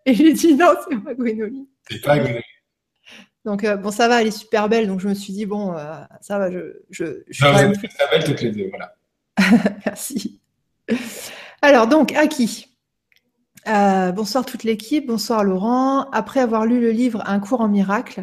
et 0.06 0.14
j'ai 0.14 0.34
dit 0.34 0.56
non, 0.56 0.74
c'est 0.90 1.04
pas 1.04 1.14
Gwénoline. 1.14 1.66
C'est 1.90 2.02
pas 2.02 2.18
Gwénoline. 2.18 2.42
Donc, 3.50 3.64
euh, 3.64 3.78
bon, 3.78 3.90
ça 3.90 4.08
va, 4.08 4.22
elle 4.22 4.28
est 4.28 4.32
super 4.32 4.70
belle. 4.70 4.86
Donc, 4.86 5.00
je 5.00 5.08
me 5.08 5.16
suis 5.16 5.34
dit, 5.34 5.48
bon, 5.48 5.76
euh, 5.76 5.96
ça 6.22 6.38
va, 6.38 6.52
je. 6.52 6.84
je, 6.92 7.24
je 7.28 7.46
non, 7.46 7.54
vous 7.54 7.84
êtes 7.84 7.90
très 7.98 8.08
belles 8.12 8.24
toutes 8.24 8.42
les 8.42 8.52
deux, 8.52 8.70
voilà. 8.70 8.94
Merci. 9.88 10.40
Alors, 11.64 11.88
donc, 11.88 12.14
à 12.14 12.28
qui? 12.28 12.68
Bonsoir 13.66 14.46
toute 14.46 14.64
l'équipe, 14.64 15.08
bonsoir 15.08 15.44
Laurent. 15.44 16.12
Après 16.12 16.42
avoir 16.42 16.68
lu 16.68 16.80
le 16.80 16.92
livre 16.92 17.24
Un 17.26 17.40
cours 17.40 17.62
en 17.62 17.68
miracle, 17.68 18.22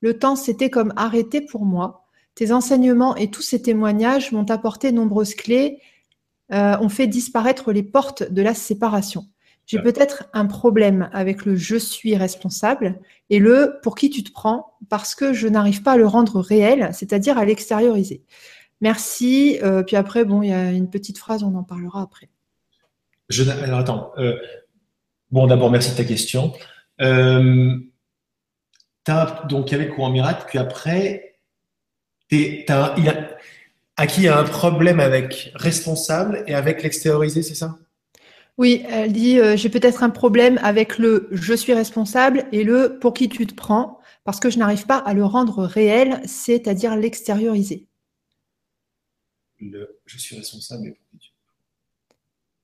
le 0.00 0.16
temps 0.16 0.36
s'était 0.36 0.70
comme 0.70 0.92
arrêté 0.94 1.40
pour 1.40 1.64
moi. 1.64 2.06
Tes 2.36 2.52
enseignements 2.52 3.16
et 3.16 3.32
tous 3.32 3.42
ces 3.42 3.60
témoignages 3.60 4.30
m'ont 4.30 4.48
apporté 4.48 4.92
nombreuses 4.92 5.34
clés, 5.34 5.80
euh, 6.52 6.78
ont 6.78 6.88
fait 6.88 7.08
disparaître 7.08 7.72
les 7.72 7.82
portes 7.82 8.30
de 8.30 8.42
la 8.42 8.54
séparation. 8.54 9.26
J'ai 9.68 9.80
peut-être 9.80 10.24
un 10.32 10.46
problème 10.46 11.10
avec 11.12 11.44
le 11.44 11.54
je 11.54 11.76
suis 11.76 12.16
responsable 12.16 12.98
et 13.28 13.38
le 13.38 13.78
pour 13.82 13.96
qui 13.96 14.08
tu 14.08 14.24
te 14.24 14.32
prends 14.32 14.78
parce 14.88 15.14
que 15.14 15.34
je 15.34 15.46
n'arrive 15.46 15.82
pas 15.82 15.92
à 15.92 15.96
le 15.98 16.06
rendre 16.06 16.40
réel, 16.40 16.88
c'est-à-dire 16.94 17.36
à, 17.36 17.44
l'extérioriser. 17.44 18.22
Merci. 18.80 19.58
Euh, 19.62 19.82
puis 19.82 19.96
après, 19.96 20.24
bon, 20.24 20.40
il 20.40 20.48
y 20.48 20.52
a 20.54 20.72
une 20.72 20.88
petite 20.88 21.18
phrase, 21.18 21.42
on 21.42 21.54
en 21.54 21.64
parlera 21.64 22.00
après. 22.00 22.30
Je, 23.28 23.42
alors 23.42 23.80
attends. 23.80 24.12
Euh, 24.16 24.38
bon, 25.30 25.46
d'abord, 25.46 25.70
merci 25.70 25.90
de 25.90 25.96
ta 25.96 26.04
question. 26.04 26.54
Euh, 27.02 27.76
donc, 29.48 29.70
il 29.70 29.72
y 29.72 29.74
avait 29.74 29.86
le 29.86 29.92
courant 29.92 30.10
miracle, 30.10 30.44
puis 30.48 30.58
après, 30.58 31.36
il 32.30 32.64
a, 32.68 32.94
à 33.96 34.06
qui 34.06 34.28
a 34.28 34.38
un 34.38 34.44
problème 34.44 35.00
avec 35.00 35.52
responsable 35.54 36.42
et 36.46 36.54
avec 36.54 36.82
l'extérioriser, 36.82 37.42
c'est 37.42 37.54
ça? 37.54 37.78
Oui, 38.58 38.84
elle 38.90 39.12
dit 39.12 39.38
euh, 39.38 39.56
j'ai 39.56 39.68
peut-être 39.68 40.02
un 40.02 40.10
problème 40.10 40.58
avec 40.62 40.98
le 40.98 41.28
je 41.30 41.54
suis 41.54 41.72
responsable 41.72 42.44
et 42.50 42.64
le 42.64 42.98
pour 42.98 43.14
qui 43.14 43.28
tu 43.28 43.46
te 43.46 43.54
prends, 43.54 44.00
parce 44.24 44.40
que 44.40 44.50
je 44.50 44.58
n'arrive 44.58 44.84
pas 44.84 44.98
à 44.98 45.14
le 45.14 45.24
rendre 45.24 45.62
réel, 45.64 46.20
c'est-à-dire 46.24 46.96
l'extérioriser. 46.96 47.86
Le 49.60 50.00
je 50.06 50.18
suis 50.18 50.36
responsable 50.36 50.88
et 50.88 50.90
pour 50.90 51.06
qui 51.12 51.18
tu 51.18 51.30
te 51.30 51.34
prends. 51.44 51.54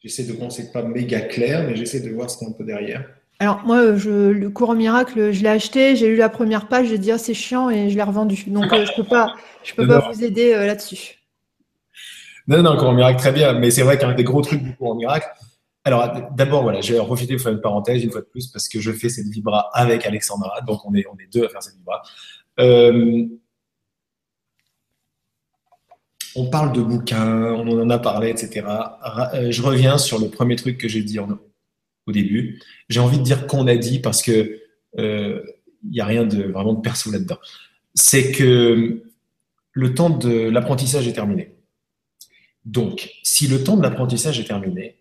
J'essaie 0.00 0.24
de 0.24 0.32
voir, 0.32 0.50
c'est 0.50 0.72
pas 0.72 0.82
méga 0.82 1.20
clair, 1.20 1.64
mais 1.64 1.76
j'essaie 1.76 2.00
de 2.00 2.10
voir 2.10 2.28
ce 2.28 2.38
qu'il 2.38 2.48
y 2.48 2.50
a 2.50 2.54
un 2.54 2.56
peu 2.56 2.64
derrière. 2.64 3.08
Alors 3.38 3.62
moi, 3.64 3.96
je, 3.96 4.30
le 4.30 4.50
cours 4.50 4.70
en 4.70 4.74
miracle, 4.74 5.32
je 5.32 5.42
l'ai 5.42 5.48
acheté, 5.48 5.94
j'ai 5.94 6.08
lu 6.08 6.16
la 6.16 6.28
première 6.28 6.66
page, 6.66 6.88
j'ai 6.88 6.98
dit 6.98 7.12
ah, 7.12 7.18
c'est 7.18 7.34
chiant 7.34 7.70
et 7.70 7.88
je 7.88 7.94
l'ai 7.94 8.02
revendu. 8.02 8.42
Donc 8.48 8.72
euh, 8.72 8.84
je 8.84 8.92
peux 8.96 9.06
pas, 9.06 9.34
je 9.62 9.74
peux 9.74 9.86
pas 9.86 10.10
vous 10.10 10.24
aider 10.24 10.54
euh, 10.54 10.66
là-dessus. 10.66 11.20
Non, 12.48 12.62
non, 12.62 12.76
cours 12.76 12.88
en 12.88 12.94
miracle, 12.94 13.20
très 13.20 13.32
bien. 13.32 13.52
Mais 13.52 13.70
c'est 13.70 13.82
vrai 13.82 13.96
qu'un 13.96 14.12
des 14.12 14.24
gros 14.24 14.42
trucs 14.42 14.62
du 14.62 14.74
cours 14.74 14.90
en 14.90 14.94
miracle. 14.96 15.26
Alors 15.84 16.10
d'abord, 16.34 16.62
voilà, 16.62 16.80
j'ai 16.80 16.96
profité 16.96 17.34
de 17.34 17.38
faire 17.38 17.52
une 17.52 17.60
parenthèse 17.60 18.02
une 18.02 18.10
fois 18.10 18.22
de 18.22 18.26
plus 18.26 18.46
parce 18.46 18.68
que 18.68 18.80
je 18.80 18.90
fais 18.90 19.10
cette 19.10 19.26
vibra 19.26 19.68
avec 19.74 20.06
Alexandra, 20.06 20.62
donc 20.62 20.80
on 20.86 20.94
est 20.94 21.04
on 21.06 21.16
est 21.18 21.30
deux 21.32 21.44
à 21.44 21.48
faire 21.50 21.62
cette 21.62 21.76
vibra. 21.76 22.02
Euh, 22.58 23.26
on 26.36 26.48
parle 26.50 26.72
de 26.72 26.80
bouquins, 26.80 27.52
on 27.52 27.80
en 27.80 27.90
a 27.90 27.98
parlé, 27.98 28.30
etc. 28.30 28.66
Je 29.50 29.62
reviens 29.62 29.98
sur 29.98 30.18
le 30.18 30.28
premier 30.28 30.56
truc 30.56 30.78
que 30.78 30.88
j'ai 30.88 31.02
dit 31.02 31.18
en, 31.18 31.38
au 32.06 32.12
début. 32.12 32.60
J'ai 32.88 33.00
envie 33.00 33.18
de 33.18 33.22
dire 33.22 33.46
qu'on 33.46 33.66
a 33.66 33.76
dit 33.76 34.00
parce 34.00 34.22
que 34.22 34.60
il 34.96 35.04
euh, 35.04 35.42
n'y 35.84 36.00
a 36.00 36.06
rien 36.06 36.24
de 36.24 36.44
vraiment 36.44 36.74
de 36.74 36.80
perso 36.80 37.10
là-dedans. 37.10 37.38
C'est 37.94 38.32
que 38.32 39.02
le 39.72 39.94
temps 39.94 40.10
de 40.10 40.48
l'apprentissage 40.48 41.06
est 41.08 41.12
terminé. 41.12 41.54
Donc, 42.64 43.10
si 43.22 43.46
le 43.46 43.62
temps 43.62 43.76
de 43.76 43.82
l'apprentissage 43.82 44.40
est 44.40 44.44
terminé, 44.44 44.96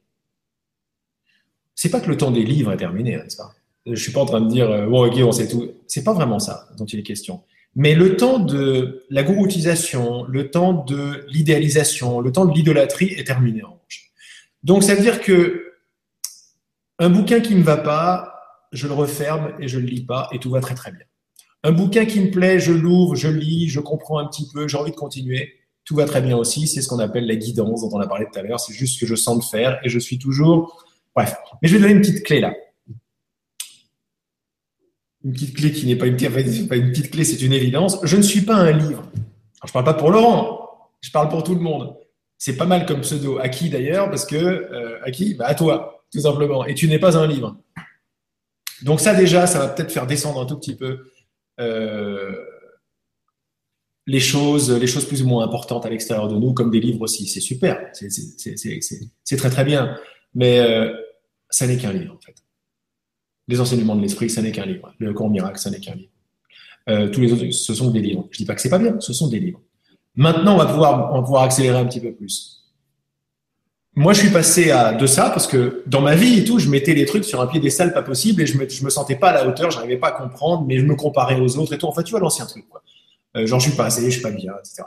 c'est 1.76 1.90
pas 1.90 2.00
que 2.00 2.10
le 2.10 2.18
temps 2.18 2.32
des 2.32 2.44
livres 2.44 2.72
est 2.72 2.78
terminé, 2.78 3.18
n'est-ce 3.18 3.38
pas? 3.38 3.54
Je 3.86 3.96
suis 3.96 4.12
pas 4.12 4.22
en 4.22 4.26
train 4.26 4.42
de 4.42 4.48
dire 4.48 4.70
euh, 4.72 4.86
bon 4.88 5.06
ok 5.06 5.16
on 5.24 5.32
sait 5.32 5.48
tout. 5.48 5.72
C'est 5.88 6.04
pas 6.04 6.14
vraiment 6.14 6.40
ça 6.40 6.70
dont 6.78 6.86
il 6.86 7.00
est 7.00 7.04
question. 7.04 7.42
Mais 7.76 7.96
le 7.96 8.16
temps 8.18 8.40
de 8.40 9.04
la 9.10 9.24
gouroutisation, 9.24 10.26
le 10.26 10.52
temps 10.52 10.74
de 10.74 11.26
l'idéalisation, 11.28 12.20
le 12.20 12.32
temps 12.32 12.46
de 12.46 12.54
l'idolâtrie 12.54 13.14
est 13.18 13.26
terminé 13.26 13.64
en 13.64 13.72
revanche. 13.72 14.12
Donc 14.64 14.84
ça 14.84 14.96
veut 14.96 15.02
dire 15.02 15.22
que 15.22 15.74
un 17.00 17.10
bouquin 17.10 17.40
qui 17.40 17.56
me 17.56 17.64
va 17.64 17.78
pas, 17.78 18.34
je 18.72 18.88
le 18.88 18.94
referme 18.94 19.54
et 19.60 19.68
je 19.68 19.80
le 19.80 19.86
lis 19.86 20.06
pas 20.06 20.30
et 20.32 20.40
tout 20.40 20.52
va 20.52 20.62
très 20.62 20.76
très 20.76 20.92
bien. 20.92 21.06
Un 21.64 21.72
bouquin 21.72 22.06
qui 22.06 22.20
me 22.20 22.30
plaît, 22.30 22.60
je 22.60 22.74
l'ouvre, 22.74 23.16
je 23.16 23.30
lis, 23.30 23.70
je 23.70 23.80
comprends 23.80 24.20
un 24.20 24.28
petit 24.28 24.48
peu, 24.54 24.68
j'ai 24.68 24.78
envie 24.78 24.92
de 24.92 24.96
continuer, 24.96 25.54
tout 25.86 25.96
va 25.96 26.06
très 26.06 26.22
bien 26.22 26.38
aussi. 26.38 26.68
C'est 26.68 26.82
ce 26.82 26.88
qu'on 26.88 27.00
appelle 27.00 27.26
la 27.26 27.36
guidance 27.36 27.82
dont 27.82 27.98
on 27.98 28.00
a 28.00 28.08
parlé 28.08 28.26
tout 28.32 28.38
à 28.38 28.44
l'heure. 28.44 28.60
C'est 28.60 28.74
juste 28.74 28.96
ce 28.96 29.00
que 29.00 29.06
je 29.08 29.16
sens 29.16 29.40
de 29.40 29.44
faire 29.44 29.80
et 29.84 29.90
je 29.90 29.98
suis 30.00 30.20
toujours. 30.20 30.86
Bref. 31.16 31.36
Mais 31.62 31.68
je 31.68 31.76
vais 31.76 31.82
donner 31.82 31.94
une 31.94 32.02
petite 32.02 32.24
clé 32.26 32.40
là. 32.40 32.54
Une 35.24 35.32
petite 35.32 35.56
clé 35.56 35.72
qui 35.72 35.86
n'est 35.86 35.96
pas 35.96 36.08
une, 36.08 36.18
petite 36.18 37.12
clé, 37.12 37.24
c'est 37.24 37.42
une 37.42 37.54
évidence. 37.54 38.00
Je 38.04 38.18
ne 38.18 38.22
suis 38.22 38.42
pas 38.42 38.56
un 38.56 38.72
livre. 38.72 39.04
Alors, 39.04 39.68
je 39.68 39.72
parle 39.72 39.86
pas 39.86 39.94
pour 39.94 40.12
Laurent, 40.12 40.90
je 41.00 41.12
parle 41.12 41.30
pour 41.30 41.44
tout 41.44 41.56
le 41.56 41.62
monde. 41.62 41.96
C'est 42.38 42.58
pas 42.58 42.66
mal 42.66 42.86
comme 42.86 43.02
pseudo. 43.02 43.38
À 43.38 43.48
qui 43.48 43.70
d'ailleurs? 43.70 44.10
Parce 44.10 44.26
que 44.26 44.36
euh, 44.36 45.00
à 45.04 45.12
qui? 45.12 45.36
Bah, 45.36 45.46
À 45.48 45.56
toi 45.56 46.04
tout 46.12 46.20
simplement. 46.20 46.66
Et 46.66 46.76
tu 46.76 46.88
n'es 46.88 47.00
pas 47.00 47.18
un 47.18 47.28
livre. 47.28 47.58
Donc 48.84 49.00
ça 49.00 49.14
déjà, 49.14 49.48
ça 49.48 49.60
va 49.60 49.68
peut-être 49.70 49.92
faire 49.92 50.08
descendre 50.08 50.42
un 50.42 50.46
tout 50.46 50.58
petit 50.58 50.76
peu 50.76 51.06
euh, 51.60 52.36
les 54.06 54.20
choses, 54.20 54.72
les 54.72 54.88
choses 54.88 55.06
plus 55.06 55.24
ou 55.24 55.28
moins 55.28 55.44
importantes 55.44 55.86
à 55.86 55.90
l'extérieur 55.90 56.28
de 56.28 56.36
nous, 56.36 56.54
comme 56.54 56.70
des 56.70 56.80
livres 56.80 57.02
aussi. 57.02 57.28
C'est 57.28 57.40
super, 57.40 57.90
c'est 57.94 59.38
très 59.38 59.50
très 59.50 59.64
bien. 59.64 59.98
Mais 60.36 60.60
euh, 60.60 60.94
ça 61.54 61.68
n'est 61.68 61.78
qu'un 61.78 61.94
livre 61.94 62.16
en 62.16 62.20
fait. 62.20 62.36
Les 63.48 63.60
enseignements 63.60 63.96
de 63.96 64.02
l'esprit, 64.02 64.30
ça 64.30 64.42
n'est 64.42 64.52
qu'un 64.52 64.66
livre. 64.66 64.94
Le 65.00 65.14
cours 65.14 65.30
miracle, 65.30 65.60
ça 65.60 65.70
n'est 65.70 65.80
qu'un 65.80 65.96
livre. 65.96 66.10
Euh, 66.90 67.10
tous 67.10 67.22
les 67.22 67.32
autres, 67.32 67.50
ce 67.52 67.74
sont 67.74 67.92
des 67.92 68.02
livres. 68.02 68.28
Je 68.32 68.38
dis 68.38 68.46
pas 68.46 68.56
que 68.56 68.62
c'est 68.62 68.70
pas 68.70 68.80
bien, 68.80 69.00
ce 69.00 69.14
sont 69.14 69.28
des 69.28 69.40
livres. 69.40 69.62
Maintenant, 70.16 70.56
on 70.56 70.58
va 70.58 70.66
pouvoir, 70.66 71.44
accélérer 71.44 71.78
un 71.78 71.86
petit 71.86 72.00
peu 72.00 72.14
plus 72.14 72.60
moi, 73.96 74.14
je 74.14 74.22
suis 74.22 74.32
passé 74.32 74.72
à 74.72 74.92
de 74.92 75.06
ça 75.06 75.30
parce 75.30 75.46
que 75.46 75.84
dans 75.86 76.02
ma 76.02 76.16
vie 76.16 76.40
et 76.40 76.44
tout, 76.44 76.58
je 76.58 76.68
mettais 76.68 76.96
les 76.96 77.06
trucs 77.06 77.26
sur 77.26 77.42
un 77.42 77.46
piédestal 77.46 77.94
pas 77.94 78.02
possible 78.02 78.42
et 78.42 78.48
je 78.48 78.58
me, 78.58 78.64
me 78.64 78.90
sentais 78.90 79.16
pas 79.16 79.30
à 79.30 79.34
la 79.34 79.48
hauteur, 79.48 79.70
j'arrivais 79.70 79.98
pas 79.98 80.08
à 80.08 80.12
comprendre, 80.14 80.66
mais 80.68 80.80
je 80.80 80.86
me 80.86 80.96
comparais 80.96 81.40
aux 81.40 81.60
autres 81.60 81.74
et 81.74 81.78
tout. 81.78 81.86
En 81.86 81.92
fait, 81.92 82.02
tu 82.02 82.10
vois 82.10 82.20
l'ancien 82.20 82.48
truc, 82.48 82.68
quoi. 82.70 82.82
Euh, 83.38 83.46
genre, 83.46 83.60
je 83.60 83.68
suis 83.68 83.78
pas 83.78 83.86
assez, 83.86 84.04
je 84.06 84.10
suis 84.10 84.22
pas 84.24 84.32
bien, 84.32 84.52
etc. 84.58 84.82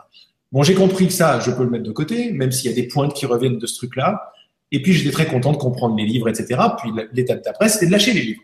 Bon, 0.50 0.64
j'ai 0.64 0.74
compris 0.74 1.06
que 1.06 1.12
ça, 1.12 1.38
je 1.38 1.52
peux 1.52 1.62
le 1.62 1.70
mettre 1.70 1.84
de 1.84 1.92
côté, 1.92 2.32
même 2.32 2.50
s'il 2.50 2.68
y 2.68 2.72
a 2.72 2.76
des 2.76 2.88
pointes 2.88 3.14
qui 3.14 3.26
reviennent 3.26 3.58
de 3.58 3.66
ce 3.66 3.76
truc-là. 3.76 4.32
Et 4.72 4.82
puis, 4.82 4.92
j'étais 4.92 5.10
très 5.10 5.26
content 5.26 5.52
de 5.52 5.56
comprendre 5.56 5.96
les 5.96 6.06
livres, 6.06 6.28
etc. 6.28 6.60
Puis, 6.78 6.90
l'étape 7.12 7.44
d'après, 7.44 7.68
c'était 7.68 7.86
de 7.86 7.92
lâcher 7.92 8.12
les 8.12 8.22
livres. 8.22 8.42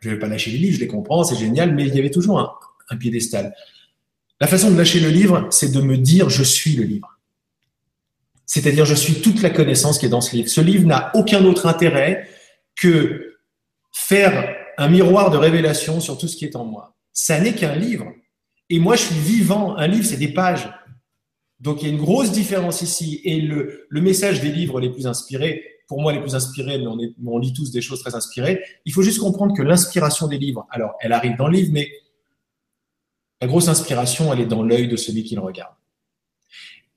Je 0.00 0.10
vais 0.10 0.18
pas 0.18 0.28
lâcher 0.28 0.50
les 0.50 0.58
livres, 0.58 0.74
je 0.74 0.80
les 0.80 0.86
comprends, 0.86 1.24
c'est 1.24 1.36
génial, 1.36 1.74
mais 1.74 1.86
il 1.86 1.94
y 1.94 1.98
avait 1.98 2.10
toujours 2.10 2.38
un, 2.38 2.52
un 2.90 2.96
piédestal. 2.96 3.54
La 4.40 4.46
façon 4.46 4.70
de 4.70 4.76
lâcher 4.76 5.00
le 5.00 5.08
livre, 5.08 5.48
c'est 5.50 5.72
de 5.72 5.80
me 5.80 5.96
dire, 5.96 6.28
je 6.28 6.42
suis 6.42 6.76
le 6.76 6.84
livre. 6.84 7.18
C'est-à-dire, 8.44 8.84
je 8.84 8.94
suis 8.94 9.14
toute 9.14 9.42
la 9.42 9.50
connaissance 9.50 9.98
qui 9.98 10.06
est 10.06 10.10
dans 10.10 10.20
ce 10.20 10.36
livre. 10.36 10.48
Ce 10.48 10.60
livre 10.60 10.86
n'a 10.86 11.10
aucun 11.14 11.44
autre 11.44 11.66
intérêt 11.66 12.28
que 12.76 13.38
faire 13.92 14.54
un 14.78 14.88
miroir 14.88 15.30
de 15.30 15.36
révélation 15.36 16.00
sur 16.00 16.18
tout 16.18 16.28
ce 16.28 16.36
qui 16.36 16.44
est 16.44 16.54
en 16.54 16.64
moi. 16.64 16.94
Ça 17.12 17.40
n'est 17.40 17.54
qu'un 17.54 17.74
livre. 17.74 18.12
Et 18.68 18.78
moi, 18.78 18.94
je 18.94 19.02
suis 19.02 19.14
vivant. 19.18 19.76
Un 19.76 19.86
livre, 19.88 20.04
c'est 20.04 20.16
des 20.16 20.32
pages. 20.32 20.70
Donc, 21.60 21.82
il 21.82 21.88
y 21.88 21.90
a 21.90 21.94
une 21.94 22.00
grosse 22.00 22.32
différence 22.32 22.82
ici. 22.82 23.20
Et 23.24 23.40
le, 23.40 23.86
message 23.90 24.40
des 24.40 24.50
livres 24.50 24.80
les 24.80 24.90
plus 24.90 25.06
inspirés, 25.06 25.62
pour 25.88 26.02
moi, 26.02 26.12
les 26.12 26.20
plus 26.20 26.34
inspirés, 26.34 26.78
mais 26.78 26.86
on, 27.24 27.38
lit 27.38 27.52
tous 27.52 27.70
des 27.70 27.80
choses 27.80 28.00
très 28.00 28.14
inspirées, 28.14 28.60
il 28.84 28.92
faut 28.92 29.02
juste 29.02 29.20
comprendre 29.20 29.56
que 29.56 29.62
l'inspiration 29.62 30.26
des 30.26 30.38
livres, 30.38 30.66
alors, 30.70 30.94
elle 31.00 31.12
arrive 31.12 31.36
dans 31.36 31.48
le 31.48 31.56
livre, 31.56 31.70
mais 31.72 31.90
la 33.40 33.46
grosse 33.46 33.68
inspiration, 33.68 34.32
elle 34.32 34.40
est 34.40 34.46
dans 34.46 34.62
l'œil 34.62 34.88
de 34.88 34.96
celui 34.96 35.22
qui 35.24 35.34
le 35.34 35.40
regarde. 35.40 35.72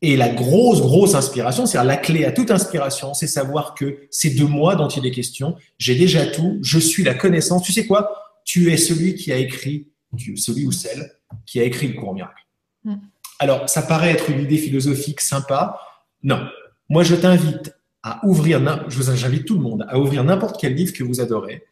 Et 0.01 0.16
la 0.16 0.30
grosse, 0.30 0.80
grosse 0.80 1.14
inspiration, 1.14 1.66
c'est-à-dire 1.66 1.88
la 1.88 1.97
clé 1.97 2.24
à 2.24 2.32
toute 2.32 2.51
inspiration, 2.51 3.14
c'est 3.14 3.28
savoir 3.28 3.76
que 3.76 4.07
c'est 4.10 4.30
de 4.30 4.45
moi 4.45 4.76
dont 4.76 4.88
il 4.88 5.05
est 5.05 5.12
question. 5.12 5.57
J'ai 5.78 5.95
déjà 5.95 6.26
tout. 6.26 6.57
Je 6.62 6.80
suis 6.80 7.03
la 7.03 7.14
connaissance. 7.14 7.64
Tu 7.64 7.74
sais 7.74 7.86
quoi? 7.86 8.14
Tu 8.45 8.72
es 8.72 8.78
celui 8.78 9.16
qui 9.16 9.34
a 9.34 9.38
écrit, 9.38 9.89
celui 10.38 10.66
ou 10.66 10.72
celle 10.72 11.12
qui 11.45 11.60
a 11.60 11.64
écrit 11.64 11.89
le 11.89 11.99
cours 11.99 12.14
miracle. 12.14 12.47
Mm. 12.86 12.95
Alors, 13.40 13.70
ça 13.70 13.82
paraît 13.82 14.12
être 14.12 14.30
une 14.30 14.42
idée 14.42 14.58
philosophique 14.58 15.22
sympa. 15.22 15.80
Non. 16.24 16.48
Moi, 16.90 17.04
je 17.04 17.16
t'invite 17.16 17.74
à 18.04 18.26
ouvrir, 18.26 18.62
j'invite 18.90 19.46
tout 19.46 19.56
le 19.56 19.62
monde 19.62 19.86
à 19.90 19.98
ouvrir 20.00 20.24
n'importe 20.24 20.60
quel 20.60 20.74
livre 20.76 20.94
que 20.94 21.04
vous 21.04 21.20
adorez, 21.22 21.64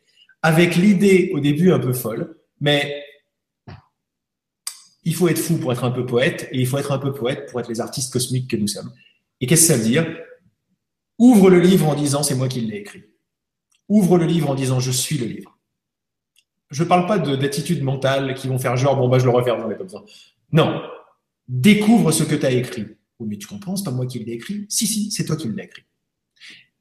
avec 0.41 0.75
l'idée 0.75 1.31
au 1.33 1.39
début 1.39 1.71
un 1.71 1.79
peu 1.79 1.93
folle, 1.93 2.37
mais 2.59 3.03
il 5.03 5.15
faut 5.15 5.29
être 5.29 5.39
fou 5.39 5.57
pour 5.57 5.71
être 5.71 5.85
un 5.85 5.91
peu 5.91 6.05
poète 6.05 6.49
et 6.51 6.59
il 6.59 6.67
faut 6.67 6.77
être 6.77 6.91
un 6.91 6.99
peu 6.99 7.13
poète 7.13 7.49
pour 7.49 7.59
être 7.61 7.69
les 7.69 7.79
artistes 7.79 8.11
cosmiques 8.11 8.49
que 8.49 8.57
nous 8.57 8.67
sommes. 8.67 8.91
Et 9.39 9.47
qu'est-ce 9.47 9.67
que 9.67 9.73
ça 9.73 9.77
veut 9.77 9.87
dire? 9.87 10.05
Ouvre 11.17 11.49
le 11.49 11.59
livre 11.59 11.87
en 11.87 11.95
disant 11.95 12.23
c'est 12.23 12.35
moi 12.35 12.49
qui 12.49 12.61
l'ai 12.61 12.77
écrit. 12.77 13.03
Ouvre 13.87 14.17
le 14.17 14.25
livre 14.25 14.49
en 14.49 14.55
disant 14.55 14.81
je 14.81 14.91
suis 14.91 15.17
le 15.17 15.25
livre. 15.25 15.57
Je 16.71 16.83
ne 16.83 16.89
parle 16.89 17.07
pas 17.07 17.17
d'attitudes 17.19 17.83
mentales 17.83 18.33
qui 18.35 18.47
vont 18.49 18.59
faire 18.59 18.75
genre 18.75 18.97
bon 18.97 19.07
bah 19.07 19.17
je 19.17 19.23
le 19.23 19.29
referme, 19.29 19.61
j'en 19.61 19.71
ai 19.71 19.75
pas 19.75 19.83
besoin. 19.83 20.03
Non. 20.51 20.81
Découvre 21.47 22.11
ce 22.11 22.23
que 22.23 22.35
tu 22.35 22.45
as 22.45 22.51
écrit. 22.51 22.85
Oui, 23.19 23.27
mais 23.29 23.37
tu 23.37 23.47
comprends, 23.47 23.75
c'est 23.75 23.85
pas 23.85 23.91
moi 23.91 24.05
qui 24.05 24.19
l'ai 24.19 24.33
écrit. 24.33 24.65
Si, 24.69 24.85
si, 24.85 25.11
c'est 25.11 25.25
toi 25.25 25.35
qui 25.35 25.47
l'as 25.49 25.63
écrit. 25.63 25.83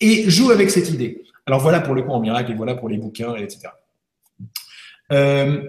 Et 0.00 0.28
joue 0.28 0.50
avec 0.50 0.70
cette 0.70 0.90
idée. 0.90 1.24
Alors 1.46 1.60
voilà 1.60 1.80
pour 1.80 1.94
le 1.94 2.02
cours 2.02 2.14
en 2.14 2.20
miracle 2.20 2.52
et 2.52 2.54
voilà 2.54 2.74
pour 2.74 2.88
les 2.88 2.98
bouquins, 2.98 3.34
etc. 3.36 3.68
Euh, 5.12 5.62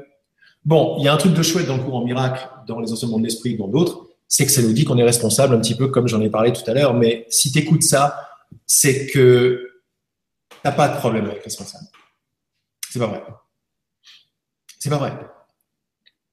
bon, 0.66 0.98
il 1.00 1.06
y 1.06 1.08
a 1.08 1.14
un 1.14 1.18
truc 1.18 1.34
de 1.34 1.44
chouette 1.44 1.68
dans 1.68 1.78
le 1.78 1.84
cours 1.84 1.96
en 1.96 2.04
miracle, 2.04 2.48
dans 2.68 2.80
les 2.80 2.92
enseignements 2.92 3.20
de 3.20 3.24
l'esprit, 3.24 3.56
dans 3.56 3.68
d'autres, 3.68 4.08
c'est 4.28 4.46
que 4.46 4.52
ça 4.52 4.62
nous 4.62 4.74
dit 4.74 4.84
qu'on 4.84 4.98
est 4.98 5.04
responsable 5.04 5.56
un 5.56 5.60
petit 5.60 5.76
peu 5.76 5.88
comme 5.88 6.08
j'en 6.08 6.22
ai 6.22 6.30
parlé 6.30 6.52
tout 6.52 6.70
à 6.70 6.74
l'heure, 6.74 6.94
mais 6.94 7.26
si 7.30 7.52
tu 7.52 7.60
écoutes 7.60 7.84
ça, 7.84 8.30
c'est 8.66 9.08
que 9.08 9.82
t'as 10.64 10.72
pas 10.72 10.90
de 10.90 10.98
problème 10.98 11.26
avec 11.26 11.44
responsable. 11.44 11.86
C'est 12.90 13.00
pas 13.00 13.08
vrai. 13.08 13.24
C'est 14.80 14.90
pas 14.90 14.98
vrai. 14.98 15.14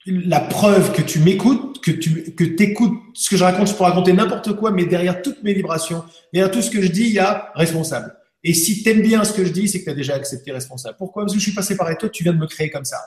La 0.06 0.40
preuve 0.40 0.92
que 0.92 1.02
tu 1.02 1.18
m'écoutes, 1.18 1.80
que 1.80 1.90
tu 1.90 2.34
que 2.34 2.44
écoutes 2.62 3.00
ce 3.14 3.30
que 3.30 3.36
je 3.36 3.44
raconte, 3.44 3.68
je 3.68 3.74
peux 3.74 3.84
raconter 3.84 4.12
n'importe 4.12 4.54
quoi, 4.54 4.70
mais 4.70 4.84
derrière 4.84 5.22
toutes 5.22 5.42
mes 5.42 5.54
vibrations, 5.54 6.04
derrière 6.32 6.50
tout 6.50 6.60
ce 6.60 6.70
que 6.70 6.82
je 6.82 6.88
dis, 6.88 7.04
il 7.04 7.12
y 7.14 7.18
a 7.18 7.50
responsable. 7.54 8.14
Et 8.42 8.52
si 8.52 8.82
tu 8.82 8.90
aimes 8.90 9.00
bien 9.00 9.24
ce 9.24 9.32
que 9.32 9.44
je 9.44 9.52
dis, 9.52 9.68
c'est 9.68 9.80
que 9.80 9.84
tu 9.84 9.90
as 9.90 9.94
déjà 9.94 10.14
accepté 10.14 10.52
responsable. 10.52 10.96
Pourquoi? 10.98 11.22
Parce 11.22 11.32
que 11.32 11.38
je 11.38 11.44
suis 11.44 11.54
passé 11.54 11.76
par 11.76 11.96
toi, 11.96 12.10
tu 12.10 12.22
viens 12.22 12.34
de 12.34 12.38
me 12.38 12.46
créer 12.46 12.68
comme 12.70 12.84
ça. 12.84 12.98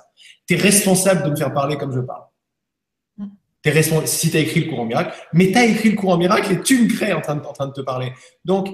Tu 0.47 0.55
es 0.55 0.57
responsable 0.57 1.23
de 1.23 1.29
me 1.29 1.35
faire 1.35 1.53
parler 1.53 1.77
comme 1.77 1.93
je 1.93 1.99
parle. 1.99 2.23
Es 3.63 3.71
responsable, 3.71 4.07
si 4.07 4.31
tu 4.31 4.37
as 4.37 4.39
écrit 4.39 4.61
le 4.61 4.69
courant 4.69 4.85
miracle, 4.85 5.13
mais 5.33 5.51
tu 5.51 5.57
as 5.57 5.65
écrit 5.65 5.89
le 5.89 5.95
courant 5.95 6.17
miracle 6.17 6.53
et 6.53 6.61
tu 6.61 6.83
me 6.83 6.87
crées 6.87 7.11
en 7.11 7.21
train 7.21 7.35
de, 7.35 7.41
en 7.41 7.53
train 7.53 7.67
de 7.67 7.73
te 7.73 7.81
parler. 7.81 8.13
Donc, 8.45 8.69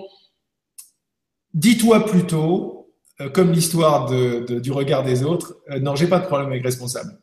dis-toi 1.53 2.05
plutôt, 2.05 2.93
euh, 3.19 3.29
comme 3.29 3.51
l'histoire 3.51 4.05
de, 4.05 4.59
du 4.59 4.71
regard 4.71 5.03
des 5.03 5.23
autres, 5.23 5.57
euh, 5.71 5.79
non, 5.79 5.95
j'ai 5.95 6.07
pas 6.07 6.19
de 6.19 6.25
problème 6.25 6.49
avec 6.49 6.63
responsable. 6.63 7.19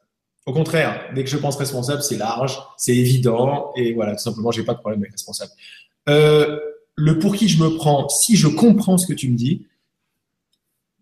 Au 0.46 0.52
contraire, 0.52 1.10
dès 1.14 1.22
que 1.22 1.30
je 1.30 1.36
pense 1.36 1.56
responsable, 1.56 2.02
c'est 2.02 2.16
large, 2.16 2.58
c'est 2.76 2.96
évident, 2.96 3.72
et 3.76 3.92
voilà, 3.92 4.12
tout 4.12 4.22
simplement, 4.22 4.50
j'ai 4.50 4.64
pas 4.64 4.74
de 4.74 4.78
problème 4.78 5.00
avec 5.00 5.12
responsable. 5.12 5.52
Euh, 6.08 6.58
le 6.96 7.18
pour 7.18 7.34
qui 7.34 7.48
je 7.48 7.62
me 7.62 7.76
prends, 7.76 8.08
si 8.08 8.36
je 8.36 8.48
comprends 8.48 8.98
ce 8.98 9.06
que 9.06 9.12
tu 9.12 9.30
me 9.30 9.36
dis, 9.36 9.66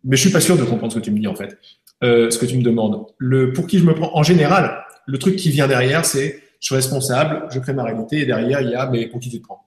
mais 0.04 0.16
je 0.16 0.22
suis 0.22 0.30
pas 0.30 0.40
sûr 0.40 0.56
de 0.56 0.64
comprendre 0.64 0.92
ce 0.92 0.98
que 0.98 1.04
tu 1.04 1.10
me 1.10 1.18
dis 1.18 1.26
en 1.26 1.34
fait, 1.34 1.58
euh, 2.02 2.30
ce 2.30 2.38
que 2.38 2.46
tu 2.46 2.56
me 2.56 2.62
demandes. 2.62 3.06
Le 3.18 3.52
pour 3.52 3.66
qui 3.66 3.78
je 3.78 3.84
me 3.84 3.94
prends, 3.94 4.10
en 4.14 4.22
général, 4.22 4.84
le 5.06 5.18
truc 5.18 5.36
qui 5.36 5.50
vient 5.50 5.66
derrière, 5.66 6.04
c'est 6.04 6.42
je 6.60 6.66
suis 6.66 6.74
responsable, 6.74 7.48
je 7.52 7.58
crée 7.60 7.72
ma 7.72 7.84
réalité, 7.84 8.20
et 8.20 8.26
derrière 8.26 8.60
il 8.60 8.70
y 8.70 8.74
a 8.74 8.86
mais 8.90 9.06
pour 9.08 9.20
qui 9.20 9.30
tu 9.30 9.40
te 9.40 9.44
prends. 9.44 9.66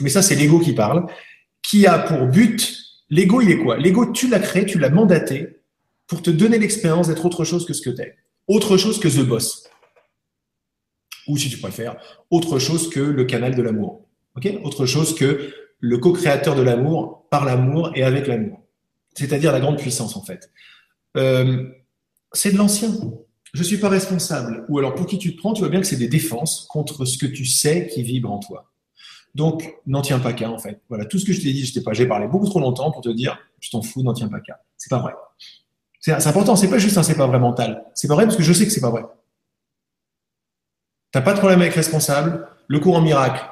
Mais 0.00 0.10
ça, 0.10 0.22
c'est 0.22 0.36
l'ego 0.36 0.60
qui 0.60 0.72
parle, 0.72 1.06
qui 1.62 1.86
a 1.86 1.98
pour 1.98 2.26
but, 2.26 2.76
l'ego 3.10 3.40
il 3.40 3.50
est 3.50 3.58
quoi? 3.58 3.76
L'ego, 3.76 4.12
tu 4.12 4.28
l'as 4.28 4.38
créé, 4.38 4.64
tu 4.64 4.78
l'as 4.78 4.90
mandaté 4.90 5.60
pour 6.06 6.22
te 6.22 6.30
donner 6.30 6.58
l'expérience 6.58 7.08
d'être 7.08 7.24
autre 7.24 7.44
chose 7.44 7.66
que 7.66 7.72
ce 7.72 7.82
que 7.82 7.90
tu 7.90 8.02
es, 8.02 8.16
autre 8.48 8.76
chose 8.76 8.98
que 8.98 9.08
the 9.08 9.26
boss, 9.26 9.68
ou 11.28 11.36
si 11.36 11.50
tu 11.50 11.58
préfères, 11.58 11.96
autre 12.30 12.58
chose 12.58 12.90
que 12.90 13.00
le 13.00 13.24
canal 13.24 13.54
de 13.54 13.62
l'amour. 13.62 14.06
Autre 14.62 14.86
chose 14.86 15.14
que 15.14 15.52
le 15.80 15.98
co-créateur 15.98 16.54
de 16.54 16.62
l'amour 16.62 17.26
par 17.30 17.44
l'amour 17.44 17.92
et 17.94 18.02
avec 18.02 18.26
l'amour. 18.26 18.62
C'est-à-dire 19.14 19.52
la 19.52 19.60
grande 19.60 19.78
puissance, 19.78 20.16
en 20.16 20.22
fait. 20.22 20.50
Euh, 21.16 21.64
c'est 22.32 22.52
de 22.52 22.56
l'ancien. 22.56 22.88
Je 23.52 23.62
suis 23.62 23.78
pas 23.78 23.88
responsable. 23.88 24.64
Ou 24.68 24.78
alors, 24.78 24.94
pour 24.94 25.06
qui 25.06 25.18
tu 25.18 25.34
te 25.34 25.38
prends, 25.38 25.52
tu 25.52 25.60
vois 25.60 25.70
bien 25.70 25.80
que 25.80 25.86
c'est 25.86 25.96
des 25.96 26.08
défenses 26.08 26.66
contre 26.68 27.04
ce 27.04 27.18
que 27.18 27.26
tu 27.26 27.44
sais 27.44 27.88
qui 27.88 28.02
vibre 28.02 28.30
en 28.30 28.38
toi. 28.38 28.70
Donc, 29.34 29.74
n'en 29.86 30.02
tiens 30.02 30.18
pas 30.18 30.32
qu'à, 30.32 30.50
en 30.50 30.58
fait. 30.58 30.80
Voilà, 30.88 31.04
tout 31.04 31.18
ce 31.18 31.24
que 31.24 31.32
je 31.32 31.40
t'ai 31.40 31.52
dit, 31.52 31.64
je 31.66 31.74
t'ai 31.74 31.82
pas, 31.82 31.92
j'ai 31.92 32.06
parlé 32.06 32.26
beaucoup 32.28 32.48
trop 32.48 32.60
longtemps 32.60 32.90
pour 32.90 33.02
te 33.02 33.08
dire, 33.08 33.38
je 33.60 33.70
t'en 33.70 33.82
fous, 33.82 34.02
n'en 34.02 34.14
tiens 34.14 34.28
pas 34.28 34.40
qu'à. 34.40 34.60
C'est 34.76 34.90
pas 34.90 34.98
vrai. 34.98 35.12
C'est 36.00 36.26
important, 36.26 36.54
c'est 36.54 36.70
pas 36.70 36.78
juste 36.78 36.96
un 36.96 37.02
c'est 37.02 37.16
pas 37.16 37.26
vrai 37.26 37.38
mental. 37.38 37.84
C'est 37.94 38.08
pas 38.08 38.14
vrai 38.14 38.24
parce 38.24 38.36
que 38.36 38.42
je 38.42 38.52
sais 38.52 38.64
que 38.64 38.72
c'est 38.72 38.80
pas 38.80 38.90
vrai. 38.90 39.04
T'as 41.10 41.22
pas 41.22 41.32
de 41.32 41.38
problème 41.38 41.60
avec 41.60 41.74
responsable. 41.74 42.46
Le 42.68 42.78
cours 42.80 42.96
en 42.96 43.00
miracle, 43.00 43.44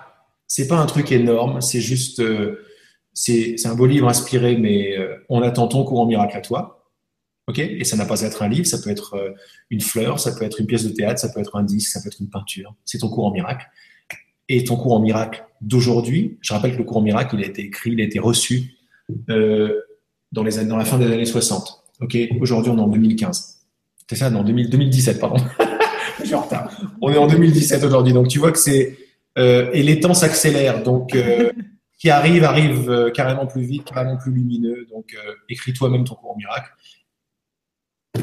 c'est 0.47 0.69
pas 0.69 0.77
un 0.77 0.87
truc 0.87 1.11
énorme, 1.11 1.61
c'est 1.61 1.81
juste, 1.81 2.21
euh, 2.21 2.61
c'est 3.15 3.67
un 3.67 3.75
beau 3.75 3.87
livre 3.87 4.09
inspiré, 4.09 4.57
mais 4.57 4.97
euh, 4.97 5.17
on 5.29 5.43
attend 5.43 5.67
ton 5.69 5.85
courant 5.85 6.07
miracle 6.07 6.37
à 6.37 6.41
toi. 6.41 6.73
Et 7.57 7.85
ça 7.85 7.97
n'a 7.97 8.07
pas 8.07 8.25
à 8.25 8.27
être 8.27 8.43
un 8.43 8.49
livre, 8.49 8.67
ça 8.67 8.79
peut 8.79 8.91
être 8.91 9.15
euh, 9.15 9.31
une 9.71 9.81
fleur, 9.81 10.19
ça 10.19 10.33
peut 10.33 10.45
être 10.45 10.61
une 10.61 10.67
pièce 10.67 10.83
de 10.83 10.89
théâtre, 10.89 11.21
ça 11.21 11.29
peut 11.29 11.39
être 11.39 11.55
un 11.55 11.63
disque, 11.63 11.93
ça 11.93 12.01
peut 12.03 12.09
être 12.09 12.21
une 12.21 12.29
peinture. 12.29 12.75
C'est 12.85 12.99
ton 12.99 13.09
courant 13.09 13.31
miracle. 13.31 13.67
Et 14.49 14.65
ton 14.65 14.77
courant 14.77 14.99
miracle 14.99 15.45
d'aujourd'hui, 15.61 16.39
je 16.41 16.53
rappelle 16.53 16.73
que 16.73 16.79
le 16.79 16.85
courant 16.85 17.03
miracle, 17.03 17.37
il 17.39 17.45
a 17.45 17.47
été 17.47 17.63
écrit, 17.63 17.93
il 17.93 18.01
a 18.01 18.05
été 18.05 18.19
reçu 18.19 18.75
dans 19.09 20.43
la 20.43 20.85
fin 20.85 20.99
des 20.99 21.07
années 21.07 21.25
60. 21.25 21.86
Ok 22.01 22.17
Aujourd'hui, 22.41 22.71
on 22.71 22.79
est 22.79 22.81
en 22.81 22.89
2015. 22.89 23.59
C'est 24.09 24.17
ça, 24.17 24.31
non, 24.31 24.45
2017, 24.45 25.19
pardon. 25.19 25.43
je 26.21 26.27
suis 26.27 26.35
en 26.35 26.43
retard. 26.43 26.71
On 27.01 27.11
est 27.11 27.19
en 27.19 27.27
2017 27.27 27.83
aujourd'hui, 27.85 28.13
donc 28.13 28.29
tu 28.29 28.39
vois 28.39 28.53
que 28.53 28.59
c'est 28.59 28.97
euh, 29.39 29.71
et 29.73 29.83
les 29.83 30.01
temps 30.01 30.15
s'accélèrent. 30.15 30.83
Donc, 30.83 31.15
euh, 31.15 31.53
qui 31.99 32.11
arrive, 32.11 32.45
arrive 32.45 32.91
euh, 32.91 33.11
carrément 33.11 33.47
plus 33.47 33.63
vite, 33.63 33.85
carrément 33.85 34.17
plus 34.17 34.33
lumineux. 34.33 34.87
Donc, 34.91 35.17
écris 35.49 35.73
toi-même 35.73 36.05
ton 36.05 36.15
cours 36.15 36.37
miracle. 36.37 36.71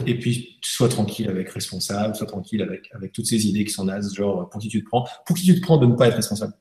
Et 0.08 0.18
puis, 0.18 0.58
sois 0.64 0.90
tranquille 0.90 1.30
avec 1.30 1.50
responsable, 1.50 2.16
sois 2.16 2.26
tranquille 2.26 2.64
avec, 2.64 2.90
avec 2.94 3.14
toutes 3.14 3.28
ces 3.28 3.48
idées 3.48 3.64
qui 3.64 3.72
sont 3.72 3.86
nazes, 3.86 4.14
genre, 4.16 4.50
pour 4.50 4.60
qui 4.60 4.68
tu 4.68 4.84
te 4.84 4.88
prends 4.88 5.08
Pour 5.26 5.36
qui 5.36 5.46
tu 5.46 5.56
te 5.56 5.62
prends 5.62 5.78
de 5.78 5.86
ne 5.86 5.94
pas 5.94 6.08
être 6.08 6.16
responsable 6.16 6.54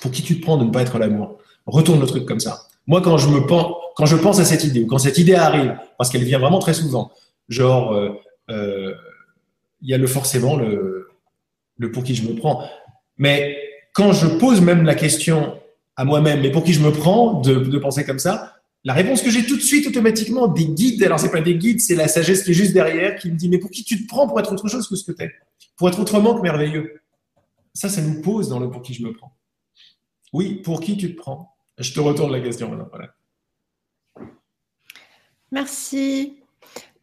Pour 0.00 0.10
qui 0.10 0.22
tu 0.22 0.40
te 0.40 0.42
prends 0.42 0.56
de 0.56 0.64
ne 0.64 0.70
pas 0.70 0.82
être 0.82 0.98
l'amour 0.98 1.38
Retourne 1.66 2.00
le 2.00 2.06
truc 2.06 2.24
comme 2.24 2.40
ça. 2.40 2.62
Moi, 2.86 3.02
quand 3.02 3.18
je, 3.18 3.28
me 3.28 3.46
pense, 3.46 3.74
quand 4.04 4.10
je 4.10 4.16
pense 4.16 4.38
à 4.38 4.44
cette 4.44 4.64
idée, 4.64 4.82
ou 4.82 4.86
quand 4.86 4.98
cette 4.98 5.16
idée 5.16 5.34
arrive, 5.34 5.78
parce 5.96 6.10
qu'elle 6.10 6.24
vient 6.24 6.38
vraiment 6.38 6.58
très 6.58 6.74
souvent, 6.74 7.10
genre, 7.48 7.98
il 8.50 8.94
y 9.80 9.94
a 9.94 9.96
le 9.96 10.06
forcément 10.06 10.58
le, 10.58 11.08
pour 11.90 12.04
qui 12.04 12.14
je 12.14 12.28
me 12.28 12.34
prends. 12.34 12.68
Mais 13.16 13.56
quand 13.94 14.12
je 14.12 14.26
pose 14.26 14.60
même 14.60 14.84
la 14.84 14.94
question 14.94 15.58
à 15.96 16.04
moi-même, 16.04 16.42
mais 16.42 16.50
pour 16.50 16.64
qui 16.64 16.74
je 16.74 16.82
me 16.82 16.92
prends 16.92 17.40
de, 17.40 17.78
penser 17.78 18.04
comme 18.04 18.18
ça, 18.18 18.56
la 18.84 18.92
réponse 18.92 19.22
que 19.22 19.30
j'ai 19.30 19.46
tout 19.46 19.56
de 19.56 19.62
suite 19.62 19.86
automatiquement, 19.86 20.48
des 20.48 20.66
guides, 20.66 21.02
alors 21.02 21.18
c'est 21.18 21.30
pas 21.30 21.40
des 21.40 21.54
guides, 21.54 21.80
c'est 21.80 21.94
la 21.94 22.06
sagesse 22.06 22.42
qui 22.42 22.50
est 22.50 22.54
juste 22.54 22.74
derrière, 22.74 23.16
qui 23.16 23.30
me 23.30 23.36
dit, 23.36 23.48
mais 23.48 23.56
pour 23.56 23.70
qui 23.70 23.84
tu 23.84 24.02
te 24.02 24.06
prends 24.06 24.28
pour 24.28 24.38
être 24.38 24.52
autre 24.52 24.68
chose 24.68 24.86
que 24.86 24.96
ce 24.96 25.04
que 25.10 25.12
tu 25.12 25.22
es 25.22 25.32
Pour 25.78 25.88
être 25.88 25.98
autrement 25.98 26.34
que 26.34 26.42
merveilleux 26.42 27.00
Ça, 27.72 27.88
ça 27.88 28.02
nous 28.02 28.20
pose 28.20 28.50
dans 28.50 28.60
le 28.60 28.68
pour 28.68 28.82
qui 28.82 28.92
je 28.92 29.02
me 29.02 29.14
prends. 29.14 29.34
Oui, 30.34 30.56
pour 30.56 30.82
qui 30.82 30.98
tu 30.98 31.14
te 31.14 31.18
prends? 31.18 31.54
Je 31.78 31.94
te 31.94 32.00
retourne 32.00 32.32
la 32.32 32.40
question 32.40 32.68
maintenant. 32.68 32.88
Voilà. 32.90 33.14
Merci. 35.54 36.34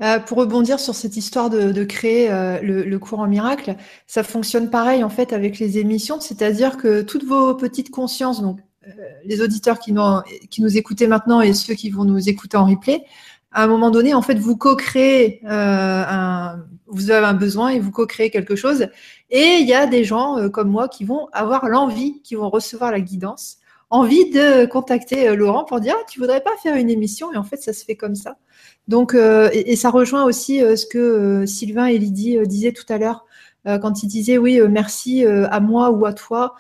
Euh, 0.01 0.19
pour 0.19 0.39
rebondir 0.39 0.79
sur 0.79 0.93
cette 0.93 1.15
histoire 1.15 1.49
de, 1.49 1.83
créer 1.85 2.29
euh, 2.29 2.59
le, 2.61 2.99
cours 2.99 3.19
en 3.19 3.27
miracle, 3.27 3.75
ça 4.07 4.23
fonctionne 4.23 4.69
pareil 4.69 5.05
en 5.05 5.09
fait 5.09 5.31
avec 5.31 5.57
les 5.57 5.77
émissions, 5.77 6.19
c'est-à-dire 6.19 6.75
que 6.75 7.01
toutes 7.01 7.23
vos 7.23 7.55
petites 7.55 7.91
consciences, 7.91 8.41
donc 8.41 8.59
euh, 8.87 8.91
les 9.23 9.41
auditeurs 9.41 9.79
qui 9.79 9.93
nous, 9.93 10.77
écoutaient 10.77 11.07
maintenant 11.07 11.39
et 11.39 11.53
ceux 11.53 11.75
qui 11.75 11.91
vont 11.91 12.03
nous 12.03 12.27
écouter 12.27 12.57
en 12.57 12.65
replay, 12.65 13.05
à 13.53 13.63
un 13.63 13.67
moment 13.67 13.89
donné, 13.89 14.13
en 14.13 14.21
fait, 14.21 14.37
vous 14.37 14.57
co-créez 14.57 15.39
vous 15.43 17.09
avez 17.09 17.25
un 17.25 17.33
besoin 17.33 17.69
et 17.69 17.79
vous 17.79 17.91
co-créez 17.91 18.31
quelque 18.31 18.57
chose. 18.57 18.87
Et 19.29 19.59
il 19.61 19.67
y 19.67 19.73
a 19.73 19.85
des 19.85 20.03
gens 20.03 20.49
comme 20.49 20.69
moi 20.69 20.89
qui 20.89 21.05
vont 21.05 21.29
avoir 21.31 21.69
l'envie, 21.69 22.21
qui 22.21 22.35
vont 22.35 22.49
recevoir 22.49 22.91
la 22.91 22.99
guidance, 22.99 23.59
envie 23.89 24.29
de 24.29 24.65
contacter 24.65 25.35
Laurent 25.35 25.63
pour 25.63 25.79
dire 25.79 25.95
ah, 25.97 26.03
tu 26.09 26.19
voudrais 26.19 26.41
pas 26.41 26.57
faire 26.63 26.75
une 26.75 26.89
émission? 26.89 27.31
Et 27.33 27.37
en 27.37 27.43
fait 27.43 27.57
ça 27.57 27.71
se 27.71 27.85
fait 27.85 27.95
comme 27.95 28.15
ça. 28.15 28.37
Donc, 28.87 29.13
euh, 29.13 29.49
et, 29.53 29.75
ça 29.75 29.89
rejoint 29.89 30.23
aussi 30.25 30.61
euh, 30.61 30.75
ce 30.75 30.85
que 30.85 30.97
euh, 30.97 31.45
Sylvain 31.45 31.85
et 31.85 31.97
Lydie 31.97 32.37
disaient 32.45 32.73
tout 32.73 32.85
à 32.89 32.97
l'heure 32.97 33.25
quand 33.63 34.01
ils 34.01 34.07
disaient 34.07 34.39
oui, 34.39 34.59
merci 34.71 35.23
à 35.23 35.59
moi 35.59 35.91
ou 35.91 36.07
à 36.07 36.13
toi 36.13 36.55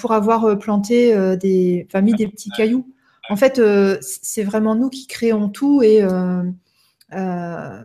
pour 0.00 0.12
avoir 0.12 0.58
planté 0.58 1.14
des, 1.36 1.86
mis 2.02 2.14
des 2.14 2.26
petits 2.26 2.48
cailloux. 2.48 2.86
En 3.28 3.36
fait, 3.36 3.60
c'est 4.00 4.44
vraiment 4.44 4.74
nous 4.74 4.88
qui 4.88 5.06
créons 5.06 5.50
tout 5.50 5.82
et 5.82 6.00
là, 7.10 7.84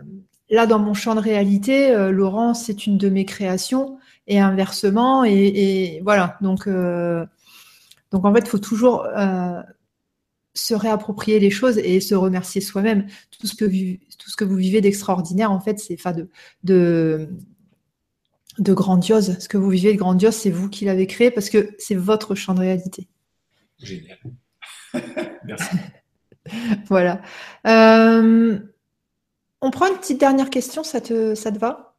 dans 0.65 0.79
mon 0.79 0.93
champ 0.93 1.13
de 1.13 1.19
réalité, 1.19 1.93
Laurent, 2.09 2.53
c'est 2.53 2.87
une 2.87 2.97
de 2.97 3.09
mes 3.09 3.25
créations 3.25 3.97
et 4.27 4.39
inversement. 4.39 5.25
Et, 5.25 5.99
voilà. 6.05 6.37
Donc, 6.39 6.69
donc 6.69 8.25
en 8.25 8.33
fait, 8.33 8.45
il 8.45 8.49
faut 8.49 8.59
toujours 8.59 9.05
se 10.53 10.73
réapproprier 10.73 11.39
les 11.39 11.49
choses 11.49 11.77
et 11.77 11.99
se 11.99 12.15
remercier 12.15 12.61
soi-même. 12.61 13.07
Tout 13.31 13.47
ce 13.47 13.55
que, 13.55 13.65
tout 13.65 14.29
ce 14.29 14.35
que 14.35 14.43
vous 14.43 14.55
vivez 14.55 14.81
d'extraordinaire, 14.81 15.51
en 15.51 15.59
fait, 15.59 15.79
c'est 15.79 15.97
de, 16.13 16.29
de, 16.63 17.29
de 18.59 18.73
grandiose. 18.73 19.37
Ce 19.39 19.47
que 19.47 19.57
vous 19.57 19.69
vivez 19.69 19.93
de 19.93 19.97
grandiose, 19.97 20.35
c'est 20.35 20.51
vous 20.51 20.69
qui 20.69 20.85
l'avez 20.85 21.07
créé 21.07 21.31
parce 21.31 21.49
que 21.49 21.75
c'est 21.79 21.95
votre 21.95 22.35
champ 22.35 22.53
de 22.53 22.59
réalité. 22.59 23.07
Génial. 23.79 24.19
Merci. 25.45 25.75
voilà. 26.87 27.21
Euh, 27.67 28.59
on 29.61 29.71
prend 29.71 29.87
une 29.87 29.97
petite 29.97 30.19
dernière 30.19 30.49
question, 30.49 30.83
ça 30.83 31.01
te, 31.01 31.35
ça 31.35 31.51
te 31.51 31.57
va? 31.57 31.95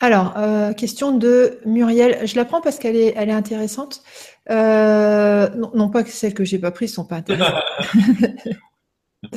Alors, 0.00 0.34
euh, 0.36 0.74
question 0.74 1.16
de 1.16 1.58
Muriel. 1.64 2.26
Je 2.26 2.36
la 2.36 2.44
prends 2.44 2.60
parce 2.60 2.78
qu'elle 2.78 2.96
est, 2.96 3.14
elle 3.16 3.30
est 3.30 3.32
intéressante. 3.32 4.02
Euh, 4.50 5.48
non, 5.74 5.88
pas 5.88 6.02
que 6.02 6.10
celles 6.10 6.34
que 6.34 6.44
j'ai 6.44 6.58
pas 6.58 6.70
prises 6.70 6.94
sont 6.94 7.06
pas 7.06 7.16
intéressantes. 7.16 7.62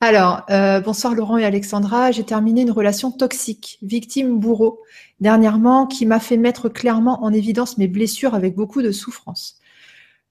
Alors, 0.00 0.42
euh, 0.50 0.80
bonsoir 0.80 1.14
Laurent 1.14 1.38
et 1.38 1.44
Alexandra. 1.44 2.12
J'ai 2.12 2.22
terminé 2.22 2.62
une 2.62 2.70
relation 2.70 3.10
toxique, 3.10 3.78
victime-bourreau, 3.82 4.80
dernièrement, 5.20 5.86
qui 5.86 6.06
m'a 6.06 6.20
fait 6.20 6.36
mettre 6.36 6.68
clairement 6.68 7.24
en 7.24 7.32
évidence 7.32 7.76
mes 7.76 7.88
blessures 7.88 8.34
avec 8.34 8.54
beaucoup 8.54 8.82
de 8.82 8.92
souffrance. 8.92 9.58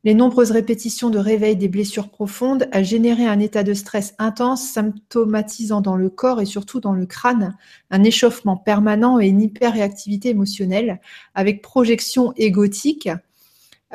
Les 0.05 0.13
nombreuses 0.13 0.51
répétitions 0.51 1.09
de 1.09 1.17
réveil 1.17 1.55
des 1.55 1.67
blessures 1.67 2.09
profondes 2.09 2.69
a 2.71 2.83
généré 2.83 3.25
un 3.25 3.39
état 3.39 3.63
de 3.63 3.73
stress 3.73 4.13
intense, 4.19 4.61
symptomatisant 4.61 5.81
dans 5.81 5.95
le 5.95 6.11
corps 6.11 6.41
et 6.41 6.45
surtout 6.45 6.79
dans 6.79 6.93
le 6.93 7.07
crâne 7.07 7.57
un 7.89 8.03
échauffement 8.03 8.55
permanent 8.55 9.19
et 9.19 9.25
une 9.25 9.41
hyperréactivité 9.41 10.29
émotionnelle, 10.29 11.01
avec 11.33 11.63
projection 11.63 12.33
égotique, 12.37 13.09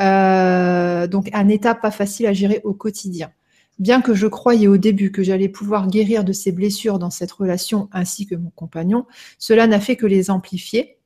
euh, 0.01 1.07
donc 1.07 1.31
un 1.33 1.49
état 1.49 1.77
pas 1.77 1.93
facile 1.93 2.27
à 2.27 2.33
gérer 2.33 2.61
au 2.65 2.75
quotidien. 2.75 3.31
Bien 3.79 4.01
que 4.01 4.13
je 4.13 4.27
croyais 4.27 4.67
au 4.67 4.79
début 4.79 5.13
que 5.13 5.23
j'allais 5.23 5.49
pouvoir 5.49 5.87
guérir 5.87 6.25
de 6.25 6.33
ces 6.33 6.51
blessures 6.51 6.99
dans 6.99 7.11
cette 7.11 7.31
relation 7.31 7.89
ainsi 7.93 8.27
que 8.27 8.35
mon 8.35 8.51
compagnon, 8.51 9.07
cela 9.39 9.69
n'a 9.69 9.79
fait 9.79 9.95
que 9.95 10.07
les 10.07 10.29
amplifier. 10.29 10.97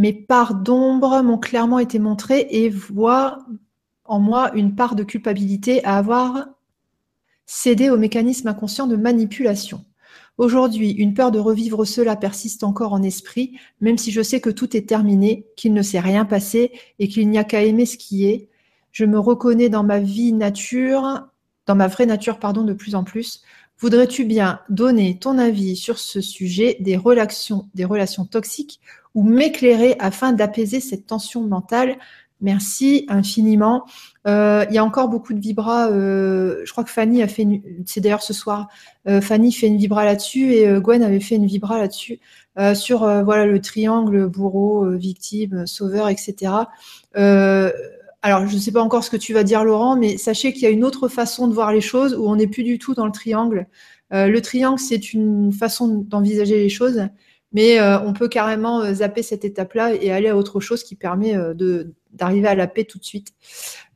Mes 0.00 0.14
parts 0.14 0.54
d'ombre 0.54 1.20
m'ont 1.20 1.36
clairement 1.36 1.78
été 1.78 1.98
montrées 1.98 2.46
et 2.48 2.70
voient 2.70 3.44
en 4.06 4.18
moi 4.18 4.50
une 4.54 4.74
part 4.74 4.94
de 4.94 5.02
culpabilité 5.02 5.84
à 5.84 5.98
avoir 5.98 6.48
cédé 7.44 7.90
au 7.90 7.98
mécanisme 7.98 8.48
inconscient 8.48 8.86
de 8.86 8.96
manipulation. 8.96 9.84
Aujourd'hui, 10.38 10.92
une 10.92 11.12
peur 11.12 11.30
de 11.30 11.38
revivre 11.38 11.86
cela 11.86 12.16
persiste 12.16 12.64
encore 12.64 12.94
en 12.94 13.02
esprit, 13.02 13.58
même 13.82 13.98
si 13.98 14.10
je 14.10 14.22
sais 14.22 14.40
que 14.40 14.48
tout 14.48 14.74
est 14.74 14.88
terminé, 14.88 15.44
qu'il 15.54 15.74
ne 15.74 15.82
s'est 15.82 16.00
rien 16.00 16.24
passé 16.24 16.72
et 16.98 17.06
qu'il 17.06 17.28
n'y 17.28 17.36
a 17.36 17.44
qu'à 17.44 17.62
aimer 17.62 17.84
ce 17.84 17.98
qui 17.98 18.24
est, 18.24 18.48
je 18.92 19.04
me 19.04 19.18
reconnais 19.18 19.68
dans 19.68 19.84
ma 19.84 19.98
vie 19.98 20.32
nature, 20.32 21.26
dans 21.66 21.74
ma 21.74 21.88
vraie 21.88 22.06
nature, 22.06 22.38
pardon, 22.38 22.64
de 22.64 22.72
plus 22.72 22.94
en 22.94 23.04
plus. 23.04 23.42
Voudrais-tu 23.76 24.24
bien 24.24 24.60
donner 24.70 25.18
ton 25.18 25.36
avis 25.36 25.76
sur 25.76 25.98
ce 25.98 26.22
sujet 26.22 26.78
des 26.80 26.96
relations, 26.96 27.68
des 27.74 27.84
relations 27.84 28.24
toxiques 28.24 28.80
ou 29.14 29.22
m'éclairer 29.22 29.96
afin 29.98 30.32
d'apaiser 30.32 30.80
cette 30.80 31.06
tension 31.06 31.42
mentale 31.42 31.96
Merci 32.40 33.04
infiniment. 33.08 33.84
Euh, 34.26 34.64
il 34.70 34.74
y 34.74 34.78
a 34.78 34.84
encore 34.84 35.08
beaucoup 35.08 35.34
de 35.34 35.40
vibras. 35.40 35.90
Euh, 35.90 36.62
je 36.64 36.72
crois 36.72 36.84
que 36.84 36.90
Fanny 36.90 37.22
a 37.22 37.28
fait, 37.28 37.46
c'est 37.84 38.00
d'ailleurs 38.00 38.22
ce 38.22 38.32
soir, 38.32 38.68
euh, 39.06 39.20
Fanny 39.20 39.52
fait 39.52 39.66
une 39.66 39.76
vibra 39.76 40.04
là-dessus 40.04 40.54
et 40.54 40.80
Gwen 40.80 41.02
avait 41.02 41.20
fait 41.20 41.36
une 41.36 41.46
vibra 41.46 41.78
là-dessus 41.78 42.18
sur 42.74 42.98
voilà 43.24 43.46
le 43.46 43.58
triangle 43.62 44.26
bourreau, 44.26 44.90
victime, 44.90 45.66
sauveur, 45.66 46.10
etc. 46.10 46.52
Alors, 48.22 48.46
je 48.46 48.54
ne 48.54 48.60
sais 48.60 48.72
pas 48.72 48.82
encore 48.82 49.02
ce 49.02 49.08
que 49.08 49.16
tu 49.16 49.32
vas 49.32 49.44
dire, 49.44 49.64
Laurent, 49.64 49.96
mais 49.96 50.18
sachez 50.18 50.52
qu'il 50.52 50.64
y 50.64 50.66
a 50.66 50.68
une 50.70 50.84
autre 50.84 51.08
façon 51.08 51.48
de 51.48 51.54
voir 51.54 51.72
les 51.72 51.80
choses 51.80 52.14
où 52.14 52.28
on 52.28 52.36
n'est 52.36 52.46
plus 52.46 52.62
du 52.62 52.78
tout 52.78 52.92
dans 52.92 53.06
le 53.06 53.12
triangle. 53.12 53.66
Le 54.10 54.38
triangle, 54.40 54.78
c'est 54.78 55.14
une 55.14 55.52
façon 55.54 55.88
d'envisager 55.88 56.58
les 56.58 56.68
choses, 56.68 57.08
mais 57.52 57.80
euh, 57.80 57.98
on 58.00 58.12
peut 58.12 58.28
carrément 58.28 58.80
euh, 58.80 58.94
zapper 58.94 59.22
cette 59.22 59.44
étape-là 59.44 59.94
et 59.94 60.10
aller 60.10 60.28
à 60.28 60.36
autre 60.36 60.60
chose 60.60 60.84
qui 60.84 60.94
permet 60.94 61.34
d'arriver 62.12 62.48
à 62.48 62.54
la 62.54 62.66
paix 62.66 62.84
tout 62.84 62.98
de 62.98 63.04
suite. 63.04 63.34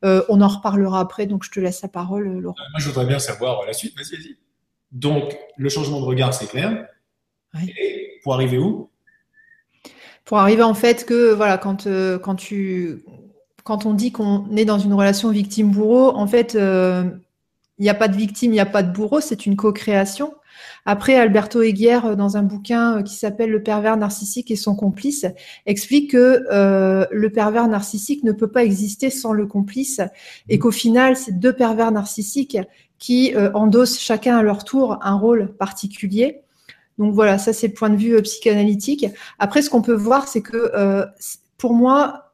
on 0.02 0.40
en 0.40 0.48
reparlera 0.48 1.00
après, 1.00 1.26
donc 1.26 1.44
je 1.44 1.50
te 1.50 1.60
laisse 1.60 1.82
la 1.82 1.88
parole, 1.88 2.28
Laurent. 2.40 2.56
Moi, 2.70 2.80
je 2.80 2.88
voudrais 2.88 3.06
bien 3.06 3.18
savoir 3.18 3.64
la 3.66 3.72
suite. 3.72 3.96
Vas-y, 3.96 4.16
vas-y. 4.16 4.36
Donc, 4.92 5.36
le 5.56 5.68
changement 5.68 6.00
de 6.00 6.04
regard, 6.04 6.32
c'est 6.34 6.46
clair. 6.46 6.86
Et 7.60 8.20
pour 8.22 8.34
arriver 8.34 8.58
où? 8.58 8.90
Pour 10.24 10.38
arriver 10.38 10.62
en 10.62 10.74
fait 10.74 11.04
que, 11.04 11.32
voilà, 11.32 11.58
quand, 11.58 11.86
quand 12.22 12.34
tu 12.34 13.04
quand 13.64 13.86
on 13.86 13.94
dit 13.94 14.12
qu'on 14.12 14.54
est 14.54 14.66
dans 14.66 14.78
une 14.78 14.92
relation 14.92 15.30
victime-bourreau, 15.30 16.14
en 16.14 16.26
fait, 16.26 16.54
euh, 16.54 17.04
il 17.78 17.82
n'y 17.82 17.90
a 17.90 17.94
pas 17.94 18.08
de 18.08 18.16
victime, 18.16 18.52
il 18.52 18.54
n'y 18.54 18.60
a 18.60 18.66
pas 18.66 18.82
de 18.82 18.92
bourreau, 18.92 19.20
c'est 19.20 19.46
une 19.46 19.56
co-création. 19.56 20.34
Après, 20.86 21.16
Alberto 21.16 21.62
Heguier, 21.62 22.00
euh, 22.04 22.14
dans 22.14 22.36
un 22.36 22.42
bouquin 22.42 22.98
euh, 22.98 23.02
qui 23.02 23.14
s'appelle 23.14 23.50
Le 23.50 23.62
pervers 23.62 23.96
narcissique 23.96 24.50
et 24.50 24.56
son 24.56 24.76
complice, 24.76 25.26
explique 25.66 26.12
que 26.12 26.44
le 27.10 27.28
pervers 27.30 27.68
narcissique 27.68 28.22
ne 28.24 28.32
peut 28.32 28.50
pas 28.50 28.64
exister 28.64 29.10
sans 29.10 29.32
le 29.32 29.46
complice 29.46 30.00
et 30.48 30.58
qu'au 30.58 30.70
final, 30.70 31.16
c'est 31.16 31.38
deux 31.38 31.52
pervers 31.52 31.90
narcissiques 31.90 32.58
qui 32.98 33.34
endossent 33.54 33.98
chacun 33.98 34.38
à 34.38 34.42
leur 34.42 34.64
tour 34.64 34.98
un 35.02 35.14
rôle 35.14 35.54
particulier. 35.56 36.42
Donc 36.98 37.12
voilà, 37.12 37.38
ça 37.38 37.52
c'est 37.52 37.68
le 37.68 37.74
point 37.74 37.90
de 37.90 37.96
vue 37.96 38.20
psychanalytique. 38.22 39.06
Après, 39.38 39.62
ce 39.62 39.70
qu'on 39.70 39.82
peut 39.82 39.94
voir, 39.94 40.28
c'est 40.28 40.42
que 40.42 41.06
pour 41.58 41.74
moi, 41.74 42.32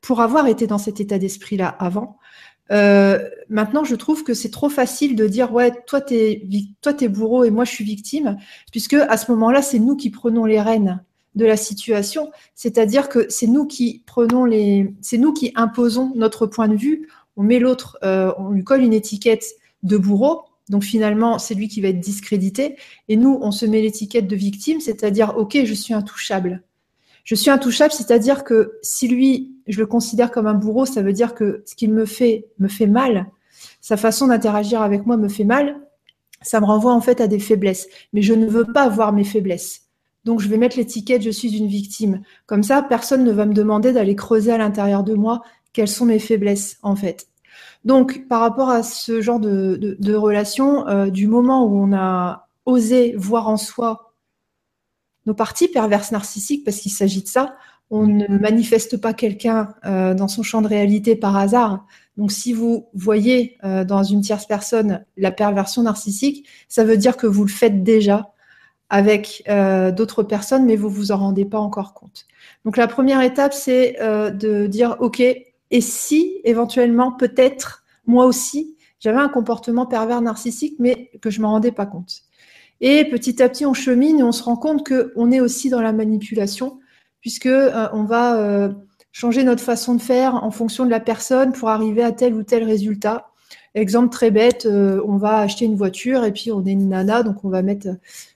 pour 0.00 0.20
avoir 0.20 0.46
été 0.46 0.66
dans 0.66 0.78
cet 0.78 1.00
état 1.00 1.18
d'esprit-là 1.18 1.68
avant. 1.68 2.18
Euh, 2.72 3.18
maintenant, 3.48 3.84
je 3.84 3.94
trouve 3.94 4.24
que 4.24 4.34
c'est 4.34 4.50
trop 4.50 4.68
facile 4.68 5.16
de 5.16 5.26
dire 5.26 5.52
ouais, 5.52 5.72
toi 5.86 6.00
t'es 6.00 6.46
toi 6.80 6.94
t'es 6.94 7.08
bourreau 7.08 7.44
et 7.44 7.50
moi 7.50 7.64
je 7.64 7.70
suis 7.70 7.84
victime, 7.84 8.38
puisque 8.70 8.94
à 8.94 9.16
ce 9.16 9.30
moment-là, 9.32 9.62
c'est 9.62 9.78
nous 9.78 9.96
qui 9.96 10.10
prenons 10.10 10.44
les 10.44 10.60
rênes 10.60 11.02
de 11.34 11.44
la 11.44 11.56
situation, 11.56 12.30
c'est-à-dire 12.54 13.08
que 13.08 13.26
c'est 13.28 13.48
nous 13.48 13.66
qui 13.66 14.02
prenons 14.06 14.44
les, 14.44 14.94
c'est 15.00 15.18
nous 15.18 15.32
qui 15.32 15.52
imposons 15.56 16.12
notre 16.14 16.46
point 16.46 16.68
de 16.68 16.76
vue. 16.76 17.08
On 17.36 17.42
met 17.42 17.58
l'autre, 17.58 17.98
euh, 18.04 18.32
on 18.38 18.50
lui 18.50 18.62
colle 18.62 18.82
une 18.82 18.92
étiquette 18.92 19.44
de 19.82 19.96
bourreau, 19.96 20.42
donc 20.68 20.84
finalement 20.84 21.38
c'est 21.38 21.54
lui 21.54 21.68
qui 21.68 21.80
va 21.80 21.88
être 21.88 22.00
discrédité, 22.00 22.76
et 23.08 23.16
nous 23.16 23.38
on 23.42 23.50
se 23.50 23.66
met 23.66 23.82
l'étiquette 23.82 24.28
de 24.28 24.36
victime, 24.36 24.80
c'est-à-dire 24.80 25.36
ok, 25.36 25.58
je 25.64 25.74
suis 25.74 25.92
intouchable. 25.92 26.62
Je 27.24 27.34
suis 27.34 27.50
intouchable, 27.50 27.92
c'est-à-dire 27.92 28.44
que 28.44 28.78
si 28.82 29.08
lui, 29.08 29.54
je 29.66 29.78
le 29.80 29.86
considère 29.86 30.30
comme 30.30 30.46
un 30.46 30.54
bourreau, 30.54 30.84
ça 30.86 31.02
veut 31.02 31.12
dire 31.12 31.34
que 31.34 31.62
ce 31.66 31.74
qu'il 31.74 31.92
me 31.92 32.04
fait 32.04 32.46
me 32.58 32.68
fait 32.68 32.86
mal. 32.86 33.26
Sa 33.80 33.96
façon 33.96 34.26
d'interagir 34.26 34.82
avec 34.82 35.06
moi 35.06 35.16
me 35.16 35.28
fait 35.28 35.44
mal. 35.44 35.80
Ça 36.42 36.60
me 36.60 36.66
renvoie 36.66 36.92
en 36.92 37.00
fait 37.00 37.22
à 37.22 37.26
des 37.26 37.38
faiblesses. 37.38 37.88
Mais 38.12 38.20
je 38.20 38.34
ne 38.34 38.46
veux 38.46 38.66
pas 38.66 38.88
voir 38.88 39.12
mes 39.12 39.24
faiblesses. 39.24 39.84
Donc 40.24 40.40
je 40.40 40.48
vais 40.48 40.56
mettre 40.56 40.76
l'étiquette 40.76 41.22
je 41.22 41.30
suis 41.30 41.56
une 41.56 41.66
victime. 41.66 42.22
Comme 42.46 42.62
ça, 42.62 42.82
personne 42.82 43.24
ne 43.24 43.32
va 43.32 43.46
me 43.46 43.54
demander 43.54 43.92
d'aller 43.92 44.16
creuser 44.16 44.52
à 44.52 44.58
l'intérieur 44.58 45.02
de 45.02 45.14
moi 45.14 45.42
quelles 45.72 45.88
sont 45.88 46.06
mes 46.06 46.18
faiblesses 46.18 46.78
en 46.82 46.96
fait. 46.96 47.28
Donc 47.84 48.26
par 48.28 48.40
rapport 48.40 48.70
à 48.70 48.82
ce 48.82 49.20
genre 49.20 49.40
de, 49.40 50.14
relation, 50.14 50.86
euh, 50.88 51.10
du 51.10 51.26
moment 51.26 51.66
où 51.66 51.76
on 51.76 51.92
a 51.92 52.48
osé 52.66 53.14
voir 53.16 53.48
en 53.48 53.56
soi 53.56 54.13
nos 55.26 55.34
parties 55.34 55.68
perverses 55.68 56.12
narcissiques, 56.12 56.64
parce 56.64 56.78
qu'il 56.78 56.92
s'agit 56.92 57.22
de 57.22 57.28
ça, 57.28 57.56
on 57.90 58.06
ne 58.06 58.26
manifeste 58.26 58.96
pas 58.96 59.12
quelqu'un 59.12 59.74
euh, 59.84 60.14
dans 60.14 60.28
son 60.28 60.42
champ 60.42 60.62
de 60.62 60.68
réalité 60.68 61.16
par 61.16 61.36
hasard. 61.36 61.86
Donc 62.16 62.32
si 62.32 62.52
vous 62.52 62.88
voyez 62.94 63.58
euh, 63.64 63.84
dans 63.84 64.02
une 64.02 64.20
tierce 64.20 64.46
personne 64.46 65.04
la 65.16 65.30
perversion 65.30 65.82
narcissique, 65.82 66.48
ça 66.68 66.84
veut 66.84 66.96
dire 66.96 67.16
que 67.16 67.26
vous 67.26 67.44
le 67.44 67.50
faites 67.50 67.82
déjà 67.82 68.32
avec 68.90 69.42
euh, 69.48 69.90
d'autres 69.90 70.22
personnes, 70.22 70.64
mais 70.64 70.76
vous 70.76 70.88
vous 70.88 71.12
en 71.12 71.18
rendez 71.18 71.44
pas 71.44 71.58
encore 71.58 71.94
compte. 71.94 72.26
Donc 72.64 72.76
la 72.76 72.86
première 72.86 73.20
étape, 73.20 73.52
c'est 73.52 73.96
de 74.00 74.66
dire, 74.66 74.96
OK, 75.00 75.20
et 75.20 75.80
si 75.80 76.40
éventuellement, 76.44 77.12
peut-être, 77.12 77.84
moi 78.06 78.26
aussi, 78.26 78.76
j'avais 79.00 79.18
un 79.18 79.28
comportement 79.28 79.86
pervers 79.86 80.20
narcissique, 80.20 80.76
mais 80.78 81.10
que 81.20 81.30
je 81.30 81.38
ne 81.38 81.42
m'en 81.42 81.52
rendais 81.52 81.72
pas 81.72 81.86
compte. 81.86 82.22
Et 82.80 83.04
petit 83.04 83.42
à 83.42 83.48
petit, 83.48 83.66
on 83.66 83.74
chemine 83.74 84.20
et 84.20 84.22
on 84.22 84.32
se 84.32 84.42
rend 84.42 84.56
compte 84.56 84.86
qu'on 84.86 85.30
est 85.30 85.40
aussi 85.40 85.70
dans 85.70 85.80
la 85.80 85.92
manipulation, 85.92 86.80
puisque 87.20 87.46
euh, 87.46 87.88
on 87.92 88.04
va 88.04 88.38
euh, 88.38 88.72
changer 89.12 89.44
notre 89.44 89.62
façon 89.62 89.94
de 89.94 90.02
faire 90.02 90.42
en 90.42 90.50
fonction 90.50 90.84
de 90.84 90.90
la 90.90 91.00
personne 91.00 91.52
pour 91.52 91.70
arriver 91.70 92.02
à 92.02 92.12
tel 92.12 92.34
ou 92.34 92.42
tel 92.42 92.64
résultat. 92.64 93.30
Exemple 93.74 94.10
très 94.10 94.30
bête, 94.30 94.66
euh, 94.66 95.00
on 95.06 95.16
va 95.16 95.38
acheter 95.38 95.64
une 95.64 95.76
voiture 95.76 96.24
et 96.24 96.32
puis 96.32 96.52
on 96.52 96.64
est 96.64 96.72
une 96.72 96.88
nana, 96.88 97.22
donc 97.22 97.44
on 97.44 97.48
va 97.48 97.62
mettre 97.62 97.88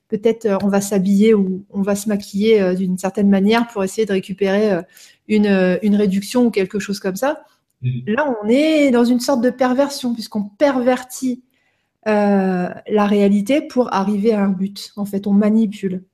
peut-être 0.08 0.48
on 0.62 0.68
va 0.68 0.80
s'habiller 0.80 1.34
ou 1.34 1.64
on 1.70 1.82
va 1.82 1.94
se 1.94 2.08
maquiller 2.08 2.74
d'une 2.74 2.96
certaine 2.96 3.28
manière 3.28 3.68
pour 3.68 3.84
essayer 3.84 4.06
de 4.06 4.12
récupérer 4.12 4.82
une, 5.28 5.78
une 5.82 5.96
réduction 5.96 6.46
ou 6.46 6.50
quelque 6.50 6.78
chose 6.78 6.98
comme 6.98 7.16
ça. 7.16 7.44
Mmh. 7.82 7.88
Là, 8.06 8.34
on 8.42 8.48
est 8.48 8.90
dans 8.90 9.04
une 9.04 9.20
sorte 9.20 9.42
de 9.42 9.50
perversion 9.50 10.14
puisqu'on 10.14 10.44
pervertit 10.44 11.42
euh, 12.08 12.68
la 12.88 13.06
réalité 13.06 13.60
pour 13.60 13.92
arriver 13.92 14.32
à 14.32 14.42
un 14.42 14.48
but. 14.48 14.92
En 14.96 15.04
fait, 15.04 15.26
on 15.26 15.32
manipule. 15.32 16.04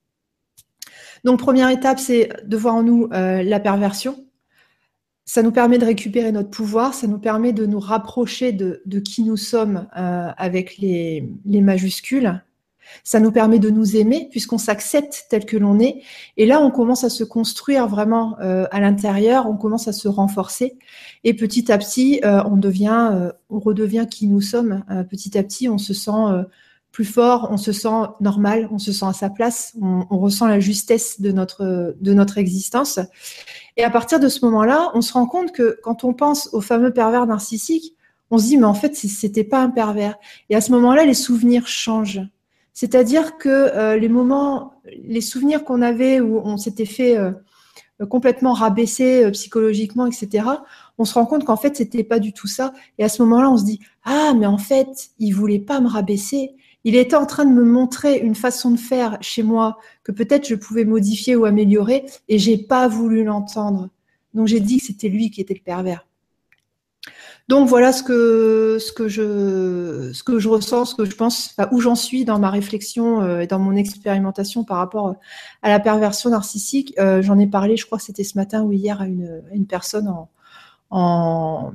Donc, 1.24 1.38
première 1.38 1.70
étape, 1.70 1.98
c'est 1.98 2.28
de 2.44 2.56
voir 2.56 2.74
en 2.74 2.82
nous 2.82 3.08
euh, 3.12 3.42
la 3.42 3.60
perversion. 3.60 4.26
Ça 5.24 5.42
nous 5.42 5.52
permet 5.52 5.78
de 5.78 5.86
récupérer 5.86 6.32
notre 6.32 6.50
pouvoir, 6.50 6.92
ça 6.92 7.06
nous 7.06 7.18
permet 7.18 7.54
de 7.54 7.64
nous 7.64 7.80
rapprocher 7.80 8.52
de, 8.52 8.82
qui 9.00 9.22
nous 9.22 9.38
sommes 9.38 9.88
euh, 9.96 10.30
avec 10.36 10.76
les 10.76 11.22
majuscules, 11.46 12.42
ça 13.02 13.20
nous 13.20 13.32
permet 13.32 13.58
de 13.58 13.70
nous 13.70 13.96
aimer 13.96 14.28
puisqu'on 14.30 14.58
s'accepte 14.58 15.26
tel 15.30 15.44
que 15.44 15.56
l'on 15.56 15.78
est. 15.78 16.02
Et 16.36 16.46
là, 16.46 16.60
on 16.60 16.70
commence 16.70 17.04
à 17.04 17.08
se 17.08 17.24
construire 17.24 17.88
vraiment 17.88 18.36
euh, 18.40 18.66
à 18.70 18.80
l'intérieur, 18.80 19.48
on 19.48 19.56
commence 19.56 19.88
à 19.88 19.92
se 19.92 20.08
renforcer. 20.08 20.78
Et 21.24 21.34
petit 21.34 21.70
à 21.72 21.78
petit, 21.78 22.20
euh, 22.24 22.42
on 22.44 22.56
devient, 22.56 23.10
euh, 23.12 23.32
on 23.50 23.58
redevient 23.58 24.06
qui 24.10 24.26
nous 24.26 24.40
sommes. 24.40 24.84
petit 25.10 25.36
à 25.38 25.42
petit, 25.42 25.68
on 25.68 25.78
se 25.78 25.94
sent 25.94 26.10
plus 26.92 27.04
fort, 27.04 27.48
on 27.50 27.56
se 27.56 27.72
sent 27.72 27.88
normal, 28.20 28.68
on 28.70 28.78
se 28.78 28.92
sent 28.92 29.06
à 29.06 29.12
sa 29.12 29.28
place, 29.28 29.74
on, 29.82 30.06
on, 30.10 30.18
ressent 30.18 30.46
la 30.46 30.60
justesse 30.60 31.20
de 31.20 31.32
notre, 31.32 31.96
de 32.00 32.14
notre 32.14 32.38
existence. 32.38 33.00
Et 33.76 33.82
à 33.82 33.90
partir 33.90 34.20
de 34.20 34.28
ce 34.28 34.44
moment-là, 34.44 34.92
on 34.94 35.00
se 35.00 35.12
rend 35.12 35.26
compte 35.26 35.50
que 35.50 35.78
quand 35.82 36.04
on 36.04 36.14
pense 36.14 36.50
au 36.52 36.60
fameux 36.60 36.92
pervers 36.92 37.26
narcissique, 37.26 37.96
on 38.30 38.38
se 38.38 38.46
dit, 38.46 38.56
mais 38.56 38.66
en 38.66 38.74
fait, 38.74 38.94
c'était 38.94 39.44
pas 39.44 39.60
un 39.60 39.70
pervers. 39.70 40.16
Et 40.50 40.56
à 40.56 40.60
ce 40.60 40.72
moment-là, 40.72 41.04
les 41.04 41.14
souvenirs 41.14 41.66
changent. 41.66 42.20
C'est-à-dire 42.74 43.38
que 43.38 43.48
euh, 43.48 43.96
les 43.96 44.08
moments, 44.08 44.74
les 45.04 45.20
souvenirs 45.20 45.64
qu'on 45.64 45.80
avait 45.80 46.20
où 46.20 46.40
on 46.44 46.56
s'était 46.56 46.84
fait 46.84 47.16
euh, 47.16 47.32
complètement 48.10 48.52
rabaisser 48.52 49.24
euh, 49.24 49.30
psychologiquement, 49.30 50.06
etc., 50.06 50.46
on 50.98 51.04
se 51.04 51.14
rend 51.14 51.24
compte 51.24 51.44
qu'en 51.44 51.56
fait, 51.56 51.76
c'était 51.76 52.02
pas 52.02 52.18
du 52.18 52.32
tout 52.32 52.48
ça. 52.48 52.74
Et 52.98 53.04
à 53.04 53.08
ce 53.08 53.22
moment-là, 53.22 53.50
on 53.50 53.56
se 53.56 53.64
dit, 53.64 53.80
ah, 54.02 54.32
mais 54.36 54.46
en 54.46 54.58
fait, 54.58 55.10
il 55.20 55.30
voulait 55.30 55.60
pas 55.60 55.80
me 55.80 55.88
rabaisser. 55.88 56.50
Il 56.82 56.96
était 56.96 57.16
en 57.16 57.26
train 57.26 57.44
de 57.44 57.52
me 57.52 57.64
montrer 57.64 58.18
une 58.18 58.34
façon 58.34 58.72
de 58.72 58.76
faire 58.76 59.18
chez 59.20 59.42
moi 59.42 59.78
que 60.02 60.12
peut-être 60.12 60.46
je 60.46 60.54
pouvais 60.56 60.84
modifier 60.84 61.36
ou 61.36 61.44
améliorer 61.46 62.04
et 62.28 62.38
j'ai 62.38 62.58
pas 62.58 62.88
voulu 62.88 63.24
l'entendre. 63.24 63.88
Donc 64.34 64.48
j'ai 64.48 64.60
dit 64.60 64.78
que 64.78 64.86
c'était 64.86 65.08
lui 65.08 65.30
qui 65.30 65.40
était 65.40 65.54
le 65.54 65.60
pervers. 65.60 66.06
Donc 67.48 67.68
voilà 67.68 67.92
ce 67.92 68.02
que, 68.02 68.78
ce 68.80 68.90
que, 68.92 69.06
je, 69.06 70.10
ce 70.14 70.22
que 70.22 70.38
je 70.38 70.48
ressens, 70.48 70.86
ce 70.86 70.94
que 70.94 71.04
je 71.04 71.14
pense, 71.14 71.54
où 71.72 71.80
j'en 71.80 71.94
suis 71.94 72.24
dans 72.24 72.38
ma 72.38 72.48
réflexion 72.48 73.20
euh, 73.20 73.40
et 73.40 73.46
dans 73.46 73.58
mon 73.58 73.76
expérimentation 73.76 74.64
par 74.64 74.78
rapport 74.78 75.16
à 75.62 75.68
la 75.68 75.78
perversion 75.78 76.30
narcissique. 76.30 76.94
Euh, 76.98 77.20
j'en 77.20 77.38
ai 77.38 77.46
parlé, 77.46 77.76
je 77.76 77.84
crois 77.84 77.98
que 77.98 78.04
c'était 78.04 78.24
ce 78.24 78.38
matin 78.38 78.62
ou 78.62 78.72
hier, 78.72 79.02
à 79.02 79.06
une, 79.06 79.42
une 79.52 79.66
personne 79.66 80.08
en, 80.08 80.30
en, 80.88 81.72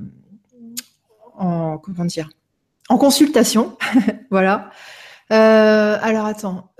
en, 1.38 1.78
comment 1.78 2.06
dire, 2.06 2.30
en 2.90 2.98
consultation. 2.98 3.78
voilà. 4.32 4.72
Euh, 5.32 6.00
alors 6.02 6.26
attends, 6.26 6.72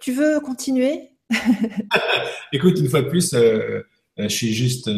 tu 0.00 0.12
veux 0.12 0.40
continuer? 0.40 1.10
Écoute, 2.52 2.78
une 2.78 2.88
fois 2.88 3.02
de 3.02 3.10
plus, 3.10 3.34
je 3.34 4.28
suis 4.28 4.54
juste 4.54 4.88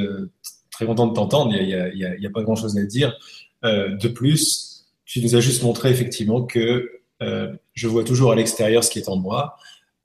très 0.79 0.87
content 0.87 1.09
de 1.09 1.15
t'entendre. 1.15 1.53
Il 1.55 1.67
n'y 1.67 2.27
a, 2.27 2.31
pas 2.31 2.43
grand-chose 2.43 2.79
à 2.79 2.85
dire. 2.85 3.19
Euh, 3.65 3.97
de 3.97 4.07
plus, 4.07 4.87
tu 5.05 5.21
nous 5.21 5.35
as 5.35 5.41
juste 5.41 5.65
montré 5.65 5.91
effectivement 5.91 6.43
que 6.43 6.89
euh, 7.21 7.53
je 7.75 7.89
vois 7.89 8.05
toujours 8.05 8.31
à 8.31 8.37
l'extérieur 8.37 8.85
ce 8.85 8.91
qui 8.91 9.01
est 9.01 9.09
en 9.09 9.17
moi. 9.17 9.57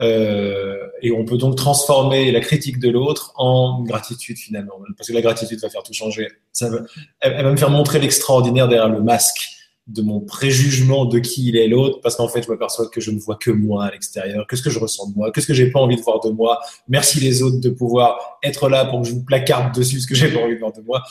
Euh, 0.01 0.87
et 1.03 1.11
on 1.11 1.25
peut 1.25 1.37
donc 1.37 1.55
transformer 1.55 2.31
la 2.31 2.39
critique 2.39 2.79
de 2.79 2.89
l'autre 2.89 3.33
en 3.35 3.83
gratitude 3.83 4.37
finalement. 4.37 4.79
Parce 4.97 5.09
que 5.09 5.13
la 5.13 5.21
gratitude 5.21 5.59
va 5.59 5.69
faire 5.69 5.83
tout 5.83 5.93
changer. 5.93 6.27
Ça 6.51 6.71
elle 7.19 7.43
va 7.43 7.51
me 7.51 7.57
faire 7.57 7.69
montrer 7.69 7.99
l'extraordinaire 7.99 8.67
derrière 8.67 8.89
le 8.89 9.01
masque 9.01 9.49
de 9.87 10.01
mon 10.01 10.21
préjugement 10.21 11.05
de 11.05 11.19
qui 11.19 11.49
il 11.49 11.57
est 11.57 11.67
l'autre, 11.67 11.99
parce 12.01 12.15
qu'en 12.15 12.29
fait, 12.29 12.43
je 12.43 12.49
m'aperçois 12.49 12.87
que 12.87 13.01
je 13.01 13.11
ne 13.11 13.19
vois 13.19 13.35
que 13.35 13.51
moi 13.51 13.85
à 13.85 13.91
l'extérieur, 13.91 14.47
que 14.47 14.55
ce 14.55 14.61
que 14.61 14.69
je 14.69 14.79
ressens 14.79 15.09
de 15.09 15.15
moi, 15.15 15.31
que 15.31 15.41
ce 15.41 15.47
que 15.47 15.53
j'ai 15.53 15.69
pas 15.71 15.79
envie 15.79 15.97
de 15.97 16.01
voir 16.01 16.21
de 16.21 16.29
moi. 16.29 16.59
Merci 16.87 17.19
les 17.19 17.43
autres 17.43 17.59
de 17.59 17.69
pouvoir 17.69 18.39
être 18.43 18.69
là 18.69 18.85
pour 18.85 19.01
que 19.01 19.07
je 19.07 19.13
vous 19.13 19.23
placarde 19.23 19.75
dessus 19.75 19.99
ce 19.99 20.07
que 20.07 20.15
j'ai 20.15 20.31
pas 20.31 20.39
envie 20.39 20.55
de 20.55 20.59
voir 20.59 20.71
de 20.71 20.81
moi. 20.81 21.03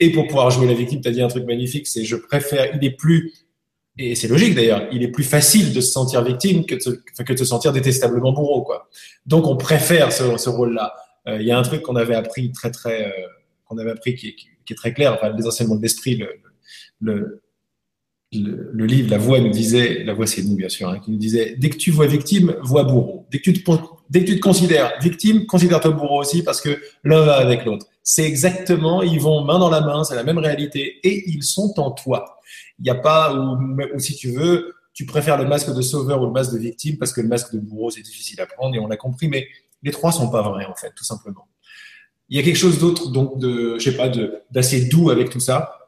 Et 0.00 0.10
pour 0.10 0.26
pouvoir 0.26 0.50
jouer 0.50 0.66
la 0.66 0.74
victime, 0.74 1.00
tu 1.00 1.08
as 1.08 1.12
dit 1.12 1.22
un 1.22 1.28
truc 1.28 1.44
magnifique, 1.44 1.86
c'est 1.86 2.04
je 2.04 2.16
préfère, 2.16 2.74
il 2.74 2.84
est 2.84 2.90
plus, 2.90 3.32
et 3.96 4.16
c'est 4.16 4.28
logique 4.28 4.54
d'ailleurs, 4.54 4.88
il 4.92 5.02
est 5.04 5.08
plus 5.08 5.24
facile 5.24 5.72
de 5.72 5.80
se 5.80 5.92
sentir 5.92 6.22
victime 6.22 6.66
que 6.66 6.74
de, 6.74 7.02
que 7.22 7.32
de 7.32 7.38
se 7.38 7.44
sentir 7.44 7.72
détestablement 7.72 8.32
bourreau, 8.32 8.62
quoi. 8.62 8.88
Donc 9.26 9.46
on 9.46 9.56
préfère 9.56 10.12
ce, 10.12 10.48
rôle-là. 10.48 10.94
Euh, 11.28 11.40
il 11.40 11.46
y 11.46 11.52
a 11.52 11.58
un 11.58 11.62
truc 11.62 11.82
qu'on 11.82 11.96
avait 11.96 12.14
appris 12.14 12.50
très, 12.50 12.70
très, 12.70 13.06
euh, 13.06 13.26
qu'on 13.64 13.78
avait 13.78 13.90
appris 13.90 14.16
qui, 14.16 14.34
qui, 14.34 14.72
est 14.72 14.76
très 14.76 14.92
clair, 14.92 15.14
enfin, 15.14 15.32
les 15.36 15.46
enseignements 15.46 15.76
de 15.76 15.82
l'esprit, 15.82 16.16
le, 16.16 16.26
le 16.26 16.48
le, 17.00 17.42
livre, 18.32 19.10
la 19.10 19.18
voix 19.18 19.40
nous 19.40 19.50
disait, 19.50 20.04
la 20.04 20.12
voix 20.12 20.26
c'est 20.26 20.42
nous 20.42 20.56
bien 20.56 20.68
sûr, 20.68 20.88
hein, 20.88 20.98
qui 20.98 21.10
nous 21.10 21.16
disait, 21.16 21.56
dès 21.58 21.70
que 21.70 21.76
tu 21.76 21.90
vois 21.90 22.06
victime, 22.06 22.56
vois 22.62 22.84
bourreau. 22.84 23.26
Dès 23.30 23.38
que 23.38 23.50
tu 23.50 23.62
te, 23.62 24.40
considères 24.40 24.92
victime, 25.00 25.46
considère-toi 25.46 25.92
bourreau 25.92 26.20
aussi 26.20 26.42
parce 26.42 26.60
que 26.60 26.78
l'un 27.04 27.22
va 27.22 27.36
avec 27.36 27.64
l'autre. 27.64 27.86
C'est 28.02 28.24
exactement, 28.24 29.02
ils 29.02 29.20
vont 29.20 29.44
main 29.44 29.58
dans 29.58 29.70
la 29.70 29.80
main, 29.80 30.04
c'est 30.04 30.14
la 30.14 30.24
même 30.24 30.38
réalité 30.38 30.98
et 31.02 31.30
ils 31.30 31.42
sont 31.42 31.74
en 31.78 31.90
toi. 31.90 32.38
Il 32.78 32.84
n'y 32.84 32.90
a 32.90 32.94
pas, 32.94 33.34
ou, 33.34 33.58
ou, 33.94 33.98
si 33.98 34.14
tu 34.14 34.30
veux, 34.30 34.74
tu 34.92 35.06
préfères 35.06 35.38
le 35.38 35.46
masque 35.46 35.74
de 35.74 35.82
sauveur 35.82 36.20
ou 36.22 36.26
le 36.26 36.32
masque 36.32 36.52
de 36.52 36.58
victime 36.58 36.98
parce 36.98 37.12
que 37.12 37.20
le 37.20 37.28
masque 37.28 37.54
de 37.54 37.60
bourreau 37.60 37.90
c'est 37.90 38.02
difficile 38.02 38.40
à 38.40 38.46
prendre 38.46 38.74
et 38.74 38.78
on 38.78 38.88
l'a 38.88 38.96
compris, 38.96 39.28
mais 39.28 39.46
les 39.82 39.90
trois 39.90 40.12
sont 40.12 40.30
pas 40.30 40.42
vrais 40.42 40.66
en 40.66 40.74
fait, 40.74 40.92
tout 40.94 41.04
simplement. 41.04 41.46
Il 42.28 42.36
y 42.36 42.40
a 42.40 42.42
quelque 42.42 42.56
chose 42.58 42.78
d'autre, 42.78 43.10
donc 43.10 43.38
de, 43.38 43.78
je 43.78 43.84
sais 43.90 43.96
pas, 43.96 44.10
d'assez 44.50 44.86
doux 44.86 45.08
avec 45.08 45.30
tout 45.30 45.40
ça 45.40 45.78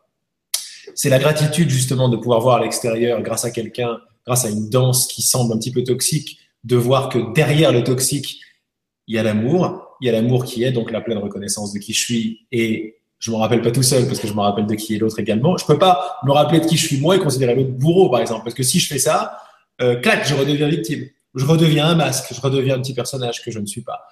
c'est 1.00 1.08
la 1.08 1.18
gratitude 1.18 1.70
justement 1.70 2.10
de 2.10 2.18
pouvoir 2.18 2.40
voir 2.42 2.56
à 2.58 2.60
l'extérieur, 2.60 3.22
grâce 3.22 3.46
à 3.46 3.50
quelqu'un, 3.50 4.00
grâce 4.26 4.44
à 4.44 4.50
une 4.50 4.68
danse 4.68 5.06
qui 5.06 5.22
semble 5.22 5.54
un 5.54 5.56
petit 5.56 5.72
peu 5.72 5.82
toxique, 5.82 6.38
de 6.64 6.76
voir 6.76 7.08
que 7.08 7.32
derrière 7.32 7.72
le 7.72 7.82
toxique, 7.82 8.38
il 9.06 9.14
y 9.14 9.18
a 9.18 9.22
l'amour, 9.22 9.96
il 10.02 10.08
y 10.08 10.10
a 10.10 10.12
l'amour 10.12 10.44
qui 10.44 10.62
est 10.62 10.72
donc 10.72 10.90
la 10.90 11.00
pleine 11.00 11.16
reconnaissance 11.16 11.72
de 11.72 11.78
qui 11.78 11.94
je 11.94 12.04
suis 12.04 12.46
et 12.52 12.96
je 13.18 13.30
me 13.30 13.36
rappelle 13.36 13.62
pas 13.62 13.70
tout 13.70 13.82
seul 13.82 14.06
parce 14.06 14.20
que 14.20 14.28
je 14.28 14.34
me 14.34 14.42
rappelle 14.42 14.66
de 14.66 14.74
qui 14.74 14.94
est 14.94 14.98
l'autre 14.98 15.18
également. 15.18 15.56
Je 15.56 15.64
peux 15.64 15.78
pas 15.78 16.18
me 16.26 16.32
rappeler 16.32 16.60
de 16.60 16.66
qui 16.66 16.76
je 16.76 16.86
suis 16.86 17.00
moi 17.00 17.16
et 17.16 17.18
considérer 17.18 17.54
l'autre 17.54 17.70
bourreau 17.70 18.10
par 18.10 18.20
exemple 18.20 18.42
parce 18.44 18.54
que 18.54 18.62
si 18.62 18.78
je 18.78 18.86
fais 18.86 18.98
ça, 18.98 19.38
euh, 19.80 19.96
clac, 19.96 20.28
je 20.28 20.34
redeviens 20.34 20.68
victime. 20.68 21.08
Je 21.34 21.46
redeviens 21.46 21.86
un 21.86 21.94
masque, 21.94 22.34
je 22.34 22.40
redeviens 22.42 22.74
un 22.74 22.80
petit 22.82 22.92
personnage 22.92 23.42
que 23.42 23.50
je 23.50 23.58
ne 23.58 23.64
suis 23.64 23.82
pas. 23.82 24.02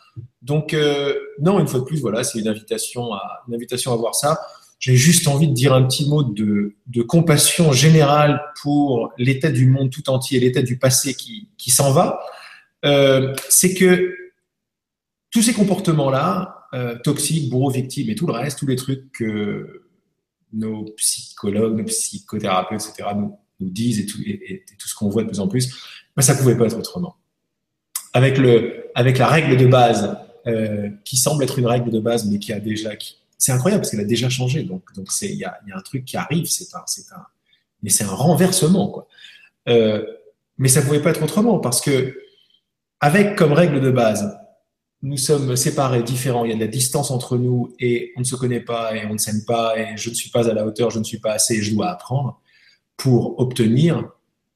Donc 0.40 0.72
euh, 0.72 1.14
non, 1.38 1.60
une 1.60 1.68
fois 1.68 1.80
de 1.80 1.84
plus, 1.84 2.00
voilà, 2.00 2.24
c'est 2.24 2.38
une 2.38 2.48
invitation 2.48 3.12
à 3.12 3.42
une 3.46 3.54
invitation 3.54 3.92
à 3.92 3.96
voir 3.96 4.14
ça 4.14 4.40
j'ai 4.78 4.94
juste 4.94 5.26
envie 5.26 5.48
de 5.48 5.54
dire 5.54 5.74
un 5.74 5.84
petit 5.84 6.08
mot 6.08 6.22
de, 6.22 6.74
compassion 7.06 7.72
générale 7.72 8.40
pour 8.62 9.12
l'état 9.18 9.50
du 9.50 9.66
monde 9.66 9.90
tout 9.90 10.08
entier, 10.08 10.38
l'état 10.38 10.62
du 10.62 10.78
passé 10.78 11.14
qui, 11.14 11.70
s'en 11.70 11.92
va. 11.92 12.20
Euh, 12.84 13.34
c'est 13.48 13.74
que 13.74 14.14
tous 15.30 15.42
ces 15.42 15.52
comportements-là, 15.52 16.66
euh, 16.74 16.96
toxiques, 16.98 17.50
bourreaux, 17.50 17.70
victimes 17.70 18.10
et 18.10 18.14
tout 18.14 18.26
le 18.26 18.32
reste, 18.32 18.58
tous 18.58 18.66
les 18.66 18.76
trucs 18.76 19.10
que 19.12 19.82
nos 20.52 20.84
psychologues, 20.96 21.76
nos 21.76 21.84
psychothérapeutes, 21.84 22.82
etc., 22.88 23.10
nous, 23.16 23.36
disent 23.60 23.98
et 23.98 24.06
tout, 24.06 24.18
ce 24.86 24.94
qu'on 24.94 25.08
voit 25.08 25.24
de 25.24 25.28
plus 25.28 25.40
en 25.40 25.48
plus, 25.48 25.74
ben, 26.14 26.22
ça 26.22 26.36
pouvait 26.36 26.56
pas 26.56 26.66
être 26.66 26.78
autrement. 26.78 27.16
Avec, 28.12 28.38
le, 28.38 28.86
avec 28.94 29.18
la 29.18 29.26
règle 29.26 29.56
de 29.56 29.66
base, 29.66 30.16
euh, 30.46 30.88
qui 31.04 31.16
semble 31.16 31.42
être 31.42 31.58
une 31.58 31.66
règle 31.66 31.90
de 31.90 31.98
base, 31.98 32.24
mais 32.24 32.38
qui 32.38 32.52
a 32.52 32.60
déjà, 32.60 32.90
c'est 33.38 33.52
incroyable 33.52 33.82
parce 33.82 33.92
qu'elle 33.92 34.00
a 34.00 34.04
déjà 34.04 34.28
changé. 34.28 34.64
Donc, 34.64 34.82
il 35.22 35.34
y 35.34 35.44
a, 35.44 35.58
y 35.66 35.72
a, 35.72 35.78
un 35.78 35.80
truc 35.80 36.04
qui 36.04 36.16
arrive. 36.16 36.46
C'est 36.46 36.74
un, 36.74 36.80
un, 36.80 37.26
mais 37.82 37.90
c'est 37.90 38.04
un 38.04 38.14
renversement, 38.14 38.88
quoi. 38.88 39.08
Euh, 39.68 40.04
mais 40.58 40.68
ça 40.68 40.82
pouvait 40.82 41.00
pas 41.00 41.10
être 41.10 41.22
autrement 41.22 41.60
parce 41.60 41.80
que, 41.80 42.18
avec 43.00 43.36
comme 43.36 43.52
règle 43.52 43.80
de 43.80 43.90
base, 43.90 44.36
nous 45.02 45.16
sommes 45.16 45.54
séparés, 45.54 46.02
différents. 46.02 46.44
Il 46.44 46.50
y 46.50 46.52
a 46.52 46.56
de 46.56 46.60
la 46.60 46.66
distance 46.66 47.12
entre 47.12 47.38
nous 47.38 47.74
et 47.78 48.12
on 48.16 48.20
ne 48.20 48.24
se 48.24 48.34
connaît 48.34 48.60
pas 48.60 48.96
et 48.96 49.06
on 49.06 49.12
ne 49.12 49.18
s'aime 49.18 49.44
pas 49.44 49.78
et 49.78 49.96
je 49.96 50.10
ne 50.10 50.14
suis 50.14 50.30
pas 50.30 50.50
à 50.50 50.52
la 50.52 50.66
hauteur, 50.66 50.90
je 50.90 50.98
ne 50.98 51.04
suis 51.04 51.18
pas 51.18 51.32
assez 51.32 51.62
je 51.62 51.72
dois 51.72 51.90
apprendre 51.90 52.40
pour 52.96 53.38
obtenir. 53.38 54.10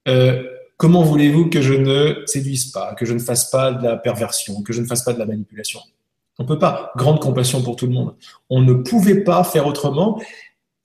Euh, 0.09 0.43
comment 0.77 1.05
voulez-vous 1.05 1.49
que 1.49 1.63
je 1.63 1.75
ne 1.75 2.25
séduise 2.27 2.73
pas, 2.73 2.95
que 2.95 3.07
je 3.07 3.13
ne 3.13 3.21
fasse 3.21 3.51
pas 3.51 3.71
de 3.71 3.85
la 3.85 3.97
perversion, 3.97 4.63
que 4.63 4.73
je 4.73 4.81
ne 4.81 4.87
fasse 4.87 5.05
pas 5.05 5.13
de 5.13 5.21
la 5.21 5.27
manipulation? 5.27 5.81
On 6.39 6.45
peut 6.45 6.59
pas. 6.59 6.93
Grande 6.97 7.21
compassion 7.21 7.63
pour 7.63 7.77
tout 7.77 7.87
le 7.87 7.93
monde. 7.93 8.15
On 8.51 8.61
ne 8.61 8.75
pouvait 8.75 9.23
pas 9.23 9.45
faire 9.45 9.67
autrement. 9.67 10.21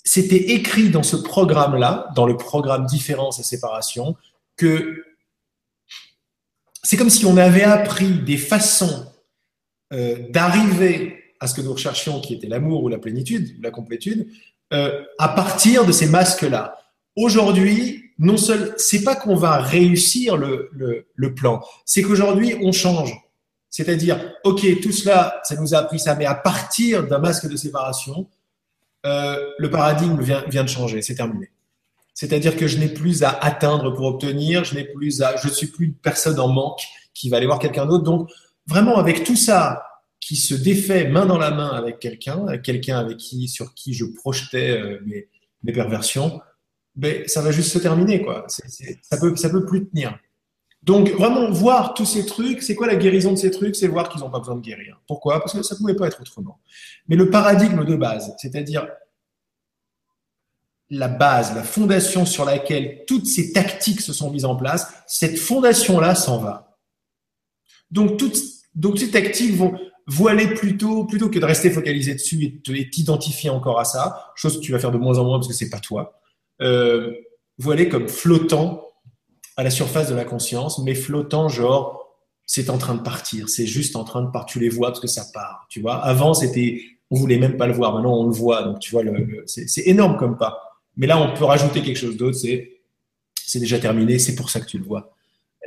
C'était 0.04 0.52
écrit 0.52 0.90
dans 0.90 1.04
ce 1.04 1.16
programme-là, 1.16 2.10
dans 2.16 2.26
le 2.26 2.38
programme 2.38 2.86
différence 2.86 3.40
et 3.40 3.44
séparation, 3.44 4.16
que 4.56 5.04
c'est 6.84 6.98
comme 6.98 7.10
si 7.10 7.26
on 7.26 7.38
avait 7.38 7.64
appris 7.64 8.20
des 8.20 8.38
façons 8.38 9.06
euh, 9.94 10.30
d'arriver 10.30 11.24
à 11.40 11.48
ce 11.48 11.54
que 11.54 11.62
nous 11.62 11.74
recherchions, 11.74 12.20
qui 12.22 12.34
était 12.34 12.48
l'amour 12.48 12.84
ou 12.84 12.90
la 12.90 12.98
plénitude, 12.98 13.58
ou 13.58 13.62
la 13.62 13.72
complétude, 13.72 14.28
euh, 14.74 15.04
à 15.20 15.30
partir 15.30 15.86
de 15.86 15.92
ces 15.92 16.08
masques-là. 16.08 16.78
Aujourd'hui, 17.16 18.12
non 18.20 18.38
seul, 18.38 18.74
c'est 18.78 19.04
pas 19.04 19.16
qu'on 19.16 19.36
va 19.36 19.58
réussir 19.58 20.38
le, 20.38 20.70
le 20.72 21.36
plan, 21.36 21.62
c'est 21.86 22.02
qu'aujourd'hui 22.02 22.56
on 22.62 22.72
change. 22.72 23.14
C'est-à-dire, 23.70 24.34
OK, 24.44 24.66
tout 24.82 24.92
cela, 24.92 25.42
ça 25.44 25.56
nous 25.56 25.76
a 25.76 25.80
appris 25.80 26.00
ça, 26.00 26.16
mais 26.16 26.26
à 26.26 26.36
partir 26.36 27.06
d'un 27.06 27.20
masque 27.20 27.48
de 27.50 27.56
séparation, 27.56 28.28
euh, 29.06 29.38
le 29.58 29.70
paradigme 29.70 30.20
vient, 30.22 30.44
vient 30.48 30.64
de 30.64 30.70
changer, 30.70 31.02
c'est 31.02 31.16
terminé. 31.16 31.52
C'est-à-dire 32.14 32.58
que 32.58 32.68
je 32.68 32.78
n'ai 32.78 32.88
plus 32.90 33.24
à 33.24 33.30
atteindre 33.30 33.92
pour 33.92 34.06
obtenir, 34.06 34.64
je 34.64 34.76
n'ai 34.76 34.86
plus 34.86 35.22
à, 35.22 35.36
je 35.38 35.50
suis 35.50 35.68
plus 35.68 35.86
une 35.88 35.94
personne 35.94 36.40
en 36.40 36.48
manque 36.48 36.82
qui 37.14 37.30
va 37.30 37.38
aller 37.38 37.46
voir 37.46 37.60
quelqu'un 37.60 37.86
d'autre. 37.86 38.04
Donc, 38.04 38.30
vraiment, 38.66 38.98
avec 38.98 39.24
tout 39.24 39.36
ça 39.36 39.84
qui 40.20 40.36
se 40.36 40.56
défait 40.56 41.08
main 41.08 41.26
dans 41.26 41.38
la 41.38 41.52
main 41.52 41.70
avec 41.70 42.00
quelqu'un, 42.00 42.58
quelqu'un 42.58 42.98
avec 42.98 43.18
qui, 43.18 43.48
sur 43.48 43.74
qui 43.74 43.94
je 43.94 44.06
projetais 44.06 44.72
euh, 44.72 45.00
mes, 45.06 45.28
mes, 45.64 45.72
perversions, 45.72 46.42
ben, 46.96 47.24
ça 47.28 47.42
va 47.42 47.52
juste 47.52 47.72
se 47.72 47.78
terminer, 47.78 48.24
quoi. 48.24 48.46
ça 48.48 49.18
peut, 49.18 49.36
ça 49.36 49.50
peut 49.50 49.66
plus 49.66 49.88
tenir. 49.88 50.18
Donc, 50.84 51.10
vraiment, 51.10 51.50
voir 51.52 51.94
tous 51.94 52.06
ces 52.06 52.26
trucs, 52.26 52.62
c'est 52.62 52.76
quoi 52.76 52.88
la 52.88 52.96
guérison 52.96 53.32
de 53.32 53.38
ces 53.38 53.52
trucs? 53.52 53.76
C'est 53.76 53.88
voir 53.88 54.10
qu'ils 54.10 54.22
n'ont 54.22 54.30
pas 54.30 54.40
besoin 54.40 54.56
de 54.56 54.62
guérir. 54.62 55.02
Pourquoi? 55.08 55.40
Parce 55.40 55.54
que 55.54 55.64
ça 55.64 55.76
ne 55.76 55.80
pouvait 55.80 55.96
pas 55.96 56.08
être 56.08 56.22
autrement. 56.22 56.60
Mais 57.08 57.16
le 57.16 57.30
paradigme 57.30 57.84
de 57.84 57.96
base, 57.96 58.34
c'est-à-dire 58.38 58.88
la 60.90 61.10
base, 61.10 61.54
la 61.56 61.64
fondation 61.64 62.26
sur 62.26 62.46
laquelle 62.46 63.04
toutes 63.06 63.26
ces 63.26 63.52
tactiques 63.52 64.02
se 64.02 64.14
sont 64.14 64.32
mises 64.32 64.46
en 64.46 64.56
place, 64.56 64.88
cette 65.08 65.38
fondation-là 65.38 66.16
s'en 66.16 66.38
va. 66.38 66.78
Donc, 67.92 68.18
toutes, 68.18 68.38
donc 68.74 68.98
ces 69.00 69.12
tactiques 69.12 69.56
vont, 69.56 70.28
aller 70.28 70.48
plutôt, 70.48 71.06
plutôt 71.06 71.30
que 71.30 71.40
de 71.40 71.46
rester 71.46 71.70
focalisé 71.70 72.14
dessus 72.14 72.62
et 72.70 72.90
t'identifier 72.90 73.50
encore 73.50 73.80
à 73.80 73.86
ça, 73.86 74.32
chose 74.36 74.58
que 74.58 74.62
tu 74.62 74.72
vas 74.72 74.80
faire 74.80 74.92
de 74.92 74.98
moins 74.98 75.18
en 75.18 75.26
moins 75.26 75.40
parce 75.40 75.50
que 75.50 75.54
c'est 75.54 75.70
pas 75.70 75.80
toi, 75.80 76.22
euh, 76.62 77.14
aller 77.70 77.90
comme 77.90 78.08
flottant 78.08 78.87
à 79.58 79.64
la 79.64 79.70
surface 79.70 80.10
de 80.10 80.16
la 80.16 80.24
conscience, 80.24 80.80
mais 80.80 80.96
flottant, 80.96 81.50
genre, 81.50 82.16
c'est 82.46 82.70
en 82.70 82.78
train 82.78 82.96
de 82.96 83.02
partir, 83.02 83.50
c'est 83.50 83.66
juste 83.68 83.96
en 83.96 84.04
train 84.06 84.22
de 84.22 84.30
partir, 84.30 84.54
tu 84.54 84.60
les 84.60 84.70
vois 84.70 84.90
parce 84.90 85.02
que 85.02 85.08
ça 85.08 85.26
part, 85.34 85.66
tu 85.70 85.82
vois. 85.82 85.98
Avant, 85.98 86.34
c'était 86.34 86.82
on 87.10 87.16
voulait 87.16 87.38
même 87.38 87.58
pas 87.58 87.68
le 87.68 87.74
voir. 87.74 87.94
Maintenant, 87.94 88.18
on 88.18 88.26
le 88.26 88.34
voit. 88.34 88.64
Donc, 88.64 88.80
tu 88.80 88.92
vois, 88.92 89.04
c'est 89.46 89.88
énorme 89.88 90.18
comme 90.18 90.38
pas. 90.38 90.78
Mais 90.98 91.08
là, 91.08 91.18
on 91.20 91.34
peut 91.34 91.46
rajouter 91.46 91.82
quelque 91.82 91.98
chose 91.98 92.18
d'autre. 92.18 92.38
C'est 92.38 92.72
c'est 93.36 93.60
déjà 93.60 93.80
terminé. 93.80 94.20
C'est 94.20 94.36
pour 94.36 94.50
ça 94.50 94.60
que 94.60 94.66
tu 94.66 94.78
le 94.78 94.84
vois. 94.84 95.14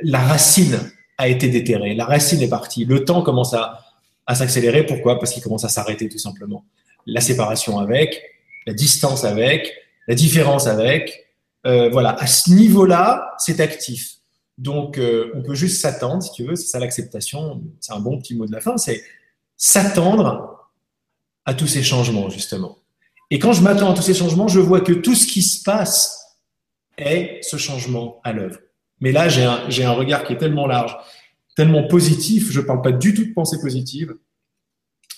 La 0.03 0.19
racine 0.19 0.79
a 1.17 1.27
été 1.27 1.49
déterrée. 1.49 1.95
La 1.95 2.05
racine 2.05 2.41
est 2.41 2.49
partie. 2.49 2.85
Le 2.85 3.05
temps 3.05 3.23
commence 3.23 3.53
à, 3.53 3.83
à 4.27 4.35
s'accélérer. 4.35 4.85
Pourquoi? 4.85 5.19
Parce 5.19 5.31
qu'il 5.31 5.41
commence 5.41 5.63
à 5.63 5.69
s'arrêter 5.69 6.07
tout 6.09 6.19
simplement. 6.19 6.63
La 7.07 7.21
séparation 7.21 7.79
avec, 7.79 8.21
la 8.67 8.73
distance 8.73 9.23
avec, 9.23 9.73
la 10.07 10.15
différence 10.15 10.67
avec. 10.67 11.27
Euh, 11.65 11.89
voilà, 11.89 12.15
à 12.19 12.27
ce 12.27 12.51
niveau-là, 12.51 13.33
c'est 13.37 13.59
actif. 13.59 14.15
Donc, 14.57 14.97
euh, 14.97 15.31
on 15.35 15.41
peut 15.41 15.55
juste 15.55 15.81
s'attendre, 15.81 16.21
si 16.21 16.31
tu 16.31 16.43
veux, 16.43 16.55
c'est 16.55 16.67
ça 16.67 16.79
l'acceptation. 16.79 17.61
C'est 17.79 17.93
un 17.93 17.99
bon 17.99 18.17
petit 18.19 18.35
mot 18.35 18.45
de 18.45 18.51
la 18.51 18.61
fin. 18.61 18.77
C'est 18.77 19.03
s'attendre 19.57 20.69
à 21.45 21.53
tous 21.53 21.67
ces 21.67 21.83
changements, 21.83 22.29
justement. 22.29 22.77
Et 23.29 23.39
quand 23.39 23.53
je 23.53 23.61
m'attends 23.61 23.91
à 23.91 23.95
tous 23.95 24.01
ces 24.01 24.13
changements, 24.13 24.47
je 24.47 24.59
vois 24.59 24.81
que 24.81 24.93
tout 24.93 25.15
ce 25.15 25.25
qui 25.25 25.41
se 25.41 25.63
passe 25.63 26.37
est 26.97 27.39
ce 27.41 27.57
changement 27.57 28.19
à 28.23 28.33
l'œuvre. 28.33 28.59
Mais 28.99 29.11
là, 29.11 29.29
j'ai 29.29 29.43
un, 29.43 29.67
un 29.67 29.91
regard 29.91 30.23
qui 30.23 30.33
est 30.33 30.37
tellement 30.37 30.67
large, 30.67 30.95
tellement 31.55 31.87
positif. 31.87 32.51
Je 32.51 32.59
ne 32.59 32.65
parle 32.65 32.81
pas 32.81 32.91
du 32.91 33.13
tout 33.13 33.25
de 33.25 33.33
pensée 33.33 33.59
positive, 33.59 34.15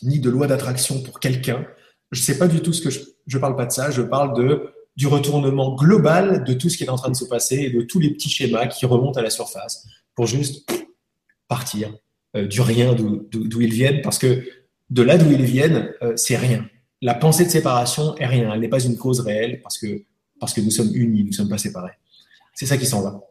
ni 0.03 0.20
de 0.20 0.30
loi 0.30 0.48
d'attraction 0.48 1.02
pour 1.02 1.20
quelqu'un. 1.20 1.65
Je 2.11 2.22
ne 2.22 2.24
sais 2.24 2.38
pas 2.38 2.48
du 2.48 2.61
tout 2.61 2.72
ce 2.72 2.82
que 2.82 2.90
je, 2.90 2.99
je 3.28 3.38
parle 3.38 3.56
pas 3.56 3.65
de 3.65 3.72
ça. 3.72 3.91
Je 3.91 4.02
parle 4.02 4.36
de 4.38 4.74
du 4.95 5.07
retournement 5.07 5.76
global 5.76 6.44
de 6.44 6.53
tout 6.53 6.70
ce 6.70 6.78
qui 6.78 6.84
est 6.84 6.90
en 6.90 6.95
train 6.95 7.10
de 7.10 7.15
se 7.15 7.26
passer 7.26 7.56
et 7.56 7.70
de 7.70 7.82
tous 7.82 7.99
les 7.99 8.11
petits 8.11 8.30
schémas 8.30 8.68
qui 8.68 8.86
remontent 8.86 9.20
à 9.20 9.24
la 9.24 9.30
surface 9.30 9.88
pour 10.15 10.28
juste 10.28 10.72
partir 11.48 11.94
euh, 12.36 12.48
du 12.48 12.61
rien 12.61 12.94
d'où 12.94 13.28
ils 13.61 13.74
viennent, 13.74 14.02
parce 14.02 14.20
que 14.20 14.44
de 14.90 15.02
là 15.02 15.18
d'où 15.18 15.32
ils 15.32 15.45
viennent, 15.45 15.91
euh, 16.02 16.15
c'est 16.15 16.38
rien. 16.38 16.65
La 17.02 17.15
pensée 17.15 17.45
de 17.45 17.49
séparation 17.49 18.15
est 18.18 18.26
rien, 18.26 18.53
elle 18.53 18.60
n'est 18.60 18.70
pas 18.70 18.84
une 18.84 18.98
cause 18.98 19.20
réelle 19.20 19.61
parce 19.61 19.78
que, 19.78 20.03
nous 20.61 20.72
sommes 20.72 20.91
unis, 20.94 21.24
nous 21.24 21.30
ne 21.30 21.34
sommes 21.34 21.49
pas 21.49 21.57
séparés. 21.57 21.94
C'est 22.53 22.65
ça 22.65 22.78
qui 22.78 22.86
s'en 22.86 23.02
va. 23.02 23.22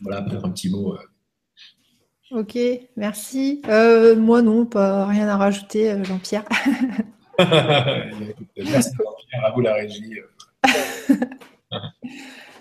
Voilà, 0.00 0.22
peut-être 0.22 0.44
un 0.44 0.50
petit 0.50 0.70
mot. 0.70 0.94
Euh. 0.94 2.40
Ok, 2.40 2.58
merci. 2.96 3.62
moi 3.66 4.42
non, 4.42 4.66
pas 4.66 5.06
rien 5.06 5.28
à 5.28 5.36
rajouter, 5.36 5.96
Jean-Pierre. 6.04 6.44
merci 8.56 8.90
Jean-Pierre, 8.96 9.44
à 9.44 9.50
vous 9.52 9.60
la 9.60 9.74
régie. 9.74 10.18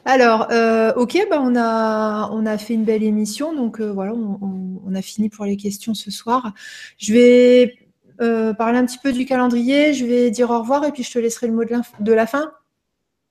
Alors, 0.07 0.47
euh, 0.51 0.93
ok, 0.95 1.27
bah 1.29 1.41
on, 1.41 1.53
a, 1.57 2.29
on 2.31 2.45
a 2.45 2.57
fait 2.57 2.75
une 2.75 2.85
belle 2.85 3.03
émission, 3.03 3.53
donc 3.53 3.81
euh, 3.81 3.91
voilà, 3.91 4.13
on, 4.13 4.95
a 4.95 5.01
fini 5.01 5.27
pour 5.27 5.43
les 5.43 5.57
questions 5.57 5.93
ce 5.93 6.11
soir. 6.11 6.53
Je 6.97 7.11
vais 7.11 7.75
euh, 8.21 8.53
parler 8.53 8.77
un 8.77 8.85
petit 8.85 8.99
peu 9.03 9.11
du 9.11 9.25
calendrier, 9.25 9.93
je 9.93 10.05
vais 10.05 10.31
dire 10.31 10.49
au 10.49 10.59
revoir 10.59 10.85
et 10.85 10.93
puis 10.93 11.03
je 11.03 11.11
te 11.11 11.19
laisserai 11.19 11.47
le 11.47 11.53
mot 11.53 11.63
de 11.65 12.13
la, 12.13 12.25
fin. 12.25 12.53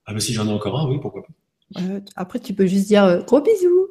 Ah 0.05 0.13
bah 0.13 0.19
si 0.19 0.33
j'en 0.33 0.47
ai 0.47 0.51
encore 0.51 0.79
un, 0.79 0.87
oui, 0.87 0.99
pourquoi 1.01 1.23
pas. 1.23 1.81
après, 2.15 2.39
tu 2.39 2.53
peux 2.53 2.67
juste 2.67 2.85
dire 2.85 3.23
gros 3.25 3.41
bisous. 3.41 3.87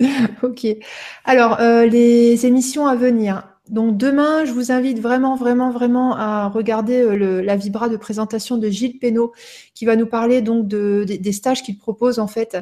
ok. 0.42 0.66
Alors, 1.24 1.58
les 1.58 2.44
émissions 2.44 2.86
à 2.86 2.96
venir. 2.96 3.44
Donc 3.70 3.96
demain, 3.98 4.44
je 4.44 4.52
vous 4.52 4.72
invite 4.72 4.98
vraiment, 4.98 5.36
vraiment, 5.36 5.70
vraiment 5.70 6.16
à 6.16 6.48
regarder 6.48 7.02
euh, 7.02 7.42
la 7.42 7.56
vibra 7.56 7.88
de 7.88 7.96
présentation 7.96 8.56
de 8.56 8.68
Gilles 8.68 8.98
Pénaud, 8.98 9.32
qui 9.74 9.84
va 9.84 9.96
nous 9.96 10.06
parler 10.06 10.40
donc 10.40 10.68
de, 10.68 11.04
des 11.06 11.32
stages 11.32 11.62
qu'il 11.62 11.76
propose 11.76 12.18
en 12.18 12.28
fait 12.28 12.56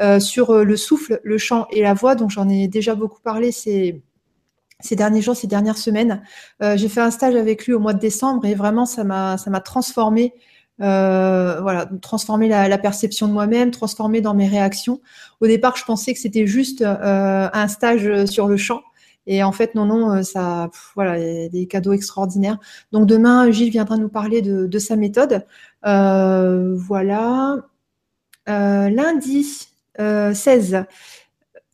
euh, 0.00 0.20
sur 0.20 0.50
euh, 0.50 0.64
le 0.64 0.76
souffle, 0.76 1.20
le 1.24 1.38
chant 1.38 1.66
et 1.70 1.82
la 1.82 1.94
voix. 1.94 2.14
Donc 2.14 2.30
j'en 2.30 2.48
ai 2.48 2.68
déjà 2.68 2.94
beaucoup 2.94 3.20
parlé 3.22 3.52
ces, 3.52 4.02
derniers 4.92 5.22
jours, 5.22 5.36
ces 5.36 5.46
dernières 5.46 5.78
semaines. 5.78 6.22
J'ai 6.60 6.88
fait 6.88 7.00
un 7.00 7.10
stage 7.10 7.36
avec 7.36 7.66
lui 7.66 7.72
au 7.72 7.80
mois 7.80 7.94
de 7.94 8.00
décembre 8.00 8.44
et 8.44 8.54
vraiment 8.54 8.86
ça 8.86 9.04
m'a 9.04 9.60
transformé. 9.64 10.34
voilà, 10.78 11.88
transformer 12.02 12.48
la, 12.48 12.78
perception 12.78 13.28
de 13.28 13.32
moi-même, 13.32 13.70
transformer 13.70 14.20
dans 14.20 14.34
mes 14.34 14.48
réactions. 14.48 15.00
Au 15.40 15.46
départ, 15.46 15.76
je 15.76 15.84
pensais 15.84 16.12
que 16.14 16.20
c'était 16.20 16.46
juste 16.46 16.82
un 16.82 17.68
stage 17.68 18.24
sur 18.26 18.46
le 18.46 18.56
chant, 18.56 18.80
et 19.32 19.44
en 19.44 19.52
fait, 19.52 19.76
non, 19.76 19.84
non, 19.84 20.10
euh, 20.10 20.22
ça, 20.24 20.70
voilà, 20.96 21.16
des 21.48 21.68
cadeaux 21.68 21.92
extraordinaires. 21.92 22.58
Donc 22.90 23.06
demain, 23.06 23.48
Gilles 23.52 23.70
viendra 23.70 23.96
nous 23.96 24.08
parler 24.08 24.42
de, 24.42 24.78
sa 24.80 24.96
méthode. 24.96 25.46
Euh, 25.86 26.74
voilà. 26.76 27.58
Euh, 28.48 28.90
lundi 28.90 29.68
16, 29.96 30.84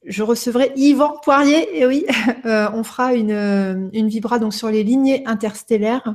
je 0.05 0.23
recevrai 0.23 0.70
Yvan 0.77 1.16
Poirier. 1.23 1.81
Et 1.81 1.87
oui, 1.87 2.05
on 2.45 2.85
fera 2.85 3.15
une, 3.15 3.89
une 3.95 4.09
vibra 4.09 4.39
donc 4.39 4.53
sur 4.53 4.69
les 4.69 4.85
lignées 4.85 5.27
interstellaires. 5.27 6.15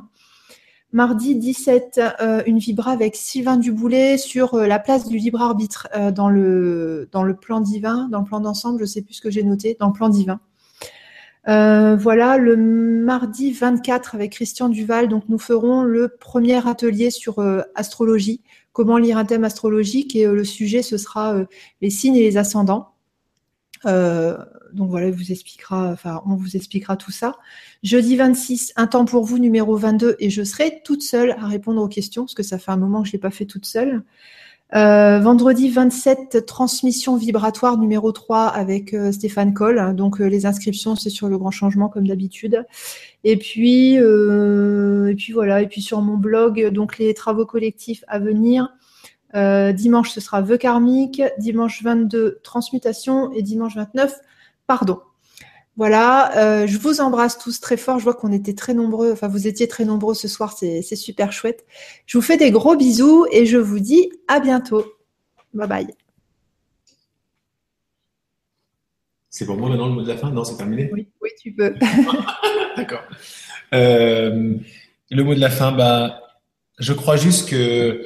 Mardi 0.94 1.36
17, 1.36 2.02
une 2.46 2.60
vibra 2.60 2.92
avec 2.92 3.16
Sylvain 3.16 3.58
Duboulet 3.58 4.20
sur 4.20 4.58
la 4.58 4.78
place 4.78 5.08
du 5.08 5.18
libre 5.18 5.42
arbitre 5.42 5.88
dans, 6.12 6.30
le, 6.30 7.10
dans 7.12 7.24
le 7.24 7.34
plan 7.34 7.62
divin, 7.62 8.10
dans 8.12 8.20
le 8.20 8.26
plan 8.26 8.42
d'ensemble, 8.42 8.78
je 8.78 8.84
ne 8.84 8.88
sais 8.88 9.02
plus 9.02 9.16
ce 9.16 9.22
que 9.22 9.32
j'ai 9.32 9.42
noté, 9.42 9.76
dans 9.80 9.88
le 9.88 9.94
plan 9.94 10.10
divin. 10.10 10.40
Euh, 11.48 11.96
voilà, 11.96 12.38
le 12.38 12.56
mardi 12.56 13.52
24 13.52 14.14
avec 14.14 14.34
Christian 14.34 14.70
Duval, 14.70 15.08
donc 15.08 15.24
nous 15.28 15.40
ferons 15.40 15.82
le 15.84 16.08
premier 16.08 16.68
atelier 16.68 17.10
sur 17.10 17.40
euh, 17.40 17.62
astrologie, 17.74 18.42
comment 18.74 18.98
lire 18.98 19.18
un 19.18 19.26
thème 19.26 19.44
astrologique 19.44 20.16
et 20.16 20.28
euh, 20.28 20.36
le 20.36 20.44
sujet 20.44 20.84
ce 20.84 20.98
sera 20.98 21.36
les 21.82 21.90
signes 21.90 22.16
et 22.16 22.22
les 22.22 22.38
ascendants. 22.38 22.94
donc 23.86 24.90
voilà, 24.90 25.10
vous 25.10 25.32
expliquera, 25.32 25.96
on 26.28 26.36
vous 26.36 26.56
expliquera 26.56 26.96
tout 26.96 27.12
ça. 27.12 27.38
Jeudi 27.82 28.16
26, 28.18 28.74
un 28.76 28.86
temps 28.86 29.06
pour 29.06 29.26
vous, 29.26 29.40
numéro 29.40 29.76
22, 29.76 30.18
et 30.20 30.30
je 30.30 30.44
serai 30.44 30.82
toute 30.86 31.02
seule 31.02 31.32
à 31.32 31.48
répondre 31.48 31.82
aux 31.82 31.88
questions, 31.88 32.24
parce 32.26 32.36
que 32.36 32.44
ça 32.44 32.60
fait 32.60 32.72
un 32.72 32.78
moment 32.78 33.02
que 33.02 33.08
je 33.08 33.12
ne 33.12 33.14
l'ai 33.14 33.20
pas 33.20 33.32
fait 33.32 33.46
toute 33.46 33.66
seule. 33.66 34.04
Euh, 34.74 35.20
vendredi 35.20 35.70
27, 35.70 36.46
transmission 36.46 37.18
vibratoire 37.18 37.78
numéro 37.78 38.14
3 38.14 38.48
avec 38.48 38.94
euh, 38.94 39.12
Stéphane 39.12 39.54
Coll. 39.54 39.96
Donc 39.96 40.22
euh, 40.22 40.28
les 40.28 40.46
inscriptions, 40.46 40.96
c'est 40.96 41.10
sur 41.10 41.28
le 41.28 41.38
grand 41.38 41.52
changement 41.52 41.90
comme 41.90 42.08
d'habitude. 42.08 42.66
Et 43.26 43.38
puis, 43.38 43.96
et 43.96 45.16
puis 45.16 45.34
voilà, 45.34 45.62
et 45.62 45.68
puis 45.68 45.82
sur 45.82 46.02
mon 46.02 46.18
blog, 46.18 46.70
donc 46.70 46.98
les 46.98 47.14
travaux 47.14 47.46
collectifs 47.46 48.04
à 48.08 48.20
venir. 48.20 48.70
dimanche, 49.34 50.12
ce 50.12 50.22
sera 50.22 50.42
vœux 50.42 50.58
karmique. 50.58 51.22
Dimanche 51.38 51.84
22, 51.84 52.40
transmutation. 52.44 53.32
Et 53.34 53.44
dimanche 53.44 53.76
29, 53.76 54.20
pardon. 54.66 55.02
Voilà, 55.78 56.38
euh, 56.38 56.68
je 56.68 56.78
vous 56.78 57.00
embrasse 57.00 57.38
tous 57.38 57.62
très 57.62 57.78
fort. 57.78 57.98
Je 57.98 58.04
vois 58.04 58.14
qu'on 58.14 58.32
était 58.32 58.54
très 58.54 58.74
nombreux, 58.74 59.12
enfin 59.12 59.28
vous 59.28 59.48
étiez 59.48 59.68
très 59.68 59.86
nombreux 59.86 60.14
ce 60.14 60.28
soir, 60.28 60.56
c'est 60.58 60.82
super 60.96 61.32
chouette. 61.32 61.66
Je 62.06 62.18
vous 62.18 62.22
fais 62.22 62.38
des 62.38 62.52
gros 62.52 62.76
bisous 62.76 63.26
et 63.32 63.46
je 63.46 63.58
vous 63.58 63.80
dis 63.80 64.12
à 64.28 64.40
bientôt. 64.40 64.86
Bye 65.54 65.68
bye. 65.68 65.88
C'est 69.30 69.46
pour 69.46 69.56
moi 69.56 69.70
maintenant 69.70 69.88
le 69.88 69.94
mot 69.94 70.02
de 70.02 70.08
la 70.10 70.18
fin? 70.18 70.30
Non, 70.30 70.44
c'est 70.44 70.58
terminé? 70.58 70.90
Oui, 70.92 71.08
oui, 71.22 71.30
tu 71.42 71.54
peux. 71.54 71.74
D'accord. 72.76 73.04
Euh, 73.74 74.56
le 75.10 75.24
mot 75.24 75.34
de 75.34 75.40
la 75.40 75.50
fin, 75.50 75.72
bah, 75.72 76.22
je 76.80 76.92
crois 76.92 77.16
juste 77.16 77.48
que 77.48 78.06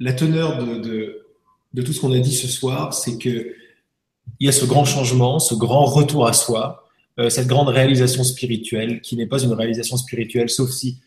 la 0.00 0.12
teneur 0.12 0.58
de, 0.58 1.24
de 1.72 1.82
tout 1.82 1.92
ce 1.92 2.00
qu'on 2.00 2.12
a 2.12 2.18
dit 2.18 2.34
ce 2.34 2.48
soir, 2.48 2.92
c'est 2.92 3.18
que 3.18 3.54
il 4.40 4.46
y 4.46 4.48
a 4.48 4.52
ce 4.52 4.64
grand 4.64 4.84
changement, 4.84 5.38
ce 5.38 5.54
grand 5.54 5.84
retour 5.84 6.26
à 6.26 6.32
soi, 6.32 6.88
euh, 7.18 7.28
cette 7.28 7.46
grande 7.46 7.68
réalisation 7.68 8.24
spirituelle, 8.24 9.00
qui 9.00 9.16
n'est 9.16 9.26
pas 9.26 9.42
une 9.42 9.52
réalisation 9.52 9.96
spirituelle, 9.96 10.48
sauf 10.48 10.70
si 10.70 10.98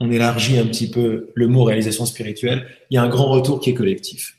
on 0.00 0.10
élargit 0.10 0.58
un 0.58 0.66
petit 0.66 0.90
peu 0.90 1.30
le 1.34 1.46
mot 1.46 1.64
réalisation 1.64 2.06
spirituelle, 2.06 2.66
il 2.90 2.94
y 2.94 2.98
a 2.98 3.02
un 3.02 3.08
grand 3.08 3.30
retour 3.30 3.60
qui 3.60 3.70
est 3.70 3.74
collectif. 3.74 4.36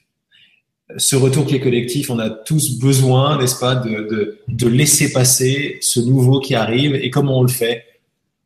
Ce 0.98 1.16
retour 1.16 1.46
qui 1.46 1.56
est 1.56 1.62
collectif, 1.62 2.10
on 2.10 2.20
a 2.20 2.30
tous 2.30 2.78
besoin, 2.78 3.40
n'est-ce 3.40 3.58
pas, 3.58 3.76
de, 3.76 4.40
de 4.48 4.68
laisser 4.68 5.14
passer 5.14 5.78
ce 5.82 6.02
nouveau 6.02 6.40
qui 6.42 6.56
arrive. 6.56 6.96
Et 6.96 7.10
comment 7.10 7.40
on 7.40 7.44
le 7.44 7.48
fait? 7.48 7.86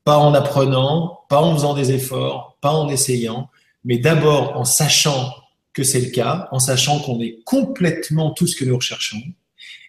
Pas 0.03 0.17
en 0.17 0.33
apprenant, 0.33 1.21
pas 1.27 1.41
en 1.41 1.55
faisant 1.55 1.73
des 1.73 1.91
efforts, 1.91 2.55
pas 2.61 2.71
en 2.71 2.87
essayant, 2.89 3.49
mais 3.83 3.97
d'abord 3.97 4.55
en 4.55 4.63
sachant 4.63 5.33
que 5.77 5.83
c'est 5.83 6.01
le 6.01 6.09
cas, 6.09 6.47
en 6.51 6.57
sachant 6.57 6.99
qu'on 6.99 7.21
est 7.21 7.37
complètement 7.45 8.31
tout 8.31 8.47
ce 8.47 8.55
que 8.55 8.65
nous 8.65 8.75
recherchons, 8.75 9.21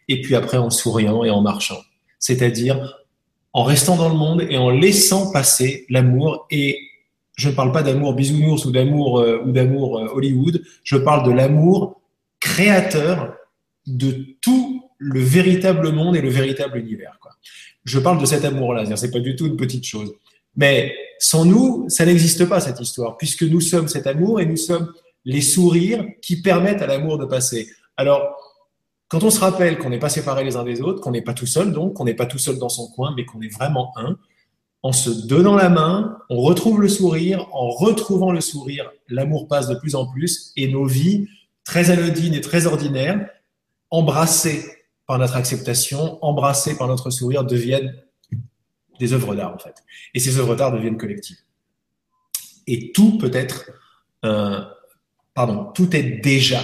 et 0.06 0.20
puis 0.20 0.34
après 0.34 0.58
en 0.58 0.68
souriant 0.68 1.24
et 1.24 1.30
en 1.30 1.40
marchant. 1.40 1.80
C'est-à-dire 2.18 2.98
en 3.54 3.62
restant 3.62 3.96
dans 3.96 4.10
le 4.10 4.14
monde 4.14 4.46
et 4.50 4.58
en 4.58 4.68
laissant 4.68 5.32
passer 5.32 5.86
l'amour. 5.88 6.46
Et 6.50 6.78
je 7.36 7.48
ne 7.48 7.54
parle 7.54 7.72
pas 7.72 7.82
d'amour 7.82 8.12
bisounours 8.12 8.66
ou 8.66 8.70
d'amour 8.70 9.20
euh, 9.20 9.42
ou 9.46 9.50
d'amour 9.52 9.98
euh, 9.98 10.08
Hollywood, 10.12 10.62
je 10.84 10.98
parle 10.98 11.26
de 11.26 11.32
l'amour 11.32 12.02
créateur 12.38 13.34
de 13.86 14.26
tout 14.42 14.90
le 14.98 15.20
véritable 15.20 15.90
monde 15.90 16.16
et 16.16 16.20
le 16.20 16.28
véritable 16.28 16.76
univers. 16.78 17.16
Quoi. 17.22 17.32
Je 17.84 17.98
parle 17.98 18.20
de 18.20 18.26
cet 18.26 18.44
amour-là, 18.44 18.84
c'est 18.96 19.10
pas 19.10 19.20
du 19.20 19.36
tout 19.36 19.46
une 19.46 19.56
petite 19.56 19.86
chose. 19.86 20.12
Mais 20.54 20.94
sans 21.18 21.46
nous, 21.46 21.86
ça 21.88 22.04
n'existe 22.04 22.44
pas 22.46 22.60
cette 22.60 22.80
histoire, 22.80 23.16
puisque 23.16 23.44
nous 23.44 23.62
sommes 23.62 23.88
cet 23.88 24.06
amour 24.06 24.40
et 24.40 24.46
nous 24.46 24.56
sommes 24.56 24.92
les 25.28 25.42
sourires 25.42 26.06
qui 26.22 26.40
permettent 26.40 26.80
à 26.80 26.86
l'amour 26.86 27.18
de 27.18 27.26
passer. 27.26 27.68
Alors, 27.98 28.22
Quand 29.08 29.24
on 29.24 29.30
se 29.30 29.40
rappelle 29.40 29.78
qu'on 29.78 29.88
n'est 29.88 29.98
pas 29.98 30.10
séparés 30.10 30.44
les 30.44 30.56
uns 30.56 30.64
des 30.64 30.82
autres, 30.82 31.00
qu'on 31.00 31.12
n'est 31.12 31.22
pas 31.22 31.32
tout 31.32 31.46
seul, 31.46 31.72
donc 31.72 31.94
qu'on 31.94 32.04
n'est 32.04 32.14
pas 32.14 32.26
tout 32.26 32.38
seul 32.38 32.58
dans 32.58 32.68
son 32.68 32.88
coin, 32.88 33.14
mais 33.16 33.24
qu'on 33.24 33.40
est 33.40 33.48
vraiment 33.48 33.92
un, 33.96 34.18
en 34.82 34.92
se 34.92 35.08
donnant 35.26 35.54
la 35.54 35.70
main, 35.70 36.18
on 36.28 36.40
retrouve 36.40 36.80
le 36.80 36.88
sourire. 36.88 37.46
En 37.52 37.70
retrouvant 37.70 38.32
le 38.32 38.42
sourire, 38.42 38.90
l'amour 39.08 39.48
passe 39.48 39.66
de 39.68 39.74
plus 39.74 39.94
en 39.94 40.06
plus 40.06 40.52
et 40.56 40.68
nos 40.68 40.84
vies, 40.84 41.26
très 41.64 41.90
anodines 41.90 42.34
et 42.34 42.42
très 42.42 42.66
ordinaires, 42.66 43.28
embrassées 43.90 44.62
par 45.06 45.18
notre 45.18 45.36
acceptation, 45.36 46.22
embrassées 46.22 46.76
par 46.76 46.86
notre 46.86 47.08
sourire, 47.10 47.44
deviennent 47.44 47.94
des 48.98 49.12
œuvres 49.14 49.34
d'art 49.34 49.54
en 49.54 49.58
fait. 49.58 49.82
Et 50.14 50.20
ces 50.20 50.38
œuvres 50.38 50.54
d'art 50.54 50.72
deviennent 50.72 50.98
collectives. 50.98 51.40
Et 52.66 52.92
tout 52.92 53.16
peut 53.16 53.30
être, 53.32 53.70
euh, 54.26 54.60
pardon, 55.38 55.70
tout 55.72 55.94
est 55.94 56.02
déjà. 56.02 56.60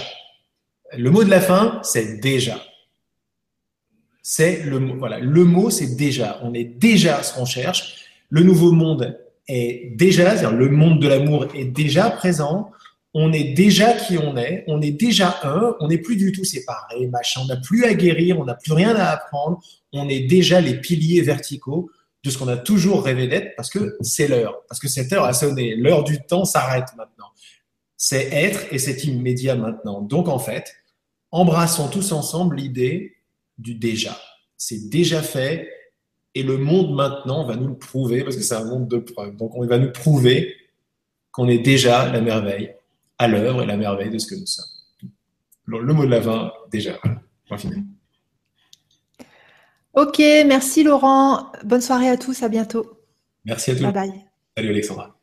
Le 0.97 1.09
mot 1.09 1.23
de 1.23 1.29
la 1.29 1.39
fin, 1.39 1.79
c'est 1.81 2.19
déjà. 2.19 2.61
C'est 4.21 4.63
le 4.63 4.79
mot. 4.79 4.95
Voilà, 4.97 5.17
le 5.17 5.45
mot, 5.45 5.69
c'est 5.69 5.95
déjà. 5.95 6.41
On 6.43 6.53
est 6.53 6.65
déjà 6.65 7.23
ce 7.23 7.33
qu'on 7.33 7.45
cherche. 7.45 8.03
Le 8.29 8.43
nouveau 8.43 8.73
monde 8.73 9.17
est 9.47 9.95
déjà, 9.95 10.35
c'est-à-dire 10.35 10.51
le 10.51 10.67
monde 10.67 11.01
de 11.01 11.07
l'amour 11.07 11.47
est 11.55 11.63
déjà 11.63 12.09
présent. 12.09 12.69
On 13.13 13.31
est 13.31 13.53
déjà 13.53 13.93
qui 13.93 14.17
on 14.17 14.35
est. 14.35 14.65
On 14.67 14.81
est 14.81 14.91
déjà 14.91 15.39
un. 15.43 15.77
On 15.79 15.87
n'est 15.87 15.99
plus 15.99 16.17
du 16.17 16.33
tout 16.33 16.43
séparés, 16.43 17.07
machin. 17.07 17.43
On 17.45 17.47
n'a 17.47 17.55
plus 17.55 17.85
à 17.85 17.93
guérir. 17.93 18.41
On 18.41 18.43
n'a 18.43 18.55
plus 18.55 18.73
rien 18.73 18.93
à 18.97 19.05
apprendre. 19.05 19.61
On 19.93 20.09
est 20.09 20.27
déjà 20.27 20.59
les 20.59 20.81
piliers 20.81 21.21
verticaux 21.21 21.89
de 22.25 22.29
ce 22.29 22.37
qu'on 22.37 22.49
a 22.49 22.57
toujours 22.57 23.05
rêvé 23.05 23.29
d'être 23.29 23.55
parce 23.55 23.69
que 23.69 23.95
c'est 24.01 24.27
l'heure. 24.27 24.63
Parce 24.67 24.81
que 24.81 24.89
cette 24.89 25.13
heure 25.13 25.23
a 25.23 25.31
sonné. 25.31 25.77
L'heure 25.77 26.03
du 26.03 26.21
temps 26.23 26.43
s'arrête 26.43 26.89
maintenant. 26.97 27.27
C'est 27.97 28.27
être 28.31 28.73
et 28.73 28.79
c'est 28.79 29.03
immédiat 29.05 29.55
maintenant. 29.55 30.01
Donc 30.01 30.27
en 30.27 30.39
fait, 30.39 30.75
embrassons 31.31 31.87
tous 31.89 32.11
ensemble 32.11 32.57
l'idée 32.57 33.15
du 33.57 33.75
déjà. 33.75 34.19
C'est 34.57 34.89
déjà 34.89 35.21
fait 35.21 35.69
et 36.33 36.43
le 36.43 36.57
monde 36.57 36.93
maintenant 36.93 37.45
va 37.45 37.55
nous 37.55 37.69
le 37.69 37.77
prouver 37.77 38.23
parce 38.23 38.35
que 38.35 38.41
c'est 38.41 38.55
un 38.55 38.65
monde 38.65 38.87
de 38.87 38.97
preuves. 38.97 39.35
Donc 39.37 39.55
on 39.55 39.65
va 39.65 39.77
nous 39.77 39.91
prouver 39.91 40.55
qu'on 41.31 41.47
est 41.47 41.59
déjà 41.59 42.11
la 42.11 42.21
merveille 42.21 42.73
à 43.17 43.27
l'œuvre 43.27 43.63
et 43.63 43.65
la 43.65 43.77
merveille 43.77 44.09
de 44.09 44.17
ce 44.17 44.27
que 44.27 44.35
nous 44.35 44.45
sommes. 44.45 44.65
Le 45.67 45.93
mot 45.93 46.05
de 46.05 46.11
la 46.11 46.21
fin, 46.21 46.51
déjà. 46.71 46.99
Voilà. 47.49 47.63
Ok, 49.93 50.19
merci 50.19 50.83
Laurent. 50.83 51.51
Bonne 51.63 51.81
soirée 51.81 52.09
à 52.09 52.17
tous, 52.17 52.43
à 52.43 52.49
bientôt. 52.49 52.99
Merci 53.45 53.71
à 53.71 53.75
tous. 53.75 53.83
Bye 53.83 53.93
bye. 53.93 54.25
Salut 54.55 54.69
Alexandra. 54.69 55.15